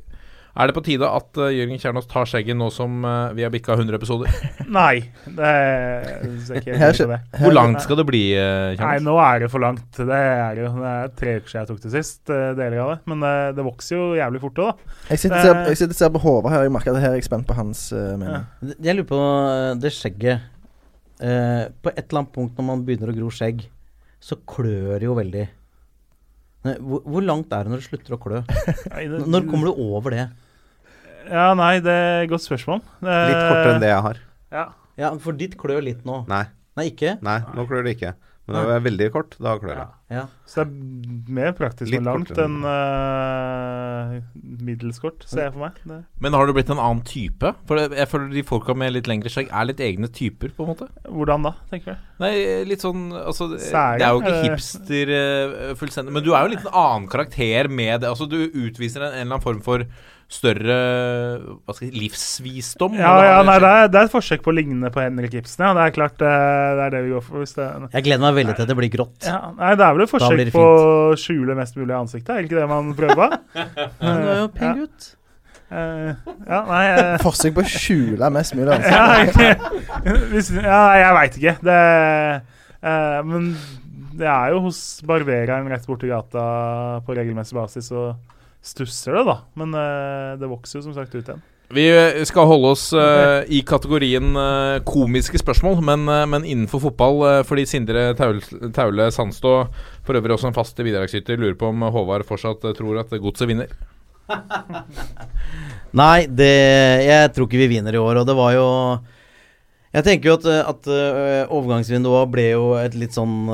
Er 0.59 0.67
det 0.67 0.75
på 0.75 0.81
tide 0.83 1.07
at 1.07 1.37
uh, 1.37 1.47
Jørgen 1.53 1.79
Kjernås 1.79 2.07
tar 2.09 2.25
skjegget 2.27 2.57
nå 2.57 2.67
som 2.73 3.03
eh, 3.05 3.35
vi 3.37 3.45
har 3.45 3.51
bikka 3.53 3.77
100 3.77 3.95
episoder? 3.95 4.33
Nei, 4.79 5.05
det 5.37 5.45
er 5.45 6.57
ikke 6.57 6.79
Her 6.79 6.97
det. 6.97 7.19
Hvor 7.37 7.53
langt 7.53 7.83
skal 7.85 7.99
det 8.01 8.05
bli, 8.09 8.23
Kjernås? 8.33 8.81
Nei, 8.81 8.97
nå 9.05 9.15
er 9.23 9.45
det 9.45 9.51
for 9.53 9.63
langt. 9.63 9.87
Det 9.95 10.19
er 10.19 10.59
jo 10.63 10.73
det 10.79 10.91
er 10.91 11.15
tre 11.21 11.37
uker 11.37 11.53
siden 11.53 11.61
jeg 11.61 11.71
tok 11.71 11.81
det 11.85 11.93
sist, 11.93 12.21
eh, 12.33 12.51
deler 12.57 12.83
av 12.83 12.93
det. 12.95 12.99
Men 13.11 13.23
det, 13.23 13.33
det 13.59 13.67
vokser 13.69 13.95
jo 13.95 14.11
jævlig 14.19 14.43
fort 14.43 14.63
òg, 14.65 14.71
da. 14.73 14.95
Jeg 15.13 15.23
sitter, 15.23 15.37
og 15.37 15.47
ser, 15.47 15.63
jeg 15.69 15.81
sitter 15.83 15.95
og 15.95 16.01
ser 16.01 16.13
på 16.15 16.23
Håvard 16.25 16.55
her. 16.55 16.67
Jeg 16.67 16.75
merker 16.79 16.95
at 16.95 17.03
her 17.05 17.13
er 17.13 17.19
jeg 17.21 17.29
spent 17.29 17.47
på 17.47 17.59
hans 17.59 17.85
uh, 17.93 18.13
mening. 18.19 18.75
Jeg 18.83 18.97
lurer 18.97 19.11
på 19.13 19.25
eh, 19.29 19.73
det 19.79 19.93
skjegget 19.95 20.47
eh, 21.19 21.65
På 21.83 21.91
et 21.93 22.03
eller 22.05 22.21
annet 22.23 22.33
punkt 22.35 22.57
når 22.59 22.67
man 22.67 22.83
begynner 22.87 23.11
å 23.11 23.15
gro 23.17 23.31
skjegg, 23.33 23.65
så 24.19 24.37
klør 24.49 24.97
det 24.99 25.07
jo 25.07 25.15
veldig. 25.17 25.45
Hvor, 26.63 27.01
hvor 27.07 27.23
langt 27.23 27.53
er 27.55 27.63
det 27.63 27.71
når 27.71 27.79
det 27.81 27.87
slutter 27.87 28.15
å 28.17 28.19
klø? 28.19 28.41
Når 29.31 29.45
kommer 29.47 29.69
du 29.69 29.77
over 29.79 30.11
det? 30.11 30.25
Ja, 31.29 31.53
nei, 31.55 31.77
det 31.83 31.93
er 31.93 32.23
et 32.25 32.31
godt 32.31 32.43
spørsmål. 32.43 32.81
Litt 33.05 33.37
kortere 33.45 33.75
enn 33.77 33.83
det 33.83 33.91
jeg 33.93 34.03
har. 34.07 34.19
Ja. 34.51 34.65
Ja, 34.99 35.11
For 35.23 35.37
ditt 35.39 35.53
klør 35.59 35.79
litt 35.85 36.01
nå. 36.07 36.23
Nei, 36.27 36.43
Nei, 36.75 36.89
ikke? 36.91 37.13
nei 37.23 37.37
nå 37.55 37.63
klør 37.69 37.85
det 37.87 37.93
ikke. 37.95 38.11
Men 38.49 38.65
det 38.67 38.75
er 38.75 38.83
veldig 38.87 39.07
kort. 39.13 39.35
Da 39.39 39.53
klør 39.61 39.77
det. 39.77 39.85
Ja. 40.09 40.23
Så 40.49 40.63
det 40.65 40.65
er 40.65 41.33
mer 41.37 41.51
praktisk 41.57 41.91
Litt 41.91 42.01
med 42.01 42.07
langt 42.09 42.31
kortere. 42.31 42.47
enn 42.49 42.63
uh, 42.65 44.15
middels 44.65 44.99
kort, 45.03 45.23
ser 45.29 45.45
jeg 45.47 45.53
for 45.53 45.63
meg. 45.67 45.77
Det. 45.85 45.99
Men 46.25 46.33
har 46.37 46.49
du 46.49 46.53
blitt 46.57 46.71
en 46.73 46.81
annen 46.81 47.03
type? 47.07 47.51
For 47.69 47.81
jeg 47.83 48.09
føler 48.09 48.33
de 48.33 48.43
folka 48.47 48.75
med 48.77 48.95
litt 48.95 49.09
lengre 49.11 49.31
skjegg 49.33 49.51
er 49.53 49.69
litt 49.69 49.83
egne 49.85 50.09
typer, 50.11 50.53
på 50.57 50.65
en 50.65 50.71
måte. 50.73 50.89
Hvordan 51.05 51.45
da, 51.45 51.53
tenker 51.71 51.95
du? 51.95 52.07
Nei, 52.25 52.33
litt 52.67 52.83
sånn 52.85 53.09
altså, 53.13 53.51
det- 53.53 53.61
Sære, 53.69 53.99
Det 54.01 54.07
er 54.07 54.13
jo 54.17 54.21
ikke 54.23 54.35
eller? 54.35 54.49
hipster 54.49 55.13
uh, 55.15 55.75
fullstendig, 55.79 56.15
men 56.17 56.25
du 56.25 56.33
er 56.33 56.45
jo 56.47 56.53
litt 56.55 56.65
en 56.65 56.73
annen 56.73 57.09
karakter 57.11 57.69
med 57.69 58.01
det. 58.01 58.09
Altså, 58.09 58.27
du 58.29 58.39
utviser 58.49 59.03
en, 59.05 59.13
en 59.13 59.21
eller 59.27 59.35
annen 59.37 59.45
form 59.45 59.61
for 59.65 59.85
større 60.29 60.77
hva 61.41 61.73
skal 61.73 61.87
jeg, 61.87 61.93
si, 61.93 62.01
livsvisdom. 62.03 62.97
Ja, 62.99 63.13
ja, 63.25 63.37
nei, 63.47 63.57
det 63.61 63.69
er, 63.69 63.87
det 63.89 64.01
er 64.01 64.09
et 64.09 64.13
forsøk 64.13 64.43
på 64.45 64.53
å 64.53 64.55
ligne 64.55 64.91
på 64.93 65.01
Henrik 65.01 65.39
Ibsen, 65.41 65.65
ja. 65.65 65.73
Det 65.77 65.85
er 65.87 65.95
klart 65.95 66.17
det, 66.21 66.33
det 66.77 66.83
er 66.85 66.95
det 66.95 67.03
vi 67.07 67.13
går 67.15 67.23
for. 67.25 67.41
Hvis 67.41 67.55
det, 67.57 67.69
Jeg 67.95 68.05
gleder 68.05 68.25
meg 68.27 68.35
veldig 68.37 68.57
til 68.59 68.69
det 68.69 68.77
blir 68.77 68.91
grått. 68.93 69.25
ja, 69.25 69.39
nei, 69.57 69.75
det 69.79 69.87
er 69.87 69.95
vel 69.97 70.05
et 70.05 70.13
forsøk 70.13 70.51
på 70.53 70.65
å 70.65 71.15
skjule 71.19 71.57
mest 71.57 71.79
mulig 71.79 71.93
av 71.95 72.03
ansiktet, 72.03 72.35
er 72.35 72.43
det 72.43 72.51
ikke 72.51 72.61
det 72.61 72.67
man 72.69 72.93
prøver 72.97 73.23
på? 73.23 73.63
Men 74.03 74.21
du 74.21 74.29
er 74.29 74.43
jo 74.43 74.51
pen 74.59 74.83
gutt. 74.83 75.15
Eh, 75.69 76.13
ja, 76.49 76.59
nei 76.65 76.85
uh, 76.97 77.15
Forsøk 77.27 77.53
på 77.59 77.61
å 77.61 77.69
skjule 77.69 78.29
mest 78.33 78.55
mulig. 78.57 78.73
Altså. 78.73 78.89
ja, 78.89 80.15
hvis, 80.31 80.49
ja, 80.55 80.81
jeg 80.97 81.17
veit 81.19 81.37
ikke. 81.37 81.55
Det 81.69 81.81
uh, 82.85 83.19
Men 83.27 83.51
det 84.19 84.27
er 84.27 84.55
jo 84.55 84.63
hos 84.65 84.79
barbereren 85.07 85.69
rett 85.71 85.85
borti 85.87 86.09
gata 86.09 86.43
på 87.05 87.15
regelmessig 87.15 87.55
basis, 87.55 87.91
og 87.95 88.17
stusser 88.65 89.15
det, 89.15 89.23
da. 89.27 89.37
Men 89.59 89.73
eh, 89.77 90.35
det 90.41 90.49
vokser 90.51 90.79
jo 90.79 90.89
som 90.89 90.95
sagt 90.97 91.15
ut 91.15 91.23
igjen. 91.23 91.41
Vi 91.69 91.85
eh, 91.85 92.23
skal 92.25 92.47
holde 92.49 92.71
oss 92.73 92.87
uh, 92.97 93.45
i 93.45 93.59
kategorien 93.61 94.31
uh, 94.33 94.79
komiske 94.89 95.37
spørsmål, 95.37 95.77
men, 95.85 96.07
uh, 96.09 96.25
men 96.25 96.47
innenfor 96.47 96.81
fotball, 96.87 97.21
fordi 97.45 97.67
Sindre 97.69 98.07
Taule, 98.17 98.41
Taule 98.73 99.11
Sandstå, 99.13 99.53
for 100.05 100.17
øvrig 100.17 100.33
også 100.33 100.49
en 100.49 100.57
fast 100.57 100.81
bidragsyter, 100.81 101.37
lurer 101.37 101.59
på 101.59 101.69
om 101.69 101.85
Håvard 101.93 102.25
fortsatt 102.25 102.65
tror 102.77 103.03
at 103.03 103.13
Godset 103.21 103.51
vinner. 103.51 103.69
Nei, 106.01 106.25
det, 106.25 106.49
jeg 107.05 107.29
tror 107.35 107.45
ikke 107.45 107.61
vi 107.61 107.69
vinner 107.75 107.93
i 107.93 108.01
år. 108.01 108.21
Og 108.21 108.25
det 108.29 108.37
var 108.37 108.53
jo 108.53 108.67
Jeg 109.93 110.05
tenker 110.05 110.29
jo 110.29 110.35
at, 110.37 110.49
at 110.73 110.89
overgangsvinduet 111.49 112.33
ble 112.33 112.49
jo 112.51 112.65
et 112.77 112.97
litt 112.97 113.17
sånn 113.17 113.47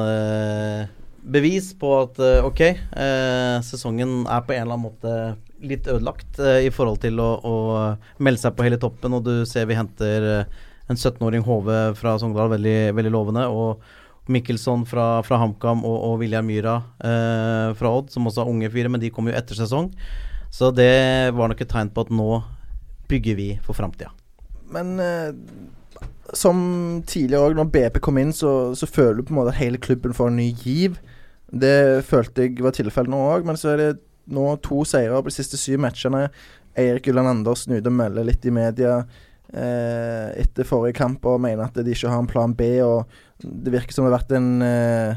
bevis 1.25 1.71
på 1.79 1.89
at 2.03 2.19
øh, 2.21 2.45
ok, 2.45 2.61
eh, 2.61 3.57
sesongen 3.65 4.23
er 4.29 4.45
på 4.45 4.55
en 4.55 4.61
eller 4.65 4.77
annen 4.77 4.85
måte 4.85 5.15
litt 5.65 5.87
ødelagt 5.89 6.39
eh, 6.39 6.65
i 6.67 6.71
forhold 6.73 7.01
til 7.03 7.19
å, 7.21 7.29
å 7.41 7.55
melde 8.23 8.43
seg 8.43 8.55
på 8.55 8.65
hele 8.67 8.79
toppen. 8.81 9.17
Og 9.17 9.25
du 9.25 9.35
ser 9.49 9.67
vi 9.69 9.77
henter 9.77 10.27
øh, 10.31 10.57
en 10.91 10.99
17-åring 10.99 11.45
Hove 11.47 11.79
fra 11.97 12.17
Sogndal, 12.21 12.51
veldig, 12.53 12.95
veldig 12.97 13.13
lovende. 13.13 13.47
Og 13.49 13.81
Mikkelsson 14.31 14.85
fra, 14.89 15.21
fra 15.25 15.39
HamKam 15.41 15.83
og, 15.85 15.97
og 16.09 16.19
William 16.23 16.45
Myhra 16.49 16.79
eh, 16.97 17.71
fra 17.77 17.93
Odd, 17.93 18.11
som 18.13 18.25
også 18.29 18.43
er 18.43 18.51
unge 18.51 18.71
fyrer, 18.73 18.91
men 18.91 19.03
de 19.03 19.11
kommer 19.13 19.33
jo 19.33 19.39
etter 19.39 19.57
sesong. 19.57 19.91
Så 20.53 20.71
det 20.73 21.33
var 21.35 21.51
nok 21.51 21.61
et 21.61 21.71
tegn 21.71 21.91
på 21.93 22.05
at 22.05 22.13
nå 22.13 22.29
bygger 23.09 23.37
vi 23.37 23.49
for 23.65 23.77
framtida. 23.77 24.09
Men 24.73 24.95
eh, 25.01 25.33
som 26.33 26.57
tidligere 27.05 27.51
òg, 27.51 27.57
når 27.59 27.69
BP 27.73 27.99
kom 28.03 28.17
inn, 28.21 28.33
så, 28.33 28.73
så 28.77 28.89
føler 28.89 29.19
du 29.19 29.27
på 29.27 29.35
en 29.35 29.41
måte 29.41 29.53
at 29.53 29.61
hele 29.61 29.81
klubben 29.81 30.15
får 30.15 30.31
en 30.31 30.41
ny 30.41 30.49
giv. 30.63 30.97
Det 31.51 32.03
følte 32.07 32.47
jeg 32.47 32.63
var 32.65 32.75
tilfellet 32.75 33.11
nå 33.13 33.21
òg, 33.29 33.45
men 33.47 33.59
så 33.59 33.73
er 33.73 33.81
det 33.81 33.91
nå 34.33 34.47
to 34.65 34.81
seire 34.87 35.21
på 35.21 35.29
de 35.29 35.35
siste 35.35 35.59
syv 35.59 35.83
matchene. 35.85 36.27
Eirik 36.75 37.07
Ulland 37.11 37.31
Andersen 37.31 37.77
ute 37.77 37.91
og 37.91 37.95
melder 37.95 38.25
litt 38.27 38.45
i 38.45 38.53
media 38.53 38.97
eh, 39.53 40.29
etter 40.41 40.67
forrige 40.67 40.97
kamp 40.99 41.25
og 41.29 41.39
mener 41.45 41.67
at 41.67 41.77
de 41.77 41.93
ikke 41.93 42.11
har 42.11 42.21
en 42.21 42.29
plan 42.29 42.55
B. 42.57 42.69
og 42.83 43.05
Det 43.39 43.73
virker 43.73 43.95
som 43.95 44.05
det 44.05 44.11
har 44.11 44.19
vært 44.19 44.35
en, 44.35 44.49
eh, 44.65 45.15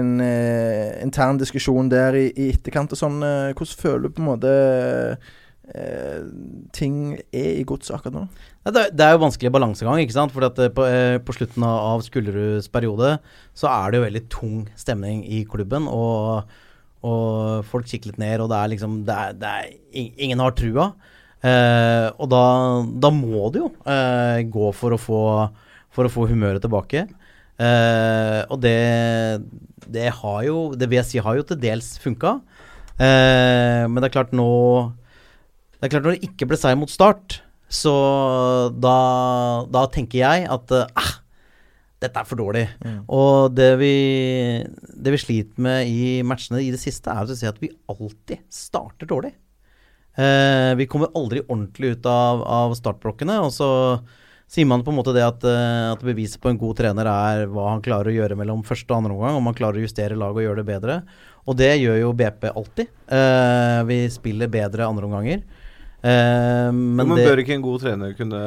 en 0.00 0.14
eh, 0.24 0.96
intern 1.04 1.38
diskusjon 1.38 1.92
der 1.92 2.16
i, 2.18 2.26
i 2.34 2.50
etterkant. 2.54 2.92
og 2.92 3.02
sånn. 3.02 3.20
Eh, 3.22 3.52
hvordan 3.52 3.82
føler 3.84 4.08
du 4.08 4.16
på 4.16 4.24
en 4.24 4.30
måte 4.32 4.54
eh, 5.74 6.22
ting 6.76 7.18
er 7.32 7.58
i 7.60 7.64
godset 7.68 7.96
akkurat 7.98 8.14
nå? 8.14 8.22
Det, 8.68 8.76
er- 8.86 8.94
det 8.94 9.04
er 9.06 9.12
jo 9.16 9.22
vanskelig 9.24 9.52
balansegang, 9.54 10.00
ikke 10.02 10.16
sant. 10.16 10.32
For 10.34 10.44
eh, 10.48 10.70
på, 10.74 10.86
eh, 10.88 11.18
på 11.24 11.34
slutten 11.36 11.64
av, 11.66 12.02
Skulleruds 12.06 12.68
periode 12.72 13.18
så 13.56 13.68
er 13.72 13.90
det 13.90 14.00
jo 14.00 14.06
veldig 14.06 14.24
tung 14.32 14.56
stemning 14.78 15.22
i 15.26 15.42
klubben. 15.48 15.88
Og, 15.90 16.42
og 17.04 17.64
folk 17.70 17.86
kikker 17.88 18.12
litt 18.12 18.18
ned, 18.22 18.40
og 18.44 18.50
det 18.52 18.58
er 18.62 18.72
liksom 18.74 18.98
det 19.08 19.14
er, 19.16 19.38
det 19.38 19.54
er, 19.54 19.70
Ingen 20.18 20.42
har 20.44 20.56
trua. 20.58 20.90
Eh, 21.38 22.08
og 22.18 22.26
da, 22.32 22.42
da 22.98 23.10
må 23.14 23.46
du 23.54 23.60
jo 23.62 23.70
eh, 23.86 24.42
gå 24.50 24.72
for 24.74 24.96
å 24.96 24.98
få, 25.00 25.22
for 25.94 26.08
å 26.08 26.12
få 26.12 26.26
humøret 26.30 26.64
tilbake. 26.64 27.06
Eh, 27.58 28.40
og 28.50 28.60
det, 28.62 28.76
det 29.90 30.12
har 30.14 30.42
jo 30.46 30.58
Det 30.78 30.86
vil 30.86 31.00
jeg 31.00 31.08
si 31.08 31.18
har 31.22 31.38
jo 31.40 31.42
til 31.48 31.58
dels 31.62 31.96
funka. 32.02 32.36
Men 32.98 33.94
det 34.02 34.08
er 34.08 34.14
klart 34.14 34.32
nå 34.34 34.46
Det 35.78 35.86
er 35.86 35.94
klart 35.94 36.06
når 36.08 36.16
det 36.16 36.28
ikke 36.30 36.48
ble 36.50 36.58
seier 36.58 36.78
mot 36.78 36.90
Start, 36.90 37.40
så 37.70 37.94
da, 38.74 38.98
da 39.70 39.84
tenker 39.94 40.24
jeg 40.24 40.46
at 40.50 40.72
eh, 40.74 40.88
ah, 40.98 41.12
dette 42.02 42.18
er 42.18 42.26
for 42.26 42.38
dårlig. 42.40 42.64
Og 43.14 43.52
det 43.54 43.72
vi, 43.80 43.92
det 44.94 45.14
vi 45.14 45.20
sliter 45.22 45.62
med 45.62 45.90
i 45.90 46.22
matchene 46.26 46.62
i 46.64 46.72
det 46.74 46.80
siste, 46.82 47.12
er 47.12 47.28
å 47.28 47.36
si 47.38 47.46
at 47.46 47.60
vi 47.62 47.70
alltid 47.90 48.42
starter 48.54 49.10
dårlig. 49.10 49.34
Eh, 50.18 50.72
vi 50.78 50.88
kommer 50.90 51.14
aldri 51.14 51.44
ordentlig 51.46 51.94
ut 51.94 52.08
av, 52.10 52.42
av 52.42 52.74
startblokkene, 52.78 53.38
og 53.44 53.52
så 53.54 53.70
sier 54.50 54.66
man 54.66 54.82
på 54.82 54.90
en 54.90 54.98
måte 54.98 55.14
det 55.14 55.22
at, 55.22 55.44
eh, 55.46 55.92
at 55.92 56.02
beviset 56.02 56.40
på 56.42 56.50
en 56.50 56.58
god 56.58 56.78
trener 56.80 57.10
er 57.12 57.44
hva 57.52 57.68
han 57.74 57.84
klarer 57.84 58.10
å 58.10 58.16
gjøre 58.16 58.38
mellom 58.40 58.64
første 58.66 58.90
og 58.90 59.02
andre 59.02 59.14
omgang, 59.14 59.38
om 59.38 59.50
han 59.50 59.58
klarer 59.58 59.78
å 59.78 59.86
justere 59.86 60.18
laget 60.18 60.42
og 60.42 60.46
gjøre 60.48 60.62
det 60.62 60.70
bedre. 60.72 60.98
Og 61.48 61.56
det 61.58 61.70
gjør 61.78 62.00
jo 62.02 62.16
BP 62.18 62.50
alltid. 62.50 62.90
Eh, 63.14 63.80
vi 63.88 64.00
spiller 64.12 64.50
bedre 64.52 64.88
andre 64.88 65.06
omganger. 65.06 65.44
Eh, 66.08 66.70
men, 66.72 67.02
Men, 67.02 67.16
det 67.18 67.26
bør 67.28 67.42
ikke 67.42 67.56
en 67.58 67.64
god 67.64 67.84
trener 67.84 68.16
kunne 68.16 68.42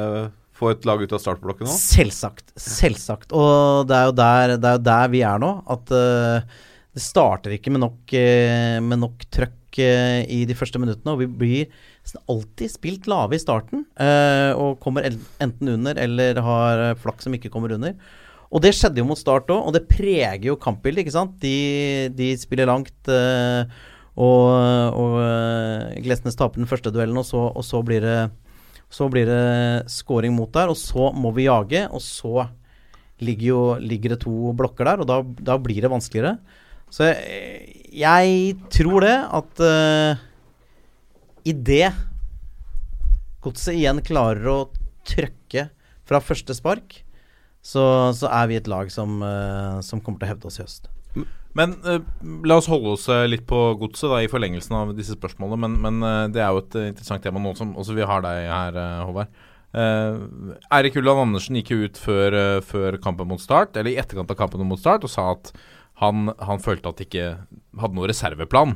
få 0.58 0.72
et 0.72 0.84
lag 0.88 1.02
ut 1.02 1.14
av 1.14 1.22
startblokken 1.22 1.68
nå? 1.68 1.74
Selvsagt. 1.74 2.52
Selvsagt. 2.58 3.32
Og 3.34 3.88
det 3.90 3.98
er 3.98 4.10
jo 4.10 4.18
der, 4.18 4.54
det 4.58 4.70
er 4.70 4.78
jo 4.78 4.84
der 4.90 5.10
vi 5.12 5.24
er 5.26 5.42
nå. 5.42 5.52
At 5.74 5.90
uh, 5.94 6.62
det 6.92 7.02
starter 7.02 7.56
ikke 7.56 7.72
med 7.74 7.82
nok, 7.84 8.00
uh, 8.14 8.78
med 8.84 9.02
nok 9.02 9.26
trøkk 9.32 9.80
uh, 9.82 10.20
i 10.22 10.42
de 10.48 10.56
første 10.58 10.82
minuttene. 10.82 11.14
Og 11.14 11.24
vi 11.24 11.30
blir 11.42 12.20
alltid 12.30 12.70
spilt 12.70 13.08
lave 13.10 13.38
i 13.38 13.42
starten. 13.42 13.84
og 14.58 14.80
kommer 14.82 15.06
enten 15.06 15.68
under 15.70 15.98
eller 16.02 16.40
har 16.42 16.82
flaks 16.98 17.28
som 17.28 17.34
ikke 17.38 17.50
kommer 17.52 17.74
under. 17.74 17.94
Og 18.52 18.60
det 18.60 18.74
skjedde 18.76 19.00
jo 19.00 19.06
mot 19.08 19.18
Start 19.18 19.48
òg, 19.48 19.64
og 19.64 19.72
det 19.72 19.86
preger 19.88 20.50
jo 20.50 20.58
kampbildet, 20.60 21.06
ikke 21.06 21.14
sant. 21.14 21.38
De, 21.40 22.10
de 22.12 22.34
spiller 22.36 22.68
langt. 22.68 22.92
eh, 23.08 23.64
og, 24.12 24.46
og 24.98 25.18
eh, 25.22 26.00
Glesnes 26.04 26.36
taper 26.36 26.60
den 26.60 26.68
første 26.68 26.92
duellen, 26.92 27.16
og 27.20 27.24
så, 27.24 27.46
og 27.48 27.64
så 27.64 27.80
blir 27.86 28.04
det 28.04 28.18
så 28.92 29.08
blir 29.08 29.24
det 29.24 29.88
scoring 29.88 30.34
mot 30.36 30.52
der, 30.52 30.68
og 30.68 30.76
så 30.76 31.08
må 31.16 31.30
vi 31.32 31.46
jage. 31.46 31.86
Og 31.88 32.02
så 32.04 32.44
ligger, 33.24 33.46
jo, 33.46 33.62
ligger 33.80 34.14
det 34.14 34.20
to 34.26 34.52
blokker 34.56 34.88
der, 34.88 35.00
og 35.00 35.08
da, 35.08 35.20
da 35.52 35.56
blir 35.60 35.80
det 35.80 35.90
vanskeligere. 35.92 36.36
Så 36.92 37.08
jeg, 37.08 37.72
jeg 37.96 38.56
tror 38.74 39.06
det 39.06 39.14
at 39.40 39.62
uh, 39.64 40.24
idet 41.48 41.94
Godset 43.42 43.74
igjen 43.74 43.98
klarer 44.06 44.44
å 44.46 44.58
trøkke 45.08 45.64
fra 46.06 46.20
første 46.22 46.54
spark, 46.54 47.00
så, 47.64 47.82
så 48.14 48.28
er 48.30 48.50
vi 48.50 48.58
et 48.60 48.68
lag 48.70 48.92
som, 48.92 49.16
uh, 49.24 49.80
som 49.82 49.98
kommer 50.04 50.20
til 50.20 50.28
å 50.28 50.34
hevde 50.34 50.50
oss 50.50 50.60
i 50.60 50.62
høst. 50.62 50.92
Men 51.58 51.74
uh, 51.84 52.00
la 52.48 52.56
oss 52.56 52.68
holde 52.70 52.94
oss 52.96 53.08
eh, 53.12 53.26
litt 53.28 53.44
på 53.48 53.58
godset 53.80 54.08
da, 54.08 54.22
i 54.24 54.30
forlengelsen 54.32 54.76
av 54.76 54.92
disse 54.96 55.16
spørsmålene. 55.18 55.60
Men, 55.66 55.78
men 55.84 56.04
uh, 56.06 56.30
det 56.32 56.40
er 56.40 56.52
jo 56.52 56.62
et 56.62 56.78
interessant 56.86 57.24
tema 57.24 57.42
nå 57.42 57.52
som 57.58 57.74
også 57.76 57.96
vi 57.96 58.06
har 58.08 58.24
deg 58.24 58.46
her, 58.48 58.78
uh, 58.78 59.02
Håvard. 59.08 59.40
Eirik 59.72 60.98
Ulland 61.00 61.22
Andersen 61.22 61.56
gikk 61.56 61.70
jo 61.72 61.86
ut 61.88 61.96
før, 61.96 62.34
før 62.60 62.98
kampen 63.00 63.30
mot 63.30 63.40
Start, 63.40 63.78
eller 63.80 63.94
i 63.94 63.96
etterkant 64.02 64.28
av 64.28 64.36
kampen 64.36 64.60
mot 64.68 64.76
Start, 64.76 65.06
og 65.08 65.08
sa 65.08 65.30
at 65.30 65.48
han, 66.02 66.26
han 66.44 66.60
følte 66.60 66.90
at 66.90 67.00
de 67.00 67.06
ikke 67.06 67.30
hadde 67.80 67.96
noen 67.96 68.10
reserveplan. 68.10 68.74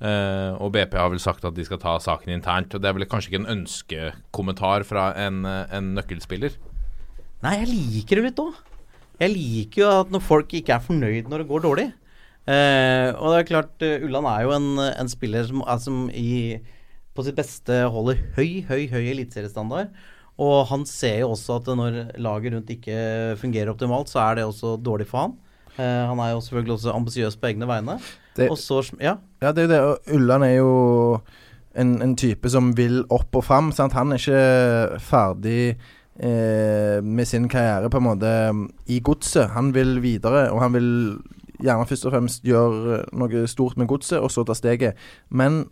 Og 0.00 0.72
BP 0.72 0.96
har 0.96 1.12
vel 1.12 1.20
sagt 1.20 1.44
at 1.44 1.52
de 1.52 1.66
skal 1.68 1.82
ta 1.82 1.98
saken 2.00 2.32
internt. 2.32 2.72
Og 2.72 2.80
Det 2.80 2.88
er 2.88 2.96
vel 2.96 3.04
kanskje 3.12 3.34
ikke 3.34 3.42
en 3.42 3.52
ønskekommentar 3.58 4.88
fra 4.88 5.10
en, 5.20 5.44
en 5.44 5.92
nøkkelspiller? 5.98 6.56
Nei, 7.44 7.54
jeg 7.58 7.68
liker 7.74 8.22
det 8.22 8.30
litt 8.30 8.40
òg. 8.46 8.56
Jeg 9.20 9.34
liker 9.36 9.84
jo 9.84 9.94
at 9.98 10.16
når 10.16 10.28
folk 10.32 10.56
ikke 10.56 10.78
er 10.78 10.88
fornøyd 10.88 11.28
når 11.28 11.44
det 11.44 11.50
går 11.52 11.68
dårlig. 11.68 11.90
Eh, 12.48 13.08
og 13.12 13.34
det 13.34 13.38
er 13.42 13.48
klart, 13.50 13.74
uh, 13.84 14.04
Ulland 14.06 14.28
er 14.30 14.44
jo 14.46 14.54
en, 14.56 14.68
en 14.88 15.10
spiller 15.12 15.44
som, 15.48 15.60
er, 15.68 15.80
som 15.84 16.06
i, 16.08 16.56
på 17.12 17.24
sitt 17.26 17.36
beste 17.36 17.82
holder 17.92 18.22
høy, 18.38 18.62
høy, 18.68 18.86
høy 18.88 19.02
eliteseriestandard. 19.12 19.90
Og 20.38 20.62
han 20.70 20.86
ser 20.86 21.24
jo 21.24 21.32
også 21.34 21.58
at 21.58 21.68
når 21.76 21.98
laget 22.22 22.54
rundt 22.54 22.70
ikke 22.72 23.34
fungerer 23.40 23.72
optimalt, 23.72 24.08
så 24.08 24.22
er 24.22 24.38
det 24.38 24.46
også 24.46 24.76
dårlig 24.80 25.08
for 25.10 25.26
han. 25.26 25.36
Eh, 25.78 26.04
han 26.08 26.22
er 26.22 26.32
jo 26.32 26.40
selvfølgelig 26.46 26.76
også 26.78 26.94
ambisiøs 26.94 27.36
på 27.36 27.50
egne 27.50 27.68
vegne. 27.68 27.98
Det- 28.38 28.50
og 28.50 28.56
så 28.58 28.80
Ja. 29.00 29.16
Ja, 29.42 29.52
det 29.52 29.64
er 29.64 29.66
jo 29.66 29.72
det. 29.74 29.80
Og 29.80 30.14
Ulland 30.14 30.44
er 30.44 30.54
jo 30.56 31.20
en, 31.74 32.02
en 32.02 32.16
type 32.16 32.48
som 32.48 32.72
vil 32.76 33.04
opp 33.10 33.34
og 33.34 33.44
fram. 33.44 33.72
Sant? 33.72 33.92
Han 33.92 34.12
er 34.12 34.16
ikke 34.22 35.00
ferdig 35.00 35.76
eh, 36.20 37.00
med 37.02 37.26
sin 37.26 37.48
karriere 37.48 37.90
på 37.90 37.98
en 37.98 38.08
måte 38.08 38.32
i 38.86 39.00
godset. 39.00 39.50
Han 39.50 39.74
vil 39.74 40.00
videre, 40.00 40.50
og 40.52 40.62
han 40.62 40.72
vil 40.72 41.18
gjerne 41.62 41.88
først 41.88 42.06
og 42.06 42.14
fremst 42.14 42.46
gjør 42.46 43.04
noe 43.18 43.46
stort 43.50 43.78
med 43.80 43.88
godset, 43.90 44.20
og 44.22 44.30
så 44.30 44.44
ta 44.46 44.56
steget. 44.56 44.98
Men 45.28 45.64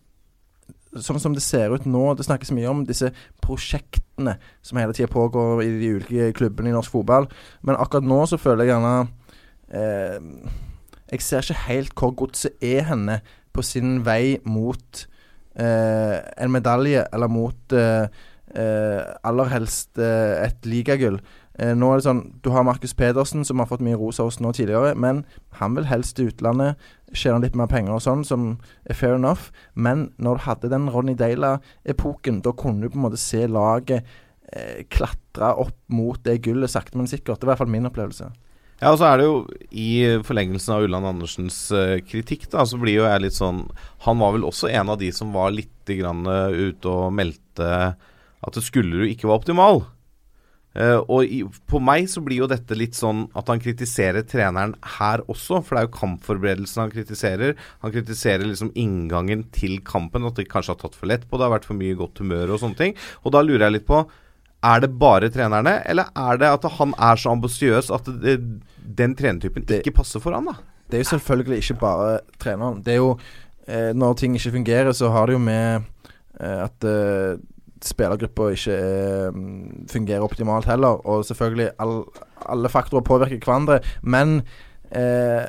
sånn 1.03 1.21
som 1.21 1.35
det 1.37 1.45
ser 1.45 1.75
ut 1.75 1.87
nå, 1.89 2.03
det 2.17 2.27
snakkes 2.27 2.53
mye 2.57 2.71
om 2.71 2.85
disse 2.89 3.11
prosjektene 3.45 4.37
som 4.65 4.81
hele 4.81 4.95
tida 4.97 5.11
pågår 5.13 5.65
i 5.65 5.71
de 5.81 5.91
ulike 5.99 6.31
klubbene 6.39 6.73
i 6.73 6.77
norsk 6.77 6.95
fotball. 6.95 7.29
Men 7.67 7.79
akkurat 7.81 8.07
nå 8.07 8.23
så 8.31 8.41
føler 8.41 8.67
jeg 8.67 8.75
gjerne 8.75 8.95
eh, 9.77 10.55
Jeg 11.13 11.23
ser 11.23 11.45
ikke 11.45 11.67
helt 11.67 11.99
hvor 11.99 12.15
godset 12.23 12.65
er 12.65 12.87
henne 12.89 13.21
på 13.55 13.65
sin 13.65 14.01
vei 14.07 14.39
mot 14.45 15.05
eh, 15.57 16.17
en 16.37 16.53
medalje, 16.53 17.05
eller 17.13 17.33
mot 17.33 17.77
eh, 17.77 18.09
eh, 18.57 19.03
aller 19.25 19.53
helst 19.53 20.01
eh, 20.01 20.47
et 20.47 20.69
ligagull. 20.69 21.21
Eh, 21.59 21.73
nå 21.73 21.89
er 21.89 22.01
det 22.01 22.05
sånn 22.05 22.23
Du 22.45 22.51
har 22.53 22.67
Markus 22.69 22.93
Pedersen, 22.97 23.45
som 23.47 23.63
har 23.63 23.69
fått 23.71 23.85
mye 23.85 23.97
ros 23.97 24.21
av 24.21 24.29
oss 24.29 24.41
nå 24.45 24.53
tidligere, 24.57 24.93
men 24.99 25.25
han 25.61 25.77
vil 25.77 25.89
helst 25.89 26.19
til 26.19 26.31
utlandet, 26.31 26.77
tjene 27.17 27.41
litt 27.47 27.57
mer 27.57 27.71
penger 27.71 27.97
og 27.97 28.05
sånn, 28.05 28.25
som 28.29 28.49
er 28.85 28.99
fair 28.99 29.17
enough. 29.17 29.49
Men 29.75 30.11
når 30.21 30.37
du 30.37 30.47
hadde 30.51 30.73
den 30.73 30.91
Ronny 30.93 31.17
Deila-epoken, 31.17 32.43
da 32.45 32.53
kunne 32.53 32.85
du 32.85 32.93
på 32.93 33.01
en 33.01 33.07
måte 33.07 33.21
se 33.21 33.47
laget 33.49 34.05
eh, 34.53 34.83
klatre 34.93 35.55
opp 35.65 35.79
mot 35.89 36.21
det 36.27 36.43
gullet 36.45 36.73
sakte, 36.73 36.99
men 36.99 37.09
sikkert. 37.09 37.41
Det 37.41 37.49
var 37.49 37.55
i 37.55 37.57
hvert 37.57 37.65
fall 37.65 37.73
min 37.77 37.89
opplevelse. 37.89 38.29
Ja, 38.77 38.91
og 38.91 38.99
så 39.01 39.09
er 39.09 39.17
det 39.17 39.25
jo 39.25 39.37
i 39.73 40.21
forlengelsen 40.27 40.75
av 40.75 40.85
Ulland 40.85 41.09
Andersens 41.09 41.57
uh, 41.73 41.97
kritikk, 42.05 42.45
da, 42.53 42.67
så 42.69 42.77
blir 42.77 42.99
jo 42.99 43.07
jeg 43.09 43.23
litt 43.25 43.37
sånn 43.39 43.63
Han 44.05 44.21
var 44.21 44.35
vel 44.35 44.45
også 44.45 44.69
en 44.69 44.93
av 44.93 44.99
de 45.01 45.09
som 45.17 45.33
var 45.33 45.55
litt 45.55 45.89
grann 45.97 46.29
uh, 46.29 46.53
ute 46.53 46.93
og 46.93 47.15
meldte 47.17 47.71
at 47.97 48.53
det 48.59 48.63
skulle 48.67 49.01
du 49.01 49.09
ikke 49.09 49.31
var 49.31 49.41
optimal. 49.41 49.87
Eh, 50.77 50.99
og 51.09 51.25
i, 51.25 51.41
på 51.71 51.81
meg 51.81 52.09
så 52.13 52.21
blir 52.25 52.43
jo 52.43 52.51
dette 52.51 52.77
litt 52.77 52.99
sånn 52.99 53.25
at 53.39 53.49
han 53.49 53.63
kritiserer 53.63 54.27
treneren 54.29 54.75
her 54.99 55.23
også, 55.25 55.63
for 55.65 55.73
det 55.73 55.81
er 55.81 55.89
jo 55.89 55.95
kampforberedelsen 55.97 56.85
han 56.85 56.93
kritiserer. 56.93 57.57
Han 57.85 57.95
kritiserer 57.95 58.45
liksom 58.45 58.75
inngangen 58.77 59.47
til 59.57 59.79
kampen, 59.87 60.29
at 60.29 60.37
de 60.37 60.45
kanskje 60.49 60.75
har 60.75 60.83
tatt 60.83 60.99
for 60.99 61.09
lett 61.09 61.25
på 61.25 61.39
det, 61.39 61.49
har 61.49 61.57
vært 61.57 61.69
for 61.69 61.81
mye 61.81 61.97
godt 61.97 62.21
humør 62.21 62.53
og 62.53 62.63
sånne 62.63 62.81
ting. 62.83 62.97
Og 63.25 63.33
da 63.37 63.45
lurer 63.47 63.69
jeg 63.69 63.79
litt 63.79 63.89
på 63.89 64.05
er 64.67 64.83
det 64.83 64.93
bare 64.99 65.29
trenerne, 65.31 65.79
eller 65.87 66.09
er 66.17 66.39
det 66.41 66.49
at 66.51 66.65
han 66.79 66.95
er 66.99 67.21
så 67.21 67.33
ambisiøs 67.37 67.91
at 67.95 68.09
det, 68.23 68.39
den 68.99 69.15
trenertypen 69.17 69.67
ikke 69.79 69.95
passer 70.01 70.23
for 70.23 70.35
han 70.35 70.49
da? 70.49 70.57
Det 70.87 70.99
er 70.99 71.05
jo 71.05 71.11
selvfølgelig 71.13 71.59
ikke 71.63 71.81
bare 71.81 72.09
treneren. 72.43 72.81
Det 72.83 72.95
er 72.95 73.01
jo 73.01 73.13
eh, 73.67 73.93
Når 73.95 74.15
ting 74.15 74.37
ikke 74.39 74.55
fungerer, 74.55 74.93
så 74.93 75.11
har 75.11 75.27
det 75.27 75.37
jo 75.37 75.43
med 75.43 75.87
eh, 76.41 76.61
at 76.67 76.87
eh, 76.87 77.39
spillergruppa 77.87 78.51
ikke 78.55 78.77
er, 78.77 79.41
fungerer 79.91 80.25
optimalt 80.25 80.69
heller. 80.71 81.01
Og 81.07 81.25
selvfølgelig 81.29 81.71
all, 81.83 82.03
alle 82.49 82.71
faktorer 82.73 83.07
påvirker 83.07 83.45
hverandre. 83.45 83.81
Men 84.03 84.41
eh, 84.91 85.47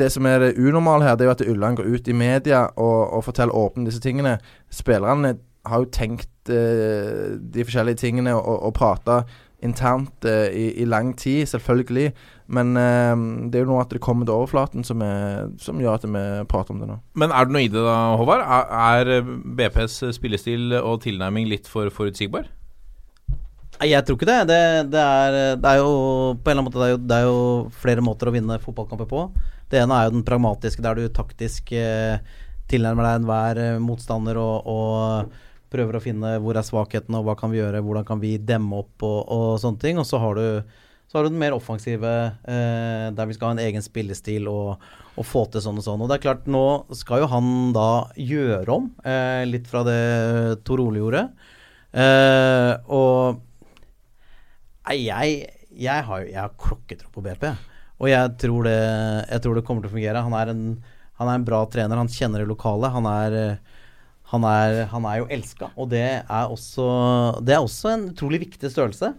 det 0.00 0.12
som 0.14 0.26
er 0.26 0.38
det 0.44 0.56
unormale 0.58 1.04
her, 1.04 1.14
det 1.18 1.26
er 1.26 1.32
jo 1.32 1.36
at 1.38 1.46
Ulland 1.48 1.76
går 1.80 1.92
ut 1.94 2.08
i 2.08 2.16
media 2.16 2.66
og, 2.76 3.12
og 3.12 3.24
forteller 3.24 3.56
åpent 3.56 3.90
disse 3.90 4.00
tingene. 4.00 4.38
Spillerne 4.70 5.36
har 5.66 5.82
jo 5.82 5.92
tenkt 5.92 6.50
eh, 6.50 7.36
de 7.36 7.64
forskjellige 7.66 8.00
tingene 8.06 8.34
og, 8.34 8.62
og 8.70 8.74
prata 8.74 9.22
internt 9.64 10.24
eh, 10.24 10.48
i, 10.56 10.66
i 10.82 10.86
lang 10.88 11.12
tid, 11.18 11.46
selvfølgelig. 11.48 12.12
Men 12.50 12.72
eh, 12.76 13.24
det 13.50 13.60
er 13.60 13.66
jo 13.66 13.72
noe 13.72 13.84
at 13.84 13.92
det 13.94 14.02
kommer 14.04 14.28
til 14.28 14.36
overflaten 14.36 14.86
som, 14.86 15.02
er, 15.04 15.50
som 15.62 15.80
gjør 15.80 15.98
at 15.98 16.06
vi 16.08 16.24
prater 16.50 16.74
om 16.74 16.80
det 16.82 16.88
nå. 16.90 16.98
Men 17.20 17.34
er 17.34 17.46
det 17.46 17.56
noe 17.56 17.66
i 17.66 17.72
det 17.72 17.84
da, 17.84 17.98
Håvard? 18.20 18.46
Er, 18.46 19.12
er 19.20 19.28
BPs 19.60 20.00
spillestil 20.16 20.74
og 20.80 21.02
tilnærming 21.04 21.48
litt 21.50 21.70
for 21.70 21.92
forutsigbar? 21.94 22.48
Nei, 23.80 23.94
jeg 23.94 24.04
tror 24.04 24.18
ikke 24.18 24.28
det. 24.28 24.40
Det, 24.50 24.60
det, 24.92 25.00
er, 25.00 25.38
det 25.56 25.70
er 25.70 25.80
jo 25.80 25.92
på 26.36 26.52
en 26.52 26.58
eller 26.58 26.60
annen 26.60 26.68
måte 26.68 26.82
det 26.82 26.88
er 26.88 26.92
jo, 26.92 27.00
det 27.08 27.16
er 27.16 27.28
jo 27.28 27.40
flere 27.80 28.04
måter 28.04 28.28
å 28.28 28.34
vinne 28.34 28.60
fotballkamper 28.60 29.08
på. 29.08 29.24
Det 29.72 29.80
ene 29.80 29.96
er 29.96 30.08
jo 30.08 30.16
den 30.18 30.26
pragmatiske, 30.26 30.84
der 30.84 30.98
du 30.98 31.06
taktisk 31.14 31.72
eh, 31.72 32.18
tilnærmer 32.70 33.06
deg 33.06 33.20
enhver 33.20 33.60
eh, 33.62 33.78
motstander 33.80 34.40
og, 34.40 34.68
og 34.68 35.38
prøver 35.70 35.96
å 35.96 36.02
finne 36.02 36.36
hvor 36.42 36.58
er 36.58 36.66
svakhetene, 36.66 37.20
og 37.20 37.28
hva 37.28 37.36
kan 37.38 37.52
vi 37.52 37.60
gjøre, 37.60 37.82
hvordan 37.86 38.06
kan 38.08 38.22
vi 38.22 38.36
demme 38.42 38.82
opp 38.82 39.04
og, 39.06 39.20
og 39.30 39.50
sånne 39.62 39.82
ting. 39.82 40.00
Og 40.02 40.08
så 40.08 40.20
har 40.22 40.38
du, 40.38 40.80
så 41.10 41.18
har 41.18 41.26
du 41.26 41.32
den 41.32 41.42
mer 41.42 41.56
offensive, 41.56 42.14
eh, 42.44 43.06
der 43.14 43.30
vi 43.30 43.36
skal 43.36 43.50
ha 43.50 43.56
en 43.56 43.62
egen 43.64 43.84
spillestil 43.84 44.50
og, 44.50 44.82
og, 45.14 45.22
få 45.26 45.44
til 45.52 45.64
sånn 45.64 45.78
og 45.80 45.86
sånn. 45.86 46.02
Og 46.02 46.10
det 46.10 46.18
er 46.18 46.26
klart, 46.26 46.50
nå 46.50 46.64
skal 46.98 47.24
jo 47.24 47.30
han 47.32 47.70
da 47.76 47.90
gjøre 48.18 48.76
om 48.76 48.90
eh, 49.06 49.46
litt 49.48 49.70
fra 49.70 49.84
det 49.86 50.00
Tor 50.66 50.82
Ole 50.82 51.04
gjorde. 51.04 51.24
Eh, 51.90 52.74
og 52.90 53.46
Nei, 54.90 55.04
jeg, 55.04 55.42
jeg 55.78 56.02
har 56.02 56.22
jeg 56.26 56.40
har 56.40 56.54
klokketro 56.58 57.12
på 57.14 57.22
BP. 57.22 57.44
Og 58.00 58.08
jeg 58.10 58.32
tror, 58.40 58.64
det, 58.66 58.78
jeg 59.28 59.42
tror 59.44 59.58
det 59.58 59.62
kommer 59.66 59.84
til 59.84 59.92
å 59.92 59.94
fungere. 59.94 60.22
Han 60.24 60.34
er 60.34 60.50
en, 60.50 60.62
han 61.20 61.28
er 61.28 61.36
en 61.36 61.44
bra 61.46 61.60
trener, 61.70 62.00
han 62.00 62.10
kjenner 62.10 62.42
det 62.42 62.48
lokale. 62.50 62.90
Han 62.90 63.06
er, 63.06 63.36
han 64.30 64.46
er, 64.46 64.84
han 64.92 65.06
er 65.10 65.20
jo 65.22 65.28
elska, 65.34 65.72
og 65.74 65.90
det 65.90 66.04
er, 66.20 66.44
også, 66.46 66.86
det 67.42 67.56
er 67.56 67.64
også 67.64 67.94
en 67.96 68.06
utrolig 68.12 68.44
viktig 68.44 68.70
størrelse. 68.70 69.10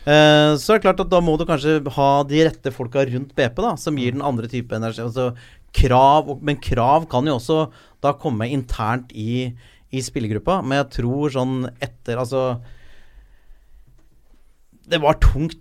Uh, 0.00 0.56
så 0.58 0.74
er 0.74 0.80
det 0.80 0.84
klart 0.88 1.02
at 1.04 1.12
da 1.12 1.20
må 1.22 1.36
du 1.38 1.46
kanskje 1.48 1.78
ha 1.94 2.08
de 2.26 2.42
rette 2.48 2.72
folka 2.74 3.04
rundt 3.08 3.34
BP, 3.36 3.62
da, 3.62 3.74
som 3.80 3.98
gir 4.00 4.16
den 4.16 4.24
andre 4.26 4.50
type 4.50 4.74
energi. 4.74 5.04
Altså 5.04 5.30
krav, 5.76 6.34
men 6.42 6.58
krav 6.58 7.06
kan 7.10 7.28
jo 7.28 7.36
også 7.38 7.60
da 8.02 8.14
komme 8.18 8.48
internt 8.50 9.14
i, 9.14 9.52
i 9.94 10.02
spillergruppa. 10.02 10.60
Men 10.64 10.82
jeg 10.82 10.90
tror 10.98 11.34
sånn 11.34 11.56
etter 11.78 12.18
Altså 12.20 12.44
Det 14.90 14.98
var 15.02 15.20
tungt 15.22 15.60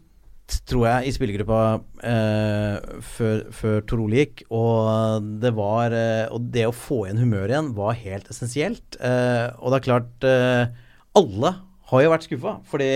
tror 0.69 0.85
jeg, 0.87 1.09
i 1.09 1.13
spillergruppa 1.15 1.61
eh, 2.09 2.99
før, 3.05 3.41
før 3.55 3.81
Torole 3.87 4.21
gikk. 4.23 4.43
Og 4.55 5.25
det 5.41 5.51
var 5.57 5.95
eh, 5.95 6.25
Og 6.33 6.49
det 6.53 6.67
å 6.69 6.75
få 6.75 7.03
igjen 7.05 7.21
humøret 7.23 7.53
igjen 7.53 7.73
var 7.77 7.97
helt 7.99 8.29
essensielt. 8.31 8.99
Eh, 8.99 9.47
og 9.59 9.71
det 9.71 9.79
er 9.79 9.87
klart 9.87 10.27
eh, 10.27 10.71
Alle 11.19 11.53
har 11.91 12.05
jo 12.05 12.13
vært 12.13 12.27
skuffa. 12.27 12.55
Fordi 12.69 12.89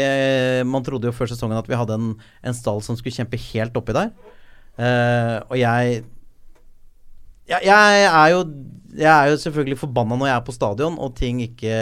man 0.69 0.85
trodde 0.85 1.09
jo 1.09 1.15
før 1.15 1.31
sesongen 1.31 1.59
at 1.59 1.69
vi 1.69 1.77
hadde 1.79 1.97
en, 1.97 2.11
en 2.43 2.57
stall 2.57 2.83
som 2.85 2.97
skulle 2.99 3.15
kjempe 3.15 3.41
helt 3.51 3.77
oppi 3.79 3.95
der. 3.97 4.13
Eh, 4.77 5.37
og 5.47 5.57
jeg, 5.59 6.03
jeg 7.49 7.67
Jeg 7.69 8.07
er 8.09 8.29
jo 8.33 8.45
jeg 8.93 9.09
er 9.09 9.31
jo 9.31 9.39
selvfølgelig 9.41 9.79
forbanna 9.81 10.17
når 10.17 10.29
jeg 10.29 10.35
er 10.37 10.45
på 10.45 10.53
stadion 10.53 10.97
og 11.01 11.15
ting 11.17 11.39
ikke 11.41 11.77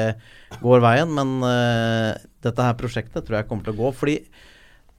går 0.62 0.84
veien, 0.84 1.12
men 1.12 1.34
uh, 1.44 2.16
dette 2.44 2.68
her 2.68 2.78
prosjektet 2.80 3.26
tror 3.28 3.40
jeg 3.40 3.50
kommer 3.50 3.68
til 3.68 3.76
å 3.76 3.80
gå. 3.82 3.92
Fordi 3.98 4.16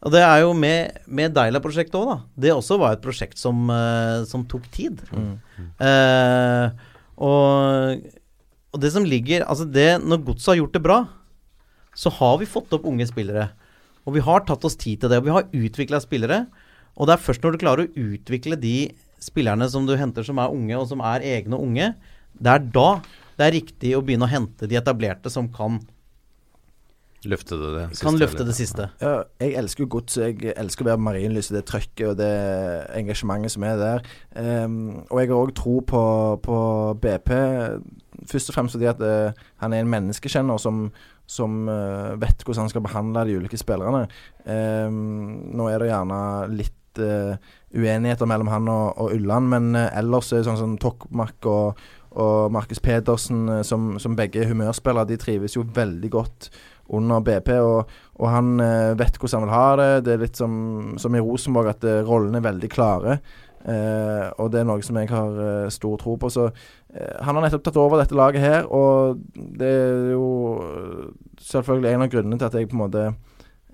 og 0.02 0.10
det 0.10 0.22
er 0.24 0.40
jo 0.42 0.50
med, 0.58 0.98
med 1.06 1.34
Deila-prosjektet 1.36 1.94
òg, 1.94 2.08
da. 2.08 2.16
Det 2.44 2.50
også 2.54 2.78
var 2.80 2.96
et 2.96 3.04
prosjekt 3.04 3.38
som, 3.38 3.68
uh, 3.70 4.26
som 4.26 4.42
tok 4.50 4.64
tid. 4.74 4.98
Mm. 5.14 5.36
Uh, 5.78 6.66
og, 7.22 8.08
og, 8.72 8.80
det 8.82 8.90
som 8.94 9.06
ligger 9.06 9.44
Altså, 9.44 9.66
det 9.68 10.00
Når 10.02 10.24
Godset 10.26 10.54
har 10.54 10.58
gjort 10.58 10.74
det 10.74 10.82
bra, 10.82 10.98
så 11.94 12.10
har 12.18 12.40
vi 12.40 12.50
fått 12.50 12.72
opp 12.74 12.88
unge 12.88 13.06
spillere. 13.06 13.50
Og 14.02 14.16
vi 14.16 14.24
har 14.26 14.42
tatt 14.48 14.64
oss 14.66 14.78
tid 14.80 15.04
til 15.04 15.12
det. 15.12 15.20
Og 15.22 15.28
vi 15.28 15.36
har 15.36 15.50
utvikla 15.54 16.02
spillere. 16.02 16.46
Og 16.98 17.06
det 17.06 17.14
er 17.14 17.24
først 17.24 17.44
når 17.44 17.54
du 17.54 17.62
klarer 17.62 17.86
å 17.86 18.06
utvikle 18.10 18.58
de 18.58 18.76
spillerne 19.22 19.68
som 19.70 19.86
du 19.86 19.94
henter 19.94 20.26
som 20.26 20.40
er 20.42 20.50
unge, 20.50 20.74
og 20.80 20.88
som 20.90 21.04
er 21.06 21.22
egne 21.36 21.60
unge, 21.62 21.92
det 22.42 22.56
er 22.56 22.64
da 22.74 22.88
det 23.38 23.46
er 23.46 23.54
riktig 23.54 23.92
å 23.96 24.02
begynne 24.04 24.26
å 24.26 24.32
hente 24.32 24.68
de 24.68 24.76
etablerte 24.78 25.30
som 25.32 25.46
kan 25.52 25.78
Løfte 27.22 27.54
det, 27.54 27.68
det 27.92 28.00
kan 28.02 28.16
løfte 28.18 28.42
det 28.42 28.54
siste. 28.56 28.88
Ja, 28.98 29.22
jeg 29.38 29.54
elsker 29.60 29.84
jo 29.84 29.92
gods. 29.94 30.16
Jeg 30.18 30.56
elsker 30.58 30.82
å 30.82 30.88
være 30.88 30.98
på 30.98 31.04
Marienlyset, 31.06 31.54
det 31.54 31.62
trøkket 31.70 32.08
og 32.08 32.16
det 32.18 32.30
engasjementet 32.98 33.54
som 33.54 33.66
er 33.68 33.78
der. 33.78 34.02
Um, 34.34 34.74
og 35.06 35.20
jeg 35.20 35.30
har 35.30 35.38
òg 35.38 35.52
tro 35.54 35.76
på, 35.86 36.02
på, 36.42 36.58
BP, 37.04 37.30
først 38.32 38.50
og 38.50 38.56
fremst 38.56 38.74
fordi 38.74 38.90
at 38.90 39.04
uh, 39.06 39.44
han 39.62 39.76
er 39.76 39.84
en 39.84 39.92
menneskekjenner 39.92 40.58
som, 40.62 40.88
som 41.30 41.62
uh, 41.70 42.18
vet 42.18 42.42
hvordan 42.42 42.66
han 42.66 42.74
skal 42.74 42.86
behandle 42.88 43.24
de 43.28 43.38
ulike 43.38 43.60
spillerne. 43.60 44.02
Um, 44.42 45.54
nå 45.54 45.70
er 45.70 45.78
det 45.78 45.92
gjerne 45.92 46.20
litt 46.58 47.02
uh, 47.06 47.38
uenigheter 47.70 48.26
mellom 48.26 48.50
han 48.50 48.66
og, 48.72 48.98
og 48.98 49.14
Ulland, 49.14 49.52
men 49.54 49.78
ellers 49.84 50.34
er 50.34 50.42
det 50.42 50.50
sånn 50.50 50.58
som 50.58 50.74
Tokmak 50.82 51.46
og, 51.46 51.86
og 52.18 52.50
Markus 52.52 52.82
Pedersen, 52.82 53.46
som, 53.62 53.92
som 54.02 54.18
begge 54.18 54.42
er 54.42 54.50
humørspillere, 54.50 55.06
de 55.14 55.22
trives 55.22 55.54
jo 55.54 55.62
veldig 55.70 56.14
godt 56.18 56.50
under 56.90 57.22
BP. 57.24 57.52
Og, 57.60 57.92
og 58.18 58.28
han 58.32 58.52
eh, 58.60 58.92
vet 58.98 59.16
hvordan 59.20 59.40
han 59.42 59.48
vil 59.48 59.54
ha 59.56 59.70
det. 59.80 59.88
Det 60.09 60.14
er 60.16 60.22
litt 60.26 60.40
som, 60.40 60.52
som 61.00 61.14
i 61.16 61.22
Rosenborg, 61.22 61.72
at 61.76 61.86
eh, 61.88 62.02
rollene 62.09 62.40
er 62.42 62.46
veldig 62.50 62.70
klare. 62.72 63.18
Eh, 63.62 64.26
og 64.42 64.48
det 64.50 64.62
er 64.62 64.66
noe 64.66 64.82
som 64.82 64.96
jeg 64.98 65.10
har 65.12 65.36
eh, 65.46 65.68
stor 65.70 65.96
tro 66.00 66.16
på. 66.18 66.30
Så 66.34 66.48
eh, 66.50 67.16
han 67.22 67.38
har 67.38 67.46
nettopp 67.46 67.64
tatt 67.68 67.78
over 67.80 68.02
dette 68.02 68.16
laget 68.18 68.42
her, 68.42 68.66
og 68.66 69.20
det 69.34 69.70
er 69.70 70.12
jo 70.16 70.26
selvfølgelig 71.42 71.92
en 71.94 72.06
av 72.06 72.12
grunnene 72.12 72.40
til 72.40 72.48
at 72.50 72.59
jeg 72.59 72.70
på 72.70 72.76
en 72.78 72.82
måte 72.84 73.04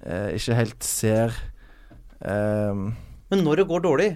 eh, 0.05 0.35
ikke 0.37 0.59
helt 0.59 0.85
ser 0.87 1.37
eh, 2.21 2.83
Men 3.33 3.45
når 3.45 3.63
det 3.63 3.69
går 3.71 3.85
dårlig, 3.87 4.11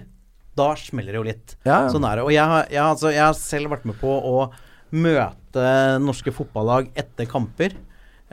da 0.53 0.69
smeller 0.77 1.15
det 1.15 1.19
jo 1.21 1.25
litt. 1.25 1.55
Ja, 1.65 1.87
Sånn 1.89 2.05
er 2.05 2.19
det. 2.19 2.27
Og 2.27 2.33
jeg 2.35 2.45
har, 2.45 2.67
jeg, 2.69 2.83
altså, 2.85 3.09
jeg 3.13 3.25
har 3.25 3.33
selv 3.37 3.73
vært 3.73 3.87
med 3.89 3.97
på 4.01 4.13
å 4.13 4.45
møte 4.93 5.65
norske 6.03 6.29
fotballag 6.35 6.91
etter 7.01 7.25
kamper 7.25 7.73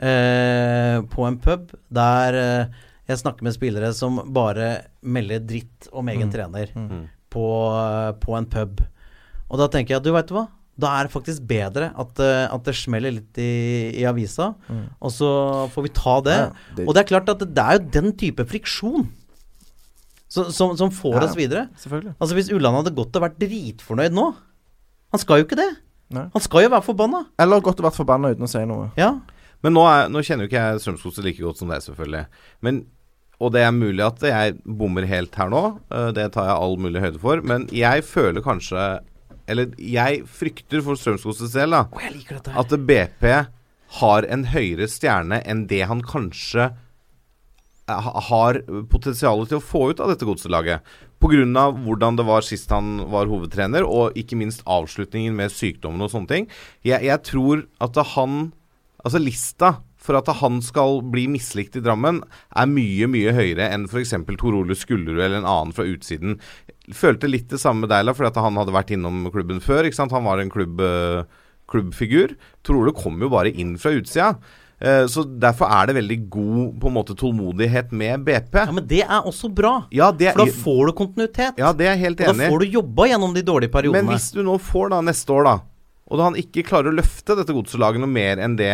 eh, 0.01 1.01
på 1.11 1.25
en 1.27 1.37
pub 1.41 1.71
der 1.93 2.37
eh, 2.41 2.65
jeg 3.07 3.17
snakker 3.21 3.43
med 3.43 3.53
spillere 3.53 3.93
som 3.93 4.21
bare 4.33 4.85
melder 5.03 5.39
dritt 5.43 5.89
om 5.93 6.07
egen 6.09 6.29
Mm. 6.29 6.33
trener 6.33 6.71
Mm. 6.75 7.07
på, 7.31 7.45
på 8.19 8.37
en 8.37 8.45
pub. 8.45 8.81
Og 9.49 9.57
da 9.59 9.67
tenker 9.67 9.95
jeg, 9.95 9.97
at 9.97 10.03
du 10.03 10.11
veit 10.13 10.27
hva? 10.31 10.47
Da 10.79 10.87
er 10.99 11.03
det 11.07 11.11
faktisk 11.13 11.43
bedre 11.45 11.91
at, 11.99 12.19
eh, 12.23 12.47
at 12.53 12.63
det 12.63 12.73
smeller 12.75 13.11
litt 13.11 13.37
i, 13.37 13.91
i 14.01 14.05
avisa, 14.07 14.53
Mm. 14.69 14.85
og 15.01 15.11
så 15.11 15.69
får 15.71 15.83
vi 15.83 15.89
ta 15.89 16.21
det. 16.21 16.37
Ja, 16.37 16.51
det- 16.75 16.87
Og 16.87 16.93
det 16.95 17.01
er 17.03 17.09
klart 17.19 17.29
at 17.29 17.39
det, 17.39 17.57
er 17.57 17.73
jo 17.79 17.89
den 18.01 18.13
type 18.13 18.45
friksjon 18.47 19.09
som, 20.29 20.49
som, 20.51 20.77
som 20.77 20.89
får 20.89 21.13
Ja, 21.19 21.23
oss 21.27 21.35
videre. 21.35 21.67
Altså 22.19 22.33
Hvis 22.35 22.49
Ulland 22.51 22.75
hadde 22.77 22.95
gått 22.95 23.15
og 23.15 23.21
vært 23.25 23.37
dritfornøyd 23.37 24.13
nå 24.15 24.33
Han 25.11 25.19
skal 25.19 25.39
jo 25.41 25.43
ikke 25.45 25.57
det. 25.59 25.75
Nei. 26.09 26.29
Han 26.31 26.41
skal 26.41 26.63
jo 26.63 26.69
være 26.69 26.83
forbanna. 26.87 27.25
Eller 27.37 27.59
godt 27.59 27.81
å 27.81 27.83
vært 27.83 27.97
forbanna 27.99 28.31
uten 28.31 28.43
å 28.43 28.47
si 28.49 28.63
noe. 28.65 28.91
Ja. 28.95 29.19
Men 29.61 29.75
nå, 29.77 29.83
er, 29.85 30.09
nå 30.09 30.23
kjenner 30.25 30.47
jo 30.47 30.51
ikke 30.51 30.63
jeg 30.65 30.81
Strømsgodset 30.83 31.27
like 31.27 31.43
godt 31.45 31.61
som 31.61 31.69
deg, 31.71 31.83
selvfølgelig. 31.85 32.25
Men, 32.65 32.81
og 33.41 33.53
det 33.55 33.63
er 33.65 33.73
mulig 33.75 34.03
at 34.05 34.25
jeg 34.25 34.57
bommer 34.65 35.05
helt 35.09 35.37
her 35.37 35.51
nå. 35.53 35.63
eh, 35.93 36.09
Det 36.17 36.27
tar 36.35 36.49
jeg 36.49 36.59
all 36.65 36.77
mulig 36.81 37.01
høyde 37.03 37.21
for. 37.21 37.41
Men 37.45 37.67
jeg 37.75 38.05
føler 38.07 38.45
kanskje 38.45 38.85
Eller 39.51 39.73
jeg 39.77 40.21
frykter 40.29 40.83
for 40.85 40.95
Strømsgodsets 40.99 41.57
del 41.57 41.73
da, 41.75 41.85
oh, 41.91 42.59
at 42.61 42.75
BP 42.87 43.25
har 44.01 44.27
en 44.31 44.45
høyere 44.47 44.87
stjerne 44.87 45.41
enn 45.43 45.65
det 45.67 45.81
han 45.89 45.99
kanskje 46.05 46.69
eh, 47.89 48.09
har 48.29 48.61
potensial 48.93 49.43
til 49.49 49.59
å 49.59 49.65
få 49.65 49.89
ut 49.91 49.99
av 49.99 50.13
dette 50.13 50.27
godselaget. 50.29 50.85
Pga. 51.21 51.65
hvordan 51.83 52.15
det 52.17 52.25
var 52.25 52.41
sist 52.41 52.71
han 52.73 53.03
var 53.11 53.27
hovedtrener, 53.29 53.83
og 53.83 54.15
ikke 54.17 54.39
minst 54.39 54.63
avslutningen 54.65 55.35
med 55.37 55.51
sykdommen 55.53 56.01
og 56.01 56.09
sånne 56.13 56.31
ting. 56.31 56.47
Jeg, 56.87 57.03
jeg 57.05 57.21
tror 57.27 57.65
at 57.83 57.99
han 58.15 58.53
Altså 59.05 59.19
lista 59.21 59.75
for 60.01 60.17
at 60.17 60.27
han 60.39 60.59
skal 60.65 60.99
bli 61.13 61.27
mislikt 61.29 61.75
i 61.77 61.81
Drammen, 61.85 62.23
er 62.57 62.65
mye, 62.69 63.05
mye 63.09 63.33
høyere 63.37 63.67
enn 63.73 63.83
f.eks. 63.85 64.15
Tor 64.37 64.55
Ole 64.57 64.73
Skullerud 64.77 65.19
eller 65.21 65.37
en 65.41 65.45
annen 65.45 65.73
fra 65.77 65.85
utsiden. 65.85 66.39
Følte 66.97 67.29
litt 67.29 67.49
det 67.53 67.59
samme 67.61 67.85
med 67.85 67.89
Deila, 67.93 68.15
fordi 68.17 68.31
at 68.31 68.39
han 68.41 68.57
hadde 68.57 68.73
vært 68.73 68.93
innom 68.95 69.27
klubben 69.33 69.61
før. 69.61 69.85
ikke 69.85 69.99
sant? 69.99 70.11
Han 70.15 70.25
var 70.25 70.41
en 70.41 70.49
klubb, 70.49 70.81
eh, 70.81 71.21
klubbfigur. 71.69 72.33
Tor 72.65 72.81
Ole 72.81 72.93
kom 72.97 73.21
jo 73.21 73.29
bare 73.29 73.53
inn 73.53 73.77
fra 73.77 73.93
utsida. 73.93 74.31
Eh, 74.81 75.05
Så 75.05 75.23
derfor 75.39 75.69
er 75.69 75.85
det 75.91 75.95
veldig 76.01 76.17
god 76.33 76.79
på 76.81 76.87
en 76.89 76.93
måte 76.97 77.13
tålmodighet 77.15 77.91
med 77.93 78.25
BP. 78.25 78.55
Ja, 78.65 78.71
Men 78.71 78.87
det 78.87 79.03
er 79.03 79.21
også 79.21 79.53
bra. 79.53 79.85
Ja, 79.93 80.11
det, 80.11 80.33
For 80.33 80.45
da 80.45 80.51
får 80.51 80.85
du 80.87 80.93
kontinuitet. 80.93 81.57
ja, 81.61 81.71
det 81.71 81.85
er 81.85 81.95
jeg 81.95 81.99
helt 82.07 82.21
og 82.27 82.35
da 82.37 82.49
får 82.49 82.59
du 82.59 82.65
jobba 82.79 83.05
gjennom 83.07 83.33
de 83.35 83.43
dårlige 83.43 83.69
periodene. 83.71 84.03
Men 84.03 84.15
hvis 84.17 84.31
du 84.33 84.41
nå 84.41 84.57
får 84.59 84.89
da 84.89 85.01
neste 85.01 85.29
år, 85.29 85.43
da, 85.45 85.59
og 86.11 86.19
da 86.19 86.27
han 86.27 86.39
ikke 86.39 86.65
klarer 86.67 86.91
å 86.91 86.97
løfte 86.97 87.37
dette 87.39 87.55
godselaget 87.55 88.03
noe 88.03 88.11
mer 88.11 88.41
enn 88.43 88.57
det 88.59 88.73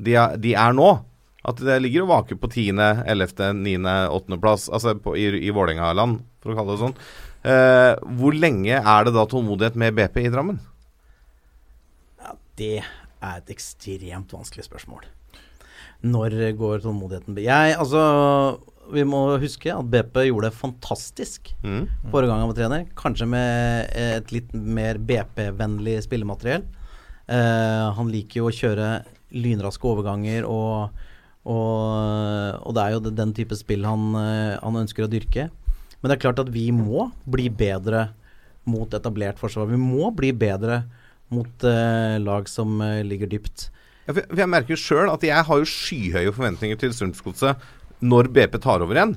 de 0.00 0.14
er, 0.20 0.36
de 0.40 0.52
er 0.56 0.74
nå 0.76 0.88
At 1.48 1.60
det 1.64 1.78
ligger 1.80 2.04
og 2.04 2.10
vaker 2.10 2.36
på 2.40 2.48
10., 2.50 2.80
11., 3.08 3.52
9., 3.56 3.92
8. 4.12 4.38
plass 4.42 4.66
altså 4.68 4.96
på, 5.00 5.14
i, 5.16 5.28
i 5.48 5.52
Vålerenga-land, 5.54 6.18
for 6.42 6.52
å 6.52 6.56
kalle 6.58 6.74
det 6.74 6.82
sånn. 6.82 6.96
Eh, 7.48 7.92
hvor 8.18 8.34
lenge 8.36 8.80
er 8.80 9.06
det 9.06 9.14
da 9.14 9.24
tålmodighet 9.30 9.78
med 9.78 9.94
BP 9.96 10.18
i 10.26 10.32
Drammen? 10.34 10.58
Ja, 12.20 12.34
det 12.60 12.74
er 12.82 13.38
et 13.38 13.54
ekstremt 13.54 14.34
vanskelig 14.34 14.66
spørsmål. 14.66 15.06
Når 16.10 16.36
går 16.58 16.82
tålmodigheten 16.84 17.38
Jeg, 17.40 17.78
altså 17.78 18.02
Vi 18.92 19.02
må 19.04 19.20
huske 19.42 19.72
at 19.74 19.88
BP 19.92 20.22
gjorde 20.30 20.48
det 20.48 20.56
fantastisk 20.58 21.52
Mm. 21.64 21.88
forrige 22.10 22.30
gang 22.30 22.40
han 22.40 22.48
var 22.48 22.56
trener. 22.56 22.86
Kanskje 22.96 23.26
med 23.28 23.90
et 23.94 24.32
litt 24.32 24.52
mer 24.54 24.98
BP-vennlig 24.98 25.98
spillemateriell. 26.06 26.64
Eh, 27.28 27.92
han 27.98 28.08
liker 28.12 28.40
jo 28.40 28.48
å 28.48 28.54
kjøre 28.54 29.04
lynraske 29.36 29.84
overganger, 29.84 30.46
og, 30.48 30.88
og, 31.44 32.62
og 32.64 32.74
det 32.76 32.84
er 32.86 32.94
jo 32.96 33.02
den 33.12 33.34
type 33.36 33.56
spill 33.58 33.84
han, 33.84 34.06
eh, 34.16 34.54
han 34.62 34.78
ønsker 34.84 35.04
å 35.06 35.10
dyrke. 35.12 35.48
Men 36.00 36.08
det 36.12 36.16
er 36.18 36.22
klart 36.28 36.40
at 36.44 36.52
vi 36.54 36.68
må 36.72 37.08
bli 37.28 37.48
bedre 37.50 38.08
mot 38.68 38.92
etablert 38.94 39.40
forsvar. 39.40 39.68
Vi 39.70 39.80
må 39.80 40.10
bli 40.14 40.30
bedre 40.36 40.82
mot 41.34 41.64
eh, 41.68 42.16
lag 42.22 42.48
som 42.48 42.78
eh, 42.84 43.02
ligger 43.04 43.28
dypt. 43.32 43.68
Ja, 44.08 44.14
for 44.16 44.38
jeg 44.40 44.48
merker 44.48 44.72
jo 44.72 44.80
sjøl 44.80 45.10
at 45.12 45.24
jeg 45.26 45.44
har 45.44 45.58
jo 45.60 45.66
skyhøye 45.68 46.32
forventninger 46.32 46.78
til 46.80 46.94
Strømsgodset 46.96 47.60
når 48.00 48.30
BP 48.34 48.60
tar 48.62 48.84
over 48.84 48.98
igjen. 48.98 49.16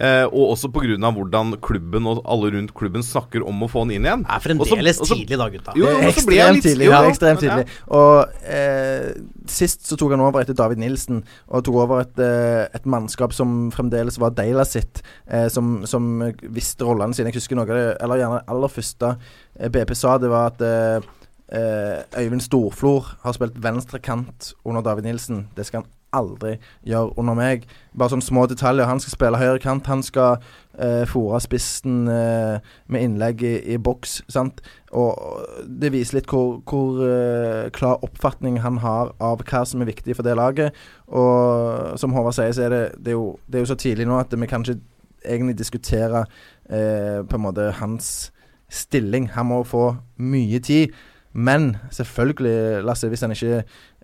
Eh, 0.00 0.24
og 0.24 0.54
også 0.54 0.70
pga. 0.72 0.96
hvordan 0.96 1.52
klubben 1.60 2.06
og 2.06 2.22
alle 2.24 2.48
rundt 2.54 2.72
klubben 2.74 3.02
snakker 3.04 3.44
om 3.44 3.60
å 3.62 3.68
få 3.68 3.84
han 3.84 3.90
inn 3.92 4.06
igjen. 4.06 4.22
Det 4.24 4.36
er 4.38 4.40
fremdeles 4.46 5.00
også, 5.04 5.18
tidlig 5.20 5.38
da, 5.38 5.48
gutta. 5.52 5.74
Jo, 5.76 5.90
ekstremt 6.08 6.64
tidlig. 6.64 6.86
jo, 6.86 6.94
er 6.96 7.08
ekstremt 7.10 7.42
tidlig. 7.44 7.66
Og 7.92 8.46
eh, 8.48 9.12
sist 9.46 9.84
så 9.86 9.98
tok 10.00 10.14
han 10.16 10.24
over 10.24 10.40
etter 10.40 10.56
David 10.56 10.80
Nilsen, 10.80 11.20
og 11.52 11.64
tok 11.66 11.80
over 11.84 12.06
et, 12.06 12.18
eh, 12.24 12.64
et 12.72 12.88
mannskap 12.88 13.36
som 13.36 13.68
fremdeles 13.74 14.16
var 14.22 14.32
Deila 14.38 14.64
sitt, 14.64 15.04
eh, 15.28 15.48
som, 15.52 15.82
som 15.84 16.08
visste 16.40 16.88
rollene 16.88 17.12
sine. 17.12 17.28
Jeg 17.28 17.42
husker 17.42 17.60
noe 17.60 17.68
av 17.68 17.76
det, 17.76 17.88
eller 18.00 18.22
gjerne 18.22 18.40
det 18.40 18.56
aller 18.56 18.76
første 18.80 19.14
eh, 19.14 19.68
BP 19.68 19.96
sa, 19.98 20.16
det 20.22 20.32
var 20.32 20.54
at 20.54 20.64
eh, 20.64 21.10
eh, 21.52 22.22
Øyvind 22.24 22.48
Storflor 22.48 23.18
har 23.26 23.36
spilt 23.36 23.60
venstre 23.60 24.00
kant 24.00 24.54
under 24.64 24.80
David 24.80 25.10
Nilsen. 25.10 25.50
Det 25.56 25.68
skal 25.68 25.84
han 25.84 25.92
aldri 26.16 26.56
gjøre 26.88 27.14
under 27.20 27.36
meg. 27.38 27.64
Bare 27.98 28.12
sånne 28.12 28.26
små 28.26 28.44
detaljer. 28.50 28.88
Han 28.88 29.00
skal 29.02 29.14
spille 29.14 29.40
høyre 29.40 29.60
kant. 29.62 29.88
Han 29.90 30.04
skal 30.04 30.42
eh, 30.78 31.02
fòre 31.08 31.40
spissen 31.44 32.06
eh, 32.10 32.60
med 32.92 33.06
innlegg 33.06 33.44
i, 33.46 33.54
i 33.74 33.78
boks. 33.80 34.20
Sant? 34.32 34.62
Og 34.92 35.66
det 35.66 35.92
viser 35.94 36.20
litt 36.20 36.30
hvor, 36.30 36.60
hvor 36.68 37.02
eh, 37.06 37.70
klar 37.74 38.02
oppfatning 38.04 38.60
han 38.64 38.82
har 38.84 39.14
av 39.22 39.44
hva 39.46 39.64
som 39.68 39.82
er 39.82 39.90
viktig 39.92 40.16
for 40.18 40.26
det 40.26 40.36
laget. 40.38 40.78
Og 41.08 41.98
som 42.00 42.14
Håvard 42.16 42.36
sier, 42.38 42.54
så 42.56 42.66
er 42.66 42.76
det, 42.76 42.84
det, 42.98 43.14
er 43.14 43.18
jo, 43.20 43.28
det 43.46 43.60
er 43.60 43.66
jo 43.66 43.72
så 43.72 43.80
tidlig 43.80 44.08
nå 44.08 44.20
at 44.20 44.36
vi 44.36 44.50
kan 44.50 44.64
ikke 44.66 44.80
egentlig 45.22 45.58
diskutere 45.58 46.24
eh, 46.70 47.22
på 47.24 47.38
en 47.38 47.44
måte 47.46 47.70
hans 47.78 48.32
stilling. 48.72 49.30
Han 49.36 49.50
må 49.52 49.62
få 49.68 49.92
mye 50.16 50.60
tid. 50.64 50.92
Men 51.32 51.76
selvfølgelig, 51.90 52.82
Lasse, 52.84 53.08
hvis 53.08 53.20
han 53.24 53.32
ikke 53.32 53.62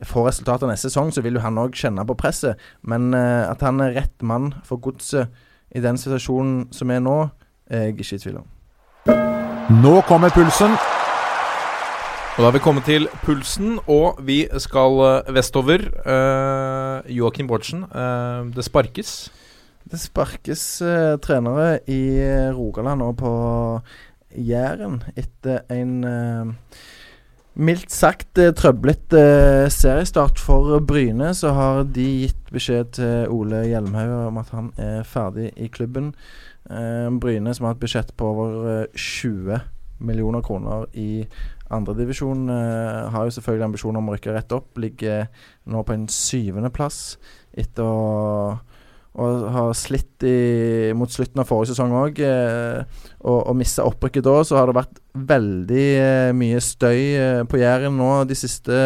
får 0.09 0.29
resultater 0.31 0.71
neste 0.71 0.89
sesong, 0.89 1.13
så 1.13 1.23
vil 1.25 1.37
jo 1.37 1.45
han 1.45 1.61
òg 1.61 1.77
kjenne 1.77 2.05
på 2.09 2.17
presset. 2.19 2.61
Men 2.83 3.13
uh, 3.15 3.51
at 3.51 3.65
han 3.65 3.83
er 3.85 3.97
rett 3.99 4.25
mann 4.25 4.55
for 4.65 4.81
godset 4.81 5.29
i 5.77 5.83
den 5.85 6.01
situasjonen 6.01 6.69
som 6.73 6.91
er 6.91 7.03
nå, 7.05 7.19
er 7.69 7.89
jeg 7.89 7.99
ikke 7.99 8.17
i 8.17 8.23
tvil 8.23 8.39
om. 8.41 8.47
Nå 9.83 9.99
kommer 10.09 10.33
pulsen. 10.33 10.73
Og 12.39 12.41
da 12.41 12.47
har 12.47 12.55
vi 12.55 12.63
kommet 12.63 12.87
til 12.87 13.09
pulsen, 13.27 13.81
og 13.91 14.21
vi 14.25 14.45
skal 14.63 15.01
eh, 15.03 15.31
vestover. 15.35 15.83
Uh, 16.07 17.03
Joakim 17.11 17.49
Bårdsen, 17.51 17.83
uh, 17.91 18.47
det 18.55 18.65
sparkes. 18.65 19.33
Det 19.91 19.99
sparkes 20.01 20.63
uh, 20.87 21.19
trenere 21.21 21.81
i 21.91 22.23
Rogaland 22.55 23.03
og 23.03 23.17
på 23.19 23.33
Jæren 24.37 25.01
etter 25.17 25.65
en 25.73 25.93
eh, 26.05 26.79
mildt 27.59 27.91
sagt 27.93 28.39
uh, 28.39 28.53
trøblete 28.55 29.19
eh, 29.19 29.71
seriestart 29.73 30.39
for 30.41 30.79
Bryne. 30.87 31.33
Så 31.35 31.53
har 31.57 31.83
de 31.85 32.07
gitt 32.25 32.53
beskjed 32.55 32.93
til 32.99 33.33
Ole 33.35 33.65
Hjelmhaug 33.67 34.29
om 34.29 34.39
at 34.43 34.53
han 34.55 34.71
er 34.79 35.03
ferdig 35.09 35.51
i 35.57 35.71
klubben. 35.73 36.13
Eh, 36.71 37.09
Bryne, 37.21 37.55
som 37.55 37.67
har 37.67 37.77
et 37.77 37.83
budsjett 37.83 38.15
på 38.17 38.31
over 38.33 38.71
eh, 38.73 38.87
20 38.95 39.61
millioner 39.99 40.45
kroner 40.47 40.87
i 40.95 41.27
andredivisjon, 41.75 42.49
uh, 42.49 43.11
har 43.11 43.25
jo 43.27 43.33
selvfølgelig 43.35 43.65
ambisjoner 43.67 44.01
om 44.01 44.09
å 44.09 44.15
rykke 44.15 44.33
rett 44.33 44.53
opp. 44.57 44.79
Ligger 44.79 45.27
nå 45.69 45.83
på 45.85 45.97
en 45.97 46.07
syvendeplass 46.13 47.19
etter 47.59 47.85
å 47.85 48.55
og 49.19 49.49
har 49.51 49.73
slitt 49.75 50.23
i, 50.27 50.93
mot 50.97 51.11
slutten 51.11 51.43
av 51.43 51.49
forrige 51.49 51.73
sesong 51.73 51.95
òg. 51.99 52.21
Eh, 52.23 53.03
og, 53.19 53.39
og 53.41 53.57
mista 53.59 53.87
opprykket 53.89 54.27
da, 54.27 54.37
så 54.47 54.59
har 54.61 54.71
det 54.71 54.79
vært 54.79 55.01
veldig 55.29 55.87
eh, 55.99 56.31
mye 56.39 56.61
støy 56.63 57.01
eh, 57.19 57.43
på 57.51 57.59
Jæren 57.59 57.99
nå 57.99 58.13
de 58.31 58.39
siste 58.39 58.79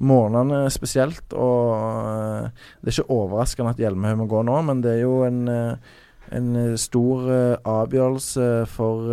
månedene 0.00 0.64
spesielt. 0.72 1.36
Og 1.36 2.48
det 2.80 2.88
er 2.88 2.96
ikke 2.96 3.18
overraskende 3.20 3.74
at 3.74 3.84
Hjelmhaug 3.84 4.22
må 4.22 4.30
gå 4.30 4.42
nå, 4.48 4.56
men 4.70 4.80
det 4.84 4.96
er 4.96 5.04
jo 5.04 5.20
en, 5.28 5.44
en 6.32 6.50
stor 6.80 7.28
avgjørelse 7.68 8.50
for 8.72 9.12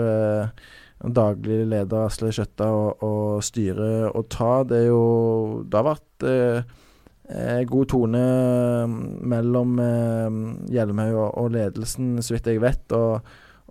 daglig 0.98 1.60
leder 1.70 2.08
Asle 2.08 2.32
Kjøtta 2.34 2.72
og, 2.74 3.04
og 3.04 3.44
styret 3.46 4.16
å 4.16 4.24
ta. 4.32 4.62
Det 4.68 4.86
jo 4.88 5.02
Det 5.68 5.82
har 5.82 5.92
vært 5.92 6.30
god 7.68 7.90
tone 7.92 8.24
mm, 8.88 8.96
mellom 9.28 9.80
eh, 9.84 10.38
Hjelmhaug 10.72 11.18
og, 11.18 11.30
og 11.42 11.52
ledelsen, 11.58 12.16
så 12.24 12.38
vidt 12.38 12.48
jeg 12.48 12.64
vet. 12.64 12.96
Og, 12.96 13.20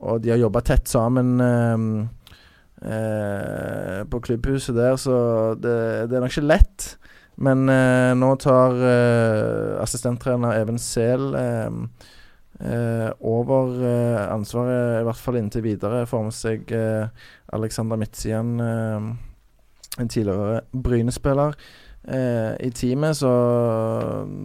og 0.04 0.20
de 0.20 0.34
har 0.34 0.40
jobba 0.42 0.60
tett 0.66 0.90
sammen 0.92 1.40
eh, 1.40 1.86
eh, 2.84 4.02
på 4.10 4.20
klubbhuset 4.28 4.76
der, 4.76 4.98
så 5.00 5.16
det, 5.56 5.76
det 6.10 6.18
er 6.18 6.26
nok 6.26 6.34
ikke 6.34 6.50
lett. 6.50 6.90
Men 7.36 7.68
eh, 7.68 8.12
nå 8.16 8.30
tar 8.40 8.76
eh, 8.80 9.72
assistenttrener 9.82 10.56
Even 10.56 10.80
Sehl 10.80 11.34
eh, 11.36 11.80
eh, 12.64 13.08
over 13.20 13.74
eh, 13.84 14.22
ansvaret, 14.32 15.00
i 15.02 15.08
hvert 15.08 15.20
fall 15.20 15.40
inntil 15.40 15.64
videre. 15.66 16.06
Får 16.08 16.28
med 16.28 16.36
seg 16.36 16.72
eh, 16.76 17.08
Alexander 17.56 18.00
Midtsian, 18.00 18.54
eh, 18.60 19.10
en 20.00 20.12
tidligere 20.12 20.62
Bryne-spiller, 20.72 21.56
eh, 21.56 21.85
i 22.06 22.70
teamet. 22.70 23.16
Så 23.18 23.30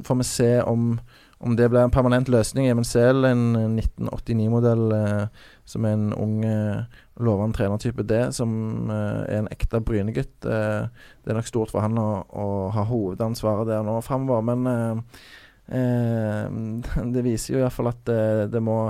får 0.07 0.17
vi 0.17 0.25
se 0.25 0.51
om, 0.65 0.95
om 1.41 1.55
det 1.55 1.69
blir 1.69 1.81
en 1.81 1.93
permanent 1.93 2.29
løsning. 2.29 2.67
Even 2.69 2.85
Sehl, 2.85 3.25
en 3.25 3.55
1989-modell, 3.79 4.83
eh, 4.93 5.47
som 5.65 5.85
er 5.85 5.95
en 5.97 6.11
ung, 6.13 6.35
eh, 6.45 6.83
lovende 7.21 7.57
trenertype, 7.57 8.05
det, 8.07 8.23
som 8.37 8.51
eh, 8.91 9.21
er 9.25 9.39
en 9.41 9.49
ekte 9.53 9.81
Bryne-gutt. 9.81 10.45
Eh, 10.45 10.89
det 11.23 11.33
er 11.33 11.39
nok 11.39 11.49
stort 11.49 11.73
for 11.73 11.81
han 11.81 11.97
å, 11.97 12.09
å 12.29 12.47
ha 12.75 12.85
hovedansvaret 12.85 13.69
der 13.69 13.85
nå 13.87 13.97
framover, 14.05 14.45
men 14.51 14.71
eh, 14.71 15.21
eh, 15.81 16.45
det 17.15 17.25
viser 17.25 17.55
jo 17.55 17.63
iallfall 17.63 17.89
at 17.93 18.03
det, 18.09 18.23
det 18.53 18.61
må 18.61 18.83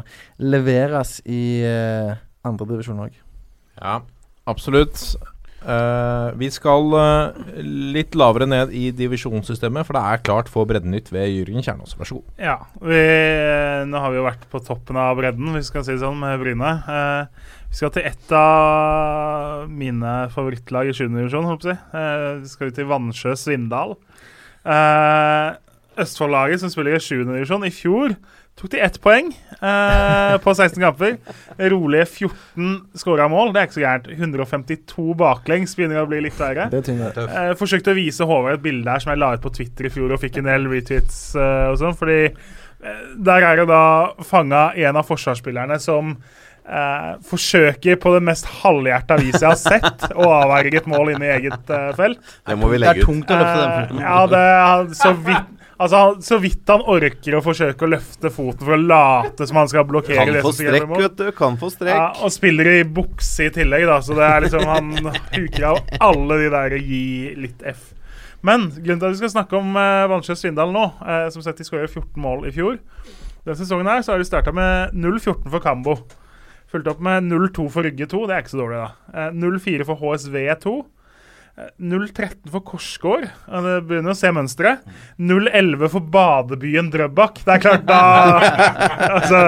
leveres 0.43 1.19
i 1.23 1.43
eh, 1.67 2.17
andredivisjon 2.47 3.05
òg. 3.07 3.15
Ja, 3.79 4.01
absolutt. 4.49 5.13
Eh, 5.61 6.27
vi 6.41 6.47
skal 6.49 6.87
uh, 6.95 7.41
litt 7.61 8.15
lavere 8.17 8.47
ned 8.49 8.71
i 8.73 8.87
divisjonssystemet, 8.97 9.85
for 9.85 9.93
det 9.97 10.01
er 10.01 10.23
klart 10.25 10.49
for 10.49 10.65
Breddenytt 10.69 11.11
ved 11.13 11.29
Jørgen 11.29 11.61
Kjernås. 11.61 11.93
Vær 11.99 12.09
så 12.09 12.17
god. 12.17 12.31
Ja, 12.41 12.57
vi, 12.81 13.01
nå 13.91 14.01
har 14.01 14.13
vi 14.13 14.17
jo 14.17 14.25
vært 14.25 14.47
på 14.49 14.63
toppen 14.65 14.97
av 14.97 15.13
bredden, 15.19 15.53
hvis 15.53 15.69
vi 15.69 15.71
skal 15.73 15.85
si 15.85 15.93
det 15.93 16.01
sånn, 16.01 16.17
med 16.21 16.41
Bryne. 16.41 16.73
Uh, 16.87 17.59
vi 17.69 17.77
skal 17.77 17.93
til 17.93 18.09
ett 18.09 18.33
av 18.35 19.69
mine 19.69 20.15
favorittlag 20.33 20.89
i 20.89 20.97
7. 20.97 21.05
divisjon, 21.13 21.47
håper 21.47 21.75
jeg 21.75 22.41
vi 22.41 22.49
skal 22.51 22.71
ut 22.71 22.75
til 22.75 22.89
Vannsjø 22.89 23.35
Svindal. 23.39 23.95
Østfold-laget 26.01 26.63
som 26.63 26.73
spiller 26.73 26.97
i 26.97 27.03
7. 27.03 27.21
divisjon, 27.29 27.63
i 27.63 27.71
fjor 27.71 28.17
tok 28.61 28.71
de 28.75 28.81
ett 28.85 28.97
poeng 29.01 29.31
eh, 29.57 30.35
på 30.43 30.53
16 30.53 30.81
kamper. 30.83 31.17
Rolige 31.71 32.05
14 32.05 32.75
skåra 33.01 33.27
mål. 33.31 33.53
Det 33.53 33.61
er 33.61 33.69
ikke 33.69 33.79
så 33.79 33.85
gærent. 33.85 34.09
152 34.13 35.07
baklengs 35.19 35.73
begynner 35.77 36.03
å 36.03 36.09
bli 36.09 36.21
litt 36.27 36.37
verre. 36.39 36.69
Er. 36.69 37.23
Eh, 37.25 37.53
forsøkte 37.59 37.95
å 37.95 37.97
vise 37.97 38.27
Håvard 38.27 38.59
et 38.59 38.65
bilde 38.65 38.91
her 38.91 39.03
som 39.03 39.13
jeg 39.13 39.21
la 39.23 39.33
ut 39.35 39.43
på 39.43 39.53
Twitter 39.57 39.89
i 39.89 39.93
fjor 39.93 40.13
og 40.13 40.21
fikk 40.21 40.41
en 40.41 40.51
del 40.51 40.69
retweets 40.71 41.23
eh, 41.35 41.67
og 41.71 41.81
sånn, 41.81 41.97
fordi 41.97 42.21
eh, 42.29 43.01
der 43.17 43.49
er 43.49 43.61
det 43.61 43.67
da 43.71 43.83
fanga 44.27 44.69
en 44.77 45.01
av 45.01 45.09
forsvarsspillerne 45.09 45.79
som 45.81 46.15
eh, 46.65 47.13
forsøker 47.27 47.97
på 48.01 48.13
det 48.15 48.23
mest 48.29 48.49
halvhjerta 48.61 49.17
viset 49.21 49.41
jeg 49.41 49.49
har 49.49 49.59
sett, 49.59 50.05
å 50.13 50.29
avverge 50.41 50.81
et 50.81 50.91
mål 50.91 51.15
inn 51.15 51.25
i 51.25 51.31
eget 51.37 51.73
eh, 51.73 51.89
felt. 51.97 52.21
Det 52.47 52.59
må 52.59 52.71
vi 52.71 52.81
legge 52.81 53.01
ut. 53.01 53.01
Det 53.01 53.07
er 53.07 53.09
tungt 53.09 53.33
å 53.33 53.41
løfte 53.41 53.65
den 53.65 53.97
Eh, 54.01 54.05
ja, 54.05 54.21
det 54.31 54.45
er 54.51 54.93
så 55.01 55.15
vidt 55.17 55.57
Altså, 55.81 55.97
han- 55.97 56.21
Så 56.21 56.37
vidt 56.43 56.67
han 56.69 56.83
orker 56.85 57.37
å 57.37 57.41
forsøke 57.41 57.87
å 57.87 57.89
løfte 57.89 58.29
foten 58.31 58.61
for 58.67 58.75
å 58.77 58.81
late 58.81 59.47
som 59.49 59.57
han 59.57 59.67
skal 59.71 59.83
blokkere 59.89 60.19
Kan 60.19 60.33
det 60.35 60.43
få 60.45 60.51
strekk, 60.53 60.85
vet 60.99 61.15
du. 61.17 61.31
Kan 61.37 61.57
få 61.57 61.71
strekk. 61.73 61.95
Ja, 61.95 62.11
og 62.21 62.31
spiller 62.33 62.69
i 62.75 62.83
bukse 62.85 63.47
i 63.47 63.53
tillegg, 63.55 63.87
da, 63.89 63.97
så 64.05 64.13
det 64.15 64.27
er 64.27 64.45
liksom 64.45 64.65
Han 64.69 64.91
huker 65.33 65.65
av 65.71 65.81
alle 65.99 66.37
de 66.43 66.49
der 66.53 66.77
gi 66.77 67.01
litt 67.35 67.65
F. 67.65 67.93
Men 68.43 68.69
grunnen 68.71 68.99
til 69.01 69.09
at 69.09 69.13
vi 69.15 69.21
skal 69.21 69.33
snakke 69.35 69.57
om 69.59 69.75
eh, 69.77 70.07
Vannsjø 70.09 70.33
Svindal 70.37 70.71
nå, 70.73 70.85
eh, 71.05 71.27
som 71.33 71.41
sett 71.45 71.57
de 71.57 71.63
skåret 71.67 71.89
14 71.93 72.17
mål 72.21 72.47
i 72.49 72.53
fjor 72.55 72.79
Denne 73.45 73.57
sesongen 73.57 73.89
her 73.89 74.01
så 74.05 74.13
har 74.13 74.21
de 74.21 74.25
starta 74.29 74.53
med 74.53 74.93
0-14 74.93 75.49
for 75.49 75.59
Kambo. 75.65 75.95
Fulgt 76.71 76.87
opp 76.87 76.99
med 77.01 77.23
0-2 77.25 77.65
for 77.73 77.83
Rygge 77.83 78.05
2, 78.07 78.27
det 78.29 78.35
er 78.37 78.41
ikke 78.43 78.53
så 78.53 78.61
dårlig, 78.61 78.81
da. 78.85 78.91
Eh, 79.17 79.31
0-4 79.33 79.85
for 79.85 79.97
HSV 79.97 80.35
2. 80.61 80.75
Eh, 81.57 81.69
0-13 81.83 82.47
for 82.51 82.63
Korsgård. 82.63 83.27
Det 83.27 83.77
begynner 83.89 84.13
å 84.13 84.17
se 84.17 84.31
mønsteret. 84.33 84.85
0-11 85.19 85.89
for 85.91 86.11
badebyen 86.13 86.91
Drøbak. 86.93 87.41
Det 87.45 87.57
er 87.57 87.63
klart, 87.63 87.87
da 87.89 88.01
Altså 89.17 89.41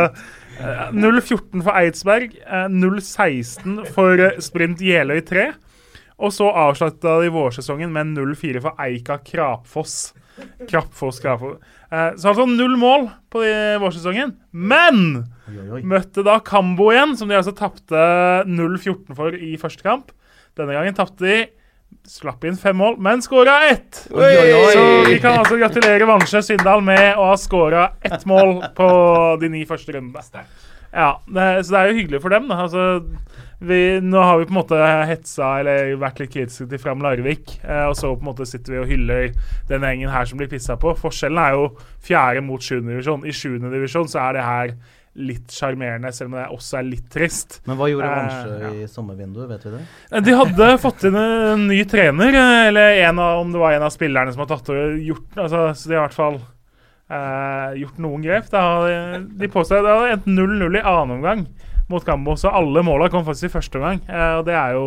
eh, 0.59 0.89
0-14 0.91 1.63
for 1.63 1.71
Eidsberg. 1.79 2.35
eh, 2.43 2.67
0-16 2.71 3.85
for 3.95 4.19
eh, 4.19 4.41
Sprint 4.43 4.83
Jeløy 4.83 5.21
3. 5.29 5.51
Og 6.23 6.31
så 6.31 6.45
avslutta 6.47 7.17
de 7.23 7.31
vårsesongen 7.33 7.91
med 7.91 8.13
0-4 8.17 8.61
for 8.63 8.77
Eika 8.83 9.17
Krapfoss. 9.25 10.11
Krapfoss, 10.69 11.19
Krapfoss. 11.23 11.57
Eh, 11.89 12.11
så 12.19 12.33
altså 12.33 12.45
null 12.49 12.75
mål 12.79 13.07
på 13.33 13.41
vårsesongen. 13.81 14.35
Men 14.51 15.23
møtte 15.87 16.23
da 16.25 16.37
Kambo 16.45 16.91
igjen, 16.93 17.15
som 17.19 17.31
de 17.31 17.35
altså 17.39 17.55
tapte 17.57 18.03
0-14 18.47 19.15
for 19.17 19.35
i 19.35 19.55
første 19.61 19.83
kamp. 19.85 20.11
Denne 20.57 20.75
gangen 20.75 20.95
tapte 20.97 21.25
de. 21.25 21.37
Slapp 22.07 22.43
inn 22.47 22.57
fem 22.59 22.77
mål, 22.77 22.97
men 23.03 23.21
skåra 23.23 23.59
ett! 23.69 24.03
Oi, 24.11 24.27
oi, 24.27 24.49
oi. 24.57 24.73
Så 24.73 24.83
vi 25.07 25.19
kan 25.23 25.39
altså 25.39 25.57
gratulere 25.59 26.07
Vansjø 26.09 26.41
Svindal 26.43 26.83
med 26.85 27.15
å 27.15 27.29
ha 27.31 27.39
skåra 27.39 27.87
ett 28.03 28.25
mål 28.29 28.59
på 28.77 28.89
de 29.41 29.49
ni 29.53 29.63
første 29.69 29.95
rundene. 29.95 30.45
Ja, 30.93 31.15
det, 31.25 31.47
så 31.65 31.73
det 31.73 31.79
er 31.79 31.89
jo 31.89 31.97
hyggelig 31.97 32.21
for 32.21 32.33
dem. 32.33 32.49
Da. 32.51 32.59
Altså, 32.65 32.83
vi, 33.63 33.79
nå 34.03 34.21
har 34.21 34.41
vi 34.41 34.47
på 34.49 34.53
en 34.53 34.59
måte 34.59 34.79
hetsa 35.09 35.53
eller 35.61 35.93
vært 36.01 36.19
litt 36.21 36.33
kritiske 36.33 36.67
til 36.69 36.81
Fram 36.81 37.01
Larvik, 37.01 37.55
eh, 37.63 37.85
og 37.87 37.95
så 37.97 38.11
på 38.11 38.21
en 38.21 38.29
måte 38.29 38.47
sitter 38.49 38.75
vi 38.75 38.81
og 38.81 38.91
hyller 38.91 39.31
denne 39.69 39.93
gjengen 39.93 40.13
her 40.13 40.27
som 40.29 40.41
blir 40.41 40.51
pissa 40.51 40.77
på. 40.79 40.93
Forskjellen 40.99 41.41
er 41.41 41.55
jo 41.57 41.69
fjerde 42.03 42.43
mot 42.45 42.61
sjuende 42.61 42.93
divisjon. 42.93 43.25
I 43.25 43.35
sjuende 43.35 43.73
divisjon 43.73 44.11
så 44.11 44.27
er 44.27 44.37
det 44.37 44.45
her 44.49 44.75
litt 45.15 45.51
sjarmerende, 45.53 46.09
selv 46.15 46.31
om 46.31 46.37
det 46.39 46.45
også 46.55 46.79
er 46.79 46.85
litt 46.87 47.09
trist. 47.13 47.59
Men 47.69 47.77
hva 47.77 47.89
gjorde 47.91 48.07
Eh, 48.09 48.15
Vannsjø 48.17 48.55
ja. 48.63 48.71
i 48.81 48.87
sommervinduet, 48.89 49.49
vet 49.51 49.65
vi 49.67 49.73
det? 49.75 49.81
Eh, 50.11 50.23
De 50.25 50.33
hadde 50.39 50.69
fått 50.85 51.05
inn 51.09 51.17
en 51.21 51.67
ny 51.69 51.83
trener, 51.85 52.33
eh, 52.33 52.61
eller 52.71 52.97
en 53.03 53.19
av, 53.21 53.43
om 53.43 53.51
det 53.53 53.61
var 53.61 53.75
en 53.77 53.85
av 53.85 53.93
spillerne 53.93 54.33
som 54.33 54.41
har 54.45 54.49
tatt 54.55 54.71
og 54.73 54.97
gjort 55.05 55.37
altså, 55.37 55.67
Så 55.77 55.89
de 55.91 55.95
har 55.97 56.01
i 56.01 56.07
hvert 56.07 56.17
fall 56.17 56.39
eh, 56.41 57.77
gjort 57.83 58.01
noen 58.01 58.25
grep. 58.25 58.49
Da, 58.53 58.63
hadde 58.79 59.21
de 59.37 59.51
påstår 59.53 59.85
det 59.85 59.93
hadde 59.93 60.15
endt 60.17 60.31
0-0 60.33 60.79
i 60.79 60.83
annen 60.83 61.17
omgang 61.19 61.45
mot 61.91 62.05
Gambo, 62.07 62.33
så 62.39 62.49
alle 62.55 62.81
måla 62.85 63.09
kom 63.11 63.25
faktisk 63.27 63.51
i 63.51 63.55
første 63.57 63.77
omgang. 63.77 64.01
Eh, 64.07 64.31
og 64.39 64.45
det 64.47 64.55
er 64.57 64.77
jo 64.77 64.85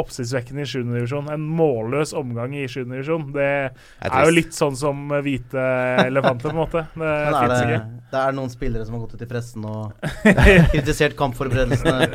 oppsiktsvekkende 0.00 0.64
i 0.64 0.66
7. 0.66 0.80
divisjon. 0.90 1.28
En 1.30 1.42
målløs 1.46 2.12
omgang 2.18 2.54
i 2.56 2.64
7. 2.66 2.82
divisjon. 2.90 3.28
Det 3.34 3.46
er 3.46 4.08
er 4.08 4.26
jo 4.26 4.32
litt 4.34 4.56
sånn 4.56 4.74
som 4.78 5.04
hvite 5.22 5.66
elefanter, 6.04 6.48
på 6.48 6.54
en 6.54 6.58
måte. 6.58 6.82
Det 6.94 7.02
Men 7.04 7.38
er 7.38 7.52
det, 7.52 7.60
ikke. 7.62 7.78
det 8.10 8.22
er 8.24 8.36
noen 8.40 8.50
spillere 8.52 8.86
som 8.88 8.96
har 8.96 9.04
gått 9.04 9.14
ut 9.14 9.22
i 9.26 9.30
pressen 9.30 9.68
og 9.70 10.10
kritisert 10.74 11.14
kampforberedelsene. 11.18 12.08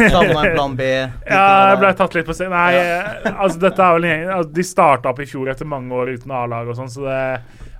Savna 0.00 0.46
en 0.46 0.56
plan 0.56 0.78
B. 0.78 0.88
Ja, 1.28 1.44
jeg 1.72 1.82
ble 1.84 1.92
tatt 2.00 2.16
litt 2.16 2.28
på 2.28 2.36
scenen. 2.36 2.56
Nei, 2.56 2.72
ja. 2.80 3.36
altså 3.36 3.60
dette 3.66 3.84
er 3.84 3.98
vel 3.98 4.08
en 4.08 4.14
gjeng 4.14 4.34
altså, 4.38 4.52
De 4.56 4.66
starta 4.66 5.12
opp 5.12 5.20
i 5.20 5.28
fjor 5.28 5.52
etter 5.52 5.68
mange 5.68 5.96
år 5.96 6.14
uten 6.16 6.32
A-lag 6.40 6.72
og 6.72 6.78
sånn, 6.78 6.92
så 6.92 7.04
det 7.04 7.20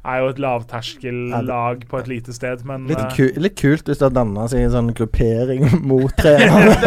er 0.06 0.20
jo 0.22 0.28
et 0.32 0.38
lavterskellag 0.42 1.82
på 1.90 1.98
et 2.00 2.08
lite 2.10 2.32
sted, 2.36 2.62
men 2.68 2.86
Litt, 2.90 3.00
eh, 3.02 3.14
ku 3.16 3.40
litt 3.42 3.56
kult 3.58 3.88
hvis 3.88 3.98
det 4.00 4.06
har 4.08 4.14
danna 4.14 4.46
seg 4.50 4.62
en 4.66 4.72
sånn 4.74 4.90
gruppering 4.96 5.64
mot 5.90 6.12
treneren. 6.18 6.74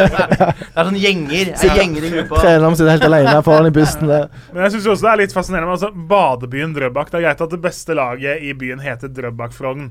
Det 0.69 0.85
er 0.85 0.87
sånn 0.87 0.99
gjenger. 1.01 1.49
Er 1.51 1.75
gjenger 1.75 2.05
i 2.07 2.09
gruppa. 2.13 2.39
Treneren 2.43 2.77
sitter 2.79 2.93
helt 2.93 3.05
alene 3.09 3.33
foran 3.43 3.67
i 3.67 3.73
bussen 3.75 4.07
der. 4.07 4.29
Men 4.53 4.63
jeg 4.65 4.75
syns 4.77 4.87
også 4.93 5.05
det 5.07 5.11
er 5.11 5.21
litt 5.23 5.35
fascinerende 5.35 5.67
med 5.67 5.75
altså, 5.75 5.89
badebyen 6.13 6.75
Drøbak. 6.77 7.09
Det 7.11 7.19
er 7.19 7.25
greit 7.27 7.43
at 7.43 7.53
det 7.55 7.59
beste 7.63 7.97
laget 7.97 8.45
i 8.47 8.53
byen 8.57 8.79
heter 8.83 9.11
Drøbak 9.11 9.51
Frogn. 9.57 9.89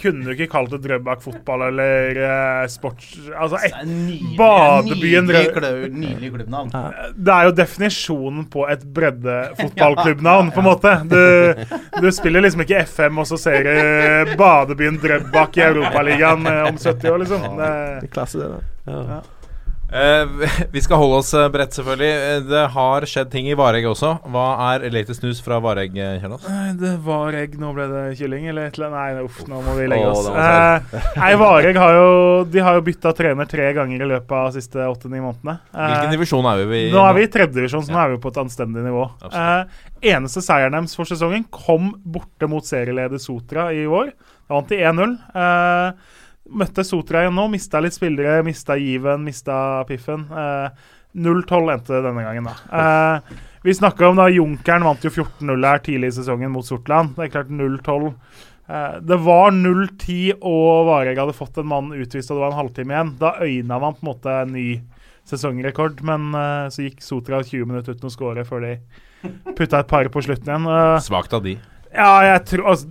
Kunne 0.00 0.24
du 0.24 0.32
ikke 0.32 0.48
kalt 0.54 0.72
det 0.72 0.80
Drøbak 0.86 1.20
fotball 1.24 1.66
eller 1.68 2.22
uh, 2.22 2.64
sports... 2.72 3.10
Altså, 3.36 3.60
Det 3.60 3.72
et, 3.72 3.92
nydelig, 3.92 4.36
Badebyen 4.40 5.28
Drøbak 5.28 5.60
Drø- 5.60 5.92
nydelig 5.92 6.32
klubbnavn. 6.38 6.72
det 7.16 7.34
er 7.36 7.48
jo 7.50 7.54
definisjonen 7.60 8.46
på 8.52 8.64
et 8.72 8.86
breddefotballklubbnavn, 8.96 10.50
på 10.54 10.62
en 10.62 10.68
måte. 10.70 10.94
Du, 11.10 12.00
du 12.00 12.08
spiller 12.14 12.44
liksom 12.46 12.61
ikke 12.64 12.82
FM, 12.88 13.18
og 13.22 13.26
så 13.30 13.38
ser 13.40 13.66
du 13.66 14.32
badebyen 14.38 14.98
Drøbak 15.02 15.56
i 15.58 15.64
Europaligaen 15.66 16.46
eh, 16.46 16.62
om 16.70 16.78
70 16.78 17.10
år, 17.12 17.22
liksom. 17.24 17.46
Det, 17.58 17.70
Det 18.02 18.08
er 18.08 18.12
klasse, 18.16 18.38
det. 18.42 18.50
da. 18.86 18.92
Eh, 18.92 19.22
vi 20.72 20.80
skal 20.80 20.96
holde 20.96 21.18
oss 21.20 21.30
eh, 21.36 21.48
bredt, 21.52 21.74
selvfølgelig. 21.76 22.10
Eh, 22.32 22.38
Det 22.48 22.62
har 22.74 23.04
skjedd 23.08 23.30
ting 23.32 23.48
i 23.52 23.56
Vareg 23.58 23.84
også. 23.90 24.14
Hva 24.32 24.44
er 24.70 24.86
latest 24.94 25.24
news 25.24 25.40
fra 25.44 25.58
Vareg, 25.60 25.92
eh, 26.00 26.14
Kjernås? 26.22 26.46
Det 26.80 26.92
var 27.04 27.36
egg, 27.36 27.58
nå 27.60 27.72
ble 27.76 27.86
det 27.90 28.04
kylling, 28.20 28.46
eller 28.48 28.70
et 28.70 28.78
eller 28.78 28.88
annet. 28.88 29.18
Nei, 29.18 29.26
uff, 29.26 29.42
nå 29.50 29.60
må 29.66 29.74
vi 29.76 29.88
legge 29.92 30.08
oss. 30.08 30.30
Oh, 30.30 30.38
Eh, 30.42 30.96
nei, 31.20 31.32
Vareg 31.40 31.76
har 31.78 31.94
jo 31.98 32.08
De 32.52 32.62
har 32.64 32.78
jo 32.78 32.84
bytta 32.86 33.12
trener 33.18 33.48
tre 33.50 33.68
ganger 33.76 34.00
i 34.06 34.08
løpet 34.14 34.32
av 34.38 34.48
de 34.50 34.60
siste 34.62 34.80
åtte-ni 34.88 35.20
månedene. 35.22 35.58
Eh, 35.74 35.84
Hvilken 35.92 36.16
divisjon 36.16 36.48
er 36.54 36.64
vi 36.72 36.80
i? 36.86 36.90
Nå 36.94 37.04
er 37.04 37.18
vi 37.18 37.26
i 37.28 37.30
tredje 37.36 37.54
divisjon, 37.60 37.84
så 37.86 37.92
nå 37.94 38.00
er 38.06 38.14
vi 38.16 38.22
på 38.24 38.32
et 38.32 38.40
anstendig 38.42 38.86
nivå. 38.88 39.04
Eh, 39.28 39.84
eneste 40.14 40.40
seieren 40.42 40.72
deres 40.78 40.96
for 40.98 41.04
sesongen 41.08 41.44
kom 41.52 41.92
borte 42.04 42.48
mot 42.50 42.64
serieleder 42.64 43.20
Sotra 43.22 43.68
i 43.76 43.84
år. 43.86 44.10
Da 44.48 44.56
vant 44.56 44.68
de 44.72 44.80
1-0. 44.88 45.14
Eh, 45.36 46.18
møtte 46.54 46.84
Sotra 46.86 47.24
igjen 47.24 47.36
nå, 47.38 47.46
mista 47.52 47.80
litt 47.82 47.96
spillere, 47.96 48.42
mista 48.46 48.76
given, 48.80 49.24
mista 49.26 49.56
piffen. 49.88 50.26
Eh, 50.30 50.84
0-12 51.12 51.72
endte 51.74 51.92
det 51.96 52.04
denne 52.06 52.22
gangen, 52.24 52.48
da. 52.48 52.54
Eh, 52.78 53.40
vi 53.62 53.74
snakka 53.76 54.08
om 54.08 54.16
da 54.18 54.30
Junkeren 54.32 54.86
vant 54.86 55.04
jo 55.04 55.10
14-0 55.12 55.66
her 55.68 55.82
tidlig 55.84 56.08
i 56.12 56.16
sesongen 56.16 56.50
mot 56.54 56.66
Sortland. 56.66 57.12
Det 57.18 57.26
er 57.28 57.34
klart 57.36 57.52
0-12. 57.52 58.08
Eh, 58.72 58.96
det 59.04 59.18
var 59.26 59.52
0-10, 59.52 60.32
og 60.40 60.86
Vareg 60.88 61.20
hadde 61.20 61.36
fått 61.36 61.60
en 61.60 61.68
mann 61.70 61.92
utvist, 61.92 62.30
og 62.32 62.38
det 62.38 62.44
var 62.46 62.54
en 62.54 62.60
halvtime 62.62 62.96
igjen. 62.96 63.14
Da 63.20 63.34
øyna 63.44 63.78
man 63.82 63.94
på 63.98 64.06
en 64.06 64.10
måte 64.12 64.34
en 64.46 64.54
ny 64.56 64.66
sesongrekord, 65.28 66.00
men 66.06 66.32
eh, 66.34 66.68
så 66.74 66.88
gikk 66.88 67.02
Sotra 67.04 67.42
20 67.44 67.68
minutter 67.70 67.94
uten 67.94 68.08
å 68.10 68.14
skåre 68.14 68.46
før 68.48 68.64
de 68.66 68.72
putta 69.54 69.82
et 69.84 69.90
par 69.92 70.08
på 70.10 70.22
slutten 70.26 70.48
igjen. 70.50 70.66
Eh, 70.66 70.98
Svakt 71.04 71.36
av 71.36 71.44
de. 71.44 71.58
ja, 71.94 72.12
jeg 72.32 72.44
tror 72.50 72.72
altså, 72.72 72.88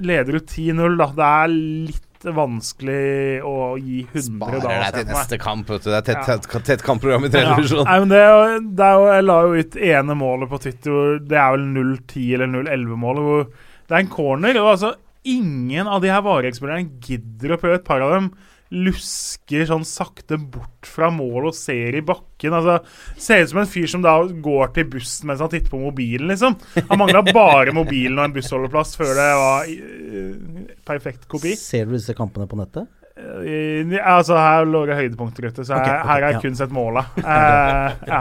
Leder 0.00 0.38
du 0.38 0.40
10-0, 0.42 0.96
da. 0.98 1.10
Det 1.20 1.28
er 1.44 1.52
litt 1.92 2.06
vanskelig 2.24 3.42
å 3.42 3.54
gi 3.80 4.02
100 4.12 4.38
da. 4.38 4.60
Sparer 4.60 4.92
deg 4.92 4.94
til 4.94 5.14
neste 5.14 5.38
kamp. 5.40 5.66
vet 5.68 5.82
du 5.82 5.90
Det 5.90 5.96
er 5.98 6.14
tett, 6.14 6.28
Ja. 6.28 6.36
tett, 6.36 6.64
tett 6.64 6.82
kampprogram 6.82 7.24
i 7.24 7.28
tredje 7.28 7.48
Ja. 7.48 7.56
divisjon. 7.56 7.84
Nei, 7.84 8.04
det, 8.04 8.18
er 8.18 8.30
jo- 8.30 8.60
det 8.60 8.84
er 8.84 8.92
jo, 8.94 9.06
jeg 9.12 9.24
la 9.24 9.40
jo 9.42 9.54
ut 9.54 9.76
ene 9.76 10.14
målet 10.16 10.48
på 10.50 10.60
Twitter. 10.60 11.18
Det 11.18 11.38
er 11.38 11.50
vel 11.56 11.66
0-10 11.66 12.34
eller 12.34 12.46
0-11-målet. 12.46 13.22
Hvor 13.24 13.44
det 13.88 13.90
er 13.96 13.98
en 14.00 14.06
corner. 14.08 14.56
Og 14.60 14.76
altså, 14.76 14.94
ingen 15.24 15.86
av 15.86 16.00
de 16.02 16.08
her 16.08 16.20
vareekspillerne 16.22 16.90
gidder 17.00 17.56
å 17.56 17.60
prøve. 17.60 17.74
Et 17.74 17.84
par 17.84 18.00
av 18.02 18.10
dem 18.12 18.32
lusker 18.70 19.64
sånn 19.66 19.82
sakte 19.86 20.36
bort 20.38 20.86
fra 20.86 21.08
mål 21.10 21.48
og 21.50 21.56
ser 21.58 21.96
i 21.98 22.04
bakken. 22.06 22.54
Altså, 22.54 22.76
Ser 23.18 23.42
ut 23.42 23.50
som 23.52 23.62
en 23.64 23.70
fyr 23.70 23.88
som 23.90 24.04
da 24.04 24.14
går 24.22 24.70
til 24.76 24.86
bussen 24.92 25.30
mens 25.30 25.42
han 25.42 25.50
titter 25.50 25.72
på 25.72 25.80
mobilen, 25.82 26.30
liksom. 26.30 26.54
Han 26.78 27.00
mangla 27.02 27.24
bare 27.26 27.74
mobilen 27.74 28.18
og 28.20 28.28
en 28.28 28.36
bussholdeplass 28.36 28.94
før 29.00 29.12
det 29.18 29.28
var 29.40 29.74
uh, 29.74 30.62
perfekt 30.86 31.26
kopi. 31.30 31.56
Ser 31.58 31.90
du 31.90 31.96
disse 31.98 32.14
kampene 32.18 32.46
på 32.50 32.58
nettet? 32.60 32.86
Eh, 33.20 33.98
altså 34.00 34.38
Her 34.38 34.68
lå 34.68 34.84
det 34.88 34.96
høydepunkter 34.96 35.50
ute, 35.50 35.64
så 35.66 35.76
Ok, 35.76 35.84
her, 35.84 35.98
ok, 35.98 36.06
her 36.06 36.10
har 36.10 36.26
jeg 36.26 36.36
ja. 36.36 36.42
kun 36.44 36.60
sett 36.60 36.74
måla. 36.74 37.04
Uh, 37.20 37.90
ja. 38.08 38.20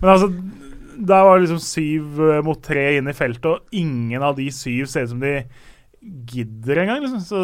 Men 0.00 0.08
altså 0.10 0.28
Der 0.96 1.26
var 1.26 1.36
det 1.36 1.44
liksom 1.46 1.60
syv 1.62 2.22
eh, 2.30 2.40
mot 2.44 2.60
tre 2.62 2.86
inn 2.98 3.10
i 3.10 3.14
feltet, 3.16 3.46
og 3.48 3.76
ingen 3.76 4.22
av 4.22 4.36
de 4.38 4.48
syv 4.54 4.88
ser 4.90 5.06
ut 5.06 5.12
som 5.14 5.22
de 5.22 5.36
gidder 6.02 6.82
engang. 6.82 7.02
Liksom. 7.04 7.20
Så 7.26 7.42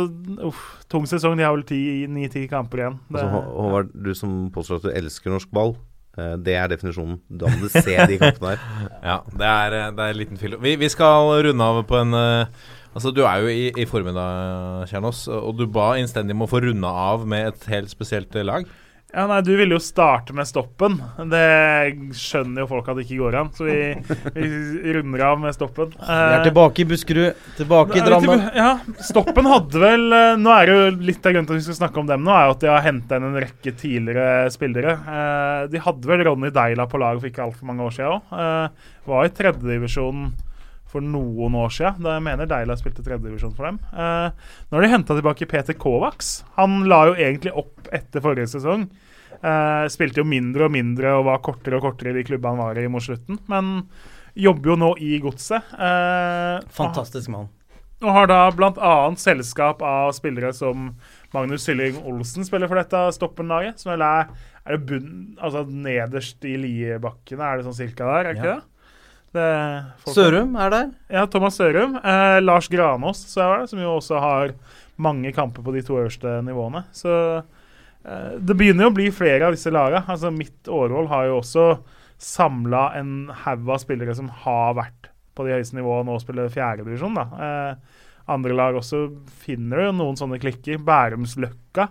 uff, 0.49 0.63
tung 0.91 1.07
sesong. 1.09 1.37
De 1.39 1.47
har 1.47 1.55
vel 1.57 2.09
ni-ti 2.11 2.47
kamper 2.51 2.83
igjen. 2.85 2.99
Det, 3.09 3.21
Altså, 3.23 3.45
Håvard, 3.59 3.93
du 3.95 4.11
som 4.19 4.33
påstår 4.55 4.81
at 4.81 4.89
du 4.89 4.91
elsker 4.99 5.31
norsk 5.35 5.51
ball. 5.55 5.77
eh, 6.19 6.35
Det 6.37 6.55
er 6.59 6.69
definisjonen. 6.69 7.21
Da 7.31 7.47
må 7.47 7.61
du 7.63 7.69
se 7.69 7.95
de 7.95 8.19
kampene 8.19 8.57
her. 8.57 8.59
Ja, 9.11 9.21
det 9.31 9.47
er, 9.47 9.79
eh, 9.79 9.91
det 9.95 10.05
er 10.09 10.11
en 10.17 10.21
liten 10.23 10.37
fyll. 10.41 10.57
Vi, 10.61 10.77
vi 10.77 10.89
skal 10.89 11.31
runde 11.47 11.63
av 11.71 11.85
på 11.87 12.01
en 12.01 12.15
eh, 12.15 12.47
Altså, 12.99 13.13
Du 13.15 13.21
er 13.23 13.43
jo 13.45 13.47
i, 13.53 13.69
i 13.79 13.85
formiddag, 13.87 14.83
i 14.83 14.87
Kjernås, 14.91 15.29
og 15.31 15.59
du 15.59 15.67
ba 15.71 15.93
innstendig 16.01 16.35
om 16.35 16.43
å 16.43 16.49
få 16.51 16.59
runda 16.65 16.89
av 16.89 17.27
med 17.29 17.47
et 17.53 17.67
helt 17.71 17.93
spesielt 17.93 18.35
lag. 18.43 18.65
Ja, 19.15 19.25
nei, 19.31 19.39
Du 19.47 19.51
ville 19.57 19.73
jo 19.77 19.81
starte 19.81 20.35
med 20.37 20.45
stoppen. 20.49 20.99
Det 21.31 21.45
skjønner 22.17 22.63
jo 22.63 22.69
folk 22.71 22.89
at 22.93 22.99
det 22.99 23.07
ikke 23.07 23.21
går 23.23 23.37
an, 23.41 23.51
så 23.57 23.65
vi, 23.65 23.77
vi 24.37 24.93
runder 24.99 25.25
av 25.31 25.39
med 25.41 25.57
stoppen. 25.57 25.95
Vi 25.97 26.09
er 26.13 26.35
Eh, 26.39 26.45
tilbake 26.49 26.83
i 26.85 26.89
Buskerud, 26.91 27.41
tilbake 27.57 28.01
i 28.01 28.05
Drammen. 28.05 28.45
Ja, 28.59 28.71
Stoppen 29.09 29.49
hadde 29.49 29.81
vel 29.83 30.05
eh, 30.13 30.35
Nå 30.41 30.53
er 30.53 30.69
det 30.69 30.77
jo 30.77 30.91
litt 31.09 31.25
av 31.25 31.33
grunnen 31.35 31.49
til 31.49 31.57
at 31.57 31.63
vi 31.63 31.67
skal 31.71 31.79
snakke 31.81 32.03
om 32.03 32.11
dem 32.11 32.27
nå, 32.27 32.35
er 32.37 32.49
jo 32.51 32.57
at 32.59 32.67
de 32.67 32.71
har 32.73 32.85
henta 32.85 33.17
inn 33.19 33.29
en 33.31 33.41
rekke 33.41 33.73
tidligere 33.81 34.51
spillere. 34.53 34.99
Eh, 34.99 35.63
de 35.73 35.83
hadde 35.87 36.11
vel 36.13 36.27
Ronny 36.29 36.53
Deila 36.55 36.89
på 36.91 37.01
laget 37.01 37.25
for 37.25 37.33
ikke 37.33 37.47
altfor 37.49 37.71
mange 37.71 37.89
år 37.89 37.97
siden 37.97 38.21
òg. 38.21 38.85
Var 39.09 39.25
i 39.25 39.35
tredjedivisjon 39.41 40.29
for 40.89 41.05
noen 41.05 41.55
år 41.61 41.69
siden. 41.75 42.03
Da 42.07 42.15
jeg 42.17 42.25
mener 42.25 42.49
Deila 42.49 42.77
spilte 42.81 43.05
tredjedivisjon 43.05 43.55
for 43.57 43.69
dem. 43.69 43.79
Eh, 43.93 44.31
nå 44.71 44.79
har 44.79 44.87
de 44.87 44.93
henta 44.95 45.17
tilbake 45.19 45.49
Peter 45.51 45.77
Kovacs. 45.77 46.45
Han 46.57 46.83
la 46.89 47.03
jo 47.11 47.19
egentlig 47.19 47.53
opp 47.61 47.91
etter 47.93 48.25
forrige 48.25 48.49
sesong. 48.55 48.87
Eh, 49.39 49.85
spilte 49.93 50.19
jo 50.23 50.25
mindre 50.27 50.65
og 50.67 50.73
mindre 50.75 51.13
og 51.19 51.27
var 51.29 51.43
kortere 51.45 51.77
og 51.79 51.85
kortere 51.85 52.11
i 52.15 52.19
de 52.19 52.25
klubbene 52.27 52.57
han 52.57 52.65
var 52.65 52.81
i 52.81 52.89
mot 52.91 53.05
slutten. 53.05 53.39
Men 53.53 53.85
jobber 54.39 54.73
jo 54.73 54.77
nå 54.81 54.89
i 55.05 55.19
Godset. 55.23 55.69
Eh, 55.77 56.65
Fantastisk 56.75 57.29
mann. 57.35 57.49
og 58.01 58.13
har 58.15 58.29
da 58.31 58.41
bl.a. 58.55 58.91
selskap 59.19 59.81
av 59.83 60.13
spillere 60.15 60.53
som 60.55 60.93
Magnus 61.35 61.65
Sylling 61.67 61.97
Olsen 62.07 62.47
spiller 62.47 62.71
for 62.71 62.79
dette 62.79 63.01
Stoppen-laget. 63.17 63.79
Som 63.83 63.91
vel 63.93 64.05
er, 64.07 64.29
er 64.65 64.77
det 64.77 64.87
bunn, 64.87 65.37
altså 65.43 65.65
nederst 65.69 66.45
i 66.47 66.55
Liebakkene, 66.63 67.43
er 67.43 67.59
det 67.59 67.67
sånn 67.67 67.79
cirka 67.81 68.07
der? 68.07 68.31
er 68.31 68.35
ikke 68.39 68.47
Ja. 68.47 68.55
det? 68.61 68.75
Folk- 69.35 70.15
Sørum 70.17 70.57
er 70.57 70.71
der. 70.73 70.91
Ja, 71.13 71.27
Thomas 71.27 71.57
Sørum. 71.59 71.97
Eh, 72.01 72.41
Lars 72.41 72.69
Granås, 72.69 73.25
det, 73.35 73.69
som 73.71 73.79
jo 73.83 73.97
også 73.99 74.21
har 74.21 74.55
mange 74.99 75.33
kamper 75.33 75.63
på 75.63 75.73
de 75.75 75.83
to 75.83 75.99
øverste 76.01 76.39
nivåene. 76.47 76.85
Så 76.93 77.13
eh, 78.05 78.39
det 78.41 78.57
begynner 78.57 78.87
jo 78.89 78.91
å 78.93 78.97
bli 78.97 79.11
flere 79.15 79.47
av 79.47 79.53
disse 79.57 79.71
lagene. 79.71 80.05
Altså, 80.09 80.33
mitt 80.35 80.67
Årvoll 80.69 81.09
har 81.13 81.29
jo 81.29 81.39
også 81.43 81.69
samla 82.19 82.89
en 82.99 83.29
haug 83.45 83.69
av 83.71 83.79
spillere 83.79 84.15
som 84.19 84.29
har 84.43 84.75
vært 84.75 85.11
på 85.39 85.45
de 85.47 85.53
høyeste 85.55 85.77
nivåene 85.79 86.11
og 86.17 86.23
spiller 86.25 86.49
fjerdedivisjon. 86.51 87.19
Eh, 87.19 87.75
andre 88.29 88.57
lag 88.59 88.75
også 88.77 89.05
finner 89.45 89.87
jo 89.87 89.93
noen 90.01 90.19
sånne 90.19 90.41
klikker. 90.43 90.81
Bærumsløkka 90.85 91.89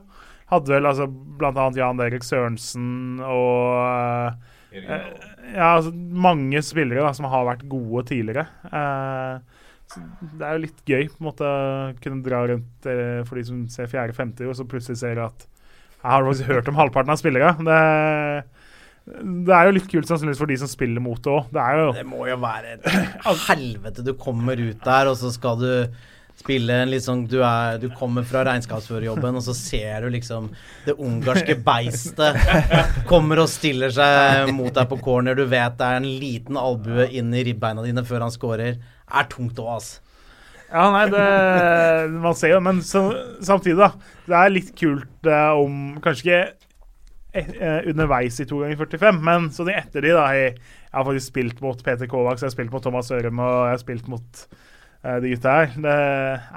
hadde 0.52 0.72
vel 0.72 0.86
altså 0.88 1.08
bl.a. 1.08 1.70
Jan 1.76 2.00
Erik 2.04 2.24
Sørensen 2.28 3.20
og 3.24 3.72
eh, 3.88 4.54
ja, 4.74 5.70
altså, 5.78 5.94
mange 5.96 6.62
spillere 6.66 7.06
da, 7.06 7.14
som 7.16 7.30
har 7.32 7.46
vært 7.48 7.68
gode 7.72 8.04
tidligere. 8.10 8.48
Eh, 8.68 9.64
det 10.38 10.44
er 10.44 10.58
jo 10.58 10.64
litt 10.66 10.82
gøy 10.84 11.06
på 11.08 11.22
en 11.22 11.28
måte 11.30 11.48
å 11.48 11.94
kunne 12.04 12.26
dra 12.26 12.42
rundt 12.52 12.90
eh, 12.92 13.22
for 13.28 13.40
de 13.40 13.46
som 13.48 13.62
ser 13.72 13.88
fjerde-femte, 13.92 14.48
og 14.50 14.58
så 14.58 14.68
plutselig 14.68 15.00
ser 15.00 15.22
at 15.24 15.48
jeg 15.48 16.12
har 16.14 16.28
faktisk 16.28 16.52
hørt 16.52 16.68
om 16.70 16.78
halvparten 16.78 17.14
av 17.14 17.20
spillere. 17.20 17.54
Det, 17.68 17.80
det 19.48 19.56
er 19.56 19.70
jo 19.70 19.78
litt 19.78 19.88
kult 19.92 20.10
sannsynligvis 20.10 20.42
for 20.44 20.52
de 20.52 20.60
som 20.62 20.70
spiller 20.72 21.04
mot 21.04 21.22
det 21.24 21.32
òg. 21.32 21.48
Det 21.56 21.64
Det 21.98 22.06
må 22.08 22.28
jo 22.28 22.38
være 22.44 22.76
et 22.78 22.86
helvete. 23.48 24.06
Du 24.06 24.14
kommer 24.20 24.60
ut 24.60 24.84
der, 24.84 25.10
og 25.10 25.18
så 25.20 25.32
skal 25.34 25.58
du 25.64 25.72
spille 26.38 26.76
en 26.84 26.92
litt 26.92 27.06
sånn 27.06 27.26
Du, 27.30 27.40
er, 27.46 27.78
du 27.82 27.88
kommer 27.98 28.26
fra 28.28 28.44
regnskapsførerjobben, 28.48 29.38
og 29.40 29.46
så 29.46 29.56
ser 29.58 30.06
du 30.06 30.12
liksom 30.14 30.50
det 30.86 30.96
ungarske 30.96 31.58
beistet 31.68 32.38
kommer 33.10 33.44
og 33.44 33.52
stiller 33.52 33.94
seg 33.94 34.52
mot 34.56 34.74
deg 34.74 34.90
på 34.92 35.00
corner. 35.04 35.38
Du 35.38 35.46
vet 35.50 35.78
det 35.80 35.88
er 35.88 36.02
en 36.02 36.12
liten 36.22 36.60
albue 36.60 37.10
inn 37.18 37.34
i 37.36 37.46
ribbeina 37.48 37.86
dine 37.86 38.06
før 38.08 38.28
han 38.28 38.34
scorer. 38.34 38.78
Er 39.08 39.32
tungt 39.32 39.60
òg, 39.64 39.78
ass. 39.78 39.96
Ja, 40.68 40.90
nei, 40.92 41.06
det 41.08 42.20
Man 42.20 42.36
ser 42.36 42.52
jo, 42.52 42.62
men 42.64 42.82
så, 42.84 43.08
samtidig, 43.46 43.80
da. 43.80 43.92
Det 44.28 44.38
er 44.38 44.52
litt 44.52 44.74
kult 44.76 45.30
eh, 45.32 45.52
om 45.56 45.96
Kanskje 46.04 46.26
ikke 46.26 46.42
eh, 47.40 47.54
eh, 47.56 47.92
underveis 47.94 48.42
i 48.44 48.48
to 48.50 48.60
ganger 48.64 48.82
45, 48.84 49.22
men 49.24 49.48
sånn 49.56 49.72
etter 49.72 50.04
de, 50.04 50.12
da. 50.18 50.28
Jeg, 50.36 50.58
jeg 50.58 50.96
har 50.98 51.08
faktisk 51.08 51.32
spilt 51.32 51.64
mot 51.64 51.84
Peter 51.86 52.10
Kovacs, 52.12 52.44
jeg 52.44 52.52
har 52.52 52.58
spilt 52.58 52.74
mot 52.76 52.84
Thomas 52.84 53.12
Ørum, 53.16 53.40
og 53.44 53.56
jeg 53.56 53.78
har 53.78 53.84
spilt 53.86 54.12
mot 54.12 54.44
de 55.04 55.30
gutta 55.36 55.54
her. 55.60 55.68
Det 55.78 55.94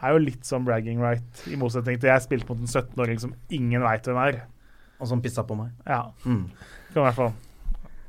er 0.03 0.15
jo 0.15 0.19
litt 0.25 0.43
sånn 0.49 0.65
bragging 0.67 1.01
right, 1.03 1.43
i 1.51 1.57
motsetning 1.61 2.01
til 2.01 2.11
jeg 2.11 2.23
spilte 2.25 2.49
mot 2.49 2.59
en 2.59 2.67
17-åring 2.71 3.21
som 3.21 3.35
ingen 3.51 3.83
veit 3.85 4.03
hvem 4.09 4.19
er. 4.29 4.41
Og 5.01 5.09
som 5.09 5.21
pissa 5.25 5.43
på 5.47 5.57
meg. 5.57 5.71
Ja, 5.87 6.11
Mm. 6.27 6.51
kan 6.93 7.03
i 7.03 7.07
hvert 7.07 7.15
fall. 7.15 7.33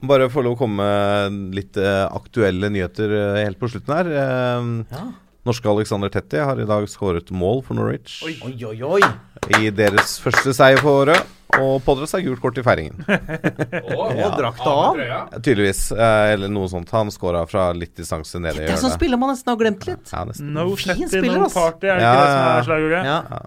Bare 0.02 0.30
få 0.34 0.41
lov 0.44 0.56
å 0.56 0.60
komme 0.64 0.82
med 0.82 1.53
litt 1.56 1.78
eh, 1.78 2.08
aktuelle 2.10 2.72
nyheter 2.74 3.12
eh, 3.38 3.44
helt 3.45 3.60
på 3.62 3.70
slutten 3.70 3.94
her. 3.95 4.08
Eh, 4.10 4.86
Ja. 4.98 5.03
norske 5.45 5.70
Alexander 5.70 6.10
Tetti 6.10 6.38
har 6.41 6.60
i 6.60 6.66
dag 6.66 6.84
skåret 6.90 7.30
mål 7.32 7.64
for 7.66 7.74
Norwich 7.74 8.20
Oi, 8.26 8.36
oi, 8.45 8.82
oi. 8.84 9.02
I 9.50 9.70
deres 9.74 10.20
første 10.22 10.54
seier 10.54 10.78
for 10.82 11.06
året. 11.06 11.38
Og 11.60 11.82
pådra 11.84 12.08
seg 12.08 12.24
gult 12.24 12.40
kort 12.40 12.56
i 12.62 12.64
feiringen. 12.64 13.02
Og 14.00 14.38
drakta 14.38 14.72
av. 14.72 15.00
Ja, 15.04 15.18
Tydeligvis. 15.36 15.82
Eh, 15.92 16.28
eller 16.38 16.48
noe 16.48 16.70
sånt. 16.72 16.88
Han 16.96 17.12
scora 17.12 17.42
fra 17.50 17.66
litt 17.76 17.92
distanse 18.00 18.40
nede 18.40 18.56
i 18.56 18.62
Det 18.62 18.70
er 18.70 18.78
sånn 18.80 18.88
hjørnet. 18.88 19.00
spiller 19.02 19.20
man 19.20 19.34
nesten 19.34 19.52
har 19.52 19.58
glemt 19.60 19.84
litt. 19.90 20.14
Ja. 20.14 20.24
No 20.48 20.70
Fin 20.80 21.10
spiller, 21.12 21.42
no 21.42 21.50
ass. 21.50 21.58
party, 21.58 21.90
er 21.92 22.00
det 22.00 22.06
Ja, 22.06 22.14
ikke 22.14 22.22
det 22.22 22.32
som 22.32 22.46
er 22.54 22.70
slagordet? 22.70 23.04
Ja. 23.10 23.42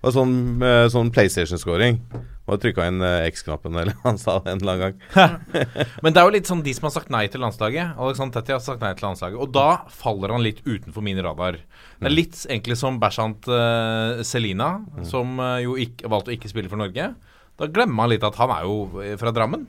Og 0.00 0.14
sånn, 0.16 0.34
eh, 0.68 0.84
sånn 0.92 1.10
PlayStation-scoring. 1.16 1.98
Og 2.50 2.58
trykka 2.62 2.86
inn 2.90 3.02
eh, 3.06 3.28
X-knappen, 3.30 3.76
eller 3.78 3.96
han 4.02 4.18
sa 4.18 4.38
det 4.42 4.52
en 4.52 4.62
eller 4.62 4.74
annen 4.74 4.96
gang. 4.98 5.44
Men 6.02 6.14
det 6.14 6.22
er 6.22 6.26
jo 6.26 6.34
litt 6.34 6.50
sånn 6.50 6.64
de 6.66 6.74
som 6.76 6.88
har 6.88 6.94
sagt 6.96 7.12
nei 7.14 7.24
til 7.30 7.42
landslaget. 7.44 7.94
Alexander 7.94 8.40
Tetti 8.40 8.56
har 8.56 8.62
sagt 8.64 8.82
nei 8.84 8.92
til 8.98 9.06
landslaget. 9.06 9.38
Og 9.40 9.52
da 9.54 9.84
faller 9.94 10.34
han 10.34 10.44
litt 10.44 10.62
utenfor 10.66 11.04
min 11.06 11.20
radar. 11.22 11.60
Det 12.00 12.10
er 12.10 12.16
litt 12.16 12.38
egentlig 12.48 12.78
som 12.80 12.98
Bershant 13.00 13.46
uh, 13.50 14.22
Selina, 14.26 14.72
som 15.06 15.38
uh, 15.38 15.58
jo 15.62 15.76
ikke, 15.80 16.10
valgte 16.10 16.32
å 16.32 16.36
ikke 16.36 16.50
spille 16.50 16.72
for 16.72 16.80
Norge. 16.80 17.12
Da 17.60 17.68
glemmer 17.68 18.02
man 18.02 18.10
litt 18.12 18.24
at 18.26 18.38
han 18.40 18.52
er 18.54 18.64
jo 18.64 19.02
eh, 19.04 19.16
fra 19.20 19.32
Drammen. 19.36 19.66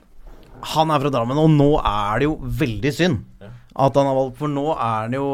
Han 0.75 0.93
er 0.93 1.01
fra 1.03 1.11
Drammen, 1.11 1.39
og 1.41 1.51
nå 1.51 1.73
er 1.81 2.21
det 2.21 2.29
jo 2.29 2.37
veldig 2.39 2.93
synd 2.95 3.25
at 3.71 3.95
han 3.95 4.07
har 4.09 4.15
valgt 4.17 4.35
For 4.41 4.51
nå 4.51 4.65
er 4.73 5.05
han 5.05 5.13
jo 5.15 5.25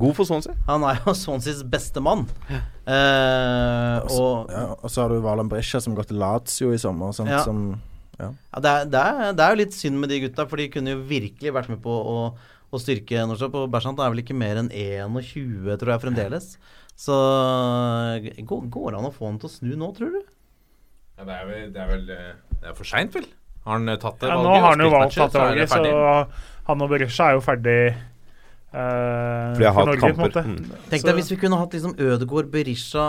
God 0.00 0.16
for 0.18 0.26
Swansea. 0.26 0.54
Han 0.66 0.82
er 0.88 0.98
jo 1.04 1.12
Swanseas 1.22 1.60
beste 1.70 2.02
mann. 2.02 2.24
Eh, 2.50 3.98
og 4.16 4.50
Ja, 4.50 4.64
og 4.80 4.88
så 4.90 5.04
har 5.04 5.12
du 5.14 5.20
Valan 5.22 5.50
Brescia 5.50 5.80
som 5.82 5.94
gått 5.94 6.10
til 6.10 6.18
Lazio 6.22 6.72
i 6.74 6.80
sommer. 6.82 7.14
Sånt, 7.16 7.30
Ja. 7.30 7.42
som, 7.46 7.80
ja, 8.18 8.30
det, 8.58 8.70
er, 8.72 8.84
det, 8.90 9.00
er, 9.04 9.32
det 9.38 9.44
er 9.46 9.54
jo 9.54 9.60
litt 9.62 9.76
synd 9.76 10.00
med 10.02 10.10
de 10.10 10.20
gutta, 10.24 10.46
for 10.50 10.56
de 10.62 10.68
kunne 10.72 10.94
jo 10.96 11.04
virkelig 11.06 11.52
vært 11.54 11.70
med 11.70 11.82
på 11.84 11.92
å, 11.94 12.16
å 12.72 12.80
styrke 12.82 13.26
Norskap. 13.28 13.54
Og 13.60 13.70
Bersant 13.70 14.00
er 14.02 14.10
vel 14.14 14.22
ikke 14.24 14.34
mer 14.38 14.62
enn 14.62 14.70
21, 14.72 15.76
tror 15.78 15.94
jeg, 15.94 16.02
fremdeles. 16.06 16.50
Så 16.96 17.14
går, 18.48 18.66
går 18.72 18.92
det 18.94 18.98
an 19.02 19.08
å 19.10 19.14
få 19.14 19.28
han 19.28 19.38
til 19.42 19.50
å 19.50 19.52
snu 19.52 19.72
nå, 19.76 19.90
tror 19.96 20.14
du? 20.16 20.22
Ja, 21.16 21.24
det 21.28 21.34
er 21.38 21.48
vel, 21.48 21.66
det 21.72 21.80
er 21.80 21.90
vel 21.94 22.10
eh, 22.12 22.32
Det 22.60 22.70
er 22.72 22.76
for 22.76 22.88
seint, 22.88 23.14
vel? 23.16 23.26
Har 23.66 23.78
han 23.78 23.88
eh, 23.92 23.98
tatt 24.00 24.18
det 24.20 24.28
valget? 24.30 24.44
Ja, 24.44 24.48
nå 24.48 24.62
har 24.64 24.74
han 24.74 24.84
jo 24.84 24.90
valgt 24.92 25.16
tatt 25.16 25.32
det 25.36 25.40
er 25.40 25.48
valget, 25.50 25.72
så 25.72 26.55
han 26.66 26.82
og 26.82 26.90
Berisha 26.90 27.30
er 27.30 27.40
jo 27.40 27.40
ferdig 27.46 27.78
Uh, 28.76 28.82
For 29.54 29.60
de 29.62 29.64
har 29.64 29.72
hatt 29.72 29.86
Norge, 29.88 30.08
kamper. 30.18 30.42
Mm. 30.44 30.72
Tenk 30.90 31.04
deg 31.06 31.14
hvis 31.16 31.30
vi 31.30 31.36
kunne 31.40 31.56
hatt 31.56 31.72
liksom 31.72 31.94
Ødegård, 31.96 32.50
Berisha, 32.52 33.04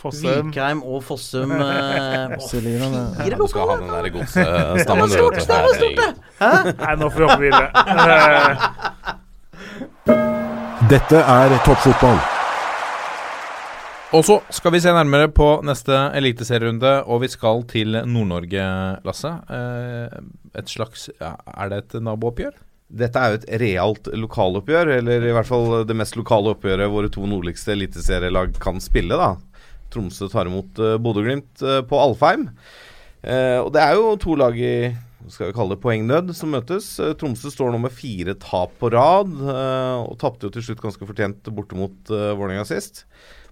Fossum 0.00 0.46
Vikheim 0.48 0.80
og 0.86 1.02
Fossum 1.04 1.52
eh, 1.52 2.36
Selina, 2.48 2.88
det- 2.94 3.16
fire 3.18 3.36
Du 3.36 3.46
skal 3.50 3.68
ha 3.68 3.76
den 3.76 3.90
der. 3.92 4.02
Det 4.08 4.14
var 4.88 5.08
stort, 5.12 5.36
stort. 5.44 6.00
Nei, 6.80 6.94
nå 6.96 7.10
får 7.12 7.20
vi 7.20 7.26
hoppe 7.28 7.42
videre. 7.44 7.68
Eh, 8.08 8.50
Dette 10.94 11.18
er 11.28 11.58
toppfotball. 11.66 12.39
Og 14.10 14.24
så 14.26 14.40
skal 14.50 14.72
vi 14.74 14.80
se 14.82 14.90
nærmere 14.90 15.28
på 15.30 15.46
neste 15.62 15.94
eliteserierunde, 16.18 16.96
og 17.06 17.20
vi 17.22 17.28
skal 17.30 17.62
til 17.70 17.94
Nord-Norge, 18.10 18.64
Lasse. 19.06 19.30
Eh, 19.54 20.16
et 20.58 20.72
slags 20.72 21.06
Er 21.20 21.70
det 21.70 21.78
et 21.78 21.94
nabooppgjør? 22.02 22.56
Dette 22.90 23.22
er 23.22 23.30
jo 23.30 23.38
et 23.38 23.46
realt 23.62 24.10
lokaloppgjør, 24.18 24.96
eller 24.96 25.28
i 25.28 25.34
hvert 25.36 25.46
fall 25.46 25.84
det 25.86 25.94
mest 25.94 26.18
lokale 26.18 26.56
oppgjøret 26.56 26.90
våre 26.90 27.12
to 27.14 27.22
nordligste 27.22 27.76
eliteserielag 27.76 28.58
kan 28.58 28.82
spille. 28.82 29.14
da 29.14 29.36
Tromsø 29.94 30.26
tar 30.30 30.50
imot 30.50 30.78
uh, 30.82 30.96
Bodø-Glimt 31.02 31.62
eh, 31.62 31.82
på 31.86 31.98
Alfheim. 31.98 32.48
Eh, 33.22 33.58
og 33.60 33.72
det 33.74 33.82
er 33.84 33.96
jo 33.98 34.14
to 34.20 34.34
lag 34.38 34.56
i 34.56 34.90
skal 35.30 35.50
vi 35.50 35.54
kalle 35.54 35.76
det 35.76 35.82
poengnød 35.82 36.32
som 36.36 36.54
møtes. 36.54 36.92
Eh, 37.02 37.12
Tromsø 37.18 37.52
står 37.52 37.74
nå 37.74 37.82
med 37.82 37.94
fire 37.94 38.34
tap 38.40 38.72
på 38.80 38.90
rad, 38.94 39.34
eh, 39.38 39.98
og 40.00 40.16
tapte 40.22 40.48
jo 40.48 40.54
til 40.54 40.70
slutt 40.70 40.82
ganske 40.82 41.08
fortjent 41.08 41.50
borte 41.54 41.78
mot 41.78 42.10
Vålerenga 42.10 42.64
sist. 42.68 43.04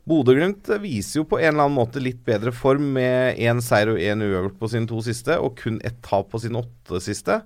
Bodø-Glimt 0.08 0.68
viser 0.80 1.20
jo 1.20 1.28
på 1.28 1.38
en 1.40 1.50
eller 1.52 1.66
annen 1.66 1.76
måte 1.76 2.00
litt 2.00 2.20
bedre 2.26 2.52
form 2.54 2.94
med 2.96 3.36
én 3.36 3.60
seier 3.64 3.92
og 3.92 4.00
én 4.00 4.24
uavgjort 4.24 4.58
på 4.60 4.70
sine 4.72 4.88
to 4.88 5.02
siste, 5.04 5.36
og 5.36 5.58
kun 5.60 5.80
ett 5.84 5.98
tap 6.06 6.30
på 6.32 6.40
sine 6.40 6.62
åtte 6.62 7.00
siste. 7.04 7.42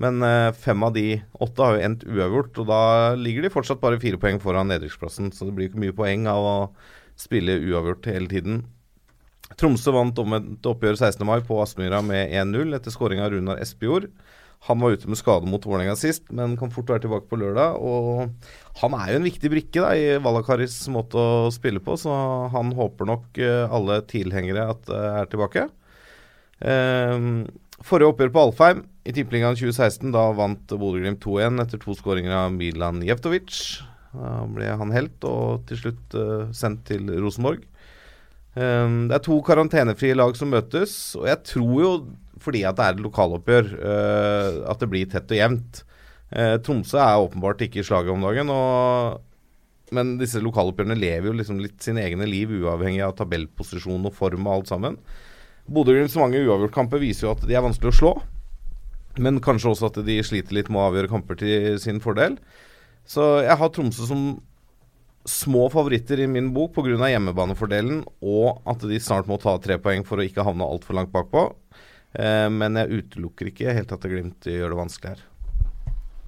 Men 0.00 0.22
eh, 0.24 0.50
fem 0.56 0.82
av 0.84 0.92
de 0.96 1.06
åtte 1.44 1.64
har 1.64 1.76
jo 1.76 1.86
endt 1.86 2.04
uavgjort, 2.08 2.60
og 2.60 2.68
da 2.68 2.82
ligger 3.16 3.44
de 3.44 3.52
fortsatt 3.52 3.80
bare 3.80 4.00
fire 4.02 4.20
poeng 4.20 4.40
foran 4.42 4.68
nedrykksplassen. 4.72 5.32
Så 5.32 5.48
det 5.48 5.56
blir 5.56 5.70
ikke 5.70 5.82
mye 5.84 5.96
poeng 5.96 6.28
av 6.32 6.48
å 6.48 6.56
spille 7.20 7.58
uavgjort 7.60 8.08
hele 8.12 8.28
tiden. 8.30 8.62
Tromsø 9.60 9.92
vant 9.92 10.16
om 10.22 10.36
et 10.38 10.68
oppgjør 10.68 10.96
16. 10.96 11.24
mai 11.28 11.40
på 11.44 11.58
Aspmyra 11.60 12.00
med 12.04 12.32
1-0 12.32 12.76
etter 12.76 12.94
skåring 12.94 13.20
av 13.20 13.32
Runar 13.34 13.60
Espejord. 13.60 14.08
Han 14.68 14.78
var 14.78 14.94
ute 14.94 15.08
med 15.10 15.18
skade 15.18 15.48
mot 15.50 15.64
Vålerenga 15.66 15.96
sist, 15.98 16.28
men 16.30 16.54
kan 16.58 16.70
fort 16.70 16.90
være 16.92 17.02
tilbake 17.02 17.26
på 17.26 17.38
lørdag. 17.40 17.80
Og 17.82 18.28
han 18.78 18.94
er 18.94 19.10
jo 19.10 19.18
en 19.18 19.26
viktig 19.26 19.50
brikke 19.50 19.82
da, 19.82 19.90
i 19.98 20.20
Valakaris 20.22 20.76
måte 20.94 21.18
å 21.18 21.50
spille 21.54 21.82
på, 21.82 21.96
så 21.98 22.14
han 22.52 22.70
håper 22.78 23.10
nok 23.10 23.40
eh, 23.42 23.64
alle 23.66 23.98
tilhengere 24.06 24.68
at 24.70 24.84
det 24.86 25.00
er 25.08 25.32
tilbake. 25.32 25.66
Ehm, 26.62 27.48
forrige 27.82 28.12
oppgjør 28.12 28.32
på 28.34 28.44
Alfheim 28.46 28.84
i 29.02 29.14
Tippeligaen 29.16 29.58
2016, 29.58 30.12
da 30.14 30.28
vant 30.38 30.70
Bodø-Glimt 30.70 31.22
2-1 31.24 31.58
etter 31.64 31.82
to 31.82 31.96
skåringer 31.98 32.36
av 32.44 32.54
Milan 32.54 33.02
Jevtovic. 33.02 33.58
Da 34.12 34.32
ble 34.46 34.70
han 34.78 34.94
helt 34.94 35.24
og 35.26 35.66
til 35.66 35.80
slutt 35.80 36.18
eh, 36.18 36.50
sendt 36.54 36.86
til 36.90 37.10
Rosenborg. 37.18 37.66
Ehm, 38.54 39.08
det 39.10 39.18
er 39.18 39.24
to 39.26 39.40
karantenefrie 39.42 40.14
lag 40.14 40.36
som 40.38 40.52
møtes, 40.52 41.16
og 41.18 41.26
jeg 41.30 41.42
tror 41.50 41.74
jo, 41.82 41.92
fordi 42.42 42.64
at 42.68 42.78
det 42.78 42.86
er 42.86 42.96
et 42.96 43.02
lokaloppgjør, 43.04 43.72
eh, 43.78 44.60
at 44.70 44.82
det 44.82 44.88
blir 44.90 45.10
tett 45.10 45.30
og 45.30 45.38
jevnt. 45.38 45.82
Eh, 46.32 46.56
Tromsø 46.64 46.98
er 47.00 47.22
åpenbart 47.22 47.64
ikke 47.66 47.82
i 47.82 47.86
slaget 47.86 48.14
om 48.14 48.24
dagen, 48.24 48.52
og, 48.52 49.20
men 49.92 50.16
disse 50.20 50.42
lokaloppgjørene 50.42 50.98
lever 50.98 51.30
jo 51.30 51.36
liksom 51.38 51.60
litt 51.62 51.82
sine 51.84 52.04
egne 52.04 52.28
liv, 52.28 52.52
uavhengig 52.62 53.02
av 53.06 53.16
tabellposisjon 53.18 54.08
og 54.08 54.16
form 54.16 54.48
og 54.48 54.58
alt 54.58 54.72
sammen. 54.72 55.00
Bodø-Glimts 55.72 56.18
mange 56.18 56.40
uavgjortkamper 56.42 57.02
viser 57.02 57.28
jo 57.28 57.34
at 57.36 57.44
de 57.46 57.56
er 57.56 57.64
vanskelig 57.64 57.92
å 57.92 57.98
slå. 58.00 58.14
Men 59.20 59.42
kanskje 59.44 59.74
også 59.74 59.90
at 59.90 60.00
de 60.06 60.16
sliter 60.24 60.56
litt 60.56 60.70
med 60.72 60.80
å 60.80 60.86
avgjøre 60.88 61.10
kamper 61.12 61.38
til 61.38 61.76
sin 61.82 62.00
fordel. 62.02 62.38
Så 63.04 63.44
jeg 63.44 63.58
har 63.60 63.70
Tromsø 63.74 64.08
som 64.08 64.24
små 65.28 65.68
favoritter 65.70 66.20
i 66.20 66.26
min 66.26 66.50
bok 66.54 66.74
pga. 66.74 66.96
hjemmebanefordelen, 66.96 68.02
og 68.22 68.62
at 68.66 68.82
de 68.82 68.98
snart 68.98 69.28
må 69.28 69.38
ta 69.38 69.56
tre 69.58 69.78
poeng 69.78 70.04
for 70.04 70.18
å 70.18 70.26
ikke 70.26 70.42
havne 70.42 70.66
altfor 70.66 70.98
langt 70.98 71.12
bakpå. 71.12 71.52
Eh, 72.18 72.48
men 72.52 72.80
jeg 72.80 73.02
utelukker 73.02 73.52
ikke 73.52 73.76
helt 73.76 73.92
at 73.94 74.08
Glimt 74.08 74.48
gjør 74.48 74.74
det 74.74 74.80
vanskelig 74.80 75.14
her. 75.14 75.22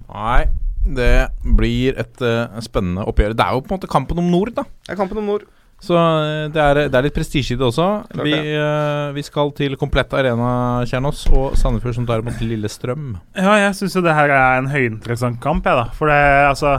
Nei, 0.05 0.41
det 0.85 1.13
blir 1.57 1.97
et 1.97 2.21
uh, 2.21 2.59
spennende 2.61 3.05
oppgjør. 3.09 3.33
Det 3.37 3.45
er 3.45 3.55
jo 3.55 3.63
på 3.65 3.73
en 3.73 3.79
måte 3.79 3.89
kampen 3.89 4.21
om 4.21 4.27
nord, 4.29 4.53
da. 4.57 4.65
Det 4.85 4.93
er 4.93 4.99
kampen 4.99 5.21
om 5.21 5.31
nord. 5.33 5.47
Så 5.83 5.95
eh, 5.97 6.47
det 6.53 6.61
er, 6.61 6.79
det 6.87 6.97
er 6.97 7.05
litt 7.05 7.15
prestisje 7.15 7.55
i 7.55 7.59
det 7.59 7.65
også. 7.67 7.87
Klart 8.09 8.27
Vi, 8.27 8.35
eh, 8.55 9.07
vi 9.15 9.23
skal 9.25 9.51
til 9.57 9.75
Komplett 9.79 10.13
Arena, 10.17 10.49
Kjernås, 10.87 11.25
og 11.35 11.57
Sandefjord 11.59 11.97
som 11.97 12.07
tar 12.07 12.23
imot 12.23 12.39
Lillestrøm. 12.41 13.09
Ja, 13.35 13.57
jeg 13.59 13.75
syns 13.77 13.97
jo 13.97 14.03
det 14.05 14.15
her 14.15 14.31
er 14.33 14.61
en 14.61 14.71
høyinteressant 14.71 15.41
kamp, 15.43 15.67
jeg, 15.67 15.77
da. 15.77 15.89
For 15.97 16.11
det, 16.11 16.21
altså 16.47 16.77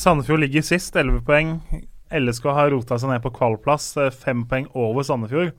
Sandefjord 0.00 0.44
ligger 0.44 0.64
sist, 0.66 0.96
11 0.96 1.24
poeng. 1.26 1.56
LSK 2.10 2.48
har 2.56 2.72
rota 2.72 2.98
seg 2.98 3.12
ned 3.12 3.24
på 3.26 3.34
kvalplass, 3.34 3.92
5 4.22 4.46
poeng 4.50 4.70
over 4.78 5.06
Sandefjord. 5.06 5.52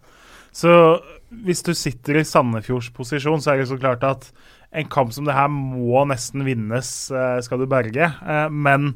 Så 0.55 0.73
hvis 1.31 1.63
du 1.63 1.71
sitter 1.77 2.19
i 2.19 2.25
Sandefjords 2.27 2.89
posisjon, 2.95 3.41
så 3.41 3.53
er 3.53 3.61
det 3.61 3.69
så 3.69 3.79
klart 3.79 4.03
at 4.03 4.27
en 4.75 4.87
kamp 4.91 5.11
som 5.15 5.25
det 5.27 5.35
her 5.35 5.49
må 5.51 6.03
nesten 6.07 6.43
vinnes, 6.47 6.89
eh, 7.11 7.39
skal 7.43 7.59
du 7.59 7.67
berge. 7.71 8.03
Eh, 8.03 8.49
Men 8.49 8.93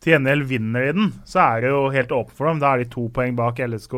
til 0.00 0.14
gjengjeld 0.14 0.46
vinner 0.48 0.86
de 0.86 0.92
den, 0.92 1.12
så 1.26 1.40
er 1.56 1.60
det 1.64 1.72
jo 1.72 1.88
helt 1.90 2.12
åpent 2.14 2.36
for 2.36 2.48
dem. 2.48 2.60
Da 2.62 2.74
er 2.74 2.84
de 2.84 2.90
to 2.92 3.08
poeng 3.08 3.34
bak 3.36 3.58
LSK. 3.58 3.96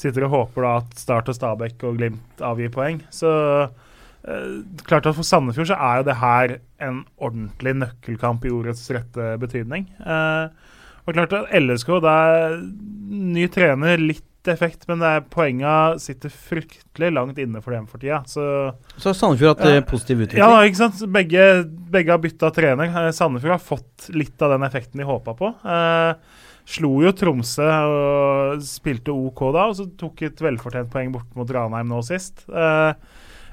Sitter 0.00 0.24
og 0.24 0.30
håper 0.30 0.64
da 0.64 0.76
at 0.80 0.94
Start 0.96 1.28
og 1.28 1.36
Stabæk 1.36 1.84
og 1.84 1.98
Glimt 1.98 2.40
avgir 2.40 2.70
poeng. 2.72 3.02
Så 3.12 3.28
eh, 4.24 4.62
klart 4.86 5.06
at 5.06 5.18
for 5.18 5.26
Sandefjord 5.26 5.68
så 5.68 5.76
er 5.76 6.00
jo 6.00 6.08
det 6.08 6.16
her 6.22 6.56
en 6.80 7.04
ordentlig 7.20 7.76
nøkkelkamp 7.82 8.46
i 8.46 8.54
ordets 8.54 8.86
rette 8.94 9.34
betydning. 9.42 9.90
Og 10.00 11.14
klart 11.16 11.32
at 11.36 11.52
LSK, 11.58 11.88
det 12.00 12.16
er 12.16 12.58
ny 13.10 13.46
trener, 13.52 14.00
litt 14.00 14.24
effekt, 14.48 14.86
men 14.88 14.98
det 15.02 15.06
er 15.06 15.24
poenga 15.28 15.72
sitter 16.00 16.30
fryktelig 16.32 17.10
langt 17.12 17.38
inne 17.38 17.60
for 17.60 17.74
dem 17.76 17.86
for 17.86 17.98
tida. 18.00 18.22
Så 18.26 18.72
Så 18.96 19.10
har 19.10 19.14
Sandefjord 19.18 19.58
hatt 19.58 19.66
eh, 19.68 19.80
positiv 19.84 20.22
utvikling. 20.24 20.40
ja, 20.40 20.62
ikke 20.64 20.80
sant. 20.80 21.02
Begge, 21.12 21.48
begge 21.92 22.10
har 22.14 22.18
bytta 22.22 22.50
trener. 22.56 22.88
Eh, 22.88 23.10
Sandefjord 23.12 23.56
har 23.58 23.64
fått 23.64 24.08
litt 24.16 24.40
av 24.42 24.50
den 24.54 24.62
effekten 24.62 24.98
de 25.02 25.04
håpa 25.04 25.34
på. 25.36 25.52
Eh, 25.64 26.14
slo 26.70 27.02
jo 27.02 27.12
Tromsø 27.12 27.66
og 27.66 28.60
spilte 28.62 29.10
OK 29.12 29.40
da, 29.52 29.66
og 29.68 29.76
så 29.76 29.88
tok 29.98 30.22
et 30.22 30.40
velfortjent 30.40 30.90
poeng 30.92 31.10
bort 31.12 31.34
mot 31.36 31.50
Ranheim 31.50 31.88
nå 31.90 32.00
sist. 32.06 32.44
Eh, 32.48 32.92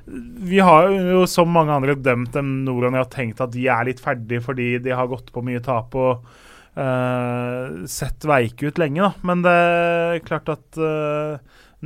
vi 0.08 0.60
har 0.64 0.88
jo 0.94 1.26
som 1.28 1.50
mange 1.52 1.74
andre 1.74 1.96
dømt 2.00 2.32
dem 2.32 2.62
nordover 2.64 3.02
og 3.04 3.10
tenkt 3.12 3.42
at 3.44 3.52
de 3.52 3.66
er 3.68 3.90
litt 3.90 4.00
ferdige 4.00 4.40
fordi 4.46 4.78
de 4.80 4.94
har 4.96 5.10
gått 5.12 5.34
på 5.36 5.44
mye 5.44 5.60
tap 5.66 5.96
og 6.00 6.24
eh, 6.78 7.86
sett 7.90 8.26
veike 8.28 8.70
ut 8.70 8.82
lenge, 8.82 9.02
da. 9.02 9.28
Men 9.28 9.44
det 9.46 9.56
er 9.58 10.24
klart 10.26 10.50
at 10.54 10.80
uh, 10.82 11.38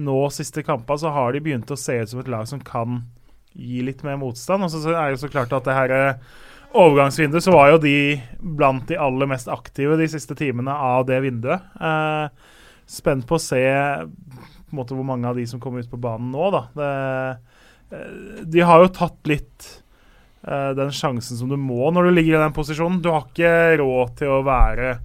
nå 0.02 0.20
siste 0.34 0.64
kampa 0.68 0.98
så 1.00 1.12
har 1.16 1.34
de 1.34 1.44
begynt 1.44 1.72
å 1.72 1.80
se 1.80 1.98
ut 2.02 2.12
som 2.12 2.22
et 2.22 2.32
lag 2.32 2.48
som 2.50 2.62
kan 2.64 3.04
gi 3.52 3.82
litt 3.84 4.04
mer 4.08 4.20
motstand. 4.22 4.66
Og 4.68 4.74
så 4.74 4.84
er 4.94 5.10
det 5.10 5.18
jo 5.18 5.26
så 5.26 5.32
klart 5.34 5.54
at 5.56 5.68
det 5.68 5.76
her 5.76 5.96
eh, 5.96 6.32
overgangsvinduet, 6.72 7.44
så 7.44 7.56
var 7.56 7.74
jo 7.74 7.84
de 7.84 7.96
blant 8.40 8.86
de 8.88 9.00
aller 9.00 9.28
mest 9.28 9.52
aktive 9.52 10.00
de 10.00 10.08
siste 10.12 10.38
timene 10.40 10.72
av 10.72 11.06
det 11.10 11.20
vinduet. 11.26 11.68
Uh, 11.76 12.32
spent 12.88 13.28
på 13.28 13.38
å 13.38 13.44
se 13.44 13.64
på 13.64 14.76
en 14.76 14.80
måte 14.80 14.96
hvor 14.96 15.08
mange 15.08 15.28
av 15.28 15.36
de 15.36 15.44
som 15.48 15.60
kommer 15.60 15.84
ut 15.84 15.92
på 15.92 16.00
banen 16.00 16.32
nå, 16.32 16.48
da. 16.54 16.62
Det, 16.76 16.92
de 18.48 18.62
har 18.64 18.86
jo 18.86 18.94
tatt 18.96 19.28
litt 19.28 19.68
den 20.42 20.90
sjansen 20.96 21.38
som 21.38 21.52
du 21.52 21.58
må 21.60 21.92
når 21.94 22.08
du 22.08 22.16
ligger 22.16 22.38
i 22.38 22.42
den 22.42 22.54
posisjonen. 22.56 23.02
Du 23.04 23.12
har 23.14 23.28
ikke 23.28 23.78
råd 23.82 24.16
til 24.18 24.32
å 24.34 24.44
være 24.46 24.96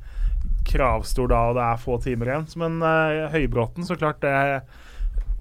kravstor 0.66 1.30
da, 1.30 1.44
og 1.50 1.56
det 1.58 1.68
er 1.68 1.82
få 1.82 2.00
timer 2.02 2.32
igjen. 2.32 2.48
Men 2.62 2.82
uh, 2.82 3.28
Høybråten, 3.32 3.86
så 3.86 3.96
klart 3.98 4.22
det 4.24 4.32
er 4.32 4.58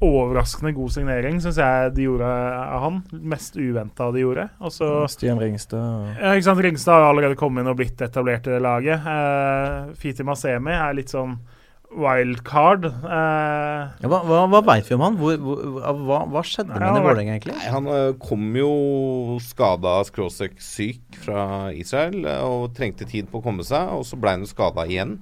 overraskende 0.04 0.74
god 0.76 0.92
signering, 0.92 1.38
syns 1.42 1.58
jeg 1.62 1.92
de 1.96 2.06
gjorde 2.06 2.28
av 2.28 2.84
han. 2.84 3.02
Mest 3.34 3.56
uventa 3.58 4.10
de 4.14 4.26
gjorde. 4.26 4.48
Og 4.60 4.74
så 4.76 4.90
Stian 5.12 5.40
Ringstad 5.42 6.20
ja, 6.20 6.36
ikke 6.36 6.50
sant? 6.50 6.64
Ringstad 6.66 7.00
har 7.00 7.10
allerede 7.10 7.40
kommet 7.40 7.64
inn 7.64 7.72
og 7.72 7.80
blitt 7.80 8.04
etablert 8.04 8.50
i 8.50 8.56
det 8.56 8.64
laget. 8.64 9.08
Uh, 9.08 9.94
Fiti 10.00 10.26
Masemi 10.28 10.76
er 10.76 10.98
litt 11.00 11.14
sånn 11.16 11.38
wildcard. 11.92 12.86
Eh, 12.86 13.84
Ja, 14.02 14.10
hva 14.10 14.20
hva, 14.26 14.42
hva 14.52 14.62
veit 14.66 14.88
vi 14.90 14.96
om 14.98 15.04
han? 15.06 15.18
Hvor, 15.20 15.38
hvor, 15.42 15.62
hva, 16.08 16.20
hva 16.32 16.42
skjedde 16.46 16.74
med 16.74 16.82
Ja, 16.82 16.88
han 16.90 16.98
i 16.98 17.00
han 17.00 17.06
Vålerenga, 17.06 17.36
egentlig? 17.38 17.56
Nei, 17.60 17.70
Han 17.76 17.88
eh, 17.94 18.10
kom 18.24 18.50
jo 18.58 18.72
skada 19.44 19.98
skråstrek 20.08 20.58
syk 20.64 21.20
fra 21.26 21.72
Israel 21.76 22.26
eh, 22.26 22.42
og 22.44 22.74
trengte 22.78 23.08
tid 23.10 23.30
på 23.32 23.40
å 23.40 23.46
komme 23.46 23.66
seg. 23.68 23.94
Og 23.96 24.06
så 24.10 24.20
ble 24.20 24.36
han 24.36 24.46
jo 24.46 24.52
skada 24.52 24.88
igjen 24.90 25.18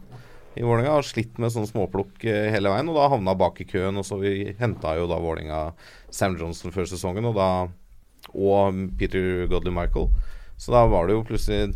i 0.55 0.63
Vålerenga. 0.65 0.95
Har 0.99 1.07
slitt 1.07 1.37
med 1.41 1.53
sånn 1.53 1.69
småplukk 1.69 2.23
eh, 2.29 2.49
hele 2.55 2.71
veien. 2.73 2.89
Og 2.89 2.97
da 2.97 3.09
havna 3.11 3.35
bak 3.37 3.61
i 3.61 3.69
køen. 3.69 3.99
Og 4.01 4.07
så 4.07 4.17
vi 4.21 4.53
henta 4.59 4.95
jo 4.99 5.07
da 5.11 5.19
Vålerenga 5.21 5.61
Sam 6.13 6.37
Johnson 6.39 6.73
før 6.73 6.89
sesongen, 6.89 7.25
og 7.31 7.37
da 7.39 7.49
og 8.33 8.77
Peter 8.97 9.43
Godley 9.51 9.73
Michael. 9.75 10.07
Så 10.55 10.71
da 10.71 10.85
var 10.87 11.09
det 11.09 11.17
jo 11.17 11.25
plutselig 11.27 11.73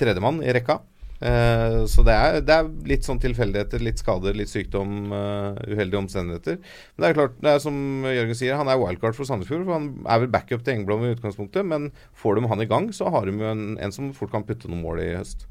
tredjemann 0.00 0.42
i 0.42 0.52
rekka. 0.56 0.80
Eh, 1.18 1.80
så 1.90 2.04
det 2.06 2.14
er, 2.14 2.38
det 2.46 2.54
er 2.54 2.68
litt 2.86 3.06
sånn 3.06 3.18
tilfeldigheter, 3.22 3.82
litt 3.82 3.98
skader, 3.98 4.36
litt 4.38 4.50
sykdom, 4.52 5.10
uh, 5.10 5.58
uheldige 5.66 5.98
omstendigheter. 5.98 6.60
Men 6.94 7.02
det 7.04 7.08
er 7.08 7.18
klart, 7.18 7.36
det 7.42 7.52
er 7.52 7.62
som 7.62 8.06
Jørgen 8.06 8.38
sier, 8.38 8.58
han 8.60 8.70
er 8.70 8.78
wildcard 8.78 9.18
for 9.18 9.28
Sandefjord. 9.28 9.64
for 9.66 9.74
Han 9.74 9.90
er 10.06 10.22
vel 10.22 10.32
backup 10.34 10.62
til 10.62 10.76
Engblom 10.76 11.06
i 11.06 11.12
utgangspunktet, 11.16 11.66
men 11.66 11.90
får 12.14 12.38
de 12.38 12.52
han 12.52 12.62
i 12.62 12.70
gang, 12.70 12.90
så 12.94 13.10
har 13.14 13.26
de 13.26 13.34
jo 13.34 13.50
en, 13.50 13.68
en 13.82 13.94
som 13.94 14.12
fort 14.14 14.34
kan 14.34 14.46
putte 14.46 14.70
noen 14.70 14.84
mål 14.84 15.02
i 15.02 15.10
høst. 15.16 15.48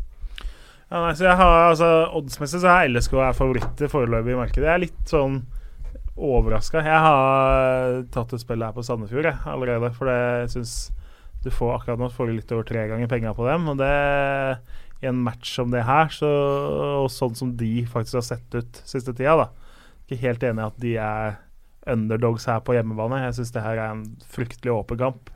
ja, 0.89 1.03
nei, 1.03 1.13
så 1.19 1.27
jeg 1.27 1.35
har, 1.41 1.59
altså, 1.73 1.91
Oddsmessig 2.15 2.63
så 2.63 2.73
er 2.77 2.91
LSK 2.93 3.19
er 3.19 3.37
favoritter 3.37 3.91
foreløpig 3.91 4.37
i 4.37 4.39
markedet. 4.39 4.67
Jeg 4.69 4.75
er 4.75 4.85
litt 4.87 5.11
sånn 5.11 5.41
overraska. 6.17 6.81
Jeg 6.81 7.01
har 7.03 8.03
tatt 8.13 8.31
et 8.33 8.41
spill 8.41 8.63
her 8.63 8.73
på 8.73 8.85
Sandefjord 8.85 9.27
jeg, 9.27 9.41
allerede, 9.51 9.91
for 9.99 10.09
jeg 10.09 10.53
syns 10.55 10.77
du 11.43 11.51
får 11.53 11.75
akkurat 11.75 12.01
nå 12.01 12.07
får 12.11 12.27
du 12.27 12.33
litt 12.33 12.51
over 12.55 12.65
tre 12.67 12.87
ganger 12.89 13.09
penga 13.11 13.33
på 13.37 13.45
dem. 13.45 13.67
Og 13.71 13.77
det 13.79 13.91
i 15.03 15.09
en 15.09 15.19
match 15.21 15.53
som 15.55 15.71
det 15.73 15.85
her, 15.85 16.09
så, 16.13 16.29
og 17.03 17.09
sånn 17.13 17.35
som 17.37 17.53
de 17.59 17.85
faktisk 17.89 18.19
har 18.21 18.27
sett 18.31 18.57
ut 18.57 18.81
siste 18.87 19.13
tida, 19.13 19.35
da. 19.45 19.73
Ikke 20.07 20.21
helt 20.23 20.45
enig 20.47 20.63
i 20.63 20.67
at 20.67 20.83
de 20.83 20.93
er 21.03 21.39
underdogs 21.87 22.47
her 22.49 22.61
på 22.65 22.75
hjemmebane. 22.75 23.23
Jeg 23.25 23.37
syns 23.37 23.53
det 23.55 23.63
her 23.65 23.79
er 23.79 23.91
en 23.91 24.05
fryktelig 24.33 24.73
åpen 24.73 24.99
kamp. 25.01 25.33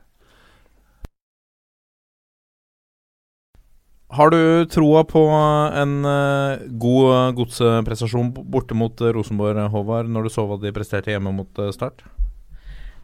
Har 4.11 4.31
du 4.33 4.65
troa 4.67 5.05
på 5.07 5.21
en 5.31 5.93
eh, 6.03 6.63
god 6.83 7.37
godseprestasjon 7.37 8.33
borte 8.35 8.75
mot 8.75 8.99
eh, 8.99 9.13
Rosenborg, 9.15 9.61
Håvard, 9.71 10.09
når 10.11 10.27
du 10.27 10.33
så 10.33 10.43
hva 10.49 10.57
de 10.59 10.73
presterte 10.75 11.13
hjemme 11.13 11.31
mot 11.31 11.61
eh, 11.63 11.71
Start? 11.71 12.03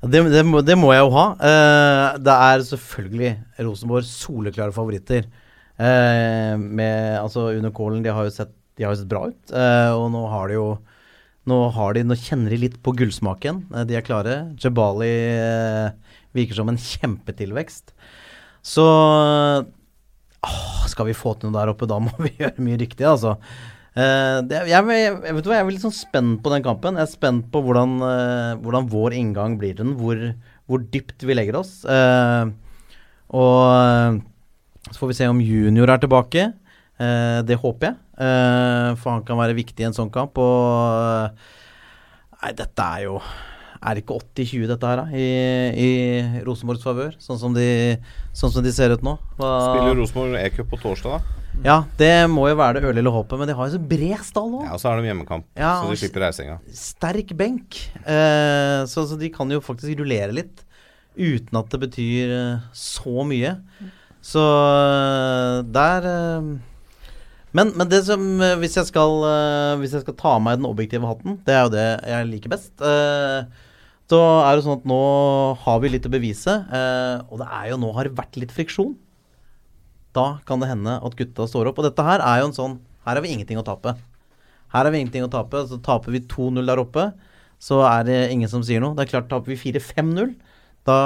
Det, 0.04 0.20
det, 0.30 0.44
må, 0.46 0.60
det 0.62 0.76
må 0.78 0.92
jeg 0.92 1.06
jo 1.06 1.14
ha. 1.16 1.26
Eh, 1.40 2.18
det 2.22 2.36
er 2.50 2.66
selvfølgelig 2.68 3.32
Rosenborg 3.70 4.10
soleklare 4.10 4.76
favoritter. 4.76 5.30
Eh, 5.78 6.58
med, 6.58 7.20
altså 7.22 7.52
Under 7.54 7.74
Kålen, 7.76 8.02
de 8.06 8.14
har 8.14 8.26
jo 8.26 8.34
sett, 8.34 8.54
har 8.82 8.96
sett 8.98 9.10
bra 9.10 9.28
ut. 9.30 9.54
Eh, 9.54 9.92
og 9.94 10.10
nå 10.14 10.24
har 10.32 10.50
de 10.50 10.58
jo 10.58 10.68
nå, 11.48 11.58
de, 11.96 12.04
nå 12.04 12.18
kjenner 12.20 12.52
de 12.52 12.62
litt 12.66 12.78
på 12.84 12.94
gullsmaken. 12.98 13.64
Eh, 13.72 13.88
de 13.88 13.98
er 13.98 14.06
klare. 14.06 14.38
Jabali 14.60 15.14
eh, 15.38 16.18
virker 16.36 16.60
som 16.60 16.72
en 16.72 16.82
kjempetilvekst. 16.82 17.94
Så 18.68 18.86
åh, 20.48 20.86
skal 20.92 21.08
vi 21.08 21.16
få 21.18 21.38
til 21.38 21.50
noe 21.50 21.60
der 21.62 21.72
oppe, 21.72 21.88
da 21.90 22.02
må 22.04 22.12
vi 22.26 22.36
gjøre 22.42 22.66
mye 22.66 22.82
riktig, 22.82 23.08
altså. 23.08 23.38
Eh, 23.98 24.40
det, 24.50 24.66
jeg, 24.70 24.84
jeg, 24.92 25.18
vet 25.24 25.46
du 25.46 25.50
hva, 25.50 25.60
jeg 25.60 25.66
er 25.66 25.74
litt 25.74 25.86
sånn 25.86 25.96
spent 25.96 26.42
på 26.44 26.54
den 26.54 26.66
kampen. 26.66 27.00
Jeg 27.00 27.08
er 27.08 27.14
spent 27.14 27.48
på 27.54 27.64
hvordan, 27.66 28.00
eh, 28.06 28.54
hvordan 28.66 28.90
vår 28.92 29.16
inngang 29.18 29.58
blir 29.62 29.78
den. 29.78 29.96
Hvor, 30.02 30.18
hvor 30.68 30.84
dypt 30.94 31.24
vi 31.24 31.38
legger 31.38 31.62
oss. 31.62 31.80
Og 33.28 34.20
så 34.92 35.00
får 35.02 35.12
vi 35.12 35.18
se 35.20 35.28
om 35.32 35.42
junior 35.44 35.90
er 35.94 36.02
tilbake. 36.04 36.48
Eh, 37.00 37.42
det 37.46 37.58
håper 37.62 37.92
jeg. 37.92 37.98
Eh, 38.18 38.96
for 39.02 39.12
han 39.14 39.24
kan 39.28 39.38
være 39.38 39.54
viktig 39.58 39.84
i 39.84 39.88
en 39.90 39.94
sånn 39.98 40.12
kamp. 40.14 40.38
Og 40.42 41.28
eh, 41.28 41.54
Nei, 42.38 42.52
dette 42.54 42.84
er 42.86 43.04
jo 43.08 43.16
Er 43.82 43.96
det 43.98 44.04
ikke 44.04 44.16
80-20 44.22 44.68
dette 44.70 44.90
her, 44.90 45.00
da? 45.00 45.06
I, 45.14 45.26
i 45.78 46.44
Rosenborgs 46.46 46.82
favør? 46.86 47.12
Sånn, 47.22 47.38
som 47.42 47.54
de- 47.54 47.98
sånn 48.34 48.52
som 48.54 48.64
de 48.66 48.72
ser 48.74 48.94
ut 48.94 49.04
nå? 49.06 49.14
Hva- 49.38 49.52
Spiller 49.70 49.98
Rosenborg 50.00 50.38
E-cup 50.42 50.70
på 50.72 50.80
torsdag, 50.82 51.18
da. 51.18 51.44
ja, 51.66 51.76
det 51.98 52.10
må 52.34 52.48
jo 52.50 52.56
være 52.58 52.80
det 52.82 52.90
ørlille 52.90 53.14
håpet, 53.14 53.38
men 53.38 53.48
de 53.50 53.54
har 53.58 53.70
jo 53.70 53.78
så 53.78 53.82
bred 53.94 54.24
stall 54.26 54.50
nå. 54.50 54.64
Ja, 54.66 54.74
Og 54.74 54.82
så 54.82 54.90
har 54.90 54.98
de 55.02 55.06
hjemmekamp, 55.12 55.46
Ja, 55.58 55.76
så 55.84 55.92
de 55.94 56.00
slipper 56.02 56.26
reisinga. 56.26 56.58
Sterk 56.74 57.36
benk. 57.38 57.78
Eh, 58.02 58.82
så, 58.90 59.06
så 59.10 59.18
de 59.22 59.30
kan 59.34 59.50
jo 59.54 59.62
faktisk 59.62 59.94
rullere 60.02 60.34
litt 60.34 60.66
uten 61.18 61.58
at 61.62 61.70
det 61.74 61.80
betyr 61.86 62.34
eh, 62.34 62.66
så 62.74 63.26
mye. 63.30 63.56
Så 64.28 64.44
eh, 64.44 65.62
der 65.72 66.08
eh, 66.12 66.48
men, 67.56 67.72
men 67.80 67.90
det 67.90 68.02
som 68.10 68.26
eh, 68.44 68.58
hvis, 68.60 68.76
jeg 68.76 68.90
skal, 68.90 69.24
hvis 69.80 69.96
jeg 69.96 70.04
skal 70.04 70.18
ta 70.20 70.36
av 70.36 70.44
meg 70.44 70.60
den 70.60 70.68
objektive 70.68 71.08
hatten, 71.08 71.40
det 71.48 71.56
er 71.56 71.64
jo 71.64 71.74
det 71.74 71.88
jeg 72.12 72.30
liker 72.34 72.54
best. 72.54 72.74
så 74.08 74.20
er 74.44 74.52
det 74.52 74.66
sånn 74.66 74.80
at 74.82 74.88
nå 74.88 75.02
har 75.64 75.80
vi 75.84 75.92
litt 75.94 76.06
å 76.08 76.12
bevise, 76.12 76.54
og 77.28 77.40
det 77.42 77.48
er 77.48 77.72
jo 77.72 77.80
nå 77.82 77.90
har 77.96 78.08
det 78.08 78.20
vært 78.20 78.38
litt 78.40 78.54
friksjon. 78.56 78.94
Da 80.16 80.28
kan 80.48 80.62
det 80.62 80.70
hende 80.72 81.00
at 81.04 81.18
gutta 81.18 81.48
står 81.50 81.72
opp. 81.72 81.82
Og 81.82 81.88
dette 81.90 82.06
her 82.06 82.24
er 82.24 82.42
jo 82.42 82.52
en 82.52 82.56
sånn 82.56 82.78
Her 83.08 83.16
har 83.16 83.24
vi 83.24 83.32
ingenting 83.32 83.60
å 83.60 83.66
tape. 83.68 83.94
Her 84.74 84.84
har 84.84 84.92
vi 84.92 85.00
ingenting 85.00 85.24
å 85.24 85.32
tape. 85.32 85.64
Så 85.70 85.80
taper 85.84 86.12
vi 86.16 86.24
2-0 86.28 86.66
der 86.68 86.82
oppe, 86.82 87.06
så 87.64 87.82
er 87.88 88.04
det 88.08 88.18
ingen 88.34 88.52
som 88.52 88.64
sier 88.66 88.84
noe. 88.84 88.96
Det 88.98 89.06
er 89.06 89.14
klart, 89.14 89.30
taper 89.32 89.54
vi 89.54 89.60
4-5-0, 89.62 90.34
da 90.88 90.98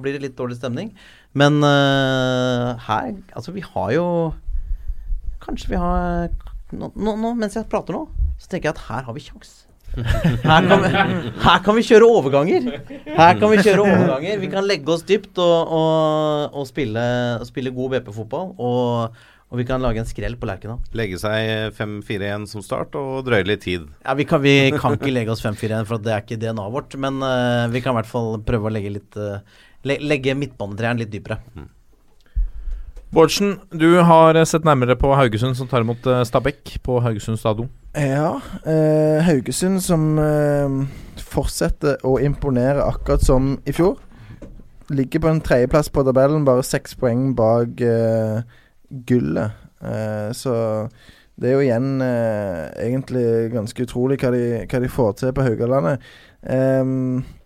blir 0.00 0.16
det 0.16 0.26
litt 0.26 0.36
dårlig 0.36 0.58
stemning. 0.58 0.92
Men 1.36 1.60
uh, 1.62 2.78
her 2.88 3.14
Altså, 3.36 3.52
vi 3.52 3.60
har 3.64 3.92
jo 3.92 4.06
Kanskje 5.44 5.74
vi 5.74 5.80
har 5.80 6.28
nå, 6.72 6.90
nå, 6.96 7.16
nå, 7.16 7.32
Mens 7.38 7.56
jeg 7.56 7.68
prater 7.70 7.96
nå, 7.96 8.06
så 8.40 8.50
tenker 8.50 8.70
jeg 8.70 8.76
at 8.76 8.86
her 8.88 9.06
har 9.06 9.16
vi 9.16 9.24
kjangs. 9.24 9.54
Her 9.96 10.66
her 11.42 11.62
kan 11.64 11.74
vi 11.78 11.84
kjøre 11.86 12.06
overganger. 12.06 12.68
Her 13.06 13.40
kan 13.40 13.50
vi 13.50 13.62
kjøre 13.64 13.86
overganger. 13.86 14.38
Vi 14.42 14.50
kan 14.52 14.66
legge 14.68 14.92
oss 14.92 15.02
dypt 15.08 15.40
og, 15.42 15.72
og, 15.78 16.54
og 16.54 16.68
spille, 16.68 17.02
spille 17.48 17.72
god 17.74 17.96
BP-fotball. 17.96 18.52
Og, 18.60 19.16
og 19.48 19.60
vi 19.60 19.64
kan 19.68 19.82
lage 19.82 20.02
en 20.02 20.08
skrell 20.08 20.36
på 20.38 20.48
Lerkendal. 20.50 20.82
Legge 20.98 21.18
seg 21.22 21.72
5-4-1 21.78 22.46
som 22.50 22.64
start 22.64 22.98
og 23.00 23.24
drøye 23.26 23.46
litt 23.48 23.64
tid. 23.64 23.88
Ja, 24.04 24.14
vi 24.18 24.28
kan, 24.28 24.44
vi 24.44 24.56
kan 24.76 24.98
ikke 24.98 25.14
legge 25.14 25.34
oss 25.34 25.44
5-4-1, 25.44 25.88
for 25.88 26.04
det 26.04 26.14
er 26.14 26.26
ikke 26.26 26.40
DNA-et 26.44 26.76
vårt. 26.76 26.98
Men 27.00 27.22
uh, 27.24 27.64
vi 27.72 27.82
kan 27.84 27.96
i 27.96 28.00
hvert 28.02 28.12
fall 28.12 28.36
prøve 28.46 28.68
å 28.68 28.74
legge 28.76 28.92
litt 28.98 29.18
eh, 29.18 29.64
le, 29.86 29.98
Legge 30.00 30.34
midtbanetreeren 30.38 31.02
litt 31.02 31.12
dypere. 31.12 31.38
Bårdsen, 33.14 33.54
du 33.72 34.02
har 34.04 34.36
eh, 34.36 34.44
sett 34.44 34.66
nærmere 34.68 34.96
på 35.00 35.14
Haugesund, 35.16 35.56
som 35.56 35.68
tar 35.68 35.84
imot 35.84 36.04
eh, 36.06 36.24
Stabæk 36.28 36.74
på 36.84 36.98
Haugesund 37.00 37.40
stadion. 37.40 37.70
Ja, 37.96 38.34
eh, 38.68 39.24
Haugesund 39.24 39.80
som 39.84 40.10
eh, 40.20 40.74
fortsetter 41.24 42.04
å 42.04 42.18
imponere 42.20 42.84
akkurat 42.84 43.24
som 43.24 43.54
i 43.64 43.72
fjor. 43.72 43.96
Ligger 44.92 45.24
på 45.24 45.30
en 45.32 45.40
tredjeplass 45.44 45.88
på 45.92 46.04
tabellen, 46.04 46.44
bare 46.48 46.64
seks 46.64 46.96
poeng 47.00 47.32
bak 47.36 47.80
eh, 47.80 48.44
gullet. 49.08 49.56
Eh, 49.80 50.28
så 50.36 50.54
det 51.38 51.48
er 51.48 51.56
jo 51.56 51.64
igjen 51.64 51.90
eh, 52.02 52.62
egentlig 52.82 53.26
ganske 53.54 53.84
utrolig 53.88 54.20
hva 54.20 54.32
de, 54.34 54.44
hva 54.66 54.80
de 54.82 54.90
får 54.90 55.12
til 55.20 55.34
på 55.36 55.44
Haugalandet. 55.46 56.08
Ehm, 56.50 57.22
jeg 57.22 57.37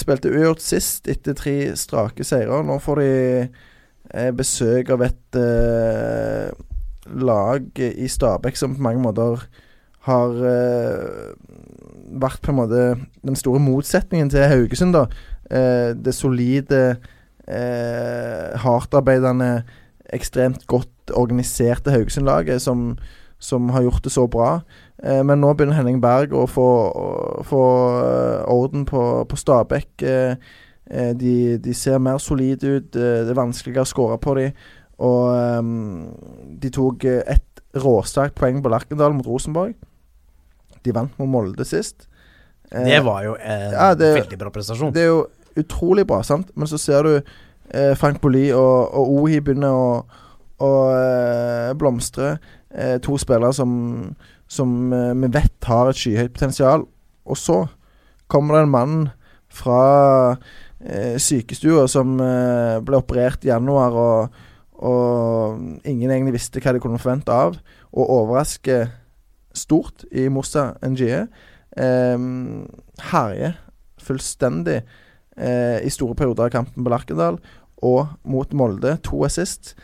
spilte 0.00 0.32
uavgjort 0.32 0.64
sist 0.64 1.08
etter 1.10 1.36
tre 1.36 1.56
strake 1.76 2.24
seire. 2.24 2.62
Nå 2.64 2.78
får 2.82 3.02
de 3.02 3.10
eh, 3.44 4.32
besøk 4.36 4.90
av 4.94 5.04
et 5.06 5.38
eh, 5.40 6.50
lag 7.16 7.80
i 7.80 8.08
Stabæk 8.10 8.58
som 8.58 8.74
på 8.76 8.82
mange 8.82 9.02
måter 9.04 9.44
har 10.06 10.38
eh, 10.48 11.34
vært 12.16 12.42
på 12.44 12.52
en 12.52 12.60
måte 12.60 12.82
den 13.26 13.38
store 13.38 13.62
motsetningen 13.62 14.30
til 14.32 14.46
Haugesund. 14.50 14.94
da. 14.94 15.06
Eh, 15.50 15.92
det 15.94 16.14
solide, 16.14 16.96
eh, 17.46 18.56
hardtarbeidende, 18.62 19.64
ekstremt 20.14 20.66
godt 20.66 21.10
organiserte 21.14 21.90
Haugesund-laget 21.90 22.62
som, 22.62 22.96
som 23.38 23.70
har 23.70 23.82
gjort 23.82 24.04
det 24.04 24.12
så 24.12 24.26
bra. 24.26 24.60
Eh, 25.04 25.22
men 25.22 25.40
nå 25.42 25.50
begynner 25.54 25.76
Henning 25.76 26.00
Berg 26.00 26.32
å 26.32 26.46
få, 26.48 26.68
få 27.44 27.62
eh, 28.02 28.44
orden 28.52 28.86
på, 28.88 29.02
på 29.28 29.36
Stabæk. 29.36 30.02
Eh, 30.02 30.36
de, 31.18 31.58
de 31.58 31.74
ser 31.74 31.98
mer 31.98 32.18
solide 32.22 32.76
ut. 32.78 32.92
det 32.94 33.28
er 33.28 33.34
vanskeligere 33.34 33.82
å 33.82 33.90
skåre 33.90 34.18
på 34.22 34.34
dem. 34.38 34.52
Og 35.02 35.66
de 36.62 36.70
tok 36.72 37.04
ett 37.04 37.42
et 37.76 37.82
råsterkt 37.82 38.38
poeng 38.38 38.62
på 38.64 38.70
Lerkendal 38.72 39.12
mot 39.12 39.26
Rosenborg. 39.28 39.74
De 40.86 40.92
vant 40.96 41.12
mot 41.18 41.28
Molde 41.28 41.64
sist. 41.68 42.06
Eh, 42.70 42.84
Det 42.86 43.00
var 43.04 43.24
jo 43.26 43.34
en 43.36 43.72
ja, 43.74 43.90
det- 43.94 44.14
veldig 44.22 44.38
bra 44.38 44.50
prestasjon. 44.54 44.94
det 44.94 45.02
er 45.02 45.06
jo 45.10 45.26
utrolig 45.56 46.06
bra, 46.06 46.22
sant? 46.22 46.50
Men 46.56 46.66
så 46.66 46.78
ser 46.78 47.02
du 47.02 47.20
Frank 47.98 48.20
Boli 48.22 48.52
og, 48.54 48.94
og 48.94 49.10
Ohi 49.18 49.40
begynner 49.40 49.74
å, 49.74 50.04
å 50.62 50.70
blomstre. 51.74 52.38
To 53.02 53.18
spillere 53.18 53.52
som, 53.52 54.14
som 54.48 54.92
eh, 54.94 55.14
vi 55.22 55.30
vet 55.34 55.68
har 55.68 55.90
et 55.90 56.00
skyhøyt 56.00 56.34
potensial. 56.34 56.86
Og 57.26 57.38
så 57.40 57.64
kommer 58.30 58.56
det 58.56 58.66
en 58.66 58.74
mann 58.74 58.98
fra 59.52 59.80
eh, 60.80 61.16
sykestua 61.22 61.86
som 61.90 62.18
eh, 62.22 62.78
ble 62.86 63.00
operert 63.00 63.46
i 63.46 63.50
januar, 63.50 63.96
og, 63.96 64.38
og 64.86 65.86
ingen 65.86 66.10
egentlig 66.10 66.36
visste 66.38 66.62
hva 66.62 66.74
de 66.76 66.82
kunne 66.82 67.00
forvente 67.02 67.34
av, 67.34 67.58
og 67.96 68.14
overrasker 68.20 68.90
stort 69.56 70.04
i 70.12 70.28
Mossa 70.32 70.74
NGE. 70.84 71.26
Eh, 71.76 72.26
herjer 73.10 73.56
fullstendig 74.06 74.80
eh, 74.80 75.78
i 75.84 75.92
store 75.92 76.16
perioder 76.18 76.48
av 76.48 76.54
kampen 76.54 76.84
på 76.84 76.92
Larkendal 76.92 77.40
og 77.84 78.16
mot 78.28 78.52
Molde. 78.56 78.96
To 79.08 79.24
assist. 79.26 79.74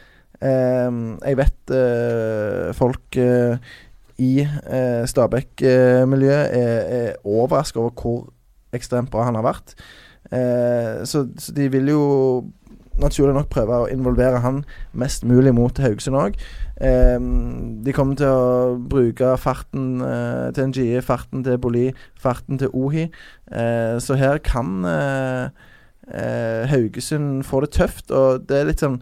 Eh, 0.43 0.91
jeg 1.23 1.39
vet 1.41 1.75
eh, 1.77 2.71
folk 2.77 3.19
eh, 3.21 3.73
i 4.19 4.33
eh, 4.45 5.03
Stabæk-miljøet 5.09 6.57
er, 6.59 6.79
er 6.99 7.21
overraska 7.25 7.81
over 7.81 7.95
hvor 7.97 8.25
ekstremt 8.77 9.13
bra 9.13 9.27
han 9.29 9.39
har 9.39 9.47
vært. 9.47 9.77
Eh, 10.33 11.05
så, 11.09 11.27
så 11.39 11.55
de 11.57 11.69
vil 11.73 11.93
jo 11.93 12.03
naturlig 13.01 13.35
nok 13.37 13.49
prøve 13.53 13.79
å 13.83 13.89
involvere 13.93 14.43
han 14.45 14.63
mest 14.99 15.25
mulig 15.29 15.55
mot 15.57 15.79
Haugesund 15.81 16.19
òg. 16.19 16.37
Eh, 16.83 17.19
de 17.85 17.95
kommer 17.97 18.19
til 18.21 18.29
å 18.29 18.77
bruke 18.77 19.35
farten 19.41 20.03
eh, 20.05 20.49
til 20.57 20.71
NGI, 20.73 21.03
farten 21.05 21.45
til 21.47 21.61
Boli, 21.63 21.87
farten 22.21 22.61
til 22.61 22.73
Ohi. 22.77 23.09
Eh, 23.53 23.97
så 24.03 24.19
her 24.21 24.43
kan 24.45 24.85
eh, 24.89 25.49
eh, 26.13 26.69
Haugesund 26.73 27.45
få 27.49 27.65
det 27.65 27.73
tøft, 27.79 28.11
og 28.11 28.49
det 28.49 28.61
er 28.61 28.71
litt 28.71 28.85
sånn 28.85 29.01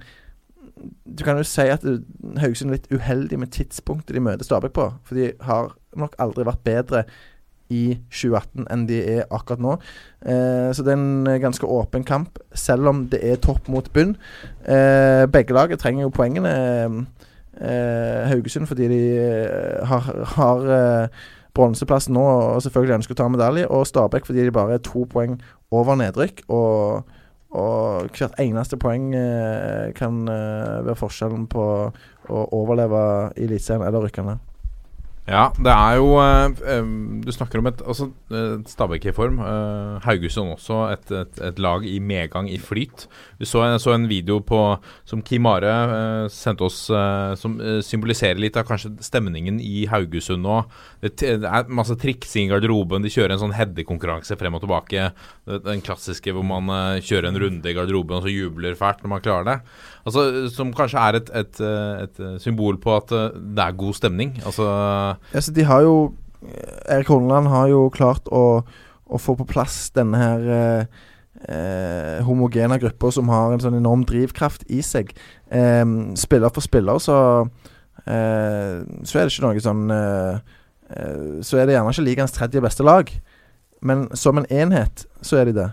Du 1.05 1.25
kan 1.25 1.37
jo 1.37 1.45
si 1.45 1.67
at 1.69 1.85
Haugesund 2.41 2.71
er 2.71 2.79
litt 2.79 2.93
uheldig 2.93 3.39
med 3.43 3.53
tidspunktet 3.53 4.17
de 4.17 4.23
møter 4.25 4.47
Stabæk 4.47 4.73
på. 4.77 4.87
For 5.05 5.19
de 5.19 5.33
har 5.45 5.75
nok 5.99 6.17
aldri 6.23 6.47
vært 6.49 6.65
bedre 6.65 7.05
i 7.71 7.99
2018 8.11 8.67
enn 8.73 8.87
de 8.89 8.99
er 8.99 9.27
akkurat 9.31 9.63
nå. 9.63 9.77
Eh, 10.27 10.71
så 10.75 10.85
det 10.85 10.95
er 10.95 10.99
en 10.99 11.27
eh, 11.31 11.41
ganske 11.43 11.67
åpen 11.67 12.05
kamp, 12.07 12.41
selv 12.55 12.91
om 12.91 13.05
det 13.13 13.21
er 13.27 13.39
topp 13.43 13.69
mot 13.71 13.87
bunn. 13.95 14.17
Eh, 14.67 15.27
begge 15.31 15.55
laget 15.55 15.83
trenger 15.83 16.09
jo 16.09 16.15
poengene. 16.15 16.55
Eh, 17.61 18.31
Haugesund 18.31 18.67
fordi 18.71 18.89
de 18.91 19.03
eh, 19.21 19.87
har, 19.87 20.11
har 20.37 20.67
eh, 20.77 21.23
bronseplassen 21.55 22.15
nå 22.15 22.25
og 22.25 22.63
selvfølgelig 22.65 23.01
ønsker 23.01 23.17
å 23.17 23.23
ta 23.23 23.31
medalje. 23.31 23.69
Og 23.71 23.87
Stabæk 23.89 24.29
fordi 24.29 24.47
de 24.47 24.55
bare 24.55 24.79
er 24.79 24.85
to 24.87 25.07
poeng 25.11 25.39
over 25.71 25.99
nedrykk. 26.01 26.45
Og, 26.49 27.11
og 27.51 28.11
hvert 28.15 28.37
eneste 28.39 28.79
poeng 28.79 29.11
kan 29.99 30.21
være 30.29 30.95
forskjellen 30.99 31.49
på 31.51 31.65
å 32.31 32.45
overleve 32.55 33.03
i 33.35 33.49
Eliteserien 33.49 33.83
eller 33.89 34.07
rykke 34.07 34.23
ned. 34.27 34.50
Ja, 35.29 35.51
det 35.55 35.71
er 35.71 35.99
jo 36.01 36.15
uh, 36.17 36.89
Du 37.23 37.29
snakker 37.31 37.61
om 37.61 37.69
et 37.69 37.83
altså, 37.85 38.09
Stabæk 38.67 39.05
i 39.11 39.13
form. 39.15 39.39
Uh, 39.39 40.01
Haugesund 40.03 40.55
også 40.55 40.81
et, 40.95 41.13
et, 41.13 41.41
et, 41.51 41.61
lag 41.61 41.85
i 41.87 41.99
medgang, 42.01 42.49
i 42.51 42.59
flyt. 42.59 43.07
Vi 43.39 43.47
så, 43.47 43.63
så 43.79 43.95
en 43.95 44.09
video 44.11 44.41
på, 44.41 44.59
som 45.05 45.23
Kim 45.23 45.47
Are 45.47 46.29
sendte 46.33 46.65
oss, 46.67 46.79
som 47.41 47.59
symboliserer 47.85 48.41
litt 48.41 48.57
av 48.59 48.67
kanskje 48.69 48.93
stemningen 49.05 49.61
i 49.63 49.85
Haugesund 49.91 50.45
nå. 50.45 50.63
Det, 51.05 51.15
det 51.21 51.49
er 51.49 51.71
masse 51.73 51.97
triksing 52.01 52.49
i 52.49 52.55
garderoben. 52.55 53.05
De 53.05 53.13
kjører 53.13 53.37
en 53.37 53.43
sånn 53.45 53.57
headekonkurranse 53.57 54.37
frem 54.41 54.57
og 54.57 54.65
tilbake. 54.65 55.11
Den 55.69 55.85
klassiske 55.85 56.35
hvor 56.35 56.47
man 56.47 57.01
kjører 57.05 57.31
en 57.31 57.41
runde 57.41 57.71
i 57.71 57.77
garderoben 57.77 58.19
og 58.19 58.27
så 58.27 58.33
jubler 58.35 58.79
fælt 58.79 59.05
når 59.05 59.15
man 59.15 59.25
klarer 59.25 59.49
det. 59.49 59.59
Altså, 60.07 60.49
som 60.55 60.73
kanskje 60.73 61.03
er 61.03 61.19
et, 61.19 61.31
et, 61.37 61.61
et, 61.61 62.21
symbol 62.41 62.79
på 62.81 62.95
at 62.97 63.11
det 63.11 63.65
er 63.65 63.77
god 63.77 63.95
stemning. 63.99 64.35
Altså 64.47 64.67
Altså, 65.35 65.53
de 65.53 65.67
har 65.69 65.85
jo 65.85 66.15
Erik 66.89 67.11
Holland 67.13 67.51
har 67.53 67.69
jo 67.69 67.89
klart 67.93 68.29
å, 68.33 68.63
å 69.05 69.21
få 69.21 69.37
på 69.37 69.47
plass 69.49 69.91
denne 69.97 70.21
her 70.21 70.47
eh, 70.57 71.01
eh, 71.49 72.21
homogene 72.25 72.79
gruppa 72.81 73.11
som 73.15 73.29
har 73.33 73.53
en 73.53 73.63
sånn 73.63 73.79
enorm 73.79 74.07
drivkraft 74.09 74.65
i 74.73 74.81
seg. 74.85 75.13
Eh, 75.53 75.85
spiller 76.21 76.55
for 76.55 76.65
spiller, 76.65 77.03
så 77.03 77.19
eh, 78.07 78.81
Så 79.05 79.19
er 79.19 79.27
det 79.27 79.35
ikke 79.35 79.47
noe 79.47 79.65
sånn 79.65 79.85
eh, 79.95 80.41
eh, 80.97 81.23
Så 81.45 81.61
er 81.61 81.69
det 81.69 81.77
gjerne 81.77 81.95
ikke 81.95 82.09
ligaens 82.09 82.37
tredje 82.37 82.65
beste 82.65 82.87
lag, 82.87 83.13
men 83.85 84.09
som 84.17 84.41
en 84.41 84.49
enhet 84.49 85.07
så 85.25 85.41
er 85.41 85.49
de 85.49 85.57
det. 85.57 85.71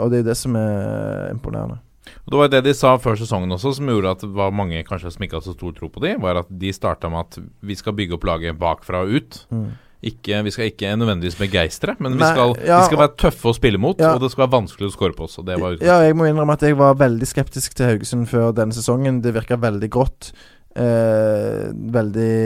og 0.00 0.10
det 0.10 0.18
er 0.20 0.24
det 0.30 0.34
som 0.38 0.56
er 0.56 1.28
imponerende. 1.30 1.76
Og 2.24 2.32
Det 2.32 2.40
var 2.40 2.50
det 2.52 2.64
de 2.68 2.74
sa 2.76 2.94
før 3.00 3.18
sesongen 3.20 3.52
også, 3.56 3.74
som 3.78 3.90
gjorde 3.90 4.16
at 4.16 4.24
det 4.24 4.32
var 4.36 4.54
mange 4.54 4.82
kanskje 4.86 5.12
som 5.14 5.26
ikke 5.26 5.38
hadde 5.38 5.50
så 5.50 5.56
stor 5.56 5.76
tro 5.76 5.90
på 5.92 6.02
de, 6.04 6.16
var 6.22 6.42
at 6.42 6.50
de 6.50 6.72
starta 6.74 7.10
med 7.12 7.26
at 7.26 7.38
vi 7.66 7.76
skal 7.78 7.96
bygge 7.98 8.18
opp 8.18 8.26
laget 8.28 8.58
bakfra 8.60 9.04
og 9.06 9.16
ut. 9.20 9.40
Mm. 9.50 9.70
Ikke, 10.00 10.38
vi 10.46 10.50
skal 10.50 10.70
ikke 10.70 10.94
nødvendigvis 10.96 11.36
begeistre, 11.36 11.92
men 11.98 12.14
Nei, 12.14 12.22
vi, 12.22 12.28
skal, 12.30 12.54
ja, 12.64 12.78
vi, 12.80 12.88
skal, 12.88 13.00
være 13.02 13.16
tøffe 13.20 13.50
å 13.50 13.56
spille 13.56 13.80
mot. 13.80 13.98
Ja. 14.00 14.14
Og 14.14 14.22
det 14.22 14.30
skal 14.32 14.46
være 14.46 14.54
vanskelig 14.54 14.88
å 14.88 14.94
score 14.94 15.12
på 15.16 15.26
oss. 15.26 15.36
ja, 15.84 15.98
jeg 16.06 16.16
må 16.16 16.24
innrømme 16.24 16.56
at 16.56 16.64
jeg 16.64 16.78
var 16.80 16.96
veldig 16.96 17.28
skeptisk 17.28 17.76
til 17.76 17.90
Haugesund 17.90 18.30
før 18.30 18.54
denne 18.56 18.72
sesongen. 18.72 19.20
Det 19.20 19.34
virka 19.36 19.60
veldig 19.60 19.90
grått. 19.92 20.30
Eh, 20.72 21.68
veldig 21.92 22.40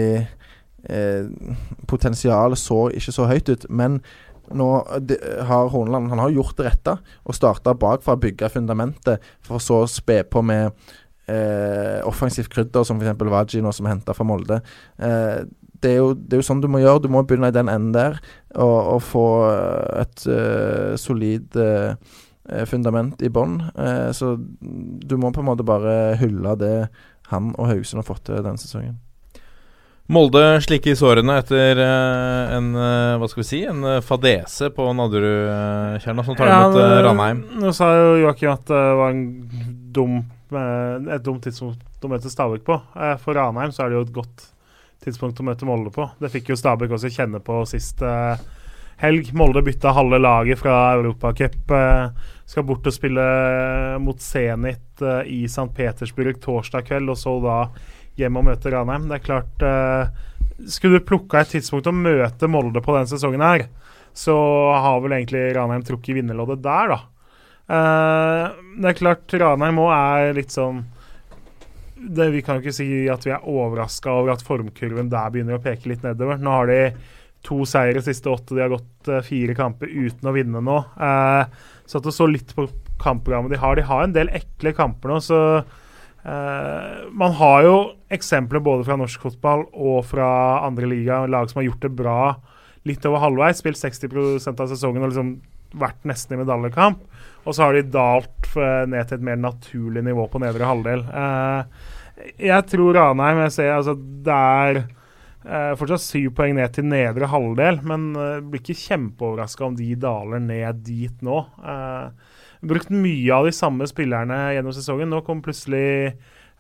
eh, 0.89 1.31
Potensialet 1.87 2.59
så 2.59 2.89
ikke 2.91 3.15
så 3.15 3.29
høyt 3.31 3.53
ut. 3.53 3.69
Men 3.71 4.01
nå 4.53 4.69
de, 5.01 5.17
har 5.49 5.71
Horneland 5.73 6.11
Han 6.13 6.21
har 6.21 6.35
gjort 6.35 6.59
det 6.59 6.67
rette 6.69 6.97
og 7.25 7.37
starta 7.37 7.75
bakfra, 7.79 8.17
bygge 8.21 8.51
fundamentet, 8.53 9.25
for 9.45 9.63
så 9.63 9.85
å 9.85 9.91
spe 9.91 10.21
på 10.29 10.43
med 10.45 10.73
eh, 11.31 12.01
offensivt 12.07 12.53
krydder, 12.53 12.85
som 12.85 13.01
f.eks. 13.01 13.21
Vaji 13.21 13.63
nå, 13.65 13.73
som 13.73 13.89
er 13.89 13.97
henta 13.97 14.17
fra 14.17 14.27
Molde. 14.29 14.61
Eh, 14.99 15.45
det, 15.85 15.95
er 15.95 15.99
jo, 16.01 16.13
det, 16.15 16.37
er 16.37 16.43
jo, 16.43 16.49
sånn 16.51 16.63
du 16.65 16.69
må 16.71 16.83
gjøre. 16.83 17.05
Du 17.05 17.11
må 17.13 17.25
begynne 17.25 17.53
i 17.53 17.57
den 17.57 17.73
enden 17.73 17.95
der 17.97 18.21
og, 18.55 18.79
og 18.97 19.01
få 19.05 19.27
et 20.01 20.25
uh, 20.31 20.95
solid 21.01 21.59
uh, 21.61 21.97
fundament 22.71 23.21
i 23.25 23.33
bånn. 23.33 23.59
Uh, 23.77 24.09
så 24.17 24.35
du 24.39 25.17
må 25.21 25.33
på 25.35 25.43
en 25.45 25.51
måte 25.51 25.67
bare 25.67 26.15
hylle 26.21 26.57
det 26.61 26.77
han 27.33 27.53
og 27.59 27.69
Haugesund 27.71 28.03
har 28.03 28.09
fått 28.09 28.27
til 28.29 28.41
denne 28.41 28.61
sesongen. 28.61 28.97
Molde 30.13 30.61
slikker 30.61 30.93
i 30.93 30.99
sårene 30.99 31.39
etter 31.41 31.79
uh, 31.81 32.53
en 32.53 32.67
uh, 32.77 33.17
hva 33.17 33.29
skal 33.31 33.41
vi 33.41 33.47
si, 33.49 33.61
en 33.65 33.81
uh, 33.87 34.03
fadese 34.05 34.69
på 34.77 34.91
Nadderudtjerna, 34.99 36.25
som 36.27 36.37
tar 36.37 36.51
ja, 36.51 36.59
imot 36.61 37.07
Ranheim. 37.07 37.41
Nå 37.63 37.73
sa 37.73 37.89
jo 37.97 38.11
Joakim 38.21 38.53
at 38.53 38.67
det 38.69 38.83
var 39.01 39.17
dum, 39.97 40.19
et 40.53 41.25
dumt 41.25 41.47
tidspunkt 41.47 42.05
å 42.05 42.11
møte 42.13 42.33
Stabæk 42.33 42.67
på. 42.67 42.77
for 43.23 43.39
Ranheim 43.39 43.73
så 43.73 43.87
er 43.87 43.95
det 43.95 43.99
jo 43.99 44.05
et 44.05 44.13
godt 44.19 44.45
tidspunkt 45.05 45.41
å 45.41 45.49
møte 45.49 45.69
Molde 45.69 45.95
på. 45.95 46.05
Det 46.21 46.33
fikk 46.37 46.53
jo 46.53 46.61
Stabæk 46.61 46.93
også 46.99 47.13
kjenne 47.15 47.41
på 47.45 47.63
sist 47.69 48.05
helg. 49.01 49.33
Molde 49.33 49.65
bytta 49.65 49.97
halve 49.97 50.21
laget 50.21 50.61
fra 50.61 50.77
Europacup. 50.99 51.73
skal 52.45 52.69
bort 52.69 52.87
og 52.87 52.93
spille 52.93 53.25
mot 54.05 54.21
Zenit 54.21 55.01
i 55.25 55.47
St. 55.49 55.71
Petersburg 55.73 56.45
torsdag 56.45 56.85
kveld, 56.93 57.09
og 57.09 57.17
så 57.19 57.39
da 57.41 57.59
hjem 58.21 58.39
og 58.41 58.47
møte 58.49 58.73
Ranheim. 58.73 59.09
Det 59.11 59.19
er 59.19 59.25
klart 59.25 59.65
uh, 59.65 60.13
Skulle 60.71 61.01
du 61.01 61.09
plukka 61.09 61.43
et 61.43 61.55
tidspunkt 61.57 61.91
å 61.91 61.97
møte 61.97 62.51
Molde 62.51 62.83
på 62.85 62.95
denne 62.95 63.11
sesongen 63.11 63.45
her, 63.45 63.67
så 64.15 64.37
har 64.79 65.03
vel 65.03 65.17
egentlig 65.17 65.49
Ranheim 65.57 65.85
trukket 65.87 66.21
vinnerloddet 66.21 66.63
der, 66.65 66.95
da. 66.95 67.01
Uh, 67.65 68.53
det 68.79 68.93
er 68.93 68.99
klart 69.01 69.35
Ranheim 69.41 69.81
òg 69.81 69.93
er 69.97 70.35
litt 70.37 70.53
sånn 70.53 70.83
det, 71.97 72.27
Vi 72.35 72.43
kan 72.45 72.59
jo 72.59 72.61
ikke 72.61 72.75
si 72.77 72.87
at 73.09 73.23
vi 73.25 73.33
er 73.33 73.47
overraska 73.49 74.13
over 74.13 74.35
at 74.35 74.43
formkurven 74.45 75.09
der 75.09 75.31
begynner 75.33 75.57
å 75.57 75.63
peke 75.65 75.89
litt 75.89 76.05
nedover. 76.05 76.37
Nå 76.37 76.53
har 76.53 76.69
de 76.69 76.81
to 77.45 77.63
seire 77.69 78.03
siste 78.05 78.29
åtte. 78.33 78.57
De 78.57 78.65
har 78.65 78.73
gått 78.73 79.09
uh, 79.09 79.23
fire 79.25 79.57
kamper 79.57 79.89
uten 79.89 80.29
å 80.29 80.35
vinne 80.37 80.61
nå. 80.65 80.77
Uh, 80.99 81.49
så 81.89 82.01
at 82.01 82.07
du 82.07 82.13
så 82.13 82.29
litt 82.29 82.53
på 82.57 82.67
kampprogrammet 83.01 83.55
de 83.55 83.61
har. 83.61 83.77
De 83.77 83.87
har 83.89 84.05
en 84.05 84.15
del 84.15 84.33
ekle 84.37 84.75
kamper 84.77 85.13
nå, 85.13 85.21
så 85.25 85.39
Uh, 86.25 87.05
man 87.13 87.35
har 87.37 87.65
jo 87.67 87.75
eksempler 88.15 88.63
både 88.65 88.87
fra 88.87 88.97
norsk 88.97 89.27
fotball 89.27 89.67
og 89.77 90.07
fra 90.09 90.29
andre 90.65 90.89
liga, 90.89 91.25
lag 91.29 91.51
som 91.51 91.61
har 91.61 91.69
gjort 91.69 91.85
det 91.85 91.91
bra 91.99 92.21
litt 92.89 93.05
over 93.09 93.21
halvveis, 93.21 93.61
spilt 93.61 93.81
60% 93.81 94.63
av 94.65 94.71
sesongen 94.71 95.05
og 95.05 95.13
liksom 95.13 95.35
vært 95.77 96.07
nesten 96.09 96.37
i 96.37 96.41
medaljekamp. 96.41 97.03
Og 97.45 97.53
så 97.53 97.67
har 97.67 97.77
de 97.77 97.85
dalt 97.93 98.49
uh, 98.57 98.85
ned 98.89 99.05
til 99.09 99.19
et 99.19 99.29
mer 99.29 99.41
naturlig 99.41 100.05
nivå 100.07 100.27
på 100.33 100.41
nedre 100.41 100.69
halvdel. 100.69 101.05
Uh, 101.13 102.25
jeg 102.41 102.69
tror 102.71 102.97
Ranheim 102.97 103.43
jeg 103.45 103.57
ser, 103.57 103.73
altså, 103.75 103.97
Det 103.99 104.35
er 104.35 104.85
fortsatt 105.77 106.01
syv 106.01 106.31
poeng 106.39 106.55
ned 106.57 106.71
til 106.73 106.87
nedre 106.89 107.27
halvdel, 107.29 107.83
men 107.85 108.15
blir 108.49 108.63
ikke 108.63 108.79
kjempeoverraska 108.81 109.67
om 109.67 109.75
de 109.77 109.91
daler 110.01 110.41
ned 110.41 110.79
dit 110.87 111.27
nå. 111.27 111.43
Uh, 111.61 112.15
brukt 112.69 112.91
mye 112.93 113.35
av 113.35 113.49
de 113.49 113.53
samme 113.55 113.87
spillerne 113.89 114.39
gjennom 114.55 114.75
sesongen. 114.77 115.11
Nå 115.13 115.23
kom 115.27 115.43
plutselig 115.45 116.15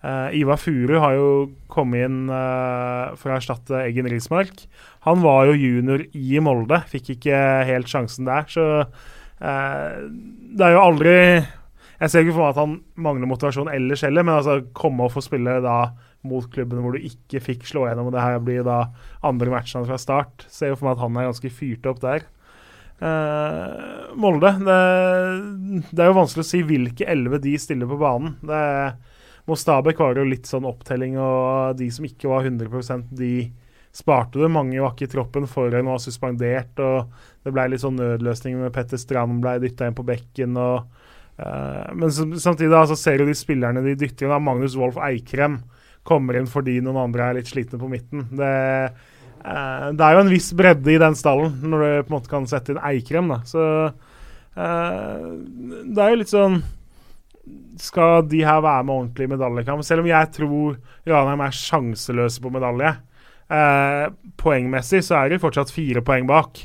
uh, 0.04 0.28
Ivar 0.36 0.60
Furu 0.60 0.96
har 1.02 1.16
jo 1.16 1.28
kommet 1.72 2.08
inn 2.08 2.30
uh, 2.30 3.14
for 3.18 3.32
å 3.32 3.38
erstatte 3.38 3.82
Eggen 3.82 4.08
Rismark. 4.10 4.66
Han 5.08 5.24
var 5.24 5.50
jo 5.50 5.58
junior 5.58 6.06
i 6.12 6.40
Molde, 6.44 6.82
fikk 6.90 7.14
ikke 7.16 7.42
helt 7.68 7.90
sjansen 7.90 8.28
der. 8.28 8.48
Så 8.50 8.64
uh, 8.84 9.92
det 10.54 10.64
er 10.64 10.76
jo 10.76 10.84
aldri 10.84 11.14
Jeg 11.14 12.10
ser 12.10 12.24
ikke 12.24 12.34
for 12.34 12.44
meg 12.44 12.54
at 12.54 12.62
han 12.62 12.78
mangler 13.06 13.30
motivasjon 13.30 13.70
ellers 13.72 14.02
heller, 14.04 14.26
men 14.26 14.38
altså 14.40 14.60
komme 14.76 15.06
og 15.06 15.14
få 15.14 15.22
spille 15.24 15.60
da 15.64 15.78
mot 16.24 16.46
klubben 16.52 16.80
hvor 16.80 16.96
du 16.96 17.04
ikke 17.04 17.42
fikk 17.44 17.66
slå 17.68 17.84
gjennom, 17.86 18.08
og 18.08 18.14
det 18.16 18.24
her 18.24 18.38
blir 18.42 18.64
da 18.66 18.78
andre 19.24 19.52
matchene 19.52 19.86
fra 19.88 19.98
start. 20.00 20.46
Ser 20.52 20.72
jo 20.72 20.78
for 20.80 20.88
meg 20.88 20.96
at 20.96 21.04
han 21.04 21.20
er 21.20 21.28
ganske 21.28 21.52
fyrt 21.52 21.86
opp 21.90 22.00
der. 22.02 22.24
Uh, 23.02 24.14
Molde 24.14 24.52
det, 24.62 24.76
det, 25.90 25.98
er 25.98 26.08
jo 26.08 26.16
vanskelig 26.20 26.44
å 26.44 26.48
si 26.48 26.60
hvilke 26.64 27.08
elleve 27.10 27.40
de 27.42 27.56
stiller 27.58 27.90
på 27.90 27.98
banen. 28.00 28.36
Mot 29.44 29.66
var 29.68 30.16
jo 30.16 30.24
litt 30.24 30.48
sånn 30.48 30.64
opptelling, 30.68 31.18
og 31.20 31.76
de 31.76 31.90
som 31.92 32.06
ikke 32.06 32.30
var 32.30 32.46
100% 32.46 33.10
de 33.18 33.34
sparte 33.94 34.40
det. 34.40 34.50
Mange 34.50 34.80
var 34.82 34.94
ikke 34.94 35.06
i 35.06 35.12
troppen 35.12 35.48
Forhen 35.50 35.90
var 35.90 36.00
suspendert. 36.02 36.78
og 36.82 37.12
Det 37.44 37.52
ble 37.54 37.68
litt 37.70 37.84
sånn 37.84 37.98
nødløsninger 38.00 38.64
med 38.64 38.74
Petter 38.74 39.00
Strand 39.00 39.40
ble 39.44 39.58
dytta 39.62 39.88
inn 39.88 39.98
på 39.98 40.06
bekken. 40.06 40.56
og 40.58 40.88
uh, 41.38 41.92
Men 41.94 42.10
sam- 42.10 42.34
samtidig 42.40 42.72
da, 42.72 42.84
så 42.90 42.98
ser 42.98 43.20
du 43.20 43.28
de 43.28 43.36
spillerne 43.38 43.84
de 43.84 43.96
dytter 44.00 44.26
inn. 44.26 44.36
Magnus 44.42 44.78
Wolff 44.80 44.98
Eikrem 44.98 45.60
kommer 46.04 46.36
inn 46.36 46.48
fordi 46.50 46.80
noen 46.84 47.00
andre 47.06 47.28
er 47.28 47.38
litt 47.38 47.50
slitne 47.52 47.80
på 47.80 47.88
midten. 47.88 48.26
Det, 48.36 48.48
eh, 48.48 49.12
det 49.44 50.04
er 50.06 50.16
jo 50.16 50.22
en 50.24 50.32
viss 50.32 50.52
bredde 50.56 50.94
i 50.94 51.00
den 51.00 51.16
stallen 51.18 51.58
når 51.60 51.82
du 51.82 51.88
på 52.06 52.08
en 52.08 52.16
måte 52.16 52.30
kan 52.32 52.46
sette 52.48 52.72
inn 52.72 52.80
Eikrem. 52.80 53.28
da, 53.28 53.42
så 53.44 53.64
eh, 54.56 55.26
Det 55.84 56.00
er 56.00 56.14
jo 56.14 56.20
litt 56.22 56.32
sånn 56.32 56.62
skal 57.80 58.22
de 58.28 58.40
her 58.46 58.62
være 58.64 58.84
med 58.86 58.94
ordentlig 58.94 59.26
i 59.26 59.32
medaljekamp? 59.34 59.84
Selv 59.84 60.04
om 60.04 60.08
jeg 60.08 60.30
tror 60.36 60.78
Ranheim 61.08 61.42
er 61.44 61.56
sjanseløse 61.58 62.40
på 62.40 62.52
medalje. 62.54 62.94
Eh, 63.52 64.06
poengmessig 64.40 65.02
så 65.04 65.18
er 65.18 65.34
de 65.34 65.40
fortsatt 65.42 65.72
fire 65.74 66.00
poeng 66.06 66.28
bak. 66.30 66.62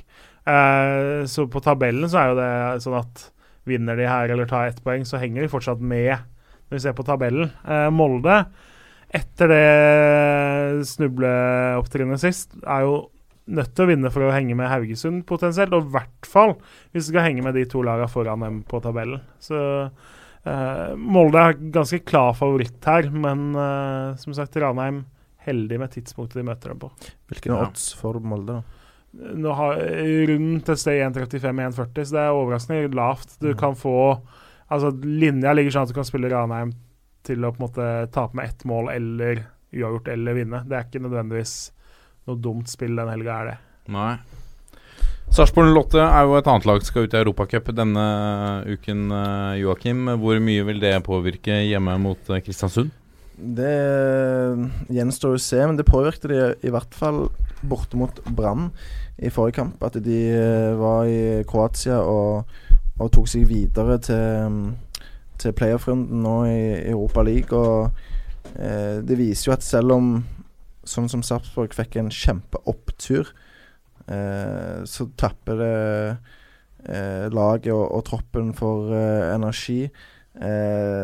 Eh, 0.47 1.26
så 1.30 1.47
på 1.51 1.61
tabellen 1.65 2.10
så 2.10 2.22
er 2.22 2.31
jo 2.31 2.39
det 2.39 2.84
sånn 2.85 2.99
at 3.01 3.26
vinner 3.69 3.99
de 3.99 4.07
her 4.10 4.31
eller 4.31 4.49
tar 4.49 4.69
ett 4.69 4.81
poeng, 4.85 5.03
så 5.06 5.19
henger 5.22 5.43
de 5.43 5.51
fortsatt 5.51 5.81
med 5.81 6.15
når 6.15 6.77
vi 6.77 6.84
ser 6.85 6.95
på 6.97 7.06
tabellen. 7.06 7.51
Eh, 7.65 7.89
Molde, 7.93 8.43
etter 9.15 9.49
det 9.49 10.86
snubleopptrinnet 10.86 12.22
sist, 12.22 12.53
er 12.65 12.86
jo 12.86 12.99
nødt 13.49 13.72
til 13.73 13.86
å 13.86 13.90
vinne 13.90 14.11
for 14.14 14.27
å 14.27 14.34
henge 14.36 14.53
med 14.57 14.69
Haugesund 14.69 15.23
potensielt. 15.30 15.73
Og 15.73 15.88
i 15.88 15.94
hvert 15.98 16.30
fall 16.30 16.56
hvis 16.94 17.07
du 17.07 17.14
skal 17.14 17.26
henge 17.26 17.41
med 17.45 17.57
de 17.57 17.65
to 17.69 17.81
lagene 17.86 18.10
foran 18.11 18.45
dem 18.45 18.64
på 18.69 18.81
tabellen. 18.86 19.22
Så 19.41 19.60
Eh, 20.48 20.91
Molde 20.95 21.41
er 21.41 21.57
ganske 21.73 21.99
klar 22.07 22.31
favoritt 22.38 22.86
her, 22.88 23.10
men 23.11 23.49
eh, 23.60 24.15
som 24.22 24.31
sagt, 24.38 24.56
Ranheim 24.56 25.02
heldig 25.44 25.80
med 25.81 25.91
tidspunktet 25.91 26.40
de 26.40 26.45
møter 26.48 26.72
dem 26.72 26.80
på. 26.80 26.90
Hvilken 27.27 27.56
Ja. 27.56 27.65
odds 27.68 27.90
for 27.99 28.19
Molde, 28.23 28.61
da? 28.61 29.26
Nå 29.36 29.53
har 29.57 29.76
Rundt 30.30 30.69
et 30.69 30.80
sted 30.80 31.02
1,35-1,40, 31.02 32.06
så 32.06 32.15
det 32.15 32.23
er 32.23 32.38
overraskende 32.38 32.95
lavt. 32.95 33.40
Du 33.41 33.53
kan 33.53 33.76
få 33.76 34.22
Altså, 34.72 34.91
linja 35.02 35.49
ligger 35.57 35.72
sånn 35.73 35.81
at 35.88 35.90
du 35.90 35.95
kan 35.95 36.06
spille 36.06 36.30
Ranheim 36.30 36.72
til 37.30 37.45
å 37.45 37.53
på 37.53 37.61
en 37.61 37.68
måte 37.68 37.88
tape 38.15 38.38
med 38.38 38.51
ett 38.51 38.68
mål 38.69 38.91
eller 38.95 39.45
uavgjort 39.72 40.11
eller 40.14 40.38
vinne. 40.38 40.64
Det 40.65 40.77
er 40.77 40.88
ikke 40.88 41.06
nødvendigvis 41.06 41.56
noe 42.30 42.41
dumt 42.41 42.69
spill 42.69 42.97
den 42.97 43.10
helga, 43.14 43.39
er 43.39 43.51
det. 43.51 43.57
Nei. 43.93 44.14
Sarpsborg 45.30 45.76
08 45.77 45.99
er 46.01 46.26
jo 46.26 46.38
et 46.39 46.47
annet 46.49 46.65
lag 46.65 46.81
som 46.81 46.89
skal 46.89 47.06
ut 47.06 47.14
i 47.14 47.19
Europacup 47.19 47.68
denne 47.77 48.06
uken, 48.65 49.03
eh, 49.14 49.60
Joakim. 49.61 50.07
Hvor 50.22 50.39
mye 50.41 50.64
vil 50.65 50.81
det 50.81 50.95
påvirke 51.06 51.60
hjemme 51.68 51.97
mot 52.01 52.31
eh, 52.34 52.41
Kristiansund? 52.41 52.89
Det 53.39 53.76
gjenstår 54.91 55.38
å 55.38 55.41
se, 55.41 55.60
men 55.61 55.77
det 55.77 55.88
påvirket 55.88 56.26
de 56.31 56.41
i 56.65 56.73
hvert 56.73 56.97
fall 56.97 57.27
borte 57.61 57.99
mot 57.99 58.19
Brann 58.26 58.72
i 59.22 59.30
forrige 59.31 59.60
kamp. 59.61 59.85
At 59.85 59.99
de 60.03 60.19
var 60.81 61.07
i 61.07 61.45
Kroatia 61.47 62.01
og, 62.01 62.49
og 62.97 63.14
tok 63.14 63.30
seg 63.30 63.45
videre 63.51 63.99
til, 64.03 64.60
til 65.40 65.56
playoff-runden 65.56 66.24
nå 66.24 66.36
i 66.49 66.60
Europa 66.91 67.24
League. 67.26 67.56
Og 67.56 67.90
eh, 68.56 68.99
det 69.06 69.20
viser 69.20 69.49
jo 69.49 69.56
at 69.56 69.66
selv 69.66 69.95
om 69.95 70.11
sånn 70.90 71.10
som 71.11 71.24
Sarpsborg 71.26 71.76
fikk 71.78 71.99
en 71.99 72.11
kjempeopptur, 72.14 73.32
eh, 74.10 74.78
så 74.90 75.10
tapper 75.20 75.60
det 75.60 75.74
eh, 76.90 77.26
laget 77.34 77.74
og, 77.76 77.86
og 77.98 78.06
troppen 78.10 78.53
for 78.57 78.94
eh, 78.95 79.30
energi. 79.36 79.82
Eh, 80.40 81.03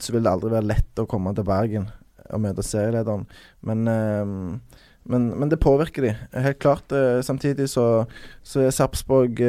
så 0.00 0.14
vil 0.14 0.24
det 0.24 0.32
aldri 0.32 0.54
være 0.54 0.70
lett 0.70 1.02
å 1.02 1.08
komme 1.10 1.34
til 1.36 1.48
Bergen 1.48 1.90
og 2.32 2.40
møte 2.40 2.64
serielederen. 2.64 3.26
Men, 3.68 3.86
eh, 3.90 4.82
men, 5.12 5.30
men 5.34 5.50
det 5.52 5.62
påvirker 5.62 6.06
de, 6.06 6.16
helt 6.44 6.60
klart. 6.62 6.92
Samtidig 7.26 7.66
så, 7.72 8.04
så 8.46 8.62
er 8.62 8.74
Sarpsborg 8.74 9.40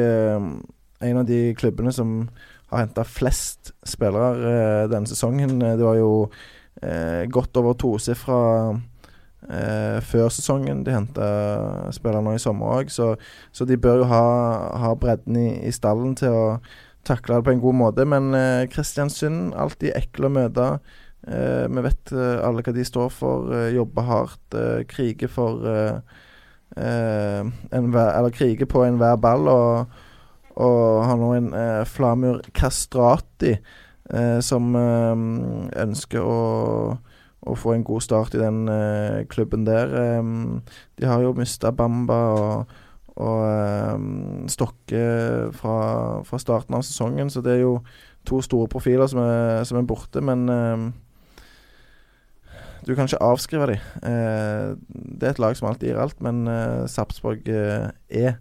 en 1.04 1.20
av 1.20 1.26
de 1.28 1.52
klubbene 1.58 1.92
som 1.94 2.24
har 2.74 2.84
henta 2.84 3.04
flest 3.06 3.72
spillere 3.86 4.50
eh, 4.50 4.82
denne 4.92 5.08
sesongen. 5.10 5.56
Eh, 5.62 5.76
Det 5.78 5.86
var 5.86 5.96
jo 6.00 6.10
eh, 6.82 7.24
godt 7.30 7.56
over 7.60 7.76
tosifra 7.78 8.40
eh, 9.48 10.00
før 10.04 10.28
sesongen. 10.34 10.82
De 10.84 10.94
henta 10.94 11.28
spillere 11.94 12.24
nå 12.24 12.34
i 12.36 12.42
sommer 12.42 12.80
òg, 12.80 12.90
så, 12.92 13.14
så 13.54 13.66
de 13.68 13.78
bør 13.80 14.02
jo 14.02 14.10
ha, 14.10 14.24
ha 14.84 14.94
bredden 14.98 15.38
i, 15.40 15.48
i 15.68 15.72
stallen 15.74 16.16
til 16.18 16.34
å 16.34 16.44
takle 17.04 17.36
det 17.38 17.44
på 17.46 17.52
en 17.54 17.62
god 17.64 17.76
måte. 17.80 18.06
Men 18.08 18.34
eh, 18.36 18.66
Kristiansund, 18.72 19.54
alltid 19.54 19.94
ekle 19.98 20.30
å 20.30 20.34
møte. 20.38 20.68
Eh, 21.28 21.64
vi 21.72 21.84
vet 21.84 22.12
eh, 22.12 22.38
alle 22.44 22.64
hva 22.64 22.72
de 22.76 22.84
står 22.84 23.10
for. 23.12 23.52
Jobber 23.74 24.08
hardt. 24.08 24.56
Kriger 24.88 25.28
for 25.32 25.64
eh, 25.68 26.00
enhver, 26.74 28.10
Eller 28.18 28.34
kriger 28.34 28.66
på 28.66 28.84
enhver 28.86 29.20
ball. 29.20 29.48
Og, 29.52 30.00
og 30.54 31.04
har 31.08 31.18
nå 31.18 31.32
en 31.34 31.50
eh, 31.58 31.82
Flamur 31.88 32.42
Kastrati 32.54 33.56
eh, 33.56 34.38
som 34.44 34.74
eh, 34.78 35.24
ønsker 35.82 36.22
å 36.22 36.38
å 37.44 37.54
få 37.58 37.74
en 37.74 37.84
god 37.84 38.04
start 38.04 38.34
i 38.36 38.40
den 38.40 38.64
eh, 38.72 39.24
klubben 39.28 39.66
der. 39.66 39.92
Eh, 40.00 40.22
de 41.00 41.08
har 41.08 41.20
jo 41.24 41.34
mista 41.36 41.72
Bamba 41.76 42.20
og, 42.32 42.74
og 43.20 44.48
Stokke 44.52 45.04
fra, 45.56 45.76
fra 46.26 46.40
starten 46.40 46.78
av 46.78 46.84
sesongen, 46.86 47.30
så 47.30 47.44
det 47.44 47.58
er 47.58 47.64
jo 47.64 47.78
to 48.24 48.40
store 48.44 48.70
profiler 48.72 49.08
som 49.10 49.20
er, 49.20 49.64
som 49.68 49.78
er 49.78 49.88
borte, 49.88 50.22
men 50.24 50.46
du 52.84 52.94
kan 52.94 53.04
ikke 53.04 53.20
avskrive 53.20 53.68
dem. 53.68 53.82
Det 55.20 55.28
er 55.28 55.34
et 55.34 55.40
lag 55.40 55.56
som 55.56 55.68
alltid 55.68 55.90
gir 55.90 56.00
alt, 56.00 56.16
men 56.24 56.48
Sarpsborg 56.88 57.44
er, 57.52 58.38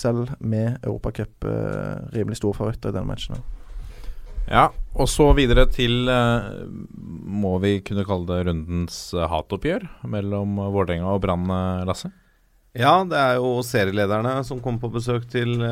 selv 0.00 0.34
med 0.40 0.78
Europacup, 0.82 1.44
eh, 1.48 2.08
rimelig 2.16 2.40
store 2.40 2.58
favoritter 2.58 2.92
i 2.92 2.98
denne 2.98 3.10
matchen. 3.10 3.44
Ja, 4.44 4.68
og 4.92 5.08
så 5.08 5.30
videre 5.36 5.64
til 5.72 6.08
eh, 6.10 6.48
Må 7.24 7.56
vi 7.62 7.78
kunne 7.84 8.04
kalle 8.04 8.28
det 8.28 8.42
rundens 8.50 8.98
eh, 9.16 9.24
hatoppgjør 9.30 9.86
mellom 10.12 10.58
eh, 10.60 10.70
Vålerenga 10.74 11.14
og 11.14 11.22
Brann, 11.24 11.48
eh, 11.48 11.86
Lasse? 11.88 12.10
Ja, 12.74 12.98
det 13.06 13.16
er 13.16 13.38
jo 13.38 13.62
serielederne 13.64 14.40
som 14.44 14.60
kommer 14.60 14.82
på 14.82 14.96
besøk 14.96 15.28
til, 15.30 15.62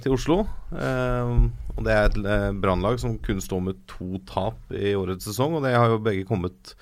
til 0.00 0.14
Oslo. 0.14 0.38
Og 0.72 1.82
det 1.84 1.92
er 1.92 2.06
et 2.06 2.54
Brannlag 2.62 2.96
som 3.02 3.18
kun 3.20 3.42
står 3.44 3.60
med 3.60 3.82
to 3.92 4.22
tap 4.24 4.72
i 4.72 4.94
årets 4.96 5.28
sesong. 5.28 5.58
Og 5.58 5.66
det 5.66 5.74
har 5.76 5.92
jo 5.92 6.00
begge 6.00 6.24
kommet 6.24 6.72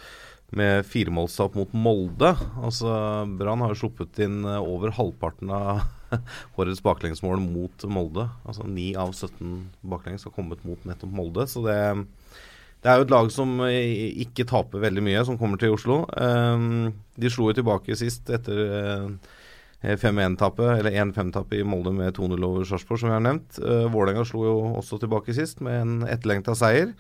med 0.55 0.87
firemålstap 0.87 1.59
mot 1.59 1.75
Molde. 1.75 2.37
Altså 2.63 2.95
Brann 3.35 3.67
har 3.67 3.75
jo 3.75 3.81
sluppet 3.83 4.23
inn 4.23 4.45
over 4.47 4.95
halvparten 4.95 5.51
av 5.51 5.83
årets 6.61 6.83
baklengsmål 6.85 7.43
mot 7.43 7.87
Molde. 7.91 8.27
Altså 8.45 8.67
9 8.69 8.89
av 9.01 9.15
17 9.15 9.55
baklengs 9.95 10.27
har 10.27 10.35
kommet 10.35 10.65
mot 10.67 10.83
nettopp 10.89 11.15
Molde. 11.15 11.47
Så 11.51 11.65
det, 11.67 11.79
det 12.85 12.91
er 12.91 13.01
jo 13.01 13.07
et 13.07 13.15
lag 13.15 13.31
som 13.35 13.57
eh, 13.69 14.13
ikke 14.27 14.49
taper 14.51 14.85
veldig 14.85 15.05
mye, 15.07 15.25
som 15.29 15.41
kommer 15.41 15.61
til 15.61 15.77
Oslo. 15.77 16.03
Eh, 16.13 16.69
de 17.21 17.33
slo 17.33 17.51
jo 17.51 17.59
tilbake 17.61 17.99
sist 18.01 18.33
etter 18.35 18.63
eh, 18.69 19.35
5-1-tapet, 19.85 20.79
eller 20.79 20.97
1-5-tapet 21.05 21.61
i 21.61 21.67
Molde 21.69 21.93
med 21.93 22.17
2-0 22.17 22.39
over 22.47 22.65
Sarpsborg, 22.65 23.03
som 23.03 23.11
vi 23.11 23.19
har 23.19 23.27
nevnt. 23.27 23.59
Vålerenga 23.93 24.23
slo 24.25 24.47
jo 24.47 24.55
også 24.79 24.97
tilbake 25.03 25.35
sist 25.37 25.61
med 25.65 25.77
en 25.83 26.09
etterlengta 26.09 26.55
seier. 26.57 26.95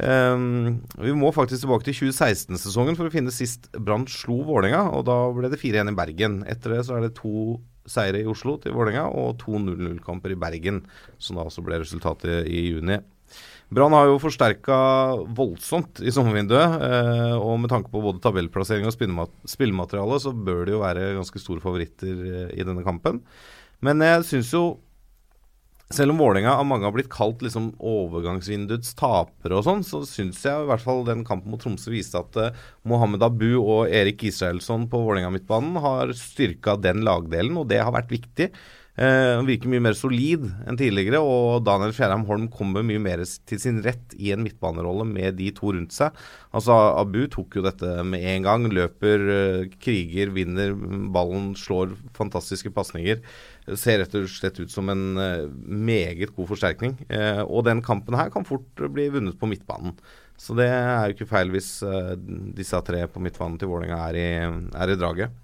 Um, 0.00 0.80
vi 0.96 1.12
må 1.12 1.28
faktisk 1.34 1.64
tilbake 1.64 1.84
til 1.84 1.96
2016-sesongen 2.06 2.96
for 2.96 3.10
å 3.10 3.12
finne 3.12 3.32
sist 3.34 3.68
Brann 3.76 4.06
slo 4.08 4.38
Vålerenga, 4.48 4.86
og 4.96 5.04
da 5.10 5.16
ble 5.36 5.50
det 5.52 5.60
4-1 5.60 5.92
i 5.92 5.96
Bergen. 5.98 6.38
Etter 6.48 6.76
det 6.76 6.84
så 6.88 6.96
er 6.96 7.04
det 7.04 7.16
to 7.18 7.58
seire 7.90 8.22
i 8.22 8.28
Oslo 8.30 8.56
til 8.62 8.74
Vålerenga 8.76 9.08
og 9.10 9.38
to 9.40 9.58
0-0-kamper 9.58 10.34
i 10.34 10.38
Bergen, 10.40 10.84
som 11.18 11.38
da 11.38 11.46
også 11.46 11.64
ble 11.66 11.80
resultatet 11.82 12.46
i 12.50 12.70
juni. 12.70 13.00
Brann 13.70 13.94
har 13.94 14.08
jo 14.08 14.18
forsterka 14.18 14.76
voldsomt 15.36 16.00
i 16.02 16.10
sommervinduet, 16.10 16.80
eh, 16.82 17.36
og 17.38 17.60
med 17.62 17.70
tanke 17.70 17.92
på 17.92 18.02
både 18.02 18.18
tabellplassering 18.24 18.88
og 18.88 18.94
spillema- 18.96 19.28
spillemateriale, 19.46 20.18
så 20.18 20.32
bør 20.34 20.64
de 20.66 20.74
jo 20.74 20.82
være 20.82 21.12
ganske 21.14 21.38
store 21.38 21.62
favoritter 21.62 22.10
eh, 22.10 22.48
i 22.58 22.66
denne 22.66 22.82
kampen. 22.82 23.20
Men 23.80 24.02
jeg 24.02 24.26
syns 24.26 24.50
jo 24.56 24.64
selv 25.90 26.14
om 26.14 26.20
Vålerenga 26.22 26.52
av 26.54 26.66
mange 26.70 26.86
har 26.86 26.94
blitt 26.94 27.10
kalt 27.10 27.40
liksom 27.42 27.72
overgangsvinduets 27.82 28.94
tapere 28.98 29.58
og 29.58 29.64
sånn, 29.66 29.82
så 29.86 30.04
syns 30.06 30.38
jeg 30.46 30.62
i 30.62 30.68
hvert 30.70 30.84
fall 30.84 31.02
den 31.08 31.24
kampen 31.26 31.50
mot 31.50 31.62
Tromsø 31.62 31.90
viste 31.90 32.20
at 32.20 32.38
uh, 32.38 32.60
Mohammed 32.86 33.24
Abu 33.26 33.48
og 33.58 33.90
Erik 33.90 34.22
Israelsson 34.30 34.86
på 34.90 35.00
Vålerenga-midtbanen 35.02 35.80
har 35.82 36.14
styrka 36.14 36.76
den 36.78 37.02
lagdelen, 37.06 37.58
og 37.58 37.66
det 37.72 37.82
har 37.82 37.94
vært 37.96 38.14
viktig. 38.14 38.52
Uh, 39.00 39.40
virker 39.46 39.70
mye 39.70 39.80
mer 39.80 39.94
solid 39.96 40.42
enn 40.68 40.76
tidligere, 40.78 41.22
og 41.24 41.62
Daniel 41.64 41.94
Fjærheim 41.96 42.26
Holm 42.28 42.48
kommer 42.52 42.84
mye 42.86 43.00
mer 43.00 43.22
til 43.48 43.60
sin 43.62 43.78
rett 43.82 44.14
i 44.18 44.30
en 44.34 44.42
midtbanerolle 44.44 45.06
med 45.08 45.38
de 45.38 45.48
to 45.56 45.72
rundt 45.72 45.94
seg. 45.96 46.14
Altså 46.54 46.76
Abu 47.00 47.22
tok 47.32 47.56
jo 47.56 47.64
dette 47.64 47.94
med 48.06 48.26
en 48.34 48.46
gang. 48.46 48.66
Løper, 48.70 49.24
uh, 49.30 49.78
kriger, 49.82 50.30
vinner 50.36 50.76
ballen, 51.14 51.54
slår 51.58 51.96
fantastiske 52.18 52.74
pasninger. 52.76 53.24
Ser 53.78 54.00
rett 54.02 54.14
og 54.18 54.30
slett 54.30 54.58
ut 54.62 54.72
som 54.72 54.88
en 54.92 55.04
eh, 55.20 55.50
meget 55.66 56.32
god 56.36 56.48
forsterkning. 56.50 56.96
Eh, 57.12 57.42
og 57.44 57.66
den 57.68 57.82
kampen 57.84 58.16
her 58.18 58.32
kan 58.32 58.46
fort 58.48 58.84
bli 58.94 59.08
vunnet 59.14 59.38
på 59.38 59.48
midtbanen. 59.50 59.94
Så 60.40 60.56
det 60.56 60.70
er 60.72 61.04
jo 61.04 61.16
ikke 61.16 61.28
feil 61.28 61.52
hvis 61.52 61.68
eh, 61.84 62.14
disse 62.56 62.80
tre 62.86 63.04
på 63.10 63.22
midtbanen 63.22 63.58
til 63.60 63.70
Vålerenga 63.70 64.00
er, 64.10 64.58
er 64.72 64.94
i 64.94 64.98
draget. 64.98 65.36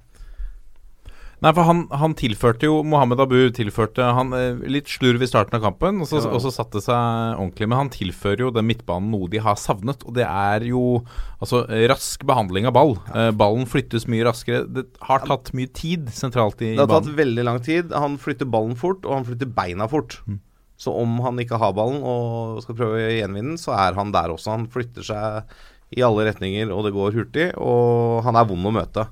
Nei, 1.44 1.50
for 1.52 1.66
han, 1.68 1.82
han 1.92 2.14
tilførte 2.16 2.64
jo 2.64 2.78
Mohammed 2.88 3.20
Abu 3.20 3.34
tilførte 3.52 4.06
han 4.16 4.30
eh, 4.32 4.62
litt 4.72 4.88
slurv 4.88 5.20
i 5.20 5.28
starten 5.28 5.58
av 5.58 5.66
kampen, 5.66 5.98
og 6.00 6.08
så, 6.08 6.22
Ja. 6.24 6.30
og 6.32 6.40
så 6.40 6.48
satte 6.54 6.80
seg 6.80 6.96
ordentlig. 7.36 7.68
Men 7.68 7.80
han 7.82 7.90
tilfører 7.92 8.46
jo 8.46 8.52
den 8.56 8.64
midtbanen 8.70 9.10
noe 9.12 9.28
de 9.28 9.42
har 9.44 9.58
savnet, 9.60 10.00
og 10.08 10.16
det 10.16 10.24
er 10.24 10.64
jo 10.70 11.02
altså 11.36 11.66
rask 11.92 12.24
behandling 12.24 12.70
av 12.70 12.72
ball. 12.78 12.96
Eh, 13.12 13.28
ballen 13.36 13.68
flyttes 13.68 14.08
mye 14.08 14.24
raskere. 14.24 14.64
Det 14.64 14.86
har 15.04 15.28
tatt 15.28 15.52
mye 15.52 15.68
tid 15.76 16.08
sentralt 16.16 16.64
i 16.64 16.72
Det 16.72 16.86
har 16.86 16.94
tatt 16.94 17.12
veldig 17.20 17.44
lang 17.44 17.60
tid. 17.60 17.92
Han 17.92 18.16
flytter 18.22 18.48
ballen 18.48 18.74
fort, 18.80 19.04
og 19.04 19.18
han 19.18 19.28
flytter 19.28 19.52
beina 19.60 19.90
fort. 19.92 20.16
Mm. 20.24 20.40
Så 20.80 20.92
om 20.92 21.20
han 21.24 21.36
ikke 21.40 21.60
har 21.60 21.76
ballen 21.76 22.00
og 22.04 22.62
skal 22.64 22.76
prøve 22.80 22.96
å 23.00 23.12
gjenvinne 23.12 23.52
den, 23.54 23.60
så 23.60 23.76
er 23.76 23.96
han 23.96 24.12
der 24.12 24.32
også. 24.32 24.56
Han 24.56 24.66
flytter 24.72 25.04
seg 25.04 25.52
i 25.96 26.02
alle 26.04 26.26
retninger, 26.32 26.72
og 26.72 26.84
det 26.88 26.96
går 26.96 27.12
hurtig. 27.16 27.46
Og 27.60 28.24
han 28.24 28.36
er 28.40 28.48
vond 28.48 28.72
å 28.72 28.74
møte. 28.80 29.06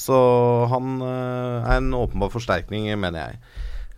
Så 0.00 0.16
han 0.72 1.00
eh, 1.04 1.68
er 1.68 1.76
en 1.80 1.92
åpenbar 1.98 2.32
forsterkning, 2.32 2.88
mener 3.00 3.20
jeg. 3.26 3.42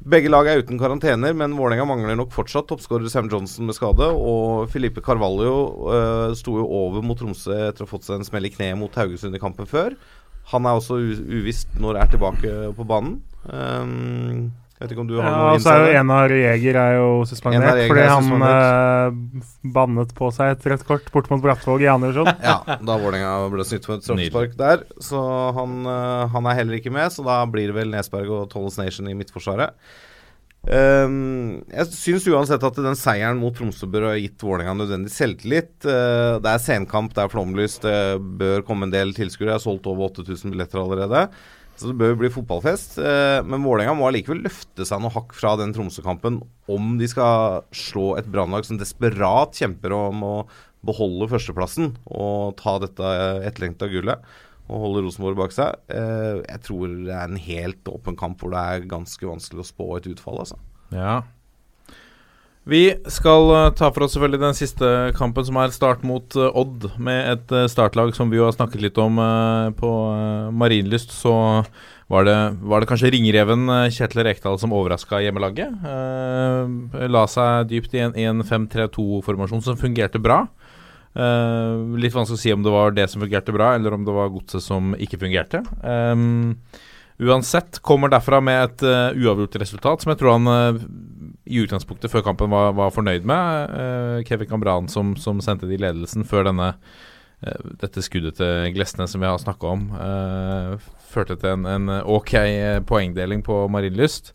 Begge 0.02 0.30
lag 0.32 0.48
er 0.50 0.62
uten 0.64 0.80
karantener, 0.80 1.34
men 1.38 1.54
Vålerenga 1.54 1.84
mangler 1.86 2.16
nok 2.18 2.32
fortsatt 2.34 2.66
toppskårer 2.66 3.06
Sam 3.12 3.28
Johnson 3.30 3.68
med 3.68 3.76
skade. 3.76 4.08
Og 4.10 4.66
Filipe 4.72 5.02
Carvalho 5.04 5.52
uh, 5.86 6.32
sto 6.34 6.56
jo 6.58 6.64
over 6.66 7.04
mot 7.06 7.18
Tromsø 7.18 7.54
etter 7.68 7.84
å 7.84 7.86
ha 7.86 7.92
fått 7.92 8.08
seg 8.08 8.18
en 8.18 8.26
smell 8.26 8.48
i 8.48 8.50
kneet 8.50 8.80
mot 8.80 8.98
Haugesund 8.98 9.38
i 9.38 9.42
kampen 9.42 9.68
før. 9.70 9.94
Han 10.50 10.66
er 10.66 10.80
også 10.80 10.98
uvisst 10.98 11.78
når 11.78 12.00
er 12.02 12.10
tilbake 12.10 12.56
på 12.74 12.88
banen. 12.88 13.20
Um, 13.46 14.50
jeg 14.82 14.88
vet 14.88 14.92
ikke 14.96 15.02
om 15.04 15.10
du 15.12 15.14
har 15.20 15.28
Ja, 15.28 15.32
noe 15.38 15.50
og 15.54 15.60
så 15.62 15.72
er 15.76 15.84
jo? 15.84 15.90
Enar 16.00 16.32
Jeger 16.34 16.78
er 16.82 16.94
jo 16.96 17.08
suspendert 17.30 17.62
Enar 17.62 17.82
fordi 17.86 18.00
er 18.02 18.08
han 18.10 18.24
suspendert. 18.26 19.44
eh, 19.46 19.70
bannet 19.76 20.14
på 20.18 20.30
seg 20.34 20.56
et 20.56 20.66
rødt 20.72 20.86
kort 20.88 21.10
bort 21.14 21.30
mot 21.30 21.42
Brattvåg 21.44 21.84
i 21.86 21.90
andre 21.92 22.10
divisjon. 22.10 22.32
Ja, 22.50 22.56
da 22.82 22.96
Vålerenga 22.98 23.34
ble 23.52 23.66
snytt 23.68 23.86
for 23.86 24.00
et 24.00 24.06
straffespark 24.08 24.56
der. 24.58 24.82
Så 24.98 25.22
han, 25.54 25.84
uh, 25.86 26.26
han 26.34 26.48
er 26.50 26.58
heller 26.58 26.80
ikke 26.80 26.90
med, 26.90 27.14
så 27.14 27.22
da 27.26 27.38
blir 27.46 27.70
det 27.70 27.78
vel 27.78 27.94
Nesberg 27.94 28.34
og 28.34 28.50
Tolles 28.50 28.80
Nation 28.82 29.06
i 29.06 29.14
midtforsvaret. 29.14 29.78
Um, 30.62 31.62
jeg 31.74 31.88
syns 31.90 32.26
uansett 32.30 32.62
at 32.62 32.76
den 32.78 32.94
seieren 32.98 33.40
mot 33.42 33.54
Tromsø 33.58 33.88
bør 33.90 34.12
ha 34.12 34.18
gitt 34.18 34.42
Vålerenga 34.42 34.76
nødvendig 34.78 35.10
selvtillit. 35.14 35.72
Uh, 35.86 36.38
det 36.42 36.52
er 36.52 36.62
senkamp, 36.62 37.14
det 37.14 37.24
er 37.24 37.32
flomlys, 37.32 37.78
det 37.82 37.96
bør 38.42 38.62
komme 38.66 38.86
en 38.86 38.94
del 38.94 39.14
tilskuere. 39.16 39.54
Jeg 39.54 39.58
har 39.60 39.64
solgt 39.64 39.88
over 39.90 40.10
8000 40.10 40.54
billetter 40.54 40.82
allerede. 40.82 41.24
Så 41.82 41.90
det 41.90 41.98
bør 41.98 42.18
bli 42.20 42.30
fotballfest. 42.30 42.98
Eh, 43.02 43.40
men 43.42 43.64
Vålerenga 43.66 43.96
må 43.98 44.06
allikevel 44.06 44.44
løfte 44.44 44.86
seg 44.86 45.02
noe 45.02 45.10
hakk 45.14 45.34
fra 45.34 45.56
den 45.58 45.74
Tromsø-kampen 45.74 46.38
om 46.70 46.94
de 47.00 47.08
skal 47.10 47.64
slå 47.74 48.12
et 48.20 48.28
brannlag 48.30 48.68
som 48.68 48.78
desperat 48.78 49.58
kjemper 49.58 49.94
om 49.96 50.22
å 50.22 50.36
beholde 50.86 51.28
førsteplassen 51.30 51.92
og 52.10 52.56
ta 52.58 52.76
dette 52.82 53.12
etterlengta 53.46 53.86
gullet 53.90 54.22
og 54.70 54.84
holde 54.86 55.02
Rosenborg 55.04 55.38
bak 55.42 55.54
seg. 55.54 55.78
Eh, 55.92 56.40
jeg 56.46 56.62
tror 56.66 56.94
det 57.02 57.12
er 57.12 57.28
en 57.28 57.40
helt 57.50 57.90
åpen 57.90 58.18
kamp 58.18 58.40
hvor 58.40 58.54
det 58.54 58.62
er 58.62 58.90
ganske 58.90 59.26
vanskelig 59.26 59.64
å 59.64 59.68
spå 59.68 59.88
et 59.98 60.08
utfall, 60.14 60.40
altså. 60.44 60.58
Ja. 60.94 61.22
Vi 62.62 62.82
skal 63.10 63.48
eh, 63.50 63.70
ta 63.74 63.88
for 63.90 64.06
oss 64.06 64.12
selvfølgelig 64.14 64.42
den 64.44 64.54
siste 64.54 64.88
kampen, 65.18 65.44
som 65.48 65.58
er 65.58 65.72
start 65.74 66.04
mot 66.06 66.36
eh, 66.38 66.58
Odd, 66.58 66.92
med 67.02 67.32
et 67.32 67.54
eh, 67.58 67.70
startlag 67.70 68.14
som 68.14 68.30
vi 68.30 68.38
jo 68.38 68.46
har 68.46 68.54
snakket 68.54 68.84
litt 68.84 69.00
om 69.02 69.18
på 69.78 69.90
Marienlyst. 70.54 71.10
Så 71.16 71.32
var 72.12 72.28
det, 72.28 72.36
var 72.62 72.82
det 72.82 72.90
kanskje 72.90 73.10
ringreven 73.14 73.66
Kjetil 73.90 74.22
Rekdal 74.26 74.60
som 74.60 74.74
overraska 74.76 75.22
hjemmelaget. 75.24 75.72
La 77.08 77.22
seg 77.30 77.70
dypt 77.70 77.94
i 77.96 78.02
en, 78.04 78.12
1-5-3-2-formasjon 78.44 79.64
som 79.64 79.78
fungerte 79.80 80.20
bra. 80.20 80.42
Litt 81.16 82.12
vanskelig 82.12 82.36
å 82.36 82.42
si 82.42 82.52
om 82.52 82.66
det 82.66 82.74
var 82.74 82.92
det 82.92 83.08
som 83.08 83.24
fungerte 83.24 83.54
bra, 83.56 83.72
eller 83.78 83.96
om 83.96 84.04
det 84.04 84.12
var 84.12 84.28
godset 84.34 84.60
som 84.60 84.92
ikke 85.00 85.22
fungerte. 85.24 85.64
Uansett 87.22 87.78
kommer 87.86 88.10
derfra 88.10 88.40
med 88.42 88.58
et 88.64 88.84
uh, 88.86 89.14
uavgjort 89.14 89.60
resultat, 89.62 90.02
som 90.02 90.10
jeg 90.12 90.20
tror 90.20 90.36
han 90.38 90.50
uh, 90.50 90.82
i 91.46 91.62
utgangspunktet 91.62 92.10
før 92.10 92.24
kampen 92.26 92.50
var, 92.50 92.72
var 92.74 92.94
fornøyd 92.94 93.26
med. 93.28 93.70
Uh, 93.70 94.18
Kevin 94.26 94.50
Cambran 94.50 94.90
som, 94.90 95.14
som 95.20 95.42
sendte 95.44 95.70
i 95.70 95.80
ledelsen 95.80 96.26
før 96.28 96.50
denne 96.50 96.74
dette 97.82 97.98
skuddet 98.06 98.36
til 98.38 98.68
Glesnes 98.70 99.10
som 99.10 99.18
vi 99.18 99.26
har 99.26 99.40
snakka 99.42 99.66
om, 99.66 99.80
førte 101.10 101.34
til 101.42 101.56
en, 101.56 101.64
en 101.66 101.90
ok 102.06 102.30
poengdeling 102.86 103.40
på 103.42 103.56
Marienlyst. 103.66 104.30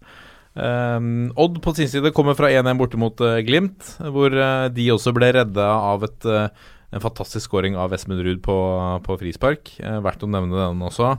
Odd 0.60 1.62
på 1.64 1.74
sin 1.78 1.88
side 1.88 2.12
kommer 2.12 2.36
fra 2.36 2.50
1-1 2.52 2.82
borte 2.82 3.00
mot 3.00 3.24
Glimt, 3.48 3.94
hvor 4.12 4.36
de 4.76 4.90
også 4.92 5.16
ble 5.16 5.32
redda 5.38 5.70
av 5.94 6.04
et, 6.04 6.28
en 6.28 7.06
fantastisk 7.06 7.48
scoring 7.48 7.80
av 7.80 7.96
Esmund 7.96 8.26
Ruud 8.28 8.44
på, 8.44 8.58
på 9.08 9.18
frispark. 9.24 9.72
verdt 10.04 10.28
å 10.28 10.32
nevne 10.36 10.60
den 10.60 10.84
også. 10.92 11.16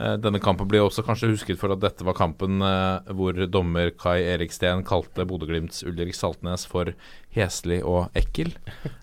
Eh, 0.00 0.14
Denne 0.22 0.40
kampen 0.40 0.68
blir 0.70 0.80
også 0.86 1.02
kanskje 1.04 1.28
husket 1.34 1.58
for 1.60 1.74
at 1.74 1.80
dette 1.82 2.04
var 2.06 2.14
kampen 2.16 2.62
eh, 2.64 3.10
hvor 3.16 3.36
dommer 3.52 3.90
Kai 4.00 4.22
Erik 4.32 4.54
Steen 4.54 4.80
kalte 4.86 5.26
Bodø-Glimts 5.28 5.82
Ulrik 5.84 6.14
Saltnes 6.16 6.64
for 6.70 6.88
heslig 7.36 7.82
og 7.84 8.08
ekkel. 8.16 8.54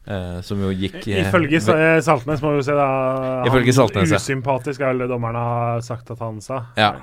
Eh, 0.07 0.39
som 0.41 0.63
jo 0.63 0.71
gikk 0.73 1.03
Ifølge 1.11 1.61
Saltnes 2.01 2.41
må 2.41 2.55
vi 2.55 2.63
jo 2.63 2.65
se, 2.65 2.73
da. 2.79 2.87
Ifølge 3.45 3.75
Saltnes. 3.77 4.15
Usympatisk 4.17 4.81
er 4.81 4.91
vel 4.95 5.05
det 5.05 5.11
dommerne 5.13 5.43
har 5.51 5.85
sagt 5.85 6.09
at 6.15 6.23
han 6.25 6.41
sa. 6.41 6.63
Ja. 6.79 6.95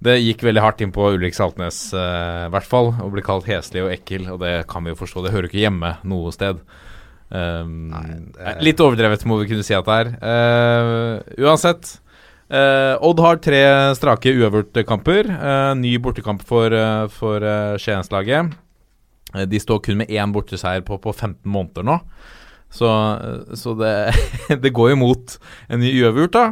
Det 0.00 0.18
gikk 0.20 0.42
veldig 0.44 0.60
hardt 0.60 0.82
inn 0.84 0.90
på 0.92 1.06
Ulrik 1.14 1.36
Saltnes, 1.36 1.78
eh, 1.96 2.46
i 2.46 2.50
hvert 2.52 2.66
fall. 2.68 2.90
Å 3.00 3.10
bli 3.12 3.22
kalt 3.24 3.46
heslig 3.48 3.84
og 3.84 3.92
ekkel, 3.94 4.26
og 4.32 4.40
det 4.42 4.54
kan 4.68 4.84
vi 4.84 4.92
jo 4.92 4.98
forstå. 5.02 5.24
Det 5.24 5.32
hører 5.36 5.48
ikke 5.50 5.62
hjemme 5.66 5.94
noe 6.08 6.32
sted. 6.36 6.60
Um, 7.28 7.90
det 8.36 8.40
er- 8.44 8.60
Litt 8.62 8.78
overdrevet, 8.80 9.24
må 9.26 9.40
vi 9.40 9.48
kunne 9.50 9.64
si 9.66 9.74
at 9.74 9.84
det 9.88 9.96
er. 9.98 10.10
Uh, 10.22 11.46
uansett. 11.48 11.96
Eh, 12.50 12.94
Odd 13.04 13.22
har 13.24 13.40
tre 13.42 13.62
strake 13.98 14.34
uavgjortkamper. 14.36 15.32
Uh, 15.32 15.72
ny 15.78 15.96
bortekamp 16.02 16.44
for, 16.46 16.72
uh, 16.72 17.06
for 17.12 17.44
eh, 17.44 17.74
Skienslaget. 17.80 18.54
Eh, 19.34 19.46
de 19.48 19.60
står 19.60 19.82
kun 19.84 20.00
med 20.00 20.12
én 20.12 20.32
borteseier 20.34 20.84
på, 20.86 20.98
på 21.02 21.12
15 21.12 21.44
måneder 21.50 21.86
nå. 21.86 22.00
Så, 22.72 22.88
så 23.56 23.76
det, 23.78 23.92
det 24.62 24.74
går 24.74 24.92
jo 24.92 24.98
mot 25.00 25.38
en 25.70 25.80
ny 25.82 25.92
uavgjort, 26.02 26.34
da. 26.34 26.46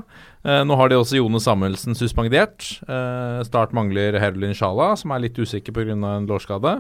Eh, 0.45 0.61
nå 0.69 0.77
har 0.79 0.91
de 0.91 0.99
også 1.01 1.19
Jone 1.19 1.41
Samuelsen 1.43 1.97
suspendert. 1.99 2.67
Eh, 2.85 3.41
start 3.49 3.75
mangler 3.77 4.19
Herlin 4.21 4.57
Sjala, 4.57 4.93
som 5.01 5.15
er 5.15 5.25
litt 5.25 5.39
usikker 5.41 5.75
pga. 5.75 5.97
en 5.97 6.29
lårskade. 6.29 6.77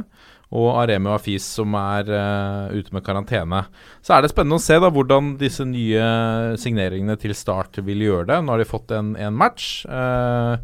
Og 0.52 0.68
Aremi 0.76 1.08
og 1.08 1.16
Afis, 1.18 1.46
som 1.56 1.74
er 1.78 2.10
uh, 2.12 2.74
ute 2.74 2.92
med 2.94 3.04
karantene. 3.06 3.64
Så 4.04 4.14
er 4.14 4.22
det 4.22 4.30
spennende 4.34 4.60
å 4.60 4.62
se 4.62 4.76
da 4.82 4.90
hvordan 4.92 5.34
disse 5.40 5.64
nye 5.66 6.04
signeringene 6.60 7.16
til 7.20 7.34
Start 7.36 7.80
vil 7.86 8.04
gjøre 8.04 8.28
det. 8.32 8.40
Nå 8.44 8.54
har 8.54 8.62
de 8.62 8.68
fått 8.68 8.94
en, 8.94 9.14
en 9.16 9.34
match. 9.34 9.86
Uh, 9.88 10.58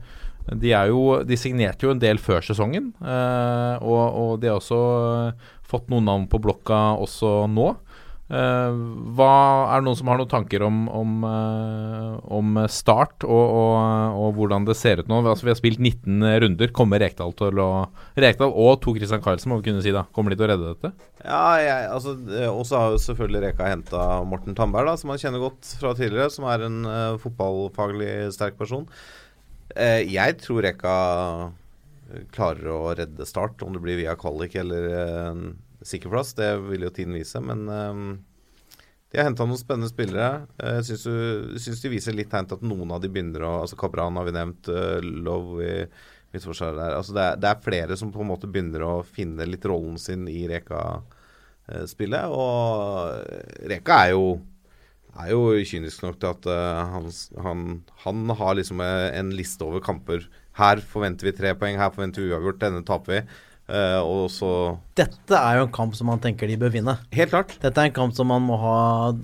de, 0.51 0.73
jo, 0.91 1.21
de 1.27 1.39
signerte 1.39 1.87
jo 1.87 1.95
en 1.95 2.03
del 2.03 2.19
før 2.23 2.43
sesongen, 2.43 2.91
uh, 3.05 3.77
og, 3.81 4.03
og 4.03 4.31
de 4.43 4.51
har 4.51 4.59
også 4.59 4.81
fått 5.71 5.91
noen 5.93 6.09
navn 6.09 6.27
på 6.31 6.41
blokka 6.43 6.81
også 6.99 7.45
nå. 7.51 7.73
Eh, 8.31 8.75
hva 9.19 9.31
Er 9.75 9.81
det 9.81 9.89
noen 9.89 9.97
som 9.99 10.07
har 10.07 10.21
noen 10.21 10.31
tanker 10.31 10.63
om, 10.63 10.85
om, 10.95 11.15
eh, 11.27 12.13
om 12.31 12.61
start 12.71 13.25
og, 13.27 13.55
og, 13.59 14.19
og 14.23 14.37
hvordan 14.37 14.69
det 14.69 14.77
ser 14.79 15.01
ut 15.03 15.09
nå? 15.11 15.19
Altså, 15.25 15.49
vi 15.49 15.51
har 15.51 15.59
spilt 15.59 15.81
19 15.83 16.23
runder. 16.45 16.71
Kommer 16.77 17.03
Rekdal 17.03 17.35
til 17.39 17.59
å 17.59 17.71
Rekdal 18.15 18.53
og 18.55 18.77
to 18.85 18.95
Christian 18.95 19.23
Carlsen, 19.25 19.51
må 19.51 19.59
vi 19.59 19.71
kunne 19.71 19.83
si. 19.83 19.95
da 19.95 20.05
Kommer 20.15 20.31
de 20.31 20.39
til 20.39 20.47
å 20.47 20.51
redde 20.53 20.75
dette? 20.77 20.93
Ja, 21.25 21.43
jeg, 21.59 21.89
altså 21.91 22.15
eh, 22.31 22.47
Og 22.47 22.63
så 22.69 22.79
har 22.79 22.95
jo 22.95 23.01
selvfølgelig 23.03 23.43
Reka 23.49 23.71
henta 23.73 24.05
Morten 24.29 24.55
Tandberg, 24.59 24.93
da, 24.93 25.01
som 25.01 25.11
han 25.11 25.23
kjenner 25.23 25.43
godt 25.43 25.73
fra 25.81 25.95
tidligere. 25.99 26.31
Som 26.31 26.47
er 26.51 26.69
en 26.69 26.85
uh, 26.87 27.19
fotballfaglig 27.23 28.13
sterk 28.37 28.55
person. 28.61 28.87
Uh, 29.75 30.07
jeg 30.07 30.39
tror 30.45 30.63
Reka 30.69 30.95
klarer 32.35 32.71
å 32.75 32.79
redde 32.99 33.27
Start, 33.27 33.63
om 33.67 33.75
det 33.75 33.83
blir 33.83 33.99
via 33.99 34.15
kvalik 34.19 34.55
eller 34.59 34.87
uh, 34.95 35.35
sikker 35.87 36.13
plass. 36.13 36.35
Det 36.37 36.51
vil 36.67 36.87
jo 36.87 36.93
tiden 36.95 37.17
vise, 37.17 37.41
men 37.45 37.65
eh, 37.69 38.03
de 39.11 39.19
har 39.19 39.27
henta 39.27 39.47
noen 39.49 39.59
spennende 39.59 39.91
spillere. 39.91 40.47
Eh, 40.63 40.81
Jeg 40.81 41.01
syns, 41.01 41.83
de 41.83 41.93
viser 41.93 42.17
litt 42.17 42.31
tegn 42.33 42.49
til 42.51 42.61
at 42.61 42.67
noen 42.67 42.95
av 42.95 43.03
de 43.03 43.11
begynner 43.13 43.47
å 43.47 43.57
Altså 43.65 43.79
Kabran 43.81 44.19
har 44.21 44.29
vi 44.29 44.37
nevnt, 44.37 44.71
uh, 44.71 45.01
Love 45.03 45.65
i 45.65 45.73
midtforsvaret 46.31 46.79
der. 46.79 46.95
Altså 46.99 47.17
det, 47.17 47.25
er, 47.25 47.41
det 47.43 47.51
er 47.51 47.65
flere 47.65 47.97
som 47.99 48.13
på 48.15 48.23
en 48.23 48.31
måte 48.31 48.51
begynner 48.51 48.87
å 48.87 48.93
finne 49.03 49.49
litt 49.49 49.67
rollen 49.67 49.99
sin 49.99 50.29
i 50.31 50.45
Reka-spillet. 50.51 52.31
Og 52.31 53.67
Reka 53.73 54.05
er 54.05 54.15
jo 54.15 54.39
er 55.19 55.33
jo 55.33 55.59
kynisk 55.67 56.05
nok 56.05 56.19
til 56.21 56.31
at 56.31 56.49
uh, 56.51 56.81
han, 56.95 57.09
han, 57.45 57.65
han 58.05 58.35
har 58.39 58.57
liksom 58.57 58.83
eh, 58.85 59.09
en 59.19 59.33
liste 59.35 59.65
over 59.67 59.83
kamper. 59.83 60.27
Her 60.59 60.83
forventer 60.87 61.29
vi 61.29 61.37
tre 61.37 61.55
poeng, 61.59 61.79
her 61.81 61.93
forventer 61.95 62.23
vi 62.23 62.31
uavgjort, 62.31 62.61
denne 62.63 62.85
taper 62.87 63.17
vi. 63.17 63.21
Eh, 63.71 64.01
og 64.03 64.25
så 64.35 64.49
Dette 64.99 65.37
er 65.39 65.61
jo 65.61 65.67
en 65.69 65.73
kamp 65.73 65.93
som 65.95 66.09
man 66.11 66.19
tenker 66.19 66.49
de 66.51 66.57
bør 66.59 66.73
vinne. 66.75 66.97
Helt 67.15 67.31
klart. 67.31 67.53
Dette 67.63 67.79
er 67.79 67.87
en 67.91 67.95
kamp 67.95 68.15
som 68.17 68.27
man 68.27 68.43
må 68.43 68.57
ha 68.59 68.73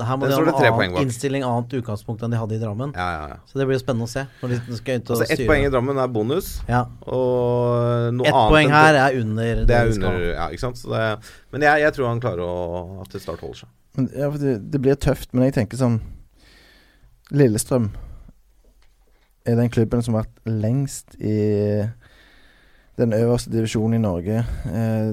Her 0.07 0.21
må 0.21 0.29
Den 0.29 0.37
de 0.47 0.53
ha 0.55 0.69
en 0.69 0.77
annen 0.77 1.01
innstilling, 1.03 1.43
annet 1.43 1.75
utgangspunkt 1.81 2.23
enn 2.23 2.31
de 2.31 2.39
hadde 2.39 2.55
i 2.55 2.61
Drammen. 2.63 2.93
Ja, 2.95 3.07
ja, 3.17 3.25
ja. 3.33 3.39
Så 3.51 3.59
det 3.59 3.67
blir 3.67 3.81
spennende 3.83 4.07
å 4.07 4.13
se. 4.13 4.23
Når 4.45 4.55
de 4.55 4.79
skal 4.79 5.01
ut 5.03 5.11
og 5.11 5.17
Altså 5.17 5.27
Ett 5.27 5.41
styre. 5.41 5.49
poeng 5.51 5.67
i 5.67 5.73
Drammen 5.75 5.99
er 5.99 6.13
bonus, 6.15 6.53
Ja. 6.71 6.85
og 7.03 8.15
noe 8.15 8.29
Ett 8.31 8.35
annet 8.39 8.55
poeng 8.55 8.71
her 8.77 9.01
er 9.03 9.19
under 9.21 9.65
Det 9.67 9.77
er 9.81 9.93
under. 9.97 10.21
Ja, 10.31 10.47
ikke 10.55 10.65
sant. 10.69 10.79
Så 10.79 10.95
det, 10.95 11.03
men 11.51 11.67
jeg, 11.67 11.83
jeg 11.83 11.93
tror 11.99 12.09
han 12.13 12.23
klarer 12.23 12.47
å 12.47 13.01
at 13.03 13.11
det 13.11 13.23
start 13.27 13.43
holder 13.43 13.65
seg. 13.65 13.69
Men, 13.97 14.11
ja, 14.15 14.31
for 14.31 14.39
det, 14.39 14.55
det 14.71 14.81
blir 14.87 14.95
tøft, 14.95 15.35
men 15.35 15.49
jeg 15.49 15.55
tenker 15.59 15.77
sånn 15.81 15.99
Lillestrøm 17.35 17.91
er 19.47 19.57
den 19.59 19.71
klubben 19.71 20.03
som 20.03 20.15
har 20.15 20.25
vært 20.27 20.47
lengst 20.63 21.17
i 21.19 21.83
den 22.97 23.13
øverste 23.13 23.53
divisjonen 23.53 23.99
i 23.99 24.03
Norge. 24.03 24.43
Eh, 24.71 25.09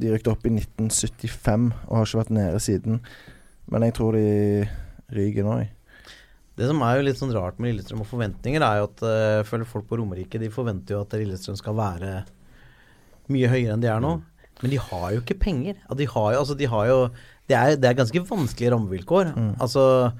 de 0.00 0.12
rykket 0.12 0.30
opp 0.32 0.46
i 0.48 0.52
1975 0.54 1.66
og 1.86 1.98
har 1.98 2.06
ikke 2.06 2.20
vært 2.22 2.36
nede 2.36 2.60
siden. 2.64 3.00
Men 3.72 3.84
jeg 3.84 3.96
tror 3.98 4.16
de 4.16 4.28
ryker 5.12 5.44
nå. 5.44 5.58
Det 6.56 6.70
som 6.70 6.80
er 6.86 6.96
jo 6.96 7.04
litt 7.04 7.18
sånn 7.20 7.34
rart 7.36 7.58
med 7.60 7.74
Lillestrøm 7.74 8.00
og 8.00 8.08
forventninger, 8.08 8.62
er 8.64 8.80
jo 8.80 8.86
at 8.88 9.04
eh, 9.04 9.42
føler 9.48 9.68
folk 9.68 9.84
på 9.90 9.98
Romerike 10.00 10.40
de 10.40 10.48
forventer 10.52 10.96
jo 10.96 11.02
at 11.04 11.12
Lillestrøm 11.18 11.58
skal 11.60 11.76
være 11.76 12.14
mye 13.32 13.50
høyere 13.52 13.74
enn 13.74 13.84
de 13.84 13.90
er 13.92 14.00
nå. 14.00 14.14
Men 14.62 14.72
de 14.72 14.80
har 14.80 15.10
jo 15.12 15.20
ikke 15.20 15.36
penger. 15.42 15.76
De 15.98 16.06
har 16.08 16.30
jo, 16.32 16.38
altså 16.40 16.56
de 16.56 16.68
har 16.72 16.86
jo 16.88 17.00
Det 17.46 17.54
er, 17.54 17.76
det 17.76 17.86
er 17.90 17.98
ganske 17.98 18.24
vanskelige 18.26 18.72
rammevilkår. 18.72 19.34
Altså 19.60 20.10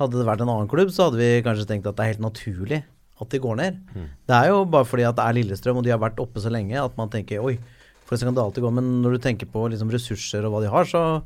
Hadde 0.00 0.16
det 0.18 0.24
vært 0.26 0.40
en 0.40 0.48
annen 0.48 0.70
klubb, 0.72 0.88
så 0.90 1.06
hadde 1.06 1.20
vi 1.20 1.44
kanskje 1.44 1.66
tenkt 1.68 1.86
at 1.86 1.94
det 1.94 2.02
er 2.02 2.14
helt 2.14 2.24
naturlig 2.24 2.78
at 3.20 3.30
de 3.30 3.40
går 3.42 3.58
ned. 3.60 3.78
Det 4.26 4.34
er 4.38 4.50
jo 4.50 4.64
bare 4.64 4.88
fordi 4.88 5.04
at 5.06 5.18
det 5.18 5.26
er 5.26 5.36
Lillestrøm, 5.38 5.78
og 5.78 5.84
de 5.86 5.92
har 5.92 6.00
vært 6.02 6.20
oppe 6.22 6.40
så 6.42 6.50
lenge, 6.52 6.78
at 6.80 6.96
man 6.98 7.12
tenker 7.12 7.44
oi, 7.44 7.58
for 8.06 8.16
så 8.16 8.26
kan 8.26 8.34
det 8.36 8.42
alltid 8.42 8.64
gå. 8.64 8.72
Men 8.74 8.90
når 9.04 9.16
du 9.16 9.22
tenker 9.24 9.48
på 9.50 9.68
liksom 9.72 9.92
ressurser 9.92 10.44
og 10.46 10.54
hva 10.54 10.64
de 10.64 10.72
har, 10.72 10.88
så, 10.88 11.22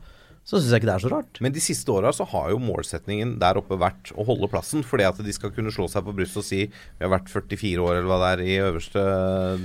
så 0.47 0.59
syns 0.59 0.71
jeg 0.71 0.83
ikke 0.83 0.91
det 0.91 0.97
er 0.99 1.05
så 1.07 1.13
rart. 1.15 1.41
Men 1.43 1.55
de 1.55 1.63
siste 1.65 1.91
åra 1.95 2.13
så 2.15 2.27
har 2.31 2.53
jo 2.53 2.61
målsetningen 2.63 3.37
der 3.43 3.59
oppe 3.59 3.79
vært 3.81 4.13
å 4.15 4.27
holde 4.29 4.51
plassen. 4.53 4.85
Fordi 4.87 5.09
at 5.09 5.19
de 5.25 5.35
skal 5.35 5.55
kunne 5.57 5.73
slå 5.75 5.89
seg 5.91 6.05
på 6.07 6.15
brystet 6.15 6.43
og 6.43 6.47
si 6.47 6.63
vi 6.69 7.03
har 7.03 7.11
vært 7.15 7.33
44 7.33 7.83
år 7.83 7.97
eller 7.97 8.11
hva 8.11 8.21
det 8.23 8.31
er 8.35 8.45
i 8.45 8.59
øverste 8.69 9.05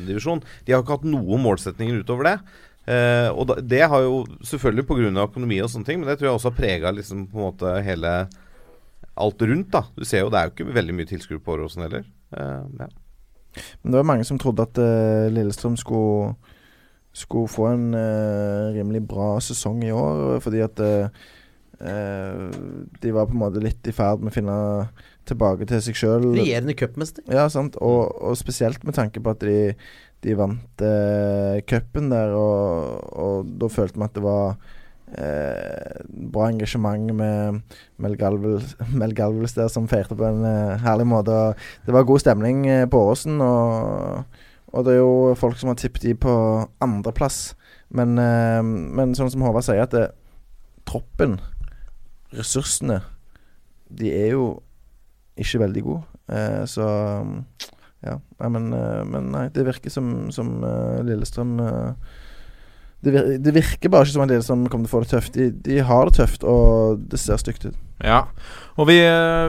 divisjon. 0.07 0.43
De 0.65 0.73
har 0.73 0.85
ikke 0.85 1.01
hatt 1.01 1.09
noen 1.11 1.45
målsetninger 1.45 2.01
utover 2.01 2.31
det. 2.31 2.37
Eh, 2.89 3.29
og 3.29 3.53
det 3.61 3.83
har 3.85 4.07
jo 4.07 4.23
selvfølgelig 4.47 4.87
pga. 4.89 5.11
økonomi 5.27 5.61
og 5.61 5.69
sånne 5.69 5.85
ting, 5.85 5.99
men 6.01 6.09
det 6.09 6.17
tror 6.17 6.31
jeg 6.31 6.39
også 6.39 6.49
har 6.49 6.57
prega 6.57 6.95
liksom 6.95 7.27
på 7.29 7.37
en 7.37 7.45
måte 7.51 7.75
hele 7.85 8.15
alt 9.21 9.45
rundt. 9.47 9.71
da 9.73 9.85
Du 9.95 10.05
ser 10.07 10.25
jo 10.25 10.31
det 10.33 10.39
er 10.39 10.49
jo 10.49 10.55
ikke 10.55 10.75
veldig 10.79 10.97
mye 10.97 11.09
tilskuere 11.09 11.43
på 11.43 11.55
Åråsen 11.57 11.85
heller. 11.85 12.07
Uh, 12.33 12.65
ja. 12.79 12.89
Men 13.83 13.91
det 13.91 13.99
var 13.99 14.09
mange 14.13 14.25
som 14.27 14.39
trodde 14.39 14.63
at 14.63 14.79
uh, 14.79 15.27
Lillestrøm 15.33 15.75
skulle, 15.79 16.33
skulle 17.13 17.51
få 17.51 17.71
en 17.73 17.91
uh, 17.93 18.71
rimelig 18.75 19.03
bra 19.07 19.35
sesong 19.43 19.83
i 19.83 19.93
år, 19.95 20.39
fordi 20.43 20.63
at 20.63 20.79
eh, 20.79 21.23
eh, 21.81 22.45
de 23.01 23.13
var 23.15 23.27
på 23.27 23.35
en 23.35 23.41
måte 23.41 23.63
litt 23.63 23.87
i 23.87 23.95
ferd 23.95 24.21
med 24.21 24.31
å 24.31 24.35
finne 24.35 24.57
tilbake 25.29 25.67
til 25.69 25.81
seg 25.83 25.97
sjøl. 25.97 26.29
Regjerende 26.35 26.75
cupmester. 26.77 27.25
Ja, 27.31 27.47
sant. 27.51 27.77
Og, 27.81 28.11
og 28.21 28.37
spesielt 28.39 28.83
med 28.87 28.97
tanke 28.97 29.23
på 29.23 29.33
at 29.33 29.43
de, 29.45 29.73
de 30.25 30.37
vant 30.37 30.85
eh, 30.85 31.61
cupen 31.69 32.11
der, 32.13 32.35
og, 32.37 33.01
og 33.11 33.51
da 33.61 33.71
følte 33.71 33.99
vi 33.99 34.07
at 34.07 34.17
det 34.17 34.25
var 34.25 34.55
eh, 35.17 36.01
bra 36.31 36.47
engasjement 36.49 37.13
med 37.17 37.61
Mel 38.01 38.15
Galvels, 38.17 39.55
der 39.57 39.71
som 39.71 39.89
feirte 39.91 40.17
på 40.17 40.27
en 40.27 40.45
eh, 40.47 40.77
herlig 40.83 41.07
måte. 41.11 41.31
Og 41.31 41.87
det 41.87 41.95
var 41.95 42.07
god 42.07 42.23
stemning 42.23 42.65
eh, 42.67 42.87
på 42.89 43.03
Åsen, 43.11 43.41
og, 43.41 44.23
og 44.71 44.85
det 44.87 44.95
er 44.95 45.01
jo 45.01 45.35
folk 45.39 45.59
som 45.59 45.73
har 45.73 45.79
tippet 45.81 46.07
de 46.07 46.15
på 46.15 46.35
andreplass. 46.83 47.53
Men, 47.91 48.15
eh, 48.21 48.61
men 48.63 49.15
sånn 49.17 49.31
som 49.33 49.43
Håvard 49.45 49.67
sier, 49.67 49.83
at 49.83 49.95
det, 49.95 50.09
troppen, 50.87 51.39
ressursene, 52.35 53.01
de 53.91 54.11
er 54.15 54.33
jo 54.37 54.45
ikke 55.39 55.61
veldig 55.65 55.83
gode. 55.85 56.03
Eh, 56.31 56.63
så 56.69 56.87
ja. 58.01 58.17
Nei, 58.41 58.49
men, 58.49 58.71
eh, 58.73 59.03
men 59.05 59.29
nei, 59.33 59.45
det 59.53 59.67
virker 59.67 59.93
som, 59.93 60.31
som 60.33 60.61
eh, 60.65 61.01
Lillestrøm 61.05 61.59
eh, 61.61 62.11
det, 63.01 63.11
vir 63.13 63.37
det 63.41 63.53
virker 63.55 63.89
bare 63.89 64.05
ikke 64.05 64.13
som 64.15 64.23
en 64.25 64.29
del 64.31 64.43
som 64.45 64.65
kommer 64.69 64.85
til 64.87 64.91
å 64.91 64.95
få 64.97 65.03
det 65.05 65.11
tøft. 65.13 65.33
De, 65.37 65.47
de 65.65 65.79
har 65.87 66.09
det 66.09 66.17
tøft, 66.19 66.43
og 66.47 67.01
det 67.11 67.19
ser 67.21 67.39
stygt 67.41 67.65
ut. 67.65 67.77
Ja, 68.01 68.23
og 68.81 68.87
vi, 68.89 68.95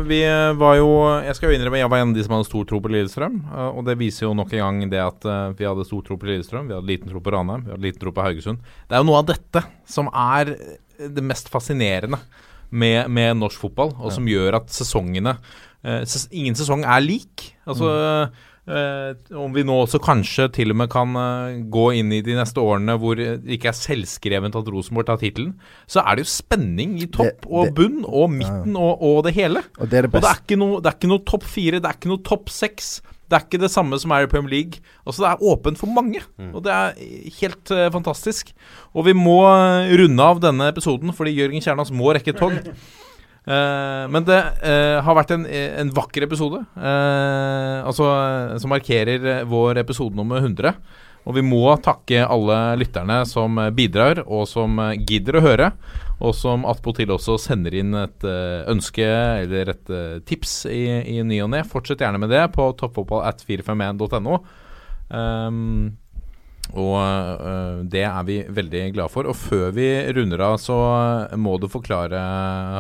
vi 0.05 0.19
var 0.61 0.75
jo 0.77 0.89
Jeg 1.25 1.33
skal 1.39 1.49
jo 1.49 1.57
innrømme 1.57 1.79
jeg 1.81 1.89
var 1.89 2.03
en 2.03 2.11
av 2.13 2.19
de 2.19 2.25
som 2.27 2.35
hadde 2.37 2.49
stor 2.51 2.67
tro 2.69 2.81
på 2.85 2.91
Lillestrøm. 2.93 3.39
eh, 3.49 3.69
Og 3.79 3.87
det 3.87 3.95
viser 4.01 4.27
jo 4.27 4.35
nok 4.37 4.53
en 4.53 4.61
gang 4.61 4.91
det 4.93 5.01
at 5.01 5.25
eh, 5.25 5.55
vi 5.57 5.65
hadde 5.65 5.87
stor 5.89 6.03
tro 6.05 6.19
på 6.21 6.29
Lillestrøm, 6.29 6.69
vi 6.69 6.77
hadde 6.77 6.91
liten 6.91 7.09
tro 7.13 7.23
på 7.25 7.33
Ranheim, 7.33 7.65
vi 7.65 7.73
hadde 7.73 7.87
liten 7.87 8.03
tro 8.05 8.13
på 8.13 8.25
Haugesund. 8.27 8.61
Det 8.89 8.97
er 8.99 9.01
jo 9.01 9.09
noe 9.09 9.23
av 9.23 9.31
dette 9.33 9.65
som 9.89 10.11
er 10.13 10.53
det 11.03 11.25
mest 11.25 11.49
fascinerende 11.53 12.21
med, 12.71 13.09
med 13.13 13.41
norsk 13.41 13.61
fotball, 13.65 13.95
og 14.01 14.13
som 14.13 14.29
gjør 14.29 14.61
at 14.61 14.69
sesongene 14.73 15.37
eh, 15.85 16.05
Ingen 16.31 16.57
sesong 16.61 16.85
er 16.85 17.01
lik. 17.05 17.55
Altså 17.65 17.89
eh, 17.89 18.45
Om 18.67 19.53
vi 19.57 19.65
nå 19.67 19.75
også 19.83 19.99
kanskje 20.03 20.45
til 20.55 20.71
og 20.71 20.77
med 20.79 20.91
kan 20.93 21.17
eh, 21.19 21.57
gå 21.73 21.87
inn 21.99 22.13
i 22.15 22.21
de 22.23 22.37
neste 22.39 22.63
årene 22.63 22.95
hvor 23.03 23.19
det 23.19 23.41
ikke 23.57 23.73
er 23.73 23.75
selvskrevent 23.79 24.55
at 24.55 24.69
Rosenborg 24.71 25.09
tar 25.09 25.19
tittelen, 25.19 25.57
så 25.91 26.05
er 26.07 26.15
det 26.21 26.27
jo 26.27 26.31
spenning 26.31 26.95
i 27.03 27.09
topp 27.11 27.43
Det- 27.43 27.51
og 27.51 27.67
det- 27.67 27.75
bunn 27.75 28.05
og 28.07 28.31
midten 28.31 28.77
og, 28.79 29.03
og 29.03 29.25
det 29.27 29.35
hele. 29.35 29.65
Og 29.81 29.91
det 29.91 29.99
er 29.99 30.07
det 30.07 30.15
Og 30.15 30.21
det 30.23 30.31
er 30.31 30.39
ikke 30.45 30.59
noe, 30.63 30.79
det 30.81 30.87
er 30.93 30.99
ikke 31.01 31.11
noe 31.11 31.25
topp 31.27 31.43
fire, 31.43 31.81
det 31.83 31.91
er 31.91 31.99
ikke 31.99 32.13
noe 32.15 32.23
topp 32.23 32.49
seks. 32.55 33.01
Det 33.33 33.39
er 33.39 33.45
ikke 33.49 33.61
det 33.63 33.71
samme 33.73 33.97
som 33.99 34.13
er 34.13 34.27
i 34.27 34.27
Premier 34.29 34.51
League. 34.53 34.81
Altså 35.07 35.23
Det 35.25 35.31
er 35.33 35.45
åpent 35.49 35.79
for 35.81 35.87
mange, 35.89 36.21
og 36.53 36.63
det 36.63 36.71
er 36.71 36.93
helt 37.41 37.71
uh, 37.73 37.89
fantastisk. 37.91 38.53
Og 38.95 39.07
vi 39.07 39.15
må 39.17 39.39
eh, 39.49 39.89
runde 39.97 40.21
av 40.21 40.39
denne 40.45 40.69
episoden 40.69 41.11
fordi 41.17 41.33
Jørgen 41.39 41.63
Kjernas 41.65 41.91
må 41.91 42.13
rekke 42.13 42.29
et 42.35 42.37
tog. 42.39 42.53
Eh, 43.43 44.05
men 44.13 44.27
det 44.27 44.39
uh, 44.63 45.01
har 45.03 45.17
vært 45.19 45.33
en, 45.35 45.47
en 45.51 45.89
vakker 45.95 46.29
episode, 46.29 46.61
uh, 46.79 47.83
altså 47.83 48.07
som 48.63 48.71
markerer 48.71 49.43
vår 49.51 49.81
episode 49.83 50.15
nummer 50.19 50.43
100. 50.45 50.77
Og 51.23 51.37
vi 51.37 51.43
må 51.47 51.65
takke 51.83 52.25
alle 52.27 52.57
lytterne 52.81 53.21
som 53.31 53.59
bidrar, 53.75 54.25
og 54.27 54.47
som 54.51 54.81
gidder 55.07 55.39
å 55.39 55.45
høre. 55.45 55.69
Og 56.23 56.35
som 56.35 56.67
attpåtil 56.71 57.13
også 57.15 57.37
sender 57.39 57.77
inn 57.79 57.95
et 57.99 58.27
ønske 58.71 59.07
eller 59.43 59.71
et 59.71 59.93
tips 60.27 60.65
i, 60.71 60.83
i 61.15 61.23
ny 61.27 61.39
og 61.45 61.53
ne. 61.55 61.63
Fortsett 61.67 62.03
gjerne 62.03 62.19
med 62.23 62.31
det 62.35 62.43
på 62.55 62.67
toppfotballat451.no. 62.79 64.41
Um, 65.15 65.95
og 66.71 66.95
øh, 67.03 67.83
det 67.91 68.05
er 68.07 68.23
vi 68.25 68.39
veldig 68.49 68.85
glade 68.95 69.13
for. 69.13 69.29
Og 69.29 69.37
før 69.37 69.75
vi 69.77 69.89
runder 70.17 70.41
av, 70.47 70.57
så 70.63 70.77
må 71.37 71.59
du 71.61 71.69
forklare, 71.69 72.23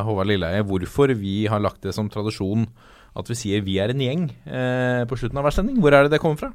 Håvard 0.07 0.31
Lilleheie, 0.31 0.65
hvorfor 0.65 1.13
vi 1.19 1.43
har 1.51 1.61
lagt 1.61 1.83
det 1.85 1.95
som 1.97 2.09
tradisjon 2.13 2.69
at 3.13 3.29
vi 3.29 3.37
sier 3.37 3.61
'vi 3.61 3.77
er 3.77 3.91
en 3.93 4.01
gjeng' 4.01 4.31
eh, 4.49 5.05
på 5.05 5.19
slutten 5.21 5.37
av 5.37 5.45
hver 5.45 5.53
sending. 5.53 5.81
Hvor 5.83 5.93
er 5.93 6.05
det 6.05 6.15
det 6.15 6.21
kommer 6.23 6.41
fra? 6.41 6.53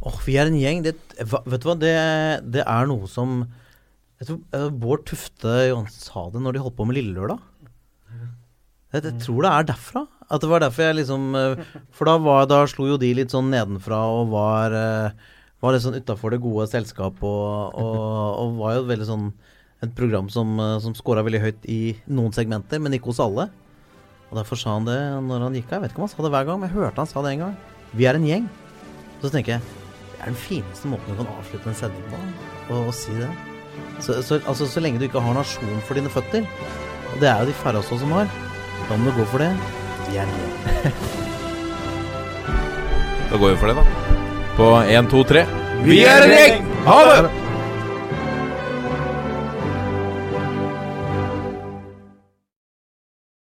Åh, 0.00 0.16
vi 0.24 0.38
er 0.40 0.48
en 0.48 0.56
gjeng. 0.56 0.80
Det, 0.84 0.96
vet 1.20 1.60
du 1.60 1.68
hva, 1.68 1.76
det, 1.76 1.96
det 2.48 2.64
er 2.64 2.88
noe 2.88 3.08
som 3.08 3.44
jeg 4.20 4.28
tror, 4.28 4.40
eh, 4.56 4.70
Bård 4.70 5.04
Tufte 5.04 5.52
sa 5.92 6.28
det 6.32 6.40
når 6.40 6.56
de 6.56 6.64
holdt 6.64 6.78
på 6.78 6.86
med 6.88 6.96
Lillelørdag. 6.96 7.42
Jeg, 8.94 9.02
jeg 9.02 9.20
tror 9.20 9.44
det 9.44 9.50
er 9.50 9.68
derfra. 9.68 10.06
At 10.32 10.40
det 10.40 10.48
var 10.48 10.62
derfor 10.64 10.86
jeg 10.86 10.96
liksom 11.02 11.34
eh, 11.36 11.64
For 11.92 12.08
da, 12.08 12.16
var, 12.22 12.46
da 12.48 12.62
slo 12.70 12.88
jo 12.88 13.00
de 13.00 13.10
litt 13.18 13.34
sånn 13.34 13.50
nedenfra 13.52 13.98
og 14.16 14.30
var 14.32 14.76
eh, 14.78 15.24
Var 15.64 15.72
litt 15.72 15.84
sånn 15.84 15.96
utafor 15.96 16.34
det 16.34 16.42
gode 16.44 16.68
selskap 16.68 17.22
og, 17.24 17.76
og, 17.80 18.00
og 18.42 18.56
var 18.60 18.74
jo 18.76 18.88
veldig 18.90 19.08
sånn 19.08 19.28
et 19.84 19.92
program 19.96 20.28
som, 20.32 20.58
eh, 20.60 20.78
som 20.84 20.96
scora 20.96 21.24
veldig 21.24 21.40
høyt 21.42 21.68
i 21.70 21.94
noen 22.08 22.34
segmenter, 22.36 22.80
men 22.82 22.96
ikke 22.96 23.12
hos 23.12 23.22
alle. 23.24 23.48
Og 24.30 24.36
derfor 24.40 24.60
sa 24.60 24.76
han 24.76 24.88
det 24.88 24.98
når 25.24 25.46
han 25.46 25.56
gikk 25.56 25.70
av. 25.70 25.78
Jeg 25.78 25.82
vet 25.84 25.94
ikke 25.94 26.02
om 26.02 26.06
han 26.08 26.12
sa 26.12 26.26
det 26.26 26.34
hver 26.34 26.46
gang, 26.48 26.60
men 26.60 26.70
jeg 26.70 26.76
hørte 26.78 27.02
han 27.02 27.10
sa 27.10 27.24
det 27.24 27.32
en 27.34 27.42
gang. 27.46 27.56
Vi 27.94 28.08
er 28.08 28.18
en 28.18 28.28
gjeng. 28.28 28.46
Så 29.22 29.32
tenker 29.32 29.56
jeg 29.56 29.64
det 29.64 30.30
er 30.30 30.32
den 30.32 30.40
fineste 30.40 30.88
måten 30.88 31.12
du 31.12 31.18
kan 31.20 31.32
avslutte 31.36 31.68
en 31.68 31.76
sending 31.76 32.04
på, 32.08 32.20
å, 32.72 32.92
si 32.96 33.12
det. 33.18 33.28
Så, 34.00 34.16
så, 34.24 34.38
altså, 34.48 34.64
så 34.70 34.80
lenge 34.80 35.02
du 35.02 35.04
ikke 35.08 35.20
har 35.20 35.36
nasjon 35.36 35.84
for 35.84 36.00
dine 36.00 36.12
føtter, 36.12 36.46
og 37.12 37.20
det 37.20 37.28
er 37.28 37.42
jo 37.42 37.50
de 37.50 37.58
færreste 37.60 38.00
som 38.00 38.16
har, 38.16 38.30
da 38.88 38.96
må 38.96 39.12
du 39.12 39.20
gå 39.20 39.28
for 39.34 39.44
det. 39.44 39.52
Er 40.08 40.16
gjeng. 40.16 40.36
Da 43.34 43.38
går 43.40 43.50
vi 43.50 43.56
for 43.58 43.66
det, 43.66 43.82
da. 43.82 44.23
På 44.56 44.82
én, 44.86 45.08
to, 45.10 45.24
tre. 45.26 45.46
Vi 45.82 46.02
er 46.06 46.26
en 46.26 46.30
gjeng! 46.30 46.68
Ha 46.86 47.00
det! 47.08 47.43